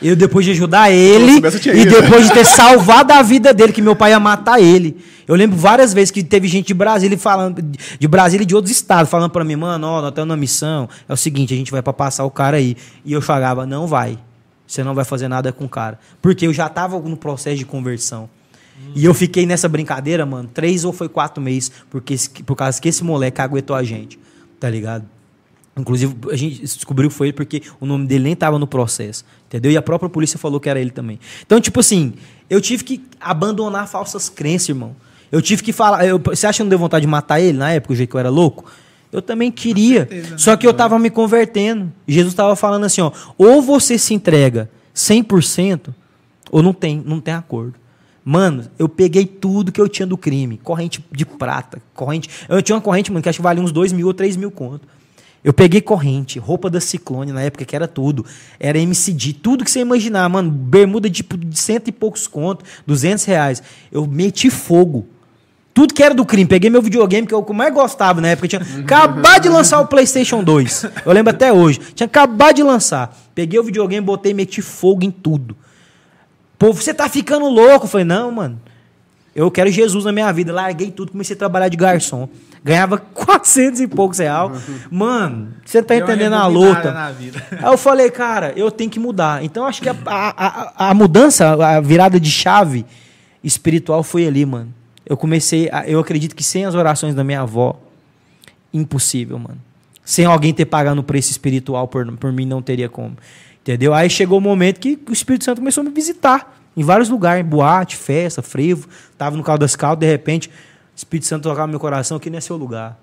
Eu, 0.00 0.16
depois 0.16 0.46
de 0.46 0.52
ajudar 0.52 0.90
ele, 0.90 1.36
e 1.36 1.84
depois 1.84 2.26
de 2.26 2.32
ter 2.32 2.46
salvado 2.46 3.12
a 3.12 3.20
vida 3.20 3.52
dele, 3.52 3.74
que 3.74 3.82
meu 3.82 3.94
pai 3.94 4.12
ia 4.12 4.18
matar 4.18 4.58
ele. 4.58 4.96
Eu 5.28 5.34
lembro 5.34 5.58
várias 5.58 5.92
vezes 5.92 6.10
que 6.10 6.24
teve 6.24 6.48
gente 6.48 6.68
de 6.68 6.74
Brasília 6.74 7.18
falando, 7.18 7.60
de 7.60 8.08
Brasília 8.08 8.44
e 8.44 8.46
de 8.46 8.54
outros 8.54 8.74
estados, 8.74 9.10
falando 9.10 9.30
pra 9.30 9.44
mim, 9.44 9.56
mano, 9.56 9.86
ó, 9.86 10.00
nós 10.00 10.08
estamos 10.08 10.28
na 10.28 10.36
missão, 10.36 10.88
é 11.06 11.12
o 11.12 11.16
seguinte, 11.16 11.52
a 11.52 11.56
gente 11.58 11.70
vai 11.70 11.82
pra 11.82 11.92
passar 11.92 12.24
o 12.24 12.30
cara 12.30 12.56
aí. 12.56 12.74
E 13.04 13.12
eu 13.12 13.20
falava, 13.20 13.66
não 13.66 13.86
vai. 13.86 14.18
Você 14.66 14.82
não 14.82 14.94
vai 14.94 15.04
fazer 15.04 15.28
nada 15.28 15.52
com 15.52 15.66
o 15.66 15.68
cara. 15.68 15.98
Porque 16.22 16.46
eu 16.46 16.54
já 16.54 16.70
tava 16.70 16.98
no 16.98 17.18
processo 17.18 17.58
de 17.58 17.66
conversão. 17.66 18.30
E 18.96 19.04
eu 19.04 19.12
fiquei 19.14 19.44
nessa 19.46 19.68
brincadeira, 19.68 20.24
mano, 20.24 20.48
três 20.52 20.84
ou 20.84 20.92
foi 20.92 21.08
quatro 21.08 21.42
meses, 21.42 21.70
porque, 21.90 22.14
esse- 22.14 22.30
por 22.30 22.56
causa 22.56 22.80
que 22.80 22.88
esse 22.88 23.04
moleque 23.04 23.40
aguentou 23.42 23.76
a 23.76 23.82
gente, 23.84 24.18
tá 24.58 24.70
ligado? 24.70 25.04
Inclusive, 25.78 26.16
a 26.32 26.36
gente 26.36 26.62
descobriu 26.62 27.10
que 27.10 27.14
foi 27.14 27.26
ele 27.26 27.32
porque 27.34 27.62
o 27.78 27.84
nome 27.84 28.06
dele 28.06 28.24
nem 28.24 28.34
tava 28.34 28.58
no 28.58 28.66
processo, 28.66 29.24
entendeu? 29.46 29.70
E 29.70 29.76
a 29.76 29.82
própria 29.82 30.08
polícia 30.08 30.38
falou 30.38 30.58
que 30.58 30.70
era 30.70 30.80
ele 30.80 30.90
também. 30.90 31.20
Então, 31.44 31.60
tipo 31.60 31.78
assim, 31.80 32.14
eu 32.48 32.58
tive 32.62 32.82
que 32.82 33.02
abandonar 33.20 33.86
falsas 33.86 34.30
crenças, 34.30 34.70
irmão. 34.70 34.96
Eu 35.30 35.42
tive 35.42 35.62
que 35.62 35.72
falar. 35.74 36.06
eu- 36.06 36.18
você 36.18 36.46
acha 36.46 36.56
que 36.58 36.62
não 36.62 36.70
deu 36.70 36.78
vontade 36.78 37.02
de 37.02 37.06
matar 37.06 37.38
ele 37.40 37.58
na 37.58 37.70
época, 37.72 37.92
o 37.92 37.96
jeito 37.96 38.08
que 38.08 38.16
eu 38.16 38.20
era 38.20 38.30
louco? 38.30 38.64
Eu 39.12 39.20
também 39.20 39.50
queria. 39.52 39.98
certeza, 40.00 40.30
né? 40.30 40.38
Só 40.38 40.56
que 40.56 40.66
eu 40.66 40.72
tava 40.72 40.98
me 40.98 41.10
convertendo. 41.10 41.92
Jesus 42.08 42.32
tava 42.32 42.56
falando 42.56 42.84
assim, 42.84 43.02
ó, 43.02 43.12
ou 43.36 43.60
você 43.60 43.98
se 43.98 44.14
entrega 44.14 44.70
100% 44.94 45.94
ou 46.50 46.62
não 46.62 46.72
tem, 46.72 47.02
não 47.04 47.20
tem 47.20 47.34
acordo. 47.34 47.74
Mano, 48.28 48.64
eu 48.76 48.88
peguei 48.88 49.24
tudo 49.24 49.70
que 49.70 49.80
eu 49.80 49.88
tinha 49.88 50.04
do 50.04 50.18
crime. 50.18 50.58
Corrente 50.60 51.00
de 51.12 51.24
prata, 51.24 51.80
corrente. 51.94 52.28
Eu 52.48 52.60
tinha 52.60 52.74
uma 52.74 52.82
corrente, 52.82 53.12
mano, 53.12 53.22
que 53.22 53.28
acho 53.28 53.38
que 53.38 53.42
valia 53.42 53.62
uns 53.62 53.70
2 53.70 53.92
mil 53.92 54.08
ou 54.08 54.12
3 54.12 54.34
mil 54.34 54.50
conto. 54.50 54.88
Eu 55.44 55.52
peguei 55.52 55.80
corrente, 55.80 56.36
roupa 56.40 56.68
da 56.68 56.80
Ciclone 56.80 57.30
na 57.30 57.42
época, 57.42 57.64
que 57.64 57.76
era 57.76 57.86
tudo. 57.86 58.26
Era 58.58 58.80
MCD, 58.80 59.32
tudo 59.34 59.64
que 59.64 59.70
você 59.70 59.78
imaginar, 59.78 60.28
mano. 60.28 60.50
Bermuda 60.50 61.08
de, 61.08 61.18
tipo, 61.18 61.38
de 61.38 61.56
cento 61.56 61.86
e 61.86 61.92
poucos 61.92 62.26
conto, 62.26 62.64
200 62.84 63.24
reais. 63.26 63.62
Eu 63.92 64.04
meti 64.08 64.50
fogo. 64.50 65.06
Tudo 65.72 65.94
que 65.94 66.02
era 66.02 66.12
do 66.12 66.26
crime. 66.26 66.46
Peguei 66.46 66.68
meu 66.68 66.82
videogame, 66.82 67.28
que 67.28 67.32
eu 67.32 67.46
mais 67.54 67.72
gostava 67.72 68.20
na 68.20 68.26
época. 68.26 68.48
Tinha 68.48 68.62
acabado 68.82 69.42
de 69.42 69.48
lançar 69.48 69.78
o 69.78 69.86
PlayStation 69.86 70.42
2. 70.42 70.86
Eu 71.06 71.12
lembro 71.12 71.30
até 71.30 71.52
hoje. 71.52 71.78
Tinha 71.94 72.08
acabado 72.08 72.56
de 72.56 72.64
lançar. 72.64 73.16
Peguei 73.36 73.60
o 73.60 73.62
videogame, 73.62 74.04
botei 74.04 74.32
e 74.32 74.34
meti 74.34 74.60
fogo 74.60 75.04
em 75.04 75.12
tudo. 75.12 75.56
Povo, 76.58 76.80
você 76.82 76.94
tá 76.94 77.08
ficando 77.08 77.46
louco. 77.48 77.84
Eu 77.86 77.90
falei, 77.90 78.04
não, 78.06 78.30
mano. 78.32 78.60
Eu 79.34 79.50
quero 79.50 79.70
Jesus 79.70 80.04
na 80.04 80.12
minha 80.12 80.32
vida. 80.32 80.52
Larguei 80.52 80.90
tudo, 80.90 81.12
comecei 81.12 81.34
a 81.36 81.38
trabalhar 81.38 81.68
de 81.68 81.76
garçom. 81.76 82.28
Ganhava 82.64 82.96
400 83.12 83.80
e 83.82 83.86
poucos 83.86 84.18
real. 84.18 84.50
Mano, 84.90 85.48
você 85.64 85.82
tá 85.82 85.94
entendendo 85.96 86.34
a 86.34 86.46
luta. 86.46 86.90
Aí 87.52 87.72
eu 87.72 87.76
falei, 87.78 88.10
cara, 88.10 88.52
eu 88.56 88.70
tenho 88.70 88.88
que 88.90 88.98
mudar. 88.98 89.44
Então 89.44 89.66
acho 89.66 89.82
que 89.82 89.88
a, 89.90 89.96
a, 90.06 90.46
a, 90.86 90.90
a 90.90 90.94
mudança, 90.94 91.50
a 91.62 91.80
virada 91.80 92.18
de 92.18 92.30
chave 92.30 92.86
espiritual 93.44 94.02
foi 94.02 94.26
ali, 94.26 94.46
mano. 94.46 94.72
Eu 95.04 95.16
comecei, 95.16 95.68
a- 95.70 95.86
eu 95.86 96.00
acredito 96.00 96.34
que 96.34 96.42
sem 96.42 96.64
as 96.64 96.74
orações 96.74 97.14
da 97.14 97.22
minha 97.22 97.42
avó, 97.42 97.78
impossível, 98.72 99.38
mano. 99.38 99.58
Sem 100.04 100.24
alguém 100.24 100.54
ter 100.54 100.64
pagado 100.64 101.00
o 101.00 101.04
preço 101.04 101.30
espiritual 101.30 101.88
por, 101.88 102.10
por 102.16 102.32
mim, 102.32 102.46
não 102.46 102.62
teria 102.62 102.88
como. 102.88 103.16
Entendeu? 103.66 103.92
Aí 103.92 104.08
chegou 104.08 104.38
o 104.38 104.40
momento 104.40 104.78
que 104.78 104.96
o 105.08 105.12
Espírito 105.12 105.44
Santo 105.44 105.58
começou 105.58 105.80
a 105.80 105.84
me 105.84 105.90
visitar. 105.90 106.56
Em 106.76 106.84
vários 106.84 107.08
lugares, 107.08 107.44
boate, 107.44 107.96
festa, 107.96 108.40
frevo. 108.40 108.86
Tava 109.18 109.36
no 109.36 109.42
carro 109.42 109.58
das 109.58 109.74
caldas, 109.74 110.06
de 110.06 110.06
repente, 110.06 110.48
o 110.48 110.52
Espírito 110.94 111.26
Santo 111.26 111.42
tocava 111.42 111.66
meu 111.66 111.80
coração, 111.80 112.16
que 112.20 112.30
não 112.30 112.38
é 112.38 112.40
seu 112.40 112.56
lugar. 112.56 112.96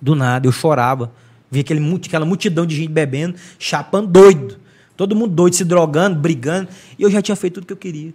Do 0.00 0.16
nada, 0.16 0.48
eu 0.48 0.50
chorava. 0.50 1.12
Via 1.48 1.60
aquele, 1.60 1.94
aquela 1.94 2.26
multidão 2.26 2.66
de 2.66 2.74
gente 2.74 2.88
bebendo, 2.88 3.36
chapando 3.56 4.08
doido. 4.08 4.58
Todo 4.96 5.14
mundo 5.14 5.32
doido, 5.32 5.54
se 5.54 5.64
drogando, 5.64 6.18
brigando. 6.18 6.68
E 6.98 7.04
eu 7.04 7.10
já 7.10 7.22
tinha 7.22 7.36
feito 7.36 7.54
tudo 7.54 7.66
que 7.66 7.72
eu 7.72 7.76
queria. 7.76 8.12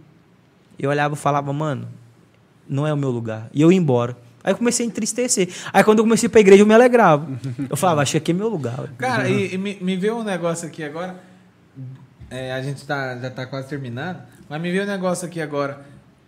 Eu 0.77 0.89
olhava 0.89 1.13
e 1.13 1.17
falava, 1.17 1.53
mano, 1.53 1.87
não 2.67 2.85
é 2.85 2.91
o 2.91 2.97
meu 2.97 3.09
lugar. 3.09 3.49
E 3.53 3.61
eu 3.61 3.71
ia 3.71 3.77
embora. 3.77 4.17
Aí 4.43 4.51
eu 4.51 4.57
comecei 4.57 4.85
a 4.85 4.89
entristecer. 4.89 5.47
Aí 5.71 5.81
quando 5.81 5.99
eu 5.99 6.03
comecei 6.03 6.27
pra 6.27 6.41
igreja, 6.41 6.63
eu 6.63 6.67
me 6.67 6.73
alegrava. 6.73 7.25
Eu 7.69 7.77
falava, 7.77 8.01
acho 8.01 8.11
que 8.11 8.17
aqui 8.17 8.31
é 8.31 8.33
meu 8.33 8.49
lugar. 8.49 8.91
Cara, 8.97 9.29
e, 9.29 9.53
e 9.53 9.57
me, 9.57 9.77
me 9.79 9.95
veio 9.95 10.17
um 10.17 10.23
negócio 10.25 10.67
aqui 10.67 10.83
agora. 10.83 11.26
É, 12.29 12.51
a 12.53 12.61
gente 12.61 12.85
tá, 12.85 13.17
já 13.17 13.29
tá 13.29 13.45
quase 13.45 13.67
terminando. 13.67 14.19
Mas 14.49 14.61
me 14.61 14.71
veio 14.71 14.83
um 14.83 14.87
negócio 14.87 15.27
aqui 15.27 15.41
agora. 15.41 15.85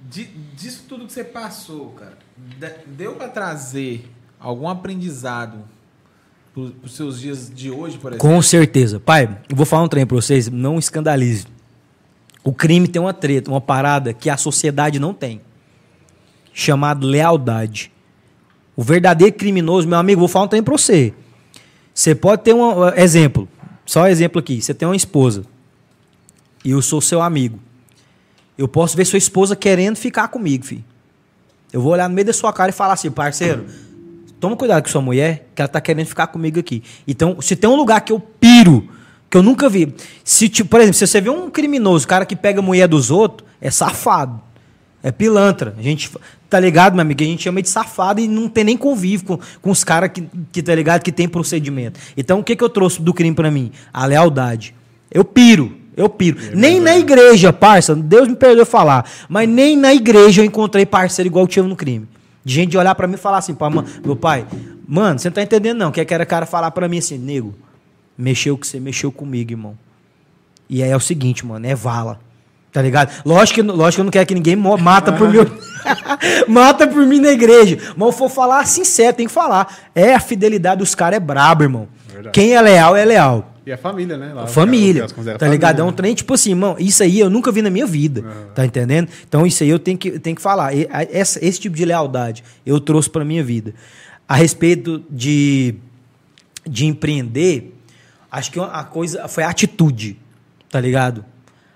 De, 0.10 0.26
disso 0.56 0.86
tudo 0.88 1.06
que 1.06 1.12
você 1.12 1.24
passou, 1.24 1.90
cara. 1.92 2.18
de- 2.38 2.86
deu 2.88 3.16
pra 3.16 3.28
trazer 3.28 4.10
algum 4.40 4.70
aprendizado 4.70 5.58
pro, 6.54 6.72
pros 6.72 6.96
seus 6.96 7.20
dias 7.20 7.52
de 7.54 7.70
hoje, 7.70 7.98
por 7.98 8.12
exemplo? 8.14 8.30
Com 8.30 8.42
certeza. 8.42 9.00
Pai, 9.00 9.38
eu 9.50 9.56
vou 9.56 9.66
falar 9.66 9.84
um 9.84 9.88
trem 9.90 10.06
pra 10.06 10.16
vocês, 10.16 10.48
não 10.50 10.80
escandalize. 10.80 11.46
O 12.44 12.54
crime 12.54 12.88
tem 12.88 13.02
uma 13.02 13.14
treta, 13.14 13.52
uma 13.52 13.60
parada 13.60 14.14
que 14.14 14.30
a 14.30 14.38
sociedade 14.38 15.00
não 15.00 15.14
tem. 15.14 15.42
Chamado 16.54 17.06
lealdade. 17.06 17.92
O 18.76 18.82
verdadeiro 18.84 19.36
criminoso, 19.36 19.86
meu 19.88 19.98
amigo, 19.98 20.20
vou 20.20 20.30
falar 20.30 20.46
um 20.46 20.48
trem 20.48 20.64
pra 20.64 20.72
você. 20.72 21.14
Você 21.94 22.16
pode 22.16 22.44
ter 22.44 22.54
um 22.54 22.88
exemplo, 22.96 23.48
só 23.86 24.04
um 24.04 24.08
exemplo 24.08 24.40
aqui. 24.40 24.62
Você 24.62 24.74
tem 24.74 24.88
uma 24.88 24.96
esposa 24.96 25.44
e 26.64 26.72
eu 26.72 26.82
sou 26.82 27.02
seu 27.02 27.22
amigo. 27.22 27.60
Eu 28.58 28.68
posso 28.68 28.98
ver 28.98 29.06
sua 29.06 29.18
esposa 29.18 29.56
querendo 29.56 29.96
ficar 29.96 30.28
comigo, 30.28 30.66
filho. 30.66 30.84
Eu 31.72 31.82
vou 31.82 31.94
olhar 31.94 32.10
no 32.10 32.16
meio 32.16 32.26
da 32.26 32.34
sua 32.34 32.52
cara 32.52 32.70
e 32.70 32.74
falar 32.74 32.94
assim, 32.94 33.12
parceiro, 33.12 33.66
toma 34.40 34.56
cuidado 34.56 34.84
com 34.84 34.90
sua 34.90 35.02
mulher, 35.02 35.48
que 35.56 35.62
ela 35.62 35.70
tá 35.70 35.80
querendo 35.80 36.08
ficar 36.08 36.28
comigo 36.28 36.60
aqui. 36.60 36.84
Então, 37.08 37.40
se 37.42 37.56
tem 37.56 37.70
um 37.70 37.76
lugar 37.76 38.02
que 38.02 38.12
eu 38.12 38.20
piro, 38.20 38.88
que 39.30 39.38
eu 39.38 39.44
nunca 39.44 39.70
vi. 39.70 39.94
Se, 40.24 40.50
tipo, 40.50 40.70
por 40.70 40.80
exemplo, 40.80 40.98
se 40.98 41.06
você 41.06 41.22
vê 41.22 41.30
um 41.30 41.50
criminoso, 41.50 42.08
cara 42.08 42.26
que 42.26 42.36
pega 42.36 42.60
a 42.60 42.64
mulher 42.64 42.88
dos 42.88 43.12
outros, 43.12 43.48
é 43.62 43.70
safado. 43.70 44.42
É 45.02 45.12
pilantra. 45.12 45.76
A 45.78 45.82
gente, 45.82 46.12
tá 46.50 46.60
ligado, 46.60 46.94
meu 46.94 47.02
amigo? 47.02 47.22
A 47.22 47.26
gente 47.26 47.44
chama 47.44 47.62
de 47.62 47.70
safado 47.70 48.20
e 48.20 48.28
não 48.28 48.50
tem 48.50 48.64
nem 48.64 48.76
convívio 48.76 49.26
com, 49.26 49.40
com 49.62 49.72
os 49.72 49.84
caras 49.84 50.10
que, 50.12 50.28
que, 50.52 50.62
tá 50.62 50.76
ligado, 50.76 51.04
que 51.04 51.12
tem 51.12 51.30
procedimento. 51.30 52.00
Então, 52.18 52.40
o 52.40 52.44
que, 52.44 52.56
que 52.56 52.64
eu 52.64 52.70
trouxe 52.70 53.02
do 53.02 53.14
crime 53.14 53.36
pra 53.36 53.50
mim? 53.50 53.72
A 53.94 54.06
lealdade. 54.06 54.76
Eu 55.12 55.24
piro. 55.24 55.78
Eu 56.00 56.08
piro. 56.08 56.38
nem 56.56 56.80
na 56.80 56.98
igreja, 56.98 57.52
parça, 57.52 57.94
Deus 57.94 58.30
me 58.30 58.36
perdoe 58.36 58.64
falar, 58.64 59.06
mas 59.28 59.50
nem 59.50 59.76
na 59.76 59.94
igreja 59.94 60.42
eu 60.42 60.46
encontrei 60.46 60.86
parceiro 60.86 61.28
igual 61.28 61.44
eu 61.44 61.48
tinha 61.48 61.62
no 61.62 61.76
crime. 61.76 62.08
De 62.42 62.54
gente 62.54 62.78
olhar 62.78 62.96
pra 62.96 63.06
mim 63.06 63.16
e 63.16 63.18
falar 63.18 63.40
assim, 63.40 63.54
mano, 63.60 63.84
meu 64.02 64.16
pai, 64.16 64.46
mano, 64.88 65.20
você 65.20 65.28
não 65.28 65.36
tá 65.36 65.42
entendendo 65.42 65.78
não. 65.78 65.92
Que 65.92 66.00
é 66.00 66.06
que 66.06 66.14
era 66.14 66.26
cara 66.26 66.46
falar 66.46 66.72
pra 66.72 66.88
mim 66.88 67.00
assim, 67.00 67.18
nego, 67.18 67.54
mexeu 68.18 68.58
que 68.58 68.66
você 68.66 68.80
mexeu 68.80 69.12
comigo, 69.12 69.52
irmão. 69.52 69.78
E 70.70 70.82
aí 70.82 70.90
é 70.90 70.96
o 70.96 71.02
seguinte, 71.02 71.46
mano, 71.46 71.68
é 71.68 71.76
vala. 71.76 72.18
Tá 72.72 72.82
ligado? 72.82 73.12
Lógico 73.26 73.56
que, 73.56 73.62
lógico 73.62 73.96
que 73.96 74.02
eu 74.02 74.06
não 74.06 74.12
quero 74.12 74.26
que 74.26 74.36
ninguém 74.36 74.56
mata 74.56 75.12
por 75.12 75.28
mim. 75.28 75.40
mata 76.48 76.88
por 76.88 77.06
mim 77.06 77.20
na 77.20 77.32
igreja. 77.32 77.78
Mas 77.98 78.08
eu 78.08 78.12
for 78.14 78.30
falar 78.30 78.66
sincero, 78.66 79.18
tem 79.18 79.28
que 79.28 79.34
falar. 79.34 79.90
É 79.94 80.14
a 80.14 80.20
fidelidade 80.22 80.80
dos 80.80 80.96
caras 80.96 81.18
é 81.18 81.20
brabo, 81.20 81.64
irmão. 81.64 81.90
Verdade. 82.08 82.32
Quem 82.32 82.54
é 82.54 82.62
leal 82.62 82.96
é 82.96 83.04
leal. 83.04 83.54
E 83.70 83.72
a 83.72 83.78
família, 83.78 84.18
né? 84.18 84.34
Lá, 84.34 84.48
família. 84.48 85.02
caras 85.02 85.12
Tá 85.38 85.48
ligado? 85.48 85.80
É 85.80 85.84
um 85.84 85.88
né? 85.88 85.94
trem, 85.94 86.16
tipo 86.16 86.34
assim, 86.34 86.50
irmão, 86.50 86.76
isso 86.80 87.04
aí 87.04 87.20
eu 87.20 87.30
nunca 87.30 87.52
vi 87.52 87.62
na 87.62 87.70
minha 87.70 87.86
vida. 87.86 88.24
Tá 88.56 88.66
entendendo? 88.66 89.10
Então 89.28 89.46
isso 89.46 89.62
aí 89.62 89.70
eu 89.70 89.78
tenho 89.78 89.96
que, 89.96 90.18
tenho 90.18 90.36
que 90.36 90.42
falar. 90.42 90.74
E, 90.76 90.88
essa- 91.12 91.44
esse 91.46 91.60
tipo 91.60 91.76
de 91.76 91.86
lealdade 91.86 92.44
eu 92.66 92.80
trouxe 92.80 93.08
pra 93.10 93.24
minha 93.24 93.44
vida. 93.44 93.76
A 94.28 94.36
respeito 94.36 95.04
de, 95.10 95.76
de 96.68 96.88
empreender, 96.88 97.76
acho 98.32 98.52
que 98.52 98.60
a 98.60 98.84
coisa 98.84 99.28
foi 99.28 99.44
a 99.44 99.50
atitude, 99.50 100.18
tá 100.70 100.82
ligado? 100.82 101.24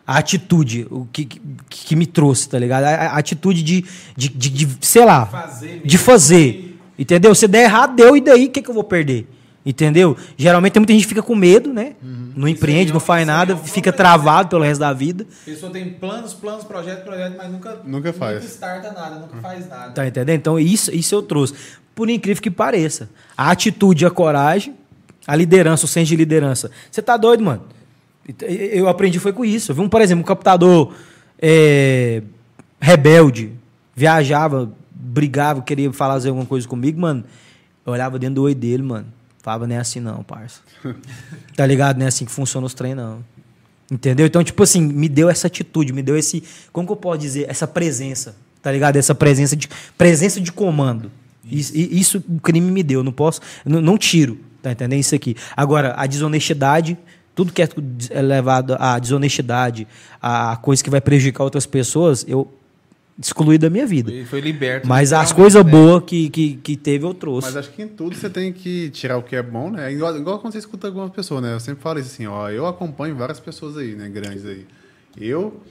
A 0.05 0.17
atitude, 0.17 0.87
o 0.89 1.07
que, 1.13 1.25
que, 1.25 1.39
que 1.69 1.95
me 1.95 2.05
trouxe, 2.07 2.49
tá 2.49 2.57
ligado? 2.59 2.85
A, 2.85 2.89
a 2.89 3.17
atitude 3.17 3.61
de, 3.61 3.85
de, 4.17 4.29
de, 4.29 4.49
de, 4.49 4.67
sei 4.81 5.05
lá, 5.05 5.27
Fazer 5.27 5.81
de 5.85 5.97
fazer. 5.97 6.79
Entendeu? 6.97 7.33
Se 7.33 7.47
der 7.47 7.63
errado, 7.63 7.95
deu, 7.95 8.17
e 8.17 8.21
daí 8.21 8.45
o 8.47 8.49
que, 8.49 8.61
que 8.61 8.69
eu 8.69 8.73
vou 8.73 8.83
perder? 8.83 9.27
Entendeu? 9.65 10.17
Geralmente 10.37 10.73
tem 10.73 10.81
muita 10.81 10.91
gente 10.93 11.03
que 11.03 11.07
fica 11.09 11.23
com 11.23 11.35
medo, 11.35 11.71
né? 11.71 11.93
Não 12.35 12.47
empreende, 12.49 12.91
não 12.91 12.95
é 12.95 12.97
um- 12.97 13.05
faz 13.05 13.25
nada, 13.25 13.53
é 13.53 13.55
fica 13.55 13.93
travado 13.93 14.49
pelo 14.49 14.61
resto 14.63 14.81
da 14.81 14.91
vida. 14.91 15.25
A 15.43 15.45
pessoa 15.45 15.71
tem 15.71 15.89
planos, 15.89 16.33
planos, 16.33 16.65
projeto, 16.65 17.03
projeto, 17.05 17.35
mas 17.37 17.49
nunca, 17.51 17.79
Nunca 17.85 18.11
faz. 18.11 18.35
Nunca 18.41 18.47
starta 18.47 18.91
nada, 18.91 19.19
nunca 19.19 19.37
faz 19.37 19.69
nada. 19.69 19.91
Tá 19.91 20.05
entendendo? 20.05 20.35
Então, 20.37 20.59
isso, 20.59 20.93
isso 20.93 21.15
eu 21.15 21.21
trouxe. 21.21 21.53
Por 21.95 22.09
incrível 22.09 22.43
que 22.43 22.51
pareça. 22.51 23.09
A 23.37 23.51
atitude, 23.51 24.05
a 24.05 24.09
coragem, 24.11 24.75
a 25.25 25.33
liderança, 25.35 25.85
o 25.85 25.87
senso 25.87 26.09
de 26.09 26.15
liderança. 26.17 26.69
Você 26.91 27.01
tá 27.01 27.15
doido, 27.15 27.41
mano? 27.43 27.61
Eu 28.49 28.89
aprendi 28.89 29.17
foi 29.19 29.31
com 29.31 29.45
isso. 29.45 29.71
Eu 29.71 29.75
vi 29.75 29.81
um, 29.81 29.87
por 29.89 30.01
exemplo, 30.01 30.23
um 30.23 30.25
captador 30.25 30.91
é, 31.41 32.21
rebelde, 32.81 33.51
viajava, 33.95 34.71
brigava, 34.91 35.61
queria 35.61 35.91
fazer 35.93 36.29
alguma 36.29 36.45
coisa 36.45 36.67
comigo, 36.67 36.99
mano. 36.99 37.23
Eu 37.85 37.93
olhava 37.93 38.17
dentro 38.19 38.35
do 38.35 38.43
olho 38.43 38.55
dele, 38.55 38.81
mano. 38.83 39.05
Falava, 39.43 39.67
não 39.67 39.75
é 39.75 39.79
assim 39.79 39.99
não, 39.99 40.23
parça. 40.23 40.61
tá 41.53 41.65
ligado? 41.65 41.97
Não 41.97 42.05
é 42.05 42.07
assim 42.07 42.23
que 42.23 42.31
funciona 42.31 42.65
os 42.65 42.73
treinos, 42.73 43.03
não. 43.03 43.25
Entendeu? 43.91 44.25
Então, 44.25 44.41
tipo 44.41 44.63
assim, 44.63 44.81
me 44.81 45.09
deu 45.09 45.29
essa 45.29 45.47
atitude, 45.47 45.91
me 45.91 46.01
deu 46.01 46.17
esse. 46.17 46.41
Como 46.71 46.87
que 46.87 46.93
eu 46.93 46.95
posso 46.95 47.19
dizer? 47.19 47.45
Essa 47.49 47.67
presença. 47.67 48.37
Tá 48.61 48.71
ligado? 48.71 48.95
Essa 48.95 49.13
presença 49.13 49.53
de, 49.53 49.67
presença 49.97 50.39
de 50.39 50.49
comando. 50.49 51.11
Isso, 51.43 51.73
isso 51.75 52.23
o 52.29 52.39
crime 52.39 52.71
me 52.71 52.81
deu. 52.81 53.03
Não 53.03 53.11
posso. 53.11 53.41
Não, 53.65 53.81
não 53.81 53.97
tiro. 53.97 54.39
Tá 54.61 54.71
entendendo? 54.71 55.01
Isso 55.01 55.13
aqui. 55.13 55.35
Agora, 55.57 55.93
a 55.97 56.07
desonestidade. 56.07 56.97
Tudo 57.35 57.51
que 57.51 57.63
é 57.63 57.67
é 58.11 58.21
levado 58.21 58.77
à 58.79 58.99
desonestidade, 58.99 59.87
a 60.21 60.55
coisa 60.57 60.83
que 60.83 60.89
vai 60.91 61.01
prejudicar 61.01 61.43
outras 61.43 61.65
pessoas, 61.65 62.23
eu 62.27 62.47
excluí 63.19 63.57
da 63.57 63.69
minha 63.69 63.85
vida. 63.85 64.11
Foi, 64.11 64.25
foi 64.25 64.41
liberto. 64.41 64.87
Mas 64.87 65.13
as 65.13 65.29
literalmente, 65.29 65.35
coisas 65.35 65.65
né? 65.65 65.71
boas 65.71 66.03
que, 66.05 66.29
que, 66.29 66.55
que 66.57 66.75
teve, 66.77 67.05
eu 67.05 67.13
trouxe. 67.13 67.47
Mas 67.47 67.57
acho 67.57 67.71
que 67.71 67.81
em 67.83 67.87
tudo 67.87 68.15
você 68.15 68.29
tem 68.29 68.51
que 68.51 68.89
tirar 68.89 69.17
o 69.17 69.23
que 69.23 69.35
é 69.35 69.43
bom, 69.43 69.69
né? 69.69 69.91
Igual, 69.93 70.17
igual 70.17 70.39
quando 70.39 70.53
você 70.53 70.59
escuta 70.59 70.87
algumas 70.87 71.11
pessoas, 71.11 71.41
né? 71.41 71.53
Eu 71.53 71.59
sempre 71.59 71.81
falo 71.83 71.99
isso 71.99 72.09
assim, 72.11 72.25
ó, 72.27 72.49
eu 72.49 72.65
acompanho 72.65 73.15
várias 73.15 73.39
pessoas 73.39 73.77
aí, 73.77 73.95
né? 73.95 74.09
Grandes 74.09 74.45
aí. 74.45 74.65
Eu, 75.19 75.61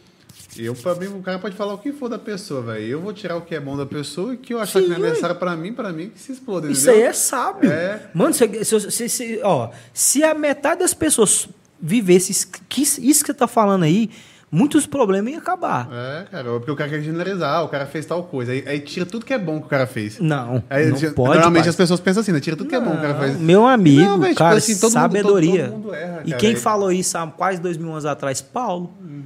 eu 0.56 0.74
pra 0.74 0.94
mim, 0.94 1.06
o 1.06 1.20
cara 1.22 1.38
pode 1.38 1.56
falar 1.56 1.74
o 1.74 1.78
que 1.78 1.92
for 1.92 2.08
da 2.08 2.18
pessoa, 2.18 2.62
velho. 2.62 2.84
Eu 2.86 3.00
vou 3.00 3.12
tirar 3.12 3.36
o 3.36 3.40
que 3.40 3.54
é 3.54 3.60
bom 3.60 3.76
da 3.76 3.86
pessoa 3.86 4.34
e 4.34 4.36
que 4.36 4.54
eu 4.54 4.60
achar 4.60 4.80
Sim, 4.80 4.84
que 4.84 4.90
não 4.90 5.06
é 5.06 5.08
necessário 5.10 5.36
pra 5.36 5.56
mim, 5.56 5.72
pra 5.72 5.92
mim, 5.92 6.10
que 6.10 6.20
se 6.20 6.32
exploda, 6.32 6.70
Isso 6.70 6.88
aí 6.88 7.02
é 7.02 7.12
sábio. 7.12 7.70
É. 7.70 8.08
Mano, 8.14 8.32
se, 8.32 8.64
se, 8.64 8.90
se- 8.90 9.08
se- 9.08 9.40
ó, 9.42 9.70
se 9.92 10.22
a 10.22 10.32
metade 10.34 10.80
das 10.80 10.94
pessoas 10.94 11.48
vivesse 11.80 12.30
isso 12.30 12.48
que, 12.68 12.82
isso 12.82 13.00
que 13.00 13.26
você 13.26 13.34
tá 13.34 13.48
falando 13.48 13.82
aí, 13.82 14.08
muitos 14.52 14.86
problemas 14.86 15.32
iam 15.32 15.40
acabar. 15.40 15.88
É, 15.90 16.24
cara, 16.30 16.44
porque 16.58 16.70
o 16.70 16.76
cara 16.76 16.90
quer 16.90 17.00
generalizar, 17.00 17.64
o 17.64 17.68
cara 17.68 17.86
fez 17.86 18.04
tal 18.06 18.22
coisa. 18.24 18.52
Aí, 18.52 18.62
aí 18.66 18.78
tira 18.80 19.06
tudo 19.06 19.24
que 19.24 19.32
é 19.32 19.38
bom 19.38 19.58
que 19.58 19.66
o 19.66 19.68
cara 19.68 19.86
fez. 19.86 20.18
Não, 20.20 20.62
Aí, 20.68 20.86
não 20.90 20.96
ge- 20.96 21.10
pode. 21.10 21.30
normalmente 21.34 21.62
pai. 21.62 21.70
as 21.70 21.76
pessoas 21.76 21.98
pensam 21.98 22.20
assim, 22.20 22.30
né? 22.32 22.38
Tira 22.40 22.54
tudo 22.56 22.68
que 22.68 22.76
é 22.76 22.80
bom 22.80 22.90
que 22.90 22.98
o 22.98 23.00
cara 23.00 23.14
faz. 23.14 23.40
Meu 23.40 23.66
amigo, 23.66 24.02
Não, 24.02 24.18
velho, 24.18 24.28
tipo 24.34 24.38
cara, 24.38 24.56
assim, 24.58 24.74
todo 24.74 24.82
mundo- 24.90 24.92
sabedoria. 24.92 25.68
todo- 25.68 25.82
todo 25.82 25.94
erra, 25.94 26.22
e 26.26 26.30
cara. 26.30 26.40
quem 26.40 26.50
Aí- 26.50 26.56
falou 26.56 26.92
isso 26.92 27.16
há 27.16 27.26
quase 27.26 27.60
dois 27.60 27.76
mil 27.78 27.90
anos 27.90 28.04
atrás? 28.04 28.40
Paulo. 28.42 28.92
Uhum. 29.00 29.22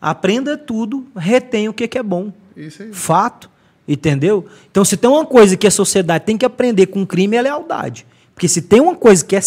Aprenda 0.00 0.56
tudo, 0.56 1.06
retém 1.16 1.68
o 1.68 1.72
que 1.72 1.86
que 1.86 1.98
é 1.98 2.02
bom. 2.02 2.32
Isso 2.56 2.82
aí. 2.82 2.92
Fato. 2.92 3.50
Entendeu? 3.88 4.44
Então, 4.70 4.84
se 4.84 4.96
tem 4.96 5.08
uma 5.08 5.24
coisa 5.24 5.56
que 5.56 5.64
a 5.66 5.70
sociedade 5.70 6.24
tem 6.24 6.36
que 6.36 6.44
aprender 6.44 6.86
com 6.86 7.06
crime, 7.06 7.36
é 7.36 7.42
lealdade. 7.42 8.04
Porque 8.36 8.48
se 8.48 8.60
tem 8.60 8.80
uma 8.82 8.94
coisa 8.94 9.24
que 9.24 9.34
é. 9.34 9.40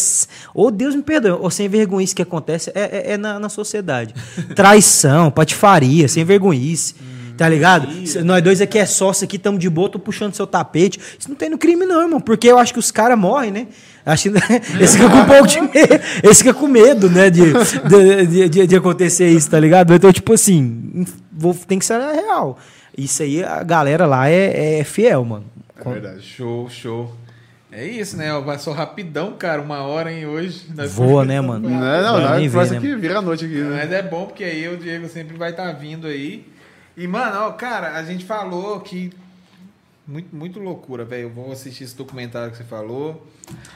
Ou 0.51 0.71
Deus 0.71 0.95
me 0.95 1.03
perdoe, 1.03 1.29
ou 1.39 1.51
sem 1.51 1.69
vergonhice 1.69 2.15
que 2.15 2.23
acontece, 2.23 2.71
é, 2.73 2.81
é- 2.81 3.11
é 3.13 3.17
na, 3.17 3.39
na 3.39 3.47
sociedade. 3.47 4.15
Traição, 4.55 5.29
patifaria, 5.31 6.07
sem 6.07 6.25
vergonhice. 6.25 6.95
Tá 7.37 7.47
ligado? 7.47 7.87
Nós 8.25 8.43
dois 8.43 8.59
aqui 8.59 8.77
é 8.77 8.85
sócio 8.85 9.23
aqui, 9.23 9.37
estamos 9.37 9.61
de 9.61 9.69
boa, 9.69 9.87
tô 9.87 9.97
puxando 9.97 10.33
seu 10.35 10.45
tapete. 10.45 10.99
Isso 11.17 11.29
não 11.29 11.35
tem 11.37 11.49
no 11.49 11.57
crime, 11.57 11.85
não, 11.85 12.01
irmão. 12.01 12.19
Porque 12.19 12.47
eu 12.49 12.57
acho 12.57 12.73
que 12.73 12.79
os 12.79 12.91
caras 12.91 13.17
morrem, 13.17 13.49
né? 13.51 13.67
Acho 14.05 14.29
que 14.29 14.37
esse 14.83 14.97
fica 14.97 15.09
com 15.09 15.17
um 15.19 15.25
pouco 15.25 15.47
de 15.47 15.61
medo. 15.63 16.03
Esse 16.21 16.39
fica 16.43 16.53
com 16.53 16.67
medo, 16.67 17.09
né? 17.09 17.29
De, 17.29 17.41
de, 17.87 18.25
de- 18.27 18.49
de- 18.49 18.67
de 18.67 18.75
acontecer 18.75 19.29
isso, 19.29 19.49
tá 19.49 19.57
ligado? 19.57 19.93
Então, 19.93 20.11
tipo 20.11 20.33
assim, 20.33 21.05
vou, 21.31 21.53
tem 21.53 21.79
que 21.79 21.85
ser 21.85 21.99
real. 22.01 22.57
Isso 22.97 23.23
aí, 23.23 23.41
a 23.41 23.63
galera 23.63 24.05
lá 24.05 24.27
é, 24.29 24.79
é 24.79 24.83
fiel, 24.83 25.23
mano. 25.23 25.45
É 25.79 25.89
verdade. 25.93 26.21
Show, 26.21 26.67
show. 26.69 27.13
É 27.71 27.85
isso, 27.85 28.17
né? 28.17 28.29
Passou 28.41 28.73
rapidão, 28.73 29.33
cara. 29.33 29.61
Uma 29.61 29.83
hora, 29.83 30.11
hein, 30.11 30.25
hoje. 30.25 30.65
Voa, 30.89 31.23
né, 31.23 31.39
mano? 31.39 31.69
Não, 31.69 31.79
não, 31.79 32.21
não, 32.21 32.33
é 32.33 32.39
ver, 32.39 32.51
próximo 32.51 32.79
né, 32.79 32.87
que 32.87 32.95
vira 32.95 33.19
a 33.19 33.21
noite 33.21 33.45
aqui, 33.45 33.55
né? 33.55 33.81
Mas 33.83 33.91
é 33.91 34.01
bom 34.01 34.25
porque 34.25 34.43
aí 34.43 34.67
o 34.67 34.77
Diego 34.77 35.07
sempre 35.07 35.37
vai 35.37 35.51
estar 35.51 35.71
vindo 35.73 36.07
aí. 36.07 36.47
E, 36.97 37.07
mano, 37.07 37.41
ó, 37.41 37.51
cara, 37.51 37.95
a 37.95 38.03
gente 38.03 38.25
falou 38.25 38.79
que. 38.79 39.11
Muito, 40.07 40.35
muito 40.35 40.59
loucura, 40.59 41.05
velho. 41.05 41.23
Eu 41.23 41.29
vou 41.29 41.51
assistir 41.51 41.83
esse 41.83 41.95
documentário 41.95 42.49
que 42.49 42.57
você 42.57 42.63
falou. 42.63 43.27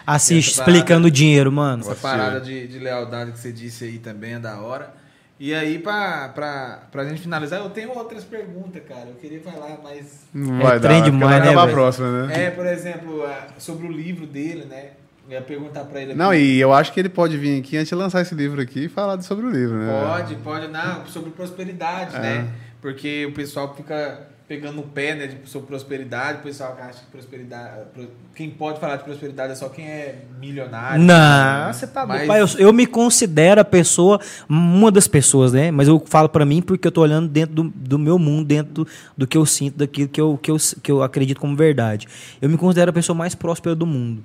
Assiste 0.05 0.55
parada- 0.55 0.71
explicando 0.71 1.07
o 1.07 1.11
dinheiro, 1.11 1.51
mano. 1.51 1.83
Essa 1.83 1.93
parada 1.95 2.41
de, 2.41 2.67
de 2.67 2.79
lealdade 2.79 3.31
que 3.33 3.39
você 3.39 3.51
disse 3.51 3.83
aí 3.83 3.99
também 3.99 4.33
é 4.33 4.39
da 4.39 4.59
hora. 4.59 5.02
E 5.45 5.53
aí, 5.53 5.77
pra, 5.77 6.29
pra, 6.29 6.83
pra 6.89 7.03
gente 7.03 7.21
finalizar, 7.21 7.59
eu 7.59 7.69
tenho 7.69 7.89
outras 7.89 8.23
perguntas, 8.23 8.81
cara. 8.87 9.09
Eu 9.09 9.15
queria 9.15 9.41
falar, 9.41 9.77
mas. 9.83 10.21
Não 10.33 10.61
É 10.61 10.63
vai 10.63 10.79
dar, 10.79 10.87
trem 10.87 11.01
vai 11.01 11.11
demais, 11.11 11.43
né, 11.43 11.53
a 11.53 11.67
próxima, 11.67 12.27
né? 12.27 12.45
É, 12.45 12.49
por 12.49 12.65
exemplo, 12.65 13.25
sobre 13.57 13.85
o 13.85 13.91
livro 13.91 14.25
dele, 14.25 14.63
né? 14.63 14.91
Eu 15.27 15.33
ia 15.33 15.41
perguntar 15.41 15.83
pra 15.83 16.01
ele 16.01 16.11
aqui. 16.11 16.17
Não, 16.17 16.33
e 16.33 16.61
eu 16.61 16.71
acho 16.71 16.93
que 16.93 16.99
ele 17.01 17.09
pode 17.09 17.37
vir 17.37 17.59
aqui 17.59 17.75
antes 17.75 17.89
de 17.89 17.95
lançar 17.95 18.21
esse 18.21 18.33
livro 18.33 18.61
aqui 18.61 18.85
e 18.85 18.87
falar 18.87 19.21
sobre 19.21 19.45
o 19.45 19.49
livro, 19.49 19.75
né? 19.75 19.91
Pode, 20.07 20.35
pode, 20.37 20.67
não, 20.69 21.05
sobre 21.07 21.31
prosperidade, 21.31 22.15
É. 22.15 22.19
né? 22.19 22.47
Porque 22.81 23.25
o 23.25 23.33
pessoal 23.33 23.75
fica 23.75 24.21
pegando 24.55 24.75
no 24.75 24.83
pé, 24.83 25.15
né, 25.15 25.27
de, 25.27 25.49
sobre 25.49 25.67
prosperidade, 25.67 26.39
o 26.39 26.41
pessoal 26.43 26.77
acha 26.79 26.99
que 26.99 27.05
prosperidade. 27.11 27.85
pro- 27.93 28.07
Quem 28.35 28.49
pode 28.49 28.79
falar 28.79 28.97
de 28.97 29.03
prosperidade 29.03 29.53
é 29.53 29.55
só 29.55 29.67
quem 29.69 29.85
é 29.85 30.25
milionário. 30.39 31.03
Não, 31.03 31.73
você 31.73 31.87
tá 31.87 32.05
Mas-. 32.05 32.27
Pai, 32.27 32.41
eu, 32.41 32.47
eu 32.59 32.71
me 32.73 32.85
considero 32.85 33.61
a 33.61 33.65
pessoa, 33.65 34.19
uma 34.47 34.91
das 34.91 35.07
pessoas, 35.07 35.53
né? 35.53 35.71
Mas 35.71 35.87
eu 35.87 36.01
falo 36.05 36.29
pra 36.29 36.45
mim 36.45 36.61
porque 36.61 36.87
eu 36.87 36.91
tô 36.91 37.01
olhando 37.01 37.27
dentro 37.27 37.55
do, 37.55 37.63
do 37.63 37.97
meu 37.97 38.19
mundo, 38.19 38.45
dentro 38.45 38.73
do, 38.73 38.87
do 39.17 39.25
que 39.27 39.37
eu 39.37 39.45
sinto, 39.45 39.77
daquilo 39.77 40.07
que 40.07 40.21
eu, 40.21 40.37
que, 40.41 40.51
eu, 40.51 40.57
que 40.83 40.91
eu 40.91 41.01
acredito 41.01 41.39
como 41.39 41.55
verdade. 41.55 42.07
Eu 42.41 42.47
me 42.49 42.57
considero 42.57 42.91
a 42.91 42.93
pessoa 42.93 43.15
mais 43.15 43.33
próspera 43.33 43.75
do 43.75 43.85
mundo. 43.87 44.23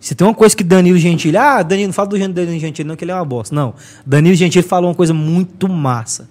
Se 0.00 0.16
tem 0.16 0.26
uma 0.26 0.34
coisa 0.34 0.56
que 0.56 0.64
Danilo 0.64 0.98
Gentili. 0.98 1.36
Ah, 1.36 1.62
Danilo, 1.62 1.86
não 1.88 1.92
fala 1.94 2.08
do 2.08 2.18
Danilo 2.18 2.58
Gentili, 2.58 2.88
não, 2.88 2.96
que 2.96 3.04
ele 3.04 3.12
é 3.12 3.14
uma 3.14 3.24
bosta. 3.24 3.54
Não. 3.54 3.74
Danilo 4.04 4.34
Gentili 4.34 4.66
falou 4.66 4.90
uma 4.90 4.96
coisa 4.96 5.14
muito 5.14 5.68
massa. 5.68 6.28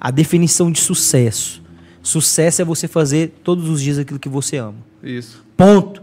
A 0.00 0.12
definição 0.12 0.70
de 0.70 0.78
sucesso. 0.80 1.60
Sucesso 2.02 2.62
é 2.62 2.64
você 2.64 2.88
fazer 2.88 3.34
todos 3.44 3.68
os 3.68 3.80
dias 3.80 3.98
aquilo 3.98 4.18
que 4.18 4.28
você 4.28 4.56
ama. 4.56 4.78
Isso. 5.02 5.44
Ponto. 5.56 6.02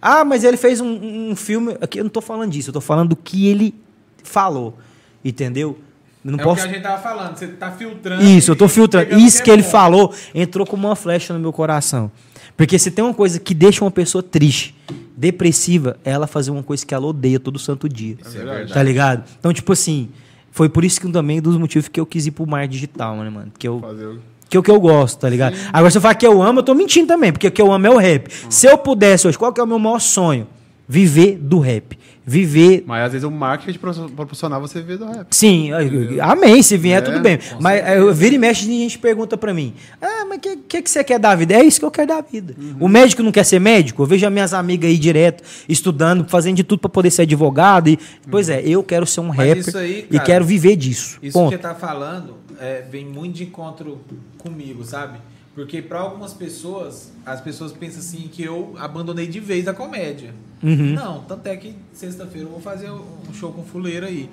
Ah, 0.00 0.24
mas 0.24 0.44
ele 0.44 0.56
fez 0.56 0.80
um, 0.80 1.30
um 1.30 1.36
filme. 1.36 1.76
Aqui 1.80 2.00
eu 2.00 2.04
não 2.04 2.10
tô 2.10 2.20
falando 2.20 2.50
disso, 2.50 2.70
eu 2.70 2.74
tô 2.74 2.80
falando 2.80 3.10
do 3.10 3.16
que 3.16 3.48
ele 3.48 3.74
falou. 4.22 4.78
Entendeu? 5.24 5.78
Eu 6.24 6.32
não 6.32 6.38
é 6.38 6.42
posso. 6.42 6.62
o 6.62 6.64
que 6.64 6.70
a 6.70 6.74
gente 6.74 6.82
tava 6.82 7.02
falando, 7.02 7.36
você 7.36 7.48
tá 7.48 7.70
filtrando. 7.72 8.22
Isso, 8.22 8.50
eu 8.50 8.56
tô 8.56 8.66
e 8.66 8.68
filtrando. 8.68 9.06
pegando 9.06 9.22
o 9.22 9.26
Isso 9.26 9.42
que 9.42 9.50
é 9.50 9.54
ele 9.54 9.62
bom. 9.62 9.70
falou 9.70 10.14
entrou 10.34 10.66
como 10.66 10.88
uma 10.88 10.96
flecha 10.96 11.32
no 11.32 11.40
meu 11.40 11.52
coração. 11.52 12.10
Porque 12.56 12.78
se 12.78 12.90
tem 12.90 13.02
uma 13.02 13.14
coisa 13.14 13.40
que 13.40 13.54
deixa 13.54 13.82
uma 13.82 13.90
pessoa 13.90 14.22
triste, 14.22 14.74
depressiva, 15.16 15.96
é 16.04 16.10
ela 16.10 16.26
fazer 16.26 16.50
uma 16.50 16.62
coisa 16.62 16.84
que 16.84 16.94
ela 16.94 17.06
odeia 17.06 17.40
todo 17.40 17.58
santo 17.58 17.88
dia. 17.88 18.18
Isso 18.20 18.36
é 18.36 18.44
verdade. 18.44 18.72
Tá 18.74 18.82
ligado? 18.82 19.24
Então, 19.38 19.50
tipo 19.52 19.72
assim, 19.72 20.10
foi 20.50 20.68
por 20.68 20.84
isso 20.84 21.00
que 21.00 21.10
também 21.10 21.40
dos 21.40 21.56
motivos 21.56 21.88
que 21.88 21.98
eu 21.98 22.04
quis 22.04 22.26
ir 22.26 22.32
pro 22.32 22.46
mar 22.46 22.68
digital, 22.68 23.16
né, 23.16 23.30
mano? 23.30 23.50
Que 23.58 23.66
eu, 23.66 23.80
Fazer 23.80 24.04
o... 24.04 24.20
que 24.50 24.56
é 24.56 24.60
o 24.60 24.62
que 24.62 24.70
eu 24.70 24.80
gosto, 24.80 25.20
tá 25.20 25.28
ligado? 25.28 25.56
Agora, 25.72 25.90
se 25.92 25.96
eu 25.96 26.02
falar 26.02 26.14
que 26.14 26.26
eu 26.26 26.42
amo, 26.42 26.58
eu 26.58 26.62
tô 26.64 26.74
mentindo 26.74 27.06
também, 27.06 27.30
porque 27.32 27.46
o 27.46 27.52
que 27.52 27.62
eu 27.62 27.72
amo 27.72 27.86
é 27.86 27.90
o 27.90 27.96
rap. 27.96 28.28
Se 28.50 28.66
eu 28.66 28.76
pudesse 28.76 29.28
hoje, 29.28 29.38
qual 29.38 29.52
que 29.52 29.60
é 29.60 29.64
o 29.64 29.66
meu 29.66 29.78
maior 29.78 30.00
sonho? 30.00 30.46
Viver 30.90 31.38
do 31.40 31.60
rap. 31.60 31.96
Viver 32.26 32.84
Mas 32.86 33.06
às 33.06 33.12
vezes 33.12 33.24
o 33.26 33.30
marketing 33.30 33.78
pro- 33.78 34.08
proporcional 34.10 34.60
você 34.60 34.80
vê 34.82 34.96
do 34.96 35.06
rap. 35.06 35.26
Sim, 35.30 35.70
eu- 35.70 36.22
amém, 36.22 36.62
se 36.62 36.76
vier, 36.76 36.98
É, 36.98 37.00
tudo 37.00 37.18
bem. 37.20 37.38
Mas 37.60 37.96
eu 37.96 38.12
vira 38.12 38.34
e 38.34 38.38
mexe 38.38 38.66
e 38.70 38.76
a 38.76 38.82
gente 38.82 38.98
pergunta 38.98 39.36
pra 39.36 39.54
mim: 39.54 39.72
Ah, 40.00 40.24
mas 40.28 40.38
o 40.38 40.40
que, 40.40 40.56
que, 40.56 40.82
que 40.82 40.90
você 40.90 41.02
quer 41.02 41.18
da 41.18 41.34
vida? 41.34 41.54
É 41.54 41.62
isso 41.64 41.80
que 41.80 41.84
eu 41.86 41.90
quero 41.90 42.08
da 42.08 42.20
vida. 42.20 42.54
Uhum. 42.60 42.76
O 42.80 42.88
médico 42.88 43.22
não 43.22 43.32
quer 43.32 43.44
ser 43.44 43.58
médico? 43.58 44.02
Eu 44.02 44.06
vejo 44.06 44.26
as 44.26 44.32
minhas 44.32 44.52
amigas 44.52 44.90
aí 44.90 44.98
direto, 44.98 45.42
estudando, 45.68 46.28
fazendo 46.28 46.56
de 46.56 46.64
tudo 46.64 46.80
pra 46.80 46.90
poder 46.90 47.10
ser 47.10 47.22
advogado. 47.22 47.88
E, 47.88 47.98
Pois 48.30 48.48
é, 48.48 48.60
eu 48.64 48.82
quero 48.82 49.06
ser 49.06 49.20
um 49.20 49.28
Mas 49.28 49.36
rapper 49.38 49.56
isso 49.58 49.78
aí, 49.78 50.06
e 50.10 50.14
cara, 50.14 50.24
quero 50.24 50.44
viver 50.44 50.76
disso. 50.76 51.18
Isso 51.22 51.32
Ponto. 51.38 51.50
que 51.50 51.56
você 51.56 51.62
tá 51.62 51.74
falando 51.74 52.36
é, 52.60 52.82
vem 52.90 53.04
muito 53.06 53.36
de 53.36 53.44
encontro 53.44 53.98
comigo, 54.38 54.84
sabe? 54.84 55.18
Porque 55.60 55.82
para 55.82 56.00
algumas 56.00 56.32
pessoas, 56.32 57.12
as 57.26 57.38
pessoas 57.38 57.70
pensam 57.70 57.98
assim 57.98 58.28
que 58.28 58.42
eu 58.42 58.74
abandonei 58.78 59.26
de 59.26 59.38
vez 59.38 59.68
a 59.68 59.74
comédia. 59.74 60.34
Uhum. 60.62 60.94
Não, 60.94 61.22
tanto 61.24 61.46
é 61.48 61.54
que 61.54 61.76
sexta-feira 61.92 62.46
eu 62.46 62.50
vou 62.50 62.62
fazer 62.62 62.90
um 62.90 63.34
show 63.34 63.52
com 63.52 63.62
fuleiro 63.62 64.06
aí. 64.06 64.30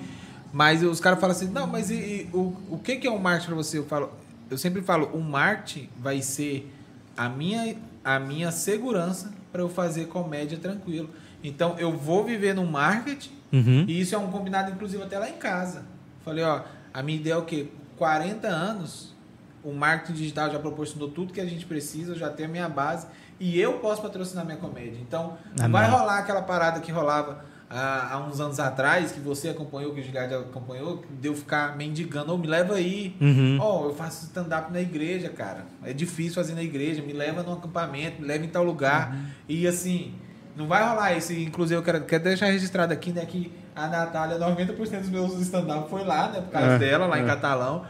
Mas 0.50 0.82
os 0.82 1.00
caras 1.00 1.20
falam 1.20 1.36
assim, 1.36 1.50
não, 1.50 1.66
mas 1.66 1.90
e, 1.90 1.94
e 1.96 2.30
o, 2.32 2.56
o 2.70 2.80
que, 2.82 2.96
que 2.96 3.06
é 3.06 3.10
um 3.10 3.18
marketing 3.18 3.48
para 3.48 3.56
você? 3.56 3.76
Eu 3.76 3.84
falo, 3.84 4.10
eu 4.48 4.56
sempre 4.56 4.80
falo, 4.80 5.10
o 5.12 5.20
marketing 5.20 5.90
vai 5.98 6.22
ser 6.22 6.72
a 7.14 7.28
minha, 7.28 7.76
a 8.02 8.18
minha 8.18 8.50
segurança 8.50 9.30
para 9.52 9.60
eu 9.60 9.68
fazer 9.68 10.06
comédia 10.06 10.56
tranquilo. 10.56 11.10
Então 11.44 11.78
eu 11.78 11.94
vou 11.94 12.24
viver 12.24 12.54
no 12.54 12.64
marketing 12.64 13.36
Uhum. 13.52 13.84
e 13.86 14.00
isso 14.00 14.14
é 14.14 14.18
um 14.18 14.30
combinado, 14.30 14.70
inclusive, 14.70 15.02
até 15.02 15.18
lá 15.18 15.28
em 15.28 15.36
casa. 15.36 15.82
Falei, 16.24 16.42
ó, 16.42 16.62
a 16.94 17.02
minha 17.02 17.18
ideia 17.18 17.34
é 17.34 17.36
o 17.36 17.42
quê? 17.42 17.68
40 17.98 18.48
anos, 18.48 19.14
o 19.62 19.72
marketing 19.72 20.14
digital 20.14 20.50
já 20.50 20.58
proporcionou 20.58 21.08
tudo 21.10 21.32
que 21.32 21.40
a 21.40 21.46
gente 21.46 21.66
precisa, 21.66 22.14
já 22.14 22.30
tenho 22.30 22.48
a 22.48 22.52
minha 22.52 22.68
base 22.68 23.06
e 23.40 23.60
eu 23.60 23.74
posso 23.74 24.02
patrocinar 24.02 24.44
minha 24.44 24.56
comédia. 24.56 24.98
Então, 25.00 25.36
não 25.56 25.66
Amém. 25.66 25.80
vai 25.80 25.90
rolar 25.90 26.18
aquela 26.18 26.42
parada 26.42 26.80
que 26.80 26.90
rolava 26.90 27.44
há, 27.70 28.14
há 28.14 28.18
uns 28.18 28.40
anos 28.40 28.58
atrás, 28.58 29.12
que 29.12 29.20
você 29.20 29.48
acompanhou, 29.50 29.94
que 29.94 30.00
o 30.00 30.02
Gigard 30.02 30.34
acompanhou, 30.34 31.04
de 31.20 31.28
eu 31.28 31.34
ficar 31.34 31.76
mendigando, 31.76 32.32
ou 32.32 32.38
me 32.38 32.46
leva 32.46 32.74
aí. 32.74 33.16
Uhum. 33.20 33.58
Ó, 33.60 33.86
eu 33.86 33.94
faço 33.94 34.24
stand-up 34.24 34.72
na 34.72 34.80
igreja, 34.80 35.28
cara. 35.28 35.66
É 35.84 35.92
difícil 35.92 36.34
fazer 36.34 36.54
na 36.54 36.62
igreja. 36.62 37.02
Me 37.02 37.12
leva 37.12 37.42
num 37.42 37.52
acampamento, 37.52 38.20
me 38.20 38.26
leva 38.26 38.44
em 38.44 38.48
tal 38.48 38.64
lugar. 38.64 39.12
Uhum. 39.14 39.24
E 39.48 39.66
assim, 39.66 40.14
não 40.56 40.66
vai 40.66 40.82
rolar 40.88 41.16
isso. 41.16 41.32
Inclusive, 41.32 41.78
eu 41.78 41.82
quero, 41.84 42.00
quero 42.04 42.24
deixar 42.24 42.46
registrado 42.46 42.92
aqui, 42.92 43.12
né, 43.12 43.24
que 43.24 43.52
a 43.74 43.86
Natália, 43.86 44.38
90% 44.38 45.00
dos 45.00 45.08
meus 45.10 45.40
stand-up 45.42 45.88
foi 45.88 46.04
lá, 46.04 46.28
né, 46.30 46.40
por 46.40 46.50
causa 46.50 46.70
É, 46.72 46.78
dela, 46.78 47.06
lá 47.06 47.18
em 47.18 47.22
é. 47.22 47.26
Catalão. 47.26 47.84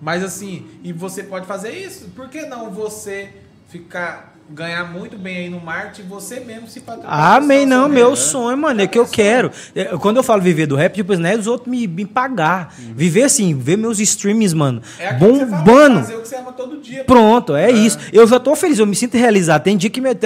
Mas 0.00 0.22
assim, 0.22 0.68
e 0.82 0.92
você 0.92 1.22
pode 1.22 1.46
fazer 1.46 1.72
isso. 1.72 2.08
Por 2.10 2.28
que 2.28 2.46
não 2.46 2.70
você 2.70 3.30
ficar 3.68 4.37
ganhar 4.50 4.90
muito 4.92 5.18
bem 5.18 5.36
aí 5.36 5.48
no 5.50 5.60
marketing 5.60 6.02
e 6.02 6.04
você 6.04 6.40
mesmo 6.40 6.66
se 6.68 6.80
patrocinar? 6.80 7.34
Amém, 7.36 7.66
não, 7.66 7.88
meu 7.88 8.10
né? 8.10 8.16
sonho, 8.16 8.56
mano, 8.56 8.80
é 8.80 8.86
que 8.86 8.98
eu 8.98 9.06
quero. 9.06 9.50
É, 9.74 9.84
Quando 9.98 10.16
eu 10.16 10.22
falo 10.22 10.40
viver 10.40 10.66
do 10.66 10.74
rap, 10.74 10.94
tipo, 10.94 11.14
não 11.16 11.28
é 11.28 11.36
os 11.36 11.46
outros 11.46 11.70
me, 11.70 11.86
me 11.86 12.06
pagar. 12.06 12.74
Viver 12.94 13.24
assim, 13.24 13.54
ver 13.54 13.76
meus 13.76 14.00
streams, 14.00 14.54
mano, 14.54 14.80
É 14.98 15.08
que 15.12 15.14
bombando. 15.20 15.96
fazer 16.00 16.14
o 16.16 16.20
que 16.22 16.28
você 16.28 16.36
ama 16.36 16.52
todo 16.52 16.80
dia. 16.80 17.04
Pronto, 17.04 17.54
é, 17.54 17.70
isso. 17.70 17.98
Eu 18.12 18.26
já 18.26 18.40
tô 18.40 18.56
feliz, 18.56 18.78
eu 18.78 18.86
me 18.86 18.96
sinto 18.96 19.16
realizado. 19.16 19.62
Tem 19.62 19.76
dia 19.76 19.90
que 19.90 20.00
me- 20.00 20.10
eh, 20.10 20.16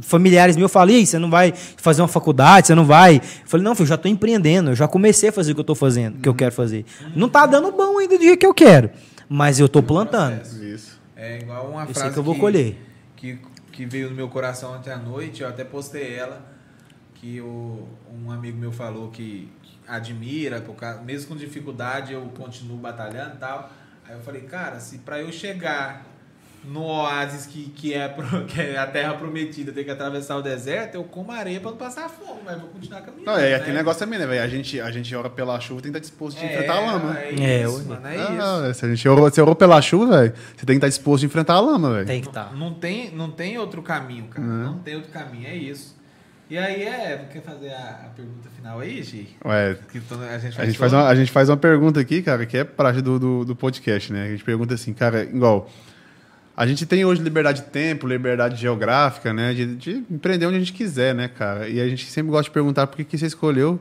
familiares 0.00 0.56
meus 0.56 0.70
falam, 0.70 0.94
"Ih, 0.94 1.04
você 1.06 1.18
não 1.18 1.30
vai 1.30 1.52
fazer 1.76 2.02
uma 2.02 2.08
faculdade, 2.08 2.68
você 2.68 2.74
não 2.74 2.84
vai. 2.84 3.16
Eu 3.16 3.22
falei, 3.48 3.64
não, 3.64 3.74
filho, 3.74 3.84
eu 3.84 3.88
já 3.88 3.96
tô 3.96 4.08
empreendendo, 4.08 4.70
eu 4.70 4.74
já 4.76 4.86
comecei 4.86 5.28
a 5.28 5.32
fazer 5.32 5.52
o 5.52 5.54
que 5.54 5.60
eu 5.60 5.64
tô 5.64 5.74
fazendo, 5.74 6.18
que 6.20 6.28
eu 6.28 6.34
quero 6.34 6.52
fazer. 6.52 6.84
Não 7.14 7.28
tá 7.28 7.46
dando 7.46 7.72
bom 7.72 7.98
ainda 7.98 8.16
do 8.16 8.20
dia 8.20 8.36
que 8.36 8.46
eu 8.46 8.54
quero, 8.54 8.90
mas 9.28 9.58
eu 9.58 9.68
tô 9.68 9.82
plantando. 9.82 10.40
Isso. 10.62 10.96
É 11.16 11.38
igual 11.38 11.68
uma 11.70 11.82
Eu 11.82 11.86
frase 11.86 12.00
sei 12.00 12.10
que 12.10 12.18
eu 12.18 12.22
vou 12.22 12.34
colher. 12.36 12.76
Que, 13.16 13.38
que 13.76 13.84
veio 13.84 14.08
no 14.08 14.16
meu 14.16 14.30
coração 14.30 14.74
ontem 14.74 14.90
à 14.90 14.96
noite, 14.96 15.42
eu 15.42 15.48
até 15.48 15.62
postei 15.62 16.14
ela, 16.14 16.40
que 17.14 17.42
um 17.42 18.30
amigo 18.30 18.56
meu 18.56 18.72
falou 18.72 19.10
que 19.10 19.52
admira, 19.86 20.64
mesmo 21.04 21.28
com 21.28 21.36
dificuldade 21.36 22.14
eu 22.14 22.22
continuo 22.34 22.78
batalhando 22.78 23.34
e 23.34 23.38
tal. 23.38 23.70
Aí 24.06 24.14
eu 24.14 24.22
falei, 24.22 24.42
cara, 24.42 24.80
se 24.80 24.98
pra 24.98 25.20
eu 25.20 25.30
chegar 25.30 26.06
no 26.66 26.82
oásis 26.84 27.46
que, 27.46 27.64
que, 27.70 27.94
é, 27.94 28.08
pro- 28.08 28.44
que 28.46 28.60
é 28.60 28.76
a 28.76 28.86
terra 28.86 29.14
prometida, 29.14 29.70
ter 29.72 29.84
que 29.84 29.90
atravessar 29.90 30.36
o 30.36 30.42
deserto, 30.42 30.96
eu 30.96 31.04
como 31.04 31.30
areia 31.32 31.60
pra 31.60 31.70
não 31.70 31.78
passar 31.78 32.08
fome, 32.08 32.40
mas 32.44 32.60
vou 32.60 32.68
continuar 32.70 33.00
caminhando. 33.02 33.26
Não, 33.26 33.38
é 33.38 33.50
né? 33.50 33.54
aquele 33.54 33.76
negócio 33.76 34.00
também, 34.00 34.18
né, 34.18 34.26
velho? 34.26 34.42
A 34.42 34.48
gente, 34.48 34.80
a 34.80 34.90
gente 34.90 35.14
ora 35.14 35.30
pela 35.30 35.58
chuva 35.60 35.80
tem 35.80 35.92
que 35.92 35.98
estar 35.98 36.08
disposto 36.10 36.38
a 36.38 36.42
É, 36.42 36.52
enfrentar 36.52 36.74
a 36.74 36.80
lama. 36.80 37.18
É, 37.18 37.34
É, 37.40 37.62
isso, 37.64 37.78
ué. 37.78 37.84
mano, 37.84 38.06
é 38.08 38.16
Ah, 38.18 38.68
isso. 38.70 38.80
se 38.80 38.84
a 38.86 38.88
gente 38.88 39.08
orou, 39.08 39.30
se 39.30 39.40
orou 39.40 39.54
pela 39.54 39.80
chuva, 39.80 40.18
velho, 40.18 40.32
você 40.56 40.66
tem 40.66 40.74
que 40.74 40.78
estar 40.78 40.88
disposto 40.88 41.22
a 41.22 41.26
enfrentar 41.26 41.54
a 41.54 41.60
lama, 41.60 41.92
velho. 41.94 42.06
Tem 42.06 42.20
que 42.20 42.28
tá. 42.28 42.50
Não 42.54 42.74
tem, 42.74 43.10
não 43.12 43.30
tem 43.30 43.56
outro 43.58 43.82
caminho, 43.82 44.24
cara. 44.28 44.46
Uhum. 44.46 44.62
Não 44.64 44.78
tem 44.78 44.96
outro 44.96 45.10
caminho, 45.12 45.46
é 45.46 45.54
isso. 45.54 45.94
E 46.48 46.56
aí 46.56 46.84
é, 46.84 47.26
quer 47.32 47.42
fazer 47.42 47.70
a, 47.70 48.02
a 48.06 48.08
pergunta 48.14 48.48
final 48.56 48.78
aí, 48.78 49.02
Gi? 49.02 49.36
Ué, 49.44 49.76
Que 49.90 49.98
a 49.98 50.38
gente 50.38 50.52
a 50.52 50.52
faz, 50.52 50.68
gente, 50.68 50.78
faz 50.78 50.92
uma, 50.92 51.08
a 51.08 51.14
gente 51.16 51.32
faz 51.32 51.48
uma 51.48 51.56
pergunta 51.56 51.98
aqui, 51.98 52.22
cara, 52.22 52.46
que 52.46 52.56
é 52.56 52.62
praxe 52.62 53.02
do, 53.02 53.18
do, 53.18 53.44
do 53.44 53.56
podcast, 53.56 54.12
né? 54.12 54.26
A 54.26 54.28
gente 54.28 54.44
pergunta 54.44 54.74
assim, 54.74 54.92
cara, 54.92 55.24
igual. 55.24 55.68
A 56.56 56.66
gente 56.66 56.86
tem 56.86 57.04
hoje 57.04 57.22
liberdade 57.22 57.62
de 57.62 57.68
tempo, 57.68 58.06
liberdade 58.06 58.56
geográfica, 58.56 59.32
né? 59.32 59.52
De, 59.52 59.76
de 59.76 60.04
empreender 60.10 60.46
onde 60.46 60.56
a 60.56 60.58
gente 60.60 60.72
quiser, 60.72 61.14
né, 61.14 61.28
cara? 61.28 61.68
E 61.68 61.80
a 61.80 61.86
gente 61.86 62.06
sempre 62.06 62.30
gosta 62.30 62.44
de 62.44 62.50
perguntar 62.50 62.86
por 62.86 62.96
que, 62.96 63.04
que 63.04 63.18
você 63.18 63.26
escolheu 63.26 63.78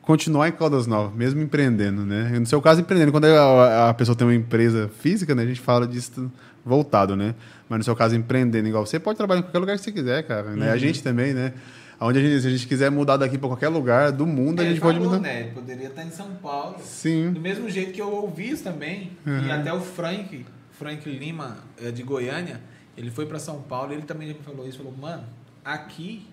continuar 0.00 0.48
em 0.48 0.52
Caldas 0.52 0.86
Novas, 0.86 1.16
mesmo 1.16 1.40
empreendendo, 1.40 2.04
né? 2.04 2.38
No 2.38 2.46
seu 2.46 2.62
caso, 2.62 2.80
empreendendo. 2.80 3.10
Quando 3.10 3.24
a, 3.24 3.90
a 3.90 3.94
pessoa 3.94 4.14
tem 4.14 4.26
uma 4.26 4.34
empresa 4.34 4.88
física, 5.00 5.34
né? 5.34 5.42
A 5.42 5.46
gente 5.46 5.60
fala 5.60 5.88
disso 5.88 6.30
voltado, 6.64 7.16
né? 7.16 7.34
Mas 7.68 7.78
no 7.78 7.84
seu 7.84 7.96
caso, 7.96 8.14
empreendendo 8.14 8.68
igual 8.68 8.86
você, 8.86 9.00
pode 9.00 9.16
trabalhar 9.16 9.40
em 9.40 9.42
qualquer 9.42 9.58
lugar 9.58 9.76
que 9.76 9.82
você 9.82 9.90
quiser, 9.90 10.22
cara. 10.22 10.50
Né? 10.50 10.70
A 10.70 10.76
gente 10.76 11.02
também, 11.02 11.34
né? 11.34 11.52
Onde 12.00 12.18
a 12.18 12.22
gente, 12.22 12.42
se 12.42 12.46
a 12.46 12.50
gente 12.50 12.66
quiser 12.66 12.90
mudar 12.90 13.16
daqui 13.16 13.38
para 13.38 13.48
qualquer 13.48 13.68
lugar 13.68 14.12
do 14.12 14.26
mundo, 14.26 14.60
a 14.60 14.62
Ele 14.62 14.72
gente 14.72 14.80
pode 14.80 14.98
falou, 14.98 15.14
mudar. 15.14 15.22
né? 15.22 15.44
Poderia 15.54 15.88
estar 15.88 16.04
em 16.04 16.10
São 16.10 16.28
Paulo. 16.42 16.76
Sim. 16.82 17.32
Do 17.32 17.40
mesmo 17.40 17.68
jeito 17.70 17.92
que 17.92 18.00
eu 18.02 18.10
ouvi 18.10 18.50
isso 18.50 18.62
também. 18.62 19.12
Uhum. 19.26 19.46
E 19.46 19.50
até 19.50 19.72
o 19.72 19.80
Frank, 19.80 20.44
Frank 20.78 21.08
Lima, 21.08 21.58
é, 21.82 21.90
de 21.90 22.02
Goiânia, 22.02 22.60
ele 22.96 23.10
foi 23.10 23.26
pra 23.26 23.38
São 23.38 23.60
Paulo 23.62 23.92
e 23.92 23.96
ele 23.96 24.02
também 24.04 24.28
já 24.28 24.34
me 24.34 24.40
falou 24.40 24.66
isso. 24.66 24.78
Falou, 24.78 24.92
mano, 24.96 25.24
aqui, 25.64 26.26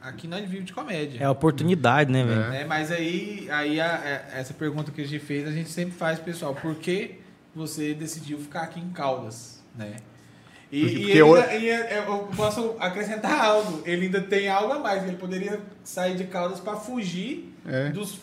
aqui 0.00 0.26
nós 0.28 0.40
vivemos 0.42 0.66
de 0.66 0.72
comédia. 0.72 1.20
É 1.20 1.24
a 1.24 1.30
oportunidade, 1.30 2.10
né, 2.10 2.24
velho? 2.24 2.48
né? 2.50 2.64
Mas 2.64 2.90
aí, 2.90 3.48
aí 3.50 3.80
a- 3.80 3.96
a- 3.96 4.38
essa 4.38 4.54
pergunta 4.54 4.90
que 4.90 5.00
a 5.00 5.06
gente 5.06 5.24
fez, 5.24 5.46
a 5.46 5.52
gente 5.52 5.68
sempre 5.70 5.92
faz, 5.94 6.18
pessoal. 6.18 6.54
Por 6.54 6.74
que 6.76 7.20
você 7.54 7.94
decidiu 7.94 8.38
ficar 8.38 8.62
aqui 8.62 8.80
em 8.80 8.90
Caldas, 8.90 9.60
né? 9.74 9.96
E, 10.72 10.80
Porque- 10.82 10.96
e 10.96 11.00
porque 11.02 11.18
eu- 11.18 11.34
ainda- 11.34 11.54
e 11.56 11.68
eu 11.96 12.28
posso 12.36 12.76
acrescentar 12.78 13.32
algo. 13.44 13.82
Ele 13.84 14.06
ainda 14.06 14.20
tem 14.20 14.48
algo 14.48 14.72
a 14.72 14.78
mais. 14.78 15.02
Ele 15.02 15.16
poderia 15.16 15.60
sair 15.82 16.16
de 16.16 16.24
Caldas 16.24 16.60
para 16.60 16.76
fugir 16.76 17.52
É. 17.66 17.88
dos 17.90 18.20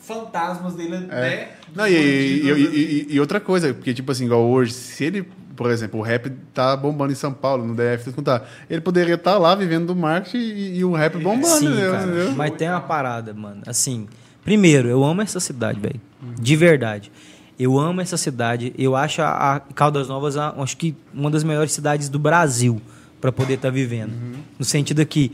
fantasmas 0.00 0.74
dele, 0.74 0.98
né? 0.98 1.48
Não, 1.74 1.86
e, 1.86 1.92
e, 1.92 2.50
e- 2.50 3.06
e- 3.14 3.20
outra 3.20 3.38
coisa, 3.38 3.72
porque, 3.72 3.94
tipo 3.94 4.10
assim, 4.10 4.24
igual 4.24 4.42
hoje, 4.48 4.72
se 4.72 5.04
ele, 5.04 5.22
por 5.54 5.70
exemplo, 5.70 6.00
o 6.00 6.02
rap 6.02 6.30
tá 6.52 6.76
bombando 6.76 7.12
em 7.12 7.14
São 7.14 7.32
Paulo, 7.32 7.64
no 7.64 7.74
DF, 7.74 8.04
tudo 8.04 8.14
quanto 8.14 8.26
tá, 8.26 8.42
ele 8.68 8.80
poderia 8.80 9.14
estar 9.14 9.38
lá 9.38 9.54
vivendo 9.54 9.86
do 9.88 9.94
marketing 9.96 10.38
e, 10.38 10.78
e 10.78 10.84
o 10.84 10.92
rap 10.94 11.16
bombando, 11.18 11.46
Sim, 11.58 11.66
entendeu? 11.66 11.92
cara. 11.92 12.04
Entendeu? 12.04 12.32
Mas 12.32 12.50
tem 12.56 12.68
uma 12.68 12.80
parada, 12.80 13.32
mano. 13.34 13.62
Assim, 13.66 14.08
primeiro, 14.44 14.88
eu 14.88 15.04
amo 15.04 15.22
essa 15.22 15.38
cidade, 15.38 15.78
velho. 15.78 16.00
De 16.40 16.56
verdade. 16.56 17.12
Eu 17.58 17.78
amo 17.78 18.00
essa 18.00 18.16
cidade. 18.16 18.72
Eu 18.78 18.96
acho 18.96 19.20
a, 19.20 19.56
a 19.56 19.60
Caldas 19.60 20.08
Novas, 20.08 20.36
a- 20.36 20.54
acho 20.56 20.76
que 20.78 20.96
uma 21.12 21.30
das 21.30 21.44
melhores 21.44 21.72
cidades 21.72 22.08
do 22.08 22.18
Brasil 22.18 22.80
para 23.20 23.30
poder 23.30 23.54
estar 23.54 23.70
vivendo. 23.70 24.12
No 24.58 24.64
sentido 24.64 25.04
que 25.04 25.30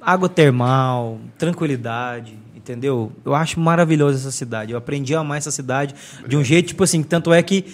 água 0.00 0.26
termal, 0.28 1.20
tranquilidade, 1.36 2.34
entendeu? 2.64 3.12
Eu 3.24 3.34
acho 3.34 3.60
maravilhosa 3.60 4.16
essa 4.18 4.30
cidade. 4.32 4.72
Eu 4.72 4.78
aprendi 4.78 5.14
a 5.14 5.20
amar 5.20 5.36
essa 5.38 5.50
cidade 5.50 5.94
de 6.26 6.34
um 6.36 6.42
jeito, 6.42 6.68
tipo 6.68 6.82
assim, 6.82 7.02
tanto 7.02 7.30
é 7.32 7.42
que, 7.42 7.64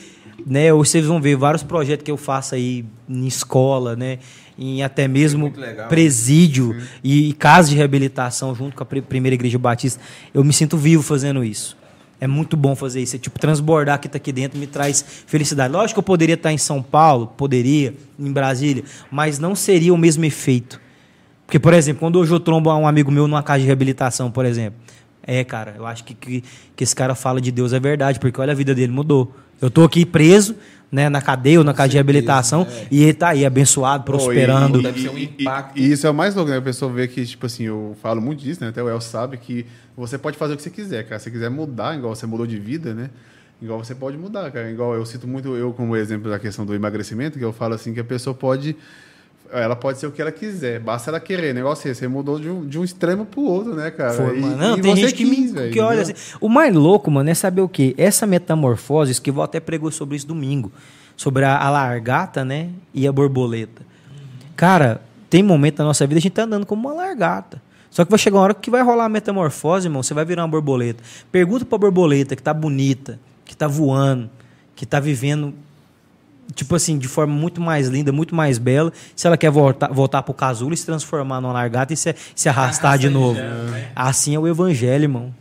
né, 0.44 0.72
vocês 0.72 1.06
vão 1.06 1.20
ver 1.20 1.36
vários 1.36 1.62
projetos 1.62 2.04
que 2.04 2.10
eu 2.10 2.16
faço 2.16 2.56
aí 2.56 2.84
em 3.08 3.26
escola, 3.26 3.94
né, 3.94 4.18
em 4.58 4.82
até 4.82 5.06
mesmo 5.06 5.52
legal. 5.56 5.88
presídio 5.88 6.76
e, 7.04 7.32
casa 7.34 7.70
de 7.70 7.76
reabilitação 7.76 8.52
junto 8.54 8.76
com 8.76 8.82
a 8.82 8.86
pri- 8.86 9.00
primeira 9.00 9.34
igreja 9.34 9.58
batista. 9.58 10.00
Eu 10.34 10.42
me 10.42 10.52
sinto 10.52 10.76
vivo 10.76 11.02
fazendo 11.02 11.44
isso. 11.44 11.78
É 12.20 12.26
muito 12.26 12.54
bom 12.56 12.74
fazer 12.76 13.00
isso. 13.00 13.16
É 13.16 13.18
tipo, 13.18 13.38
transbordar 13.38 13.98
que 14.00 14.06
está 14.06 14.18
aqui 14.18 14.30
dentro 14.32 14.58
me 14.58 14.66
traz 14.66 15.02
felicidade. 15.26 15.72
Lógico 15.72 15.94
que 15.94 15.98
eu 16.00 16.02
poderia 16.02 16.34
estar 16.34 16.52
em 16.52 16.58
São 16.58 16.82
Paulo, 16.82 17.28
poderia, 17.28 17.94
em 18.18 18.30
Brasília, 18.30 18.82
mas 19.10 19.38
não 19.38 19.54
seria 19.54 19.94
o 19.94 19.96
mesmo 19.96 20.24
efeito. 20.26 20.78
Porque, 21.50 21.58
por 21.58 21.74
exemplo, 21.74 21.98
quando 21.98 22.14
hoje 22.20 22.30
eu 22.30 22.38
trombo 22.38 22.72
um 22.72 22.86
amigo 22.86 23.10
meu 23.10 23.26
numa 23.26 23.42
casa 23.42 23.58
de 23.58 23.66
reabilitação, 23.66 24.30
por 24.30 24.46
exemplo. 24.46 24.78
É, 25.20 25.42
cara, 25.42 25.74
eu 25.76 25.84
acho 25.84 26.04
que, 26.04 26.14
que, 26.14 26.44
que 26.76 26.84
esse 26.84 26.94
cara 26.94 27.12
fala 27.16 27.40
de 27.40 27.50
Deus 27.50 27.72
é 27.72 27.80
verdade, 27.80 28.20
porque 28.20 28.40
olha, 28.40 28.52
a 28.52 28.54
vida 28.54 28.72
dele 28.72 28.92
mudou. 28.92 29.34
Eu 29.60 29.68
tô 29.68 29.82
aqui 29.82 30.06
preso, 30.06 30.54
né, 30.92 31.08
na 31.08 31.20
cadeia 31.20 31.58
ou 31.58 31.64
na 31.64 31.74
casa 31.74 31.88
de 31.88 31.94
reabilitação, 31.96 32.64
é. 32.70 32.86
e 32.88 33.02
ele 33.02 33.14
tá 33.14 33.30
aí 33.30 33.44
abençoado, 33.44 34.04
prosperando. 34.04 34.78
e- 34.78 34.82
Deve 34.84 35.02
ser 35.02 35.08
um 35.10 35.18
e- 35.18 35.22
e- 35.24 35.42
impacto. 35.42 35.76
E, 35.76 35.90
isso 35.90 36.06
é 36.06 36.10
o 36.10 36.14
mais 36.14 36.36
louco, 36.36 36.52
né? 36.52 36.58
A 36.58 36.62
pessoa 36.62 36.92
vê 36.92 37.08
que, 37.08 37.26
tipo 37.26 37.46
assim, 37.46 37.64
eu 37.64 37.96
falo 38.00 38.22
muito 38.22 38.44
disso, 38.44 38.62
né? 38.62 38.68
Até 38.68 38.80
o 38.80 38.88
El 38.88 39.00
sabe 39.00 39.36
que 39.36 39.66
você 39.96 40.16
pode 40.16 40.38
fazer 40.38 40.54
o 40.54 40.56
que 40.56 40.62
você 40.62 40.70
quiser, 40.70 41.02
cara. 41.02 41.18
Se 41.18 41.24
você 41.24 41.30
quiser 41.32 41.50
mudar, 41.50 41.96
igual 41.96 42.14
você 42.14 42.26
mudou 42.26 42.46
de 42.46 42.60
vida, 42.60 42.94
né? 42.94 43.10
Igual 43.60 43.82
você 43.82 43.92
pode 43.96 44.16
mudar, 44.16 44.52
cara. 44.52 44.70
Igual 44.70 44.94
eu 44.94 45.04
cito 45.04 45.26
muito 45.26 45.56
eu 45.56 45.72
como 45.72 45.96
exemplo 45.96 46.30
da 46.30 46.38
questão 46.38 46.64
do 46.64 46.76
emagrecimento, 46.76 47.36
que 47.40 47.44
eu 47.44 47.52
falo 47.52 47.74
assim 47.74 47.92
que 47.92 47.98
a 47.98 48.04
pessoa 48.04 48.32
pode 48.34 48.76
ela 49.52 49.74
pode 49.76 49.98
ser 49.98 50.06
o 50.06 50.12
que 50.12 50.20
ela 50.20 50.32
quiser, 50.32 50.80
basta 50.80 51.10
ela 51.10 51.20
querer. 51.20 51.54
Negócio 51.54 51.88
é 51.88 51.90
esse, 51.92 52.00
você 52.00 52.08
mudou 52.08 52.38
de 52.38 52.48
um, 52.48 52.66
de 52.66 52.78
um 52.78 52.84
extremo 52.84 53.24
pro 53.26 53.42
outro, 53.42 53.74
né, 53.74 53.90
cara? 53.90 54.12
Foi, 54.14 54.38
E- 54.38 54.40
mano. 54.40 54.56
Não, 54.56 54.78
e 54.78 54.80
tem 54.80 54.94
você 54.94 55.00
gente 55.02 55.14
que, 55.14 55.24
me, 55.24 55.46
velho, 55.48 55.72
que 55.72 55.80
olha 55.80 56.02
assim. 56.02 56.14
O 56.40 56.48
mais 56.48 56.74
louco, 56.74 57.10
mano, 57.10 57.28
é 57.30 57.34
saber 57.34 57.60
o 57.60 57.68
quê? 57.68 57.94
Essa 57.98 58.26
metamorfose, 58.26 59.12
Esquivel 59.12 59.42
até 59.42 59.60
pregou 59.60 59.90
sobre 59.90 60.16
isso 60.16 60.26
domingo. 60.26 60.70
Sobre 61.16 61.44
a, 61.44 61.56
a 61.58 61.68
largata, 61.70 62.44
né? 62.44 62.70
E 62.94 63.06
a 63.06 63.12
borboleta. 63.12 63.82
Cara, 64.56 65.00
tem 65.28 65.42
momento 65.42 65.78
na 65.78 65.84
nossa 65.86 66.06
vida 66.06 66.18
a 66.18 66.22
gente 66.22 66.32
tá 66.32 66.42
andando 66.44 66.64
como 66.66 66.88
uma 66.88 66.94
largata. 66.94 67.60
Só 67.90 68.04
que 68.04 68.10
vai 68.10 68.18
chegar 68.18 68.36
uma 68.36 68.42
hora 68.44 68.54
que 68.54 68.70
vai 68.70 68.82
rolar 68.82 69.04
a 69.06 69.08
metamorfose, 69.08 69.86
irmão. 69.88 70.02
Você 70.02 70.14
vai 70.14 70.24
virar 70.24 70.42
uma 70.42 70.48
borboleta. 70.48 71.02
Pergunta 71.30 71.64
pra 71.64 71.76
borboleta 71.76 72.36
que 72.36 72.42
tá 72.42 72.54
bonita, 72.54 73.18
que 73.44 73.56
tá 73.56 73.66
voando, 73.66 74.30
que 74.76 74.86
tá 74.86 75.00
vivendo 75.00 75.52
tipo 76.54 76.74
assim, 76.74 76.98
de 76.98 77.08
forma 77.08 77.32
muito 77.34 77.60
mais 77.60 77.88
linda, 77.88 78.10
muito 78.12 78.34
mais 78.34 78.58
bela, 78.58 78.92
se 79.14 79.26
ela 79.26 79.36
quer 79.36 79.50
voltar, 79.50 79.88
voltar 79.92 80.22
pro 80.22 80.34
casulo 80.34 80.72
e 80.74 80.76
se 80.76 80.84
transformar 80.86 81.40
numa 81.40 81.52
largata 81.52 81.92
e 81.92 81.96
se, 81.96 82.14
se 82.34 82.48
arrastar 82.48 82.98
de 82.98 83.08
novo. 83.08 83.38
Assim 83.94 84.34
é 84.34 84.38
o 84.38 84.46
evangelho, 84.48 85.04
irmão. 85.04 85.34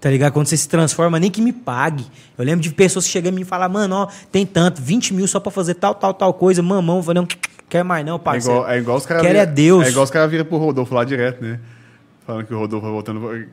Tá 0.00 0.08
ligado? 0.08 0.32
Quando 0.32 0.46
você 0.46 0.56
se 0.56 0.68
transforma, 0.68 1.18
nem 1.18 1.28
que 1.30 1.42
me 1.42 1.52
pague. 1.52 2.06
Eu 2.36 2.44
lembro 2.44 2.60
de 2.62 2.70
pessoas 2.70 3.04
que 3.04 3.10
chegam 3.10 3.30
a 3.32 3.34
mim 3.34 3.40
e 3.42 3.44
falam, 3.44 3.68
mano, 3.68 3.94
ó, 3.96 4.08
tem 4.30 4.46
tanto, 4.46 4.80
20 4.80 5.12
mil 5.12 5.26
só 5.26 5.40
pra 5.40 5.50
fazer 5.50 5.74
tal, 5.74 5.92
tal, 5.94 6.14
tal 6.14 6.32
coisa, 6.34 6.62
mamão. 6.62 6.98
Eu 6.98 7.02
falei, 7.02 7.20
não, 7.22 7.28
quer 7.68 7.82
mais 7.82 8.06
não, 8.06 8.14
É 8.14 8.18
parceiro. 8.20 8.58
igual, 8.60 8.70
é 8.72 8.78
igual 8.78 8.96
os 8.96 9.04
caras. 9.06 9.22
Quero 9.24 9.36
é 9.36 9.40
vira- 9.40 9.52
Deus. 9.52 9.86
É 9.86 9.90
igual 9.90 10.04
os 10.04 10.10
caras 10.10 10.30
viram 10.30 10.44
pro 10.44 10.56
Rodolfo 10.56 10.94
lá 10.94 11.02
direto, 11.02 11.42
né? 11.44 11.58
Falando 12.24 12.46
que 12.46 12.54
o 12.54 12.58
Rodolfo 12.58 12.84
vai 12.86 12.92
voltando 12.92 13.46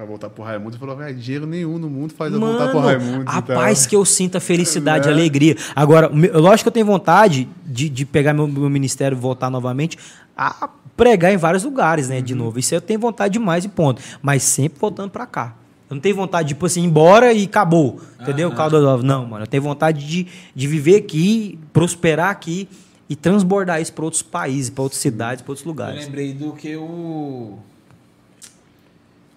pra 0.00 0.06
voltar 0.06 0.30
pro 0.30 0.42
Raimundo. 0.42 0.78
Falou, 0.78 0.96
velho, 0.96 1.14
dinheiro 1.14 1.46
nenhum 1.46 1.76
no 1.78 1.90
mundo 1.90 2.14
faz 2.14 2.32
eu 2.32 2.40
voltar 2.40 2.68
pro 2.70 2.78
Raimundo. 2.80 3.24
a 3.26 3.38
e 3.38 3.42
tal. 3.42 3.56
paz 3.56 3.86
que 3.86 3.94
eu 3.94 4.02
sinto, 4.06 4.36
a 4.36 4.40
felicidade, 4.40 5.06
a 5.08 5.12
Né? 5.12 5.18
alegria. 5.20 5.56
Agora, 5.76 6.10
lógico 6.32 6.64
que 6.64 6.68
eu 6.68 6.72
tenho 6.72 6.86
vontade 6.86 7.46
de, 7.66 7.90
de 7.90 8.06
pegar 8.06 8.32
meu, 8.32 8.48
meu 8.48 8.70
ministério 8.70 9.14
e 9.14 9.20
voltar 9.20 9.50
novamente 9.50 9.98
a 10.34 10.70
pregar 10.96 11.32
em 11.34 11.36
vários 11.36 11.64
lugares, 11.64 12.08
né, 12.08 12.16
Uhum. 12.16 12.22
de 12.22 12.34
novo. 12.34 12.58
Isso 12.58 12.74
eu 12.74 12.80
tenho 12.80 12.98
vontade 12.98 13.34
demais 13.34 13.64
e 13.66 13.68
ponto. 13.68 14.00
Mas 14.22 14.42
sempre 14.42 14.78
voltando 14.80 15.10
pra 15.10 15.26
cá. 15.26 15.54
Eu 15.90 15.96
não 15.96 16.00
tenho 16.00 16.16
vontade 16.16 16.48
de, 16.48 16.54
tipo 16.54 16.64
assim, 16.64 16.82
ir 16.82 16.86
embora 16.86 17.32
e 17.34 17.44
acabou. 17.44 18.00
Entendeu? 18.18 18.50
Calda 18.52 18.80
nova. 18.80 19.02
Não, 19.02 19.26
mano. 19.26 19.42
Eu 19.42 19.46
tenho 19.48 19.62
vontade 19.62 20.06
de, 20.06 20.26
de 20.54 20.66
viver 20.66 20.96
aqui, 20.96 21.58
prosperar 21.74 22.30
aqui 22.30 22.66
e 23.08 23.14
transbordar 23.16 23.82
isso 23.82 23.92
para 23.92 24.04
outros 24.04 24.22
países, 24.22 24.70
para 24.70 24.82
outras 24.82 25.00
cidades, 25.02 25.42
para 25.42 25.50
outros 25.52 25.66
Eu 25.66 25.70
lugares. 25.70 26.04
lembrei 26.06 26.32
do 26.32 26.52
que 26.52 26.74
o. 26.76 27.58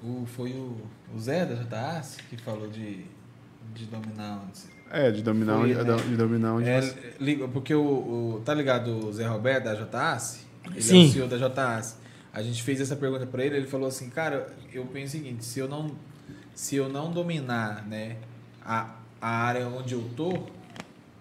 o 0.03 0.25
foi 0.25 0.51
o, 0.51 0.77
o 1.15 1.19
Zé 1.19 1.45
da 1.45 1.55
JAS 1.63 2.17
que 2.29 2.37
falou 2.37 2.67
de, 2.67 3.05
de 3.73 3.85
dominar 3.85 4.43
onde. 4.47 4.73
É, 4.91 5.09
de 5.11 5.23
dominar 5.23 5.57
Foi, 5.59 5.75
onde. 5.75 5.83
né? 5.89 5.95
De 6.09 6.15
dominar 6.15 6.53
onde 6.53 6.69
É, 6.69 6.81
você- 6.81 7.47
porque 7.51 7.73
o, 7.73 7.81
o- 7.81 8.41
Tá 8.45 8.53
ligado 8.53 9.07
o 9.07 9.13
Zé 9.13 9.25
Roberto 9.27 9.63
da 9.65 9.75
JAS? 9.75 10.45
Ele 10.67 10.77
é 10.77 10.81
Sim. 10.81 11.07
o 11.07 11.11
CEO 11.11 11.27
da 11.27 11.37
JAS. 11.37 11.97
A 12.31 12.41
gente 12.41 12.61
fez 12.63 12.81
essa 12.81 12.95
pergunta 12.95 13.25
pra 13.25 13.45
ele, 13.45 13.57
ele 13.57 13.67
falou 13.67 13.87
assim, 13.87 14.09
cara, 14.09 14.51
eu 14.73 14.85
penso 14.85 15.15
o 15.15 15.19
seguinte, 15.19 15.45
se 15.45 15.59
eu 15.59 15.67
não, 15.67 15.91
se 16.53 16.75
eu 16.75 16.89
não 16.89 17.11
dominar 17.11 17.85
né, 17.87 18.17
a, 18.65 18.95
a 19.21 19.29
área 19.29 19.67
onde 19.67 19.93
eu 19.93 20.03
tô, 20.15 20.43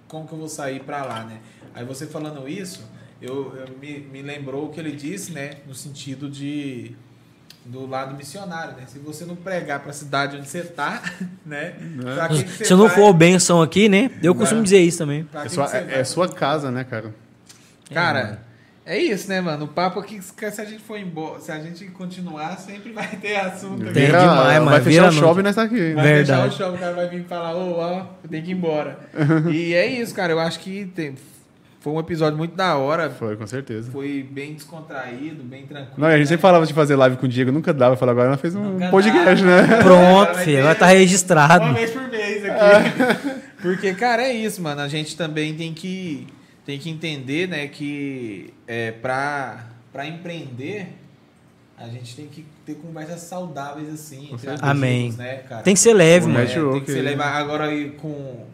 como 0.09 0.27
que 0.27 0.33
eu 0.33 0.39
vou 0.39 0.49
sair 0.49 0.81
pra 0.81 1.05
lá, 1.05 1.25
né? 1.25 1.41
Aí 1.75 1.85
você 1.85 2.07
falando 2.07 2.49
isso, 2.49 2.83
eu, 3.21 3.55
eu 3.57 3.79
me, 3.79 4.01
me 4.01 4.23
lembrou 4.23 4.67
o 4.67 4.71
que 4.71 4.81
ele 4.81 4.93
disse, 4.93 5.33
né? 5.33 5.59
No 5.67 5.75
sentido 5.75 6.31
de 6.31 6.95
do 7.65 7.87
lado 7.87 8.15
missionário, 8.17 8.75
né? 8.75 8.83
Se 8.87 8.99
você 8.99 9.25
não 9.25 9.37
pregar 9.37 9.81
pra 9.81 9.93
cidade 9.93 10.37
onde 10.37 10.49
você 10.49 10.63
tá, 10.63 11.03
né? 11.47 11.75
que 12.29 12.43
que 12.45 12.51
você 12.51 12.65
Se 12.65 12.73
eu 12.73 12.77
não 12.77 12.87
vai- 12.89 12.95
for 12.97 13.13
benção 13.13 13.63
aqui, 13.63 13.89
né? 13.89 14.11
Eu 14.23 14.35
costumo 14.35 14.63
dizer 14.63 14.81
isso 14.81 14.99
também. 14.99 15.25
pra 15.25 15.45
É, 15.45 15.49
sua, 15.49 15.77
é, 15.77 16.01
é 16.01 16.05
sua 16.05 16.29
casa, 16.29 16.71
né, 16.71 16.83
cara? 16.85 17.15
Cara, 17.93 18.41
é 18.85 18.99
isso, 18.99 19.29
né, 19.29 19.41
mano? 19.41 19.67
O 19.67 19.69
papo 19.69 20.01
aqui, 20.01 20.21
se 20.21 20.61
a 20.61 20.65
gente 20.65 20.83
for 20.83 20.99
embora, 20.99 21.41
se 21.41 21.53
a 21.53 21.59
gente 21.61 21.85
continuar, 21.87 22.57
sempre 22.59 22.91
vai 22.93 23.07
ter 23.09 23.37
assunto. 23.37 23.85
Tem 23.85 23.93
Tem 23.93 24.07
demais, 24.07 24.59
mano. 24.59 24.71
Vai 24.71 24.81
Vira 24.81 24.91
fechar 24.91 25.05
o 25.05 25.09
a 25.09 25.13
shopping 25.13 25.41
e 25.41 25.43
nós 25.45 25.55
tá 25.55 25.63
aqui. 25.63 25.93
vai 25.95 26.05
Verdade. 26.05 26.41
deixar 26.41 26.47
o 26.49 26.51
show, 26.69 26.75
o 26.75 26.79
cara 26.79 26.95
vai 26.95 27.09
vir 27.09 27.25
falar, 27.27 27.55
ô, 27.55 27.79
ó, 27.79 28.07
tem 28.29 28.43
que 28.43 28.51
ir 28.51 28.55
embora. 28.55 28.99
e 29.53 29.73
é 29.75 29.87
isso, 29.87 30.13
cara. 30.15 30.33
Eu 30.33 30.41
acho 30.41 30.59
que 30.59 30.87
tem- 30.97 31.15
foi 31.83 31.93
um 31.93 31.99
episódio 31.99 32.39
muito 32.39 32.55
da 32.55 32.77
hora. 32.77 33.11
Foi, 33.11 33.37
com 33.37 33.45
certeza. 33.45 33.91
Foi 33.91 34.23
bem 34.31 34.55
descontraído, 34.55 35.43
bem 35.43 35.67
tranquilo. 35.67 35.97
Não, 35.99 36.07
a 36.07 36.13
gente 36.13 36.21
né? 36.21 36.27
sempre 36.27 36.43
falava 36.43 36.65
de 36.65 36.73
fazer 36.73 36.95
live 36.95 37.17
com 37.17 37.27
o 37.27 37.29
Diego, 37.29 37.51
nunca 37.51 37.75
dava. 37.75 37.97
Falei, 37.97 38.13
agora 38.13 38.31
nós 38.31 38.41
fez 38.41 38.55
um 38.55 38.63
Nunca 38.63 38.89
podcast, 38.89 39.45
dá. 39.45 39.63
né? 39.63 39.83
Pronto, 39.83 40.39
filho. 40.39 40.63
Vai 40.63 40.75
estar 40.75 40.87
registrado. 40.87 41.65
Uma 41.65 41.75
vez 41.75 41.91
por 41.91 42.09
mês 42.09 42.45
aqui. 42.45 43.41
Porque, 43.61 43.95
cara, 43.95 44.23
é 44.23 44.33
isso, 44.33 44.63
mano. 44.63 44.81
A 44.81 44.87
gente 44.87 45.17
também 45.17 45.57
tem 45.57 45.75
que, 45.75 46.29
tem 46.65 46.79
que 46.79 46.89
entender, 46.89 47.49
né, 47.49 47.67
que 47.67 48.55
é, 48.65 48.93
pra, 48.93 49.67
pra 49.93 50.07
empreender, 50.07 50.87
a 51.77 51.89
gente 51.89 52.15
tem 52.15 52.29
que 52.29 52.47
ter 52.65 52.77
conversas 52.77 53.23
saudáveis, 53.23 53.93
assim. 53.93 54.31
Amém. 54.61 55.01
amigos, 55.01 55.17
né, 55.17 55.37
cara? 55.49 55.63
Tem 55.63 55.75
que 55.75 55.81
ser 55.81 55.95
leve, 55.95 56.29
mano. 56.29 56.45
É, 56.45 56.47
tem 56.47 56.81
que 56.81 56.93
ser 56.93 56.99
aí. 56.99 57.05
levar 57.05 57.33
agora 57.35 57.65
aí 57.65 57.91
com 57.91 58.47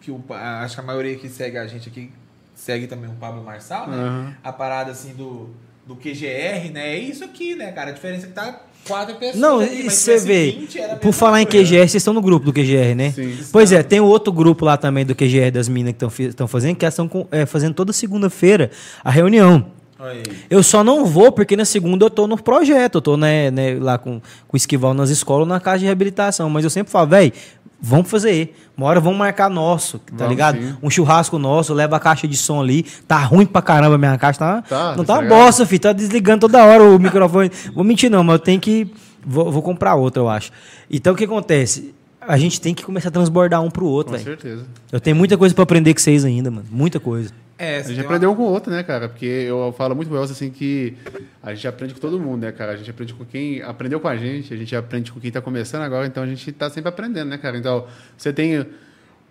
que 0.00 0.12
o 0.12 0.22
acho 0.30 0.76
que 0.76 0.80
a 0.80 0.84
maioria 0.84 1.16
que 1.16 1.28
segue 1.28 1.58
a 1.58 1.66
gente 1.66 1.88
aqui 1.88 2.12
segue 2.56 2.88
também 2.88 3.08
o 3.08 3.12
Pablo 3.14 3.44
Marçal, 3.44 3.86
né? 3.88 3.96
Aham. 3.96 4.34
A 4.42 4.52
parada 4.52 4.90
assim 4.90 5.12
do 5.14 5.50
do 5.86 5.94
QGR, 5.94 6.72
né? 6.72 6.94
É 6.94 6.98
isso 6.98 7.22
aqui, 7.22 7.54
né, 7.54 7.70
cara? 7.70 7.90
A 7.90 7.92
diferença 7.92 8.26
é 8.26 8.28
que 8.28 8.34
tá 8.34 8.60
quatro 8.88 9.14
pessoas 9.14 9.36
Não, 9.36 9.60
aqui, 9.60 9.82
e 9.86 9.88
você 9.88 10.18
vê, 10.18 10.50
20, 10.50 10.80
era 10.80 10.92
a 10.94 10.96
por 10.96 11.12
falar 11.12 11.40
em. 11.42 11.46
QGR, 11.46 11.76
vocês 11.78 11.94
estão 11.94 12.12
no 12.12 12.20
grupo 12.20 12.44
do 12.44 12.52
QGR, 12.52 12.92
né? 12.96 13.12
Sim. 13.12 13.38
Pois 13.52 13.70
é, 13.70 13.84
tem 13.84 14.00
outro 14.00 14.32
grupo 14.32 14.64
lá 14.64 14.76
também 14.76 15.06
do 15.06 15.14
QGR 15.14 15.52
das 15.52 15.68
minas 15.68 15.94
que 15.96 16.04
estão 16.24 16.48
fazendo, 16.48 16.74
que 16.74 16.84
elas 16.84 16.94
estão 16.94 17.06
com- 17.06 17.28
é, 17.30 17.46
fazendo 17.46 17.72
toda 17.74 17.92
segunda-feira 17.92 18.68
a 19.04 19.10
reunião. 19.12 19.70
Aí. 19.98 20.22
Eu 20.50 20.62
só 20.62 20.84
não 20.84 21.06
vou 21.06 21.32
porque 21.32 21.56
na 21.56 21.64
segunda 21.64 22.04
eu 22.04 22.10
tô 22.10 22.26
no 22.26 22.36
projeto, 22.36 22.96
eu 22.96 23.02
tô 23.02 23.16
né, 23.16 23.50
né, 23.50 23.78
lá 23.80 23.96
com, 23.96 24.20
com 24.46 24.54
o 24.54 24.56
Esquival 24.56 24.92
nas 24.92 25.08
escolas, 25.10 25.48
na 25.48 25.58
casa 25.58 25.78
de 25.80 25.84
reabilitação. 25.86 26.50
Mas 26.50 26.64
eu 26.64 26.70
sempre 26.70 26.92
falo, 26.92 27.08
velho, 27.08 27.32
vamos 27.80 28.10
fazer. 28.10 28.54
Uma 28.76 28.86
hora 28.88 29.00
vamos 29.00 29.18
marcar 29.18 29.48
nosso, 29.48 29.98
tá 29.98 30.12
Vamos 30.12 30.30
ligado? 30.30 30.58
sim. 30.58 30.76
Um 30.82 30.90
churrasco 30.90 31.38
nosso, 31.38 31.72
leva 31.72 31.96
a 31.96 32.00
caixa 32.00 32.28
de 32.28 32.36
som 32.36 32.60
ali. 32.60 32.84
Tá 33.08 33.18
ruim 33.18 33.46
pra 33.46 33.62
caramba 33.62 33.94
a 33.94 33.98
minha 33.98 34.18
caixa, 34.18 34.38
tá? 34.38 34.62
Tá, 34.62 34.96
não 34.96 35.04
tá 35.04 35.14
uma 35.14 35.22
bosta, 35.28 35.64
filho. 35.64 35.80
Tá 35.80 35.92
desligando 35.94 36.40
toda 36.40 36.62
hora 36.62 36.82
o 36.82 36.98
microfone. 36.98 37.50
Vou 37.74 37.82
mentir, 37.82 38.10
não, 38.10 38.22
mas 38.22 38.34
eu 38.34 38.38
tenho 38.38 38.60
que. 38.60 38.90
Vou, 39.24 39.50
vou 39.50 39.62
comprar 39.62 39.94
outra, 39.94 40.22
eu 40.22 40.28
acho. 40.28 40.52
Então 40.90 41.14
o 41.14 41.16
que 41.16 41.24
acontece? 41.24 41.94
A 42.20 42.36
gente 42.36 42.60
tem 42.60 42.74
que 42.74 42.84
começar 42.84 43.08
a 43.08 43.12
transbordar 43.12 43.62
um 43.62 43.70
pro 43.70 43.86
outro, 43.86 44.12
Com 44.12 44.18
velho. 44.18 44.24
certeza. 44.24 44.66
Eu 44.92 45.00
tenho 45.00 45.16
muita 45.16 45.38
coisa 45.38 45.54
pra 45.54 45.62
aprender 45.62 45.94
com 45.94 46.00
vocês 46.00 46.24
ainda, 46.24 46.50
mano. 46.50 46.66
Muita 46.70 47.00
coisa. 47.00 47.30
É, 47.58 47.78
A 47.78 47.82
gente 47.82 48.00
aprendeu 48.00 48.30
um 48.30 48.36
com 48.36 48.42
o 48.42 48.52
outro, 48.52 48.70
né, 48.70 48.82
cara? 48.82 49.08
Porque 49.08 49.24
eu 49.24 49.74
falo 49.76 49.94
muito 49.94 50.08
você 50.10 50.32
assim 50.32 50.50
que 50.50 50.94
a 51.42 51.54
gente 51.54 51.66
aprende 51.66 51.94
com 51.94 52.00
todo 52.00 52.20
mundo, 52.20 52.42
né, 52.42 52.52
cara? 52.52 52.72
A 52.72 52.76
gente 52.76 52.90
aprende 52.90 53.14
com 53.14 53.24
quem 53.24 53.62
aprendeu 53.62 53.98
com 53.98 54.08
a 54.08 54.16
gente, 54.16 54.52
a 54.52 54.56
gente 54.56 54.76
aprende 54.76 55.10
com 55.10 55.18
quem 55.18 55.30
tá 55.30 55.40
começando 55.40 55.82
agora, 55.82 56.06
então 56.06 56.22
a 56.22 56.26
gente 56.26 56.52
tá 56.52 56.68
sempre 56.68 56.88
aprendendo, 56.88 57.28
né, 57.28 57.38
cara? 57.38 57.56
Então, 57.56 57.86
você 58.16 58.32
tem. 58.32 58.66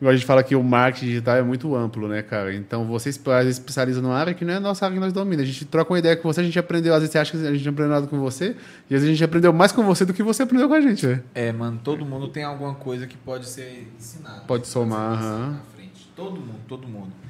A 0.02 0.12
gente 0.12 0.26
fala 0.26 0.44
que 0.44 0.56
o 0.56 0.64
marketing 0.64 1.06
digital 1.06 1.38
é 1.38 1.42
muito 1.42 1.74
amplo, 1.74 2.08
né, 2.08 2.22
cara? 2.22 2.54
Então 2.54 2.86
você 2.86 3.10
às 3.10 3.16
vezes 3.46 3.60
especializa 3.60 4.02
numa 4.02 4.16
área 4.16 4.34
que 4.34 4.44
não 4.44 4.54
é 4.54 4.58
a 4.58 4.60
nossa 4.60 4.86
área 4.86 4.94
que 4.94 5.00
nós 5.00 5.14
dominamos. 5.14 5.50
A 5.50 5.54
gente 5.54 5.64
troca 5.64 5.94
uma 5.94 6.00
ideia 6.00 6.18
com 6.18 6.32
você, 6.32 6.42
a 6.42 6.44
gente 6.44 6.60
aprendeu, 6.60 6.94
às 6.94 7.00
vezes 7.00 7.14
você 7.14 7.18
acha 7.18 7.32
que 7.32 7.48
a 7.48 7.54
gente 7.54 7.64
não 7.64 7.72
aprendeu 7.72 7.94
nada 7.94 8.08
com 8.08 8.20
você, 8.20 8.58
e 8.90 8.96
às 8.96 9.02
vezes 9.02 9.08
a 9.08 9.12
gente 9.12 9.24
aprendeu 9.24 9.54
mais 9.54 9.72
com 9.72 9.84
você 9.84 10.04
do 10.04 10.14
que 10.14 10.22
você 10.22 10.44
aprendeu 10.44 10.68
com 10.68 10.74
a 10.74 10.82
gente, 10.82 11.08
né? 11.08 11.24
É, 11.34 11.52
mano, 11.54 11.80
todo 11.82 12.06
mundo 12.06 12.28
tem 12.28 12.44
alguma 12.44 12.76
coisa 12.76 13.08
que 13.08 13.16
pode 13.16 13.48
ser 13.48 13.88
ensinada. 13.98 14.42
Pode 14.42 14.68
somar, 14.68 15.18
ser 15.18 15.24
aham. 15.24 15.52
na 15.52 15.60
frente. 15.78 16.12
Todo 16.14 16.42
mundo, 16.42 16.60
todo 16.68 16.88
mundo. 16.88 17.25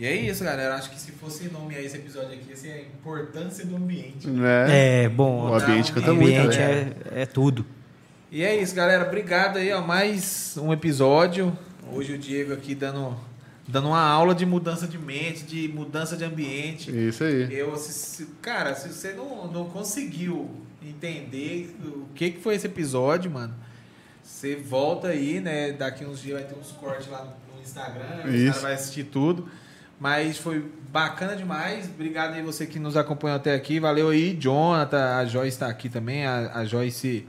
E 0.00 0.06
é 0.06 0.16
isso, 0.16 0.42
galera. 0.42 0.76
Acho 0.76 0.88
que 0.90 0.98
se 0.98 1.12
fosse 1.12 1.48
nomear 1.48 1.82
esse 1.82 1.94
episódio 1.96 2.30
aqui, 2.32 2.48
ia 2.48 2.56
ser 2.56 2.70
a 2.72 2.80
importância 2.80 3.66
do 3.66 3.76
ambiente. 3.76 4.26
É, 4.70 5.10
bom. 5.10 5.50
O 5.50 5.54
ambiente 5.54 5.90
O 5.90 5.94
canta 5.94 6.14
muito, 6.14 6.38
ambiente 6.38 6.56
né? 6.58 6.92
é, 7.14 7.22
é 7.22 7.26
tudo. 7.26 7.66
E 8.32 8.42
é 8.42 8.56
isso, 8.56 8.74
galera. 8.74 9.06
Obrigado 9.06 9.58
aí, 9.58 9.70
ó. 9.72 9.82
Mais 9.82 10.56
um 10.56 10.72
episódio. 10.72 11.54
Hoje 11.92 12.14
o 12.14 12.18
Diego 12.18 12.54
aqui 12.54 12.74
dando, 12.74 13.14
dando 13.68 13.88
uma 13.88 14.00
aula 14.00 14.34
de 14.34 14.46
mudança 14.46 14.86
de 14.88 14.96
mente, 14.96 15.44
de 15.44 15.68
mudança 15.68 16.16
de 16.16 16.24
ambiente. 16.24 16.90
Isso 17.08 17.22
aí. 17.22 17.52
Eu, 17.54 17.76
se- 17.76 17.92
se- 17.92 18.26
cara, 18.40 18.74
se 18.74 18.88
você 18.88 19.12
não, 19.12 19.48
não 19.52 19.64
conseguiu 19.66 20.48
entender 20.82 21.76
o 21.84 22.06
que, 22.14 22.30
que 22.30 22.40
foi 22.40 22.54
esse 22.54 22.66
episódio, 22.66 23.30
mano, 23.30 23.54
você 24.24 24.56
volta 24.56 25.08
aí, 25.08 25.40
né? 25.40 25.72
Daqui 25.72 26.06
uns 26.06 26.22
dias 26.22 26.40
vai 26.40 26.48
ter 26.50 26.58
uns 26.58 26.72
cortes 26.72 27.06
lá 27.10 27.22
no, 27.24 27.50
Instagram, 27.60 28.24
o 28.24 28.30
Isso. 28.34 28.52
cara 28.52 28.62
vai 28.62 28.72
assistir 28.74 29.04
tudo. 29.04 29.46
Mas 30.00 30.38
foi 30.38 30.64
bacana 30.88 31.36
demais. 31.36 31.84
Obrigado 31.86 32.32
aí 32.32 32.42
você 32.42 32.66
que 32.66 32.78
nos 32.78 32.96
acompanhou 32.96 33.36
até 33.36 33.54
aqui. 33.54 33.78
Valeu 33.78 34.08
aí, 34.08 34.34
Jonathan. 34.34 35.16
A 35.18 35.24
Joyce 35.26 35.48
está 35.48 35.66
aqui 35.68 35.90
também. 35.90 36.26
A, 36.26 36.52
a 36.54 36.64
Joyce. 36.64 37.26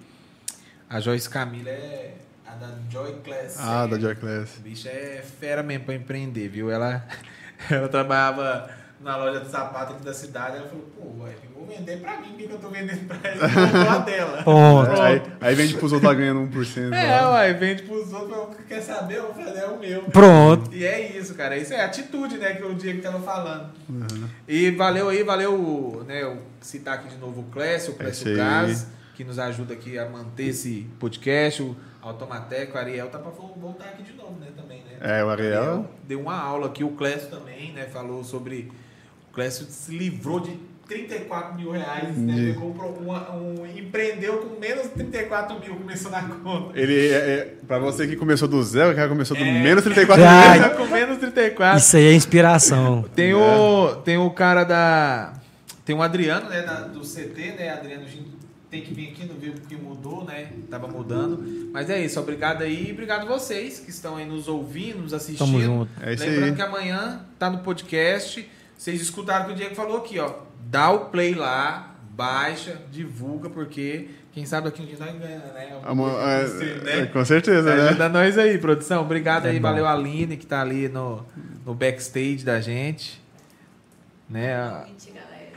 A 0.90 1.00
Joyce 1.02 1.30
Camila 1.30 1.70
é 1.70 2.16
a 2.48 2.52
da 2.56 2.70
Joy 2.90 3.18
Class. 3.24 3.58
Ah, 3.60 3.84
É, 3.84 3.88
da 3.90 4.00
Joy 4.00 4.16
Class. 4.16 4.58
bicha 4.60 4.90
é 4.90 5.22
fera 5.40 5.62
mesmo 5.62 5.84
pra 5.86 5.96
empreender, 5.96 6.48
viu? 6.48 6.72
Ela, 6.72 7.06
ela 7.70 7.90
trabalhava 7.90 8.70
na 9.02 9.18
loja 9.18 9.42
de 9.42 9.50
sapato 9.52 9.94
aqui 9.94 10.04
da 10.06 10.14
cidade. 10.14 10.56
Ela 10.58 10.68
falou, 10.70 10.86
pô, 10.98 11.24
ué, 11.24 11.34
vou 11.62 11.68
vender 11.68 11.98
pra 12.00 12.20
mim, 12.20 12.30
porque 12.30 12.54
eu 12.54 12.58
tô 12.58 12.70
vendendo 12.70 13.08
pra 13.08 13.30
ela, 13.30 13.98
dela. 14.00 14.44
Ponto. 14.44 15.02
Aí, 15.02 15.22
aí 15.40 15.56
vende 15.56 15.76
pros 15.76 15.92
outros 15.92 16.10
lá 16.10 16.14
ganhando 16.18 16.42
1%. 16.50 16.94
É, 16.94 17.22
lá. 17.22 17.32
uai, 17.32 17.54
vende 17.54 17.84
pros 17.84 18.12
outros, 18.12 18.58
quer 18.68 18.82
saber, 18.82 19.18
eu 19.18 19.34
vou 19.34 19.46
fazer 19.46 19.60
é 19.60 19.68
o 19.68 19.80
meu. 19.80 20.04
Pronto. 20.04 20.74
E 20.74 20.86
é 20.86 21.18
isso, 21.18 21.36
cara. 21.36 21.58
Isso 21.58 21.74
é 21.74 21.84
atitude, 21.84 22.38
né, 22.38 22.54
que 22.54 22.64
o 22.64 22.74
Diego 22.74 23.02
tava 23.02 23.20
falando. 23.20 23.70
Uhum. 23.88 24.28
E 24.48 24.72
valeu 24.72 25.10
aí, 25.10 25.24
valeu, 25.24 26.04
né, 26.08 26.24
eu 26.24 26.42
citar 26.60 26.96
aqui 26.96 27.10
de 27.10 27.18
novo 27.18 27.42
o 27.42 27.44
Clécio, 27.46 27.94
o 27.94 27.96
Clécio 27.96 28.28
É 28.28 28.32
aí. 28.32 28.38
Gás, 28.38 28.88
que 29.16 29.24
nos 29.24 29.38
ajuda 29.38 29.74
aqui 29.74 29.98
a 29.98 30.10
manter 30.10 30.48
esse 30.48 30.88
podcast, 31.00 31.62
o 31.62 31.76
Automateco, 32.02 32.76
o 32.76 32.80
Ariel 32.80 33.10
tá 33.10 33.20
pra 33.20 33.30
voltar 33.32 33.86
aqui 33.86 34.04
de 34.04 34.14
novo, 34.14 34.40
né, 34.40 34.48
também, 34.56 34.84
né? 34.84 34.98
É, 35.00 35.24
o 35.24 35.30
Ariel. 35.30 35.90
deu 36.08 36.22
uma 36.22 36.36
aula 36.36 36.68
aqui, 36.68 36.84
o 36.84 36.92
Clécio 36.92 37.30
também, 37.30 37.72
né, 37.74 37.86
falou 37.86 38.24
sobre... 38.24 38.72
O 39.30 39.34
Clécio 39.34 39.66
se 39.68 39.98
livrou 39.98 40.42
de 40.42 40.60
34 40.94 41.56
mil 41.56 41.72
reais, 41.72 42.18
né, 42.18 42.34
De- 42.34 42.54
pegou 42.54 42.74
pro- 42.74 42.88
uma- 43.04 43.32
um, 43.36 43.66
empreendeu 43.66 44.38
com 44.40 44.60
menos 44.60 44.84
de 44.84 44.90
34 44.90 45.60
mil, 45.60 45.76
começou 45.76 46.12
na 46.12 46.22
conta. 46.22 46.78
Ele, 46.80 47.08
é, 47.10 47.16
é, 47.16 47.54
pra 47.68 47.80
você 47.80 48.06
que 48.08 48.16
começou 48.16 48.48
do 48.48 48.62
zero, 48.64 48.92
o 48.92 48.96
cara 48.96 49.08
começou 49.08 49.38
do 49.38 49.44
É. 49.44 49.62
menos 49.64 49.84
34 49.84 50.24
Ai. 50.28 50.60
mil. 50.60 50.70
com 50.72 50.86
menos 50.88 51.18
34. 51.18 51.78
Isso 51.80 51.96
aí 51.98 52.06
é 52.08 52.14
inspiração. 52.14 53.06
Tem 53.16 53.34
o, 53.34 53.96
tem 54.04 54.18
o 54.18 54.30
cara 54.32 54.64
da. 54.64 55.34
Tem 55.86 55.96
o 55.96 56.02
Adriano, 56.02 56.50
né? 56.50 56.62
da- 56.62 56.82
do 56.82 57.04
CT, 57.04 57.54
né? 57.58 57.70
Adriano, 57.72 58.04
a 58.04 58.08
gente 58.08 58.28
tem 58.70 58.82
que 58.82 58.94
vir 58.94 59.10
aqui, 59.10 59.26
não 59.26 59.36
viu 59.36 59.52
porque 59.54 59.76
mudou, 59.76 60.24
né? 60.24 60.48
Tava 60.70 60.88
mudando. 60.88 61.70
Mas 61.74 61.90
é 61.90 62.00
isso, 62.04 62.20
obrigado 62.20 62.62
aí 62.62 62.88
e 62.90 62.92
obrigado 62.92 63.28
vocês 63.28 63.80
que 63.80 63.90
estão 63.90 64.16
aí 64.18 64.26
nos 64.26 64.48
ouvindo, 64.48 65.00
nos 65.00 65.14
assistindo. 65.14 65.40
Tamo 65.46 65.62
junto. 65.62 65.90
É 66.02 66.14
isso 66.14 66.24
Lembrando 66.24 66.44
aí. 66.50 66.56
que 66.56 66.62
amanhã 66.62 67.22
tá 67.40 67.50
no 67.50 67.58
podcast. 67.60 68.48
Vocês 68.82 69.00
escutaram 69.00 69.44
o 69.44 69.48
que 69.50 69.54
o 69.54 69.56
Diego 69.56 69.76
falou 69.76 69.98
aqui, 69.98 70.18
ó. 70.18 70.34
Dá 70.66 70.90
o 70.90 71.02
play 71.12 71.36
lá, 71.36 71.94
baixa, 72.16 72.80
divulga, 72.92 73.48
porque 73.48 74.10
quem 74.32 74.44
sabe 74.44 74.70
aqui 74.70 74.82
a 74.82 74.86
gente 74.88 75.00
nós 75.00 75.12
ganha, 75.20 75.38
né? 75.38 75.80
Amor, 75.84 76.20
é, 76.28 76.46
Stream, 76.46 76.88
é, 76.88 77.06
com 77.06 77.24
certeza, 77.24 77.76
né? 77.76 77.90
Ajuda 77.90 78.10
nós 78.10 78.40
aí, 78.40 78.58
produção. 78.58 79.04
Obrigado 79.04 79.46
É 79.46 79.52
aí, 79.52 79.60
bom. 79.60 79.68
valeu 79.70 79.86
a 79.86 79.94
Aline 79.94 80.36
que 80.36 80.48
tá 80.48 80.62
ali 80.62 80.90
no, 80.90 81.24
no 81.64 81.76
backstage 81.76 82.44
da 82.44 82.60
gente. 82.60 83.22
Né? 84.28 84.56
a- 84.56 84.86
Gente, 84.88 85.12
galera. 85.12 85.52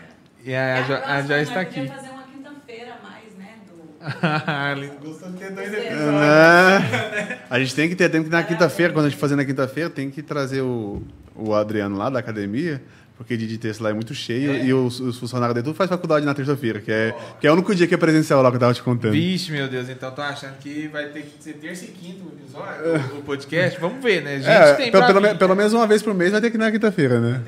E 0.44 0.54
a, 0.54 0.76
a, 0.76 0.82
Jo- 0.82 0.92
a 1.06 1.22
Joyce 1.22 1.52
tá 1.52 1.62
nós 1.62 1.66
aqui. 1.68 1.88
fazer 1.88 2.10
uma 2.10 2.24
quinta-feira 2.24 2.92
a 3.00 3.02
mais, 3.02 3.34
né? 3.38 3.54
Do... 3.66 4.04
a 4.50 4.70
Aline 4.72 4.96
gostou 5.02 5.30
de 5.30 5.38
ter 5.38 5.50
dois 5.50 5.72
É. 5.72 5.78
episódios. 5.80 6.12
Né? 6.12 7.38
A 7.48 7.58
gente 7.58 7.74
tem 7.74 7.88
que 7.88 7.96
ter, 7.96 8.10
tem 8.10 8.22
que 8.22 8.28
na 8.28 8.42
quinta-feira, 8.42 8.92
quando 8.92 9.06
a 9.06 9.08
gente 9.08 9.18
fazer 9.18 9.34
na 9.34 9.46
quinta-feira, 9.46 9.88
tem 9.88 10.10
que 10.10 10.22
trazer 10.22 10.60
o, 10.60 11.02
o 11.34 11.54
Adriano 11.54 11.96
lá 11.96 12.10
da 12.10 12.18
academia, 12.18 12.82
porque 13.16 13.36
de 13.36 13.58
terça 13.58 13.82
lá 13.82 13.90
é 13.90 13.92
muito 13.92 14.12
cheio 14.14 14.50
É. 14.52 14.64
e 14.64 14.74
os, 14.74 14.98
os 15.00 15.18
funcionários 15.18 15.54
dele 15.54 15.64
tudo 15.64 15.76
faz 15.76 15.88
faculdade 15.88 16.26
na 16.26 16.34
terça-feira, 16.34 16.80
que 16.80 16.90
é, 16.90 17.14
que 17.40 17.46
é 17.46 17.50
o 17.50 17.54
único 17.54 17.72
dia 17.74 17.86
que 17.86 17.94
é 17.94 17.96
presencial 17.96 18.42
lá 18.42 18.50
que 18.50 18.56
eu 18.56 18.60
tava 18.60 18.74
te 18.74 18.82
contando. 18.82 19.12
Vixe, 19.12 19.52
meu 19.52 19.68
Deus, 19.68 19.88
então 19.88 20.10
tô 20.10 20.20
achando 20.22 20.58
que 20.58 20.88
vai 20.88 21.06
ter 21.06 21.22
que 21.22 21.42
ser 21.42 21.52
terça 21.54 21.84
e 21.84 21.88
quinta 21.88 22.24
o 22.24 22.28
episódio, 22.32 23.14
o, 23.14 23.18
o 23.20 23.22
podcast. 23.22 23.80
Vamos 23.80 24.02
ver, 24.02 24.22
né? 24.22 24.34
A 24.34 24.38
gente 24.38 24.48
É, 24.50 24.74
tem 24.74 24.90
pelo, 24.90 25.06
pelo, 25.06 25.20
me- 25.20 25.34
pelo 25.36 25.54
menos 25.54 25.72
uma 25.72 25.86
vez 25.86 26.02
por 26.02 26.12
mês 26.12 26.32
vai 26.32 26.40
ter 26.40 26.50
que 26.50 26.56
ir 26.56 26.58
na 26.58 26.72
quinta-feira, 26.72 27.20
né? 27.20 27.42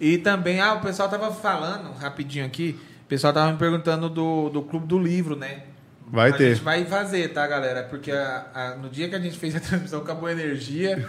E 0.00 0.18
também, 0.18 0.60
ah, 0.60 0.74
o 0.74 0.80
pessoal 0.80 1.08
tava 1.08 1.32
falando, 1.32 1.92
rapidinho 1.92 2.44
aqui, 2.44 2.78
o 3.04 3.08
pessoal 3.08 3.32
tava 3.32 3.52
me 3.52 3.58
perguntando 3.58 4.08
do, 4.08 4.48
do 4.50 4.62
Clube 4.62 4.86
do 4.86 4.98
Livro, 4.98 5.36
né? 5.36 5.60
Vai 6.08 6.30
a 6.30 6.32
ter. 6.32 6.54
gente 6.54 6.62
vai 6.64 6.84
fazer, 6.84 7.28
tá, 7.32 7.46
galera? 7.46 7.82
Porque 7.82 8.12
a- 8.12 8.46
a- 8.54 8.74
no 8.76 8.88
dia 8.88 9.08
que 9.08 9.14
a 9.14 9.18
gente 9.20 9.36
fez 9.38 9.56
a 9.56 9.60
transmissão 9.60 10.00
acabou 10.00 10.28
a 10.28 10.32
energia 10.32 11.04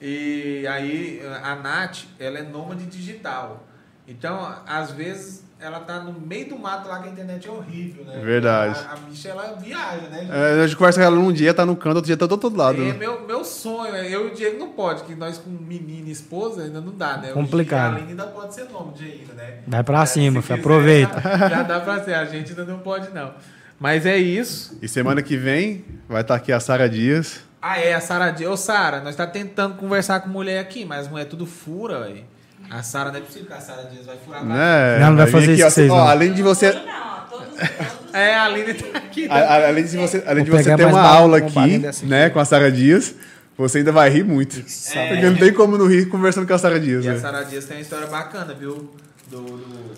e 0.00 0.66
aí 0.66 1.20
a 1.42 1.54
Nath, 1.56 2.04
ela 2.18 2.38
é 2.38 2.42
nômade 2.42 2.86
digital. 2.86 3.66
Então, 4.08 4.54
às 4.66 4.90
vezes, 4.90 5.44
ela 5.60 5.78
tá 5.80 6.00
no 6.00 6.12
meio 6.18 6.48
do 6.48 6.58
mato 6.58 6.88
lá 6.88 7.00
que 7.00 7.08
a 7.08 7.12
internet 7.12 7.46
é 7.46 7.50
horrível, 7.50 8.04
né? 8.04 8.18
Verdade. 8.24 8.78
A, 8.88 8.94
a 8.94 8.96
bicha, 8.96 9.28
ela 9.28 9.52
viaja, 9.52 10.08
né? 10.08 10.26
É, 10.30 10.62
a 10.62 10.66
gente 10.66 10.76
conversa 10.76 10.98
com 11.00 11.06
ela 11.06 11.14
num 11.16 11.32
dia, 11.32 11.52
tá 11.52 11.66
no 11.66 11.76
canto, 11.76 11.96
outro 11.96 12.06
dia 12.06 12.16
tá 12.16 12.26
do 12.26 12.32
outro 12.32 12.56
lado. 12.56 12.82
É 12.82 12.86
né? 12.86 12.94
meu, 12.94 13.26
meu 13.26 13.44
sonho, 13.44 13.94
é- 13.94 14.08
eu 14.12 14.28
e 14.28 14.32
o 14.32 14.34
Diego 14.34 14.58
não 14.58 14.70
pode, 14.70 15.04
que 15.04 15.14
nós 15.14 15.38
com 15.38 15.50
menina 15.50 16.08
e 16.08 16.12
esposa 16.12 16.62
ainda 16.62 16.80
não 16.80 16.92
dá, 16.96 17.18
né? 17.18 17.30
Complicado. 17.32 17.92
A 17.92 17.96
Aline 17.96 18.10
ainda 18.10 18.26
pode 18.26 18.54
ser 18.54 18.64
nômade 18.64 19.04
ainda, 19.04 19.34
né? 19.34 19.58
Vai 19.66 19.84
pra 19.84 20.02
É, 20.02 20.06
cima, 20.06 20.40
filho, 20.42 20.42
quiser, 20.42 20.54
aproveita. 20.54 21.20
Já, 21.20 21.48
já 21.48 21.62
dá 21.62 21.80
pra 21.80 22.02
ser, 22.02 22.14
a 22.14 22.24
gente 22.24 22.50
ainda 22.50 22.64
não 22.64 22.78
pode 22.78 23.10
não. 23.14 23.34
Mas 23.78 24.04
é 24.06 24.16
isso. 24.16 24.76
E 24.82 24.88
semana 24.88 25.22
que 25.22 25.36
vem 25.36 25.84
vai 26.08 26.22
estar 26.22 26.34
aqui 26.34 26.52
a 26.52 26.58
Sara 26.58 26.88
Dias. 26.88 27.42
Ah, 27.62 27.78
é, 27.78 27.94
a 27.94 28.00
Sara 28.00 28.30
Dias. 28.30 28.50
Ô, 28.50 28.56
Sara, 28.56 29.00
nós 29.00 29.14
tá 29.16 29.26
tentando 29.26 29.74
conversar 29.76 30.20
com 30.20 30.28
mulher 30.28 30.58
aqui, 30.60 30.84
mas 30.84 31.08
mulher 31.08 31.26
tudo 31.26 31.46
fura, 31.46 32.00
velho. 32.04 32.24
A 32.70 32.82
Sara 32.82 33.10
não 33.10 33.18
é 33.18 33.22
possível 33.22 33.46
que 33.48 33.52
a 33.52 33.60
Sara 33.60 33.82
Dias 33.84 34.06
vai 34.06 34.16
furar 34.24 34.44
Né? 34.44 34.98
Não, 35.00 35.10
não 35.10 35.16
vai 35.16 35.26
vir 35.26 35.32
fazer 35.32 35.52
isso 35.54 35.62
com 35.64 35.70
vocês, 35.70 35.90
ó, 35.90 35.96
não. 35.96 36.08
Além 36.08 36.32
de 36.32 36.42
você. 36.42 36.72
Não, 36.72 36.82
ó, 36.82 37.20
todos, 37.28 37.48
todos 37.48 38.14
É, 38.14 38.34
a 38.34 38.44
Aline 38.44 38.74
tá 38.74 38.98
aqui. 38.98 39.26
a- 39.28 39.34
a- 39.34 39.68
além 39.68 39.84
de 39.84 39.96
você, 39.96 40.22
além 40.26 40.44
de 40.44 40.50
você 40.50 40.76
ter 40.76 40.84
uma 40.84 40.92
barra- 40.92 41.18
aula 41.18 41.36
aqui, 41.38 41.86
aqui. 41.86 42.06
né, 42.06 42.30
com 42.30 42.38
a 42.40 42.44
Sara 42.44 42.70
Dias, 42.72 43.14
você 43.58 43.78
ainda 43.78 43.92
vai 43.92 44.08
rir 44.08 44.24
muito. 44.24 44.62
Porque 44.62 45.26
não 45.30 45.36
tem 45.36 45.52
como 45.52 45.76
não 45.76 45.86
rir 45.86 46.06
conversando 46.08 46.46
com 46.46 46.54
a 46.54 46.58
Sara 46.58 46.78
Dias. 46.80 47.04
E 47.04 47.08
a 47.08 47.12
né? 47.14 47.18
Sara 47.18 47.42
Dias 47.44 47.64
tem 47.66 47.76
uma 47.76 47.82
história 47.82 48.06
bacana, 48.06 48.54
viu? 48.54 48.90
Do, 49.28 49.40
do, 49.42 49.92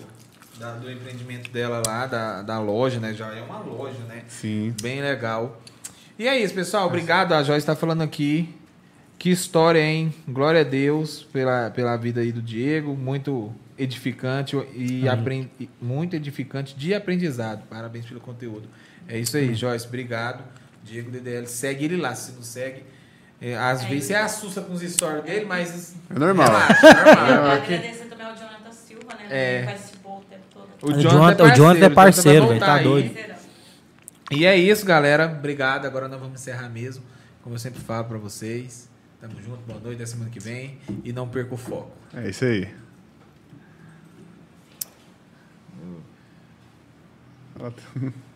da- 0.59 0.73
do 0.73 0.91
empreendimento 0.91 1.49
dela 1.51 1.81
lá, 1.85 2.07
da, 2.07 2.41
da 2.41 2.59
loja, 2.59 2.99
né? 2.99 3.13
Já 3.13 3.27
é 3.35 3.41
uma 3.41 3.59
loja, 3.59 3.97
né? 4.09 4.23
Sim. 4.27 4.73
Bem 4.81 5.01
legal. 5.01 5.59
E 6.17 6.27
é 6.27 6.37
isso, 6.39 6.53
pessoal. 6.53 6.87
Obrigado. 6.87 7.33
A 7.33 7.43
Joyce 7.43 7.59
está 7.59 7.75
falando 7.75 8.01
aqui. 8.01 8.53
Que 9.17 9.29
história, 9.29 9.79
hein? 9.79 10.13
Glória 10.27 10.61
a 10.61 10.63
Deus 10.63 11.23
pela, 11.31 11.69
pela 11.71 11.95
vida 11.97 12.21
aí 12.21 12.31
do 12.31 12.41
Diego. 12.41 12.95
Muito 12.95 13.53
edificante 13.77 14.55
e 14.75 15.07
apren- 15.07 15.49
e 15.59 15.69
muito 15.81 16.15
edificante 16.15 16.75
de 16.75 16.93
aprendizado. 16.93 17.63
Parabéns 17.69 18.05
pelo 18.05 18.19
conteúdo. 18.19 18.67
É 19.07 19.17
isso 19.17 19.37
aí, 19.37 19.53
Joyce. 19.55 19.87
Obrigado. 19.87 20.43
Diego 20.83 21.09
DDL. 21.09 21.47
Segue 21.47 21.85
ele 21.85 21.97
lá. 21.97 22.13
Se 22.15 22.33
não 22.33 22.41
segue, 22.43 22.83
é, 23.41 23.55
às 23.57 23.83
É, 23.83 23.87
vezes 23.87 24.05
você 24.05 24.13
ele- 24.13 24.21
assusta 24.21 24.61
com 24.61 24.73
os 24.73 24.81
stories 24.81 25.23
dele, 25.23 25.45
mas. 25.45 25.95
É 26.13 26.19
normal. 26.19 26.47
Relaxa, 26.47 26.93
normal. 26.93 27.57
Porque 27.57 27.73
Agradecer 27.75 28.05
também 28.05 28.25
ao 28.27 28.35
Jonathan 28.35 28.71
Silva, 28.71 29.13
né? 29.15 29.27
É. 29.29 29.59
Que 29.61 29.65
participou 29.67 30.17
o 30.17 30.23
tempo 30.29 30.43
todo. 30.53 30.67
o 30.81 30.85
O 30.85 31.01
Jonathan, 31.01 31.09
Jonathan- 31.09 31.43
o 31.43 31.55
Jonathan 31.55 31.85
é 31.85 31.89
parceiro, 31.89 32.47
voltar 32.47 32.53
velho, 32.53 32.65
tá 32.65 32.75
aí. 32.75 32.83
doido. 32.83 33.32
E 34.35 34.45
é 34.45 34.57
isso, 34.57 34.83
galera. 34.83 35.27
Obrigado. 35.27 35.85
Agora 35.85 36.07
nós 36.07 36.19
vamos 36.19 36.41
encerrar 36.41 36.67
mesmo. 36.67 37.03
Como 37.43 37.53
eu 37.53 37.59
sempre 37.59 37.79
falo 37.79 38.05
pra 38.05 38.17
vocês. 38.17 38.89
Tamo 39.21 39.39
junto, 39.39 39.61
boa 39.67 39.79
noite, 39.79 39.97
até 39.97 40.07
semana 40.07 40.31
que 40.31 40.39
vem. 40.39 40.79
E 41.03 41.13
não 41.13 41.29
perca 41.29 41.53
o 41.53 41.57
foco. 41.57 41.91
É 42.15 42.29
isso 42.29 42.43
aí. 42.43 42.67
Ó, 47.59 47.71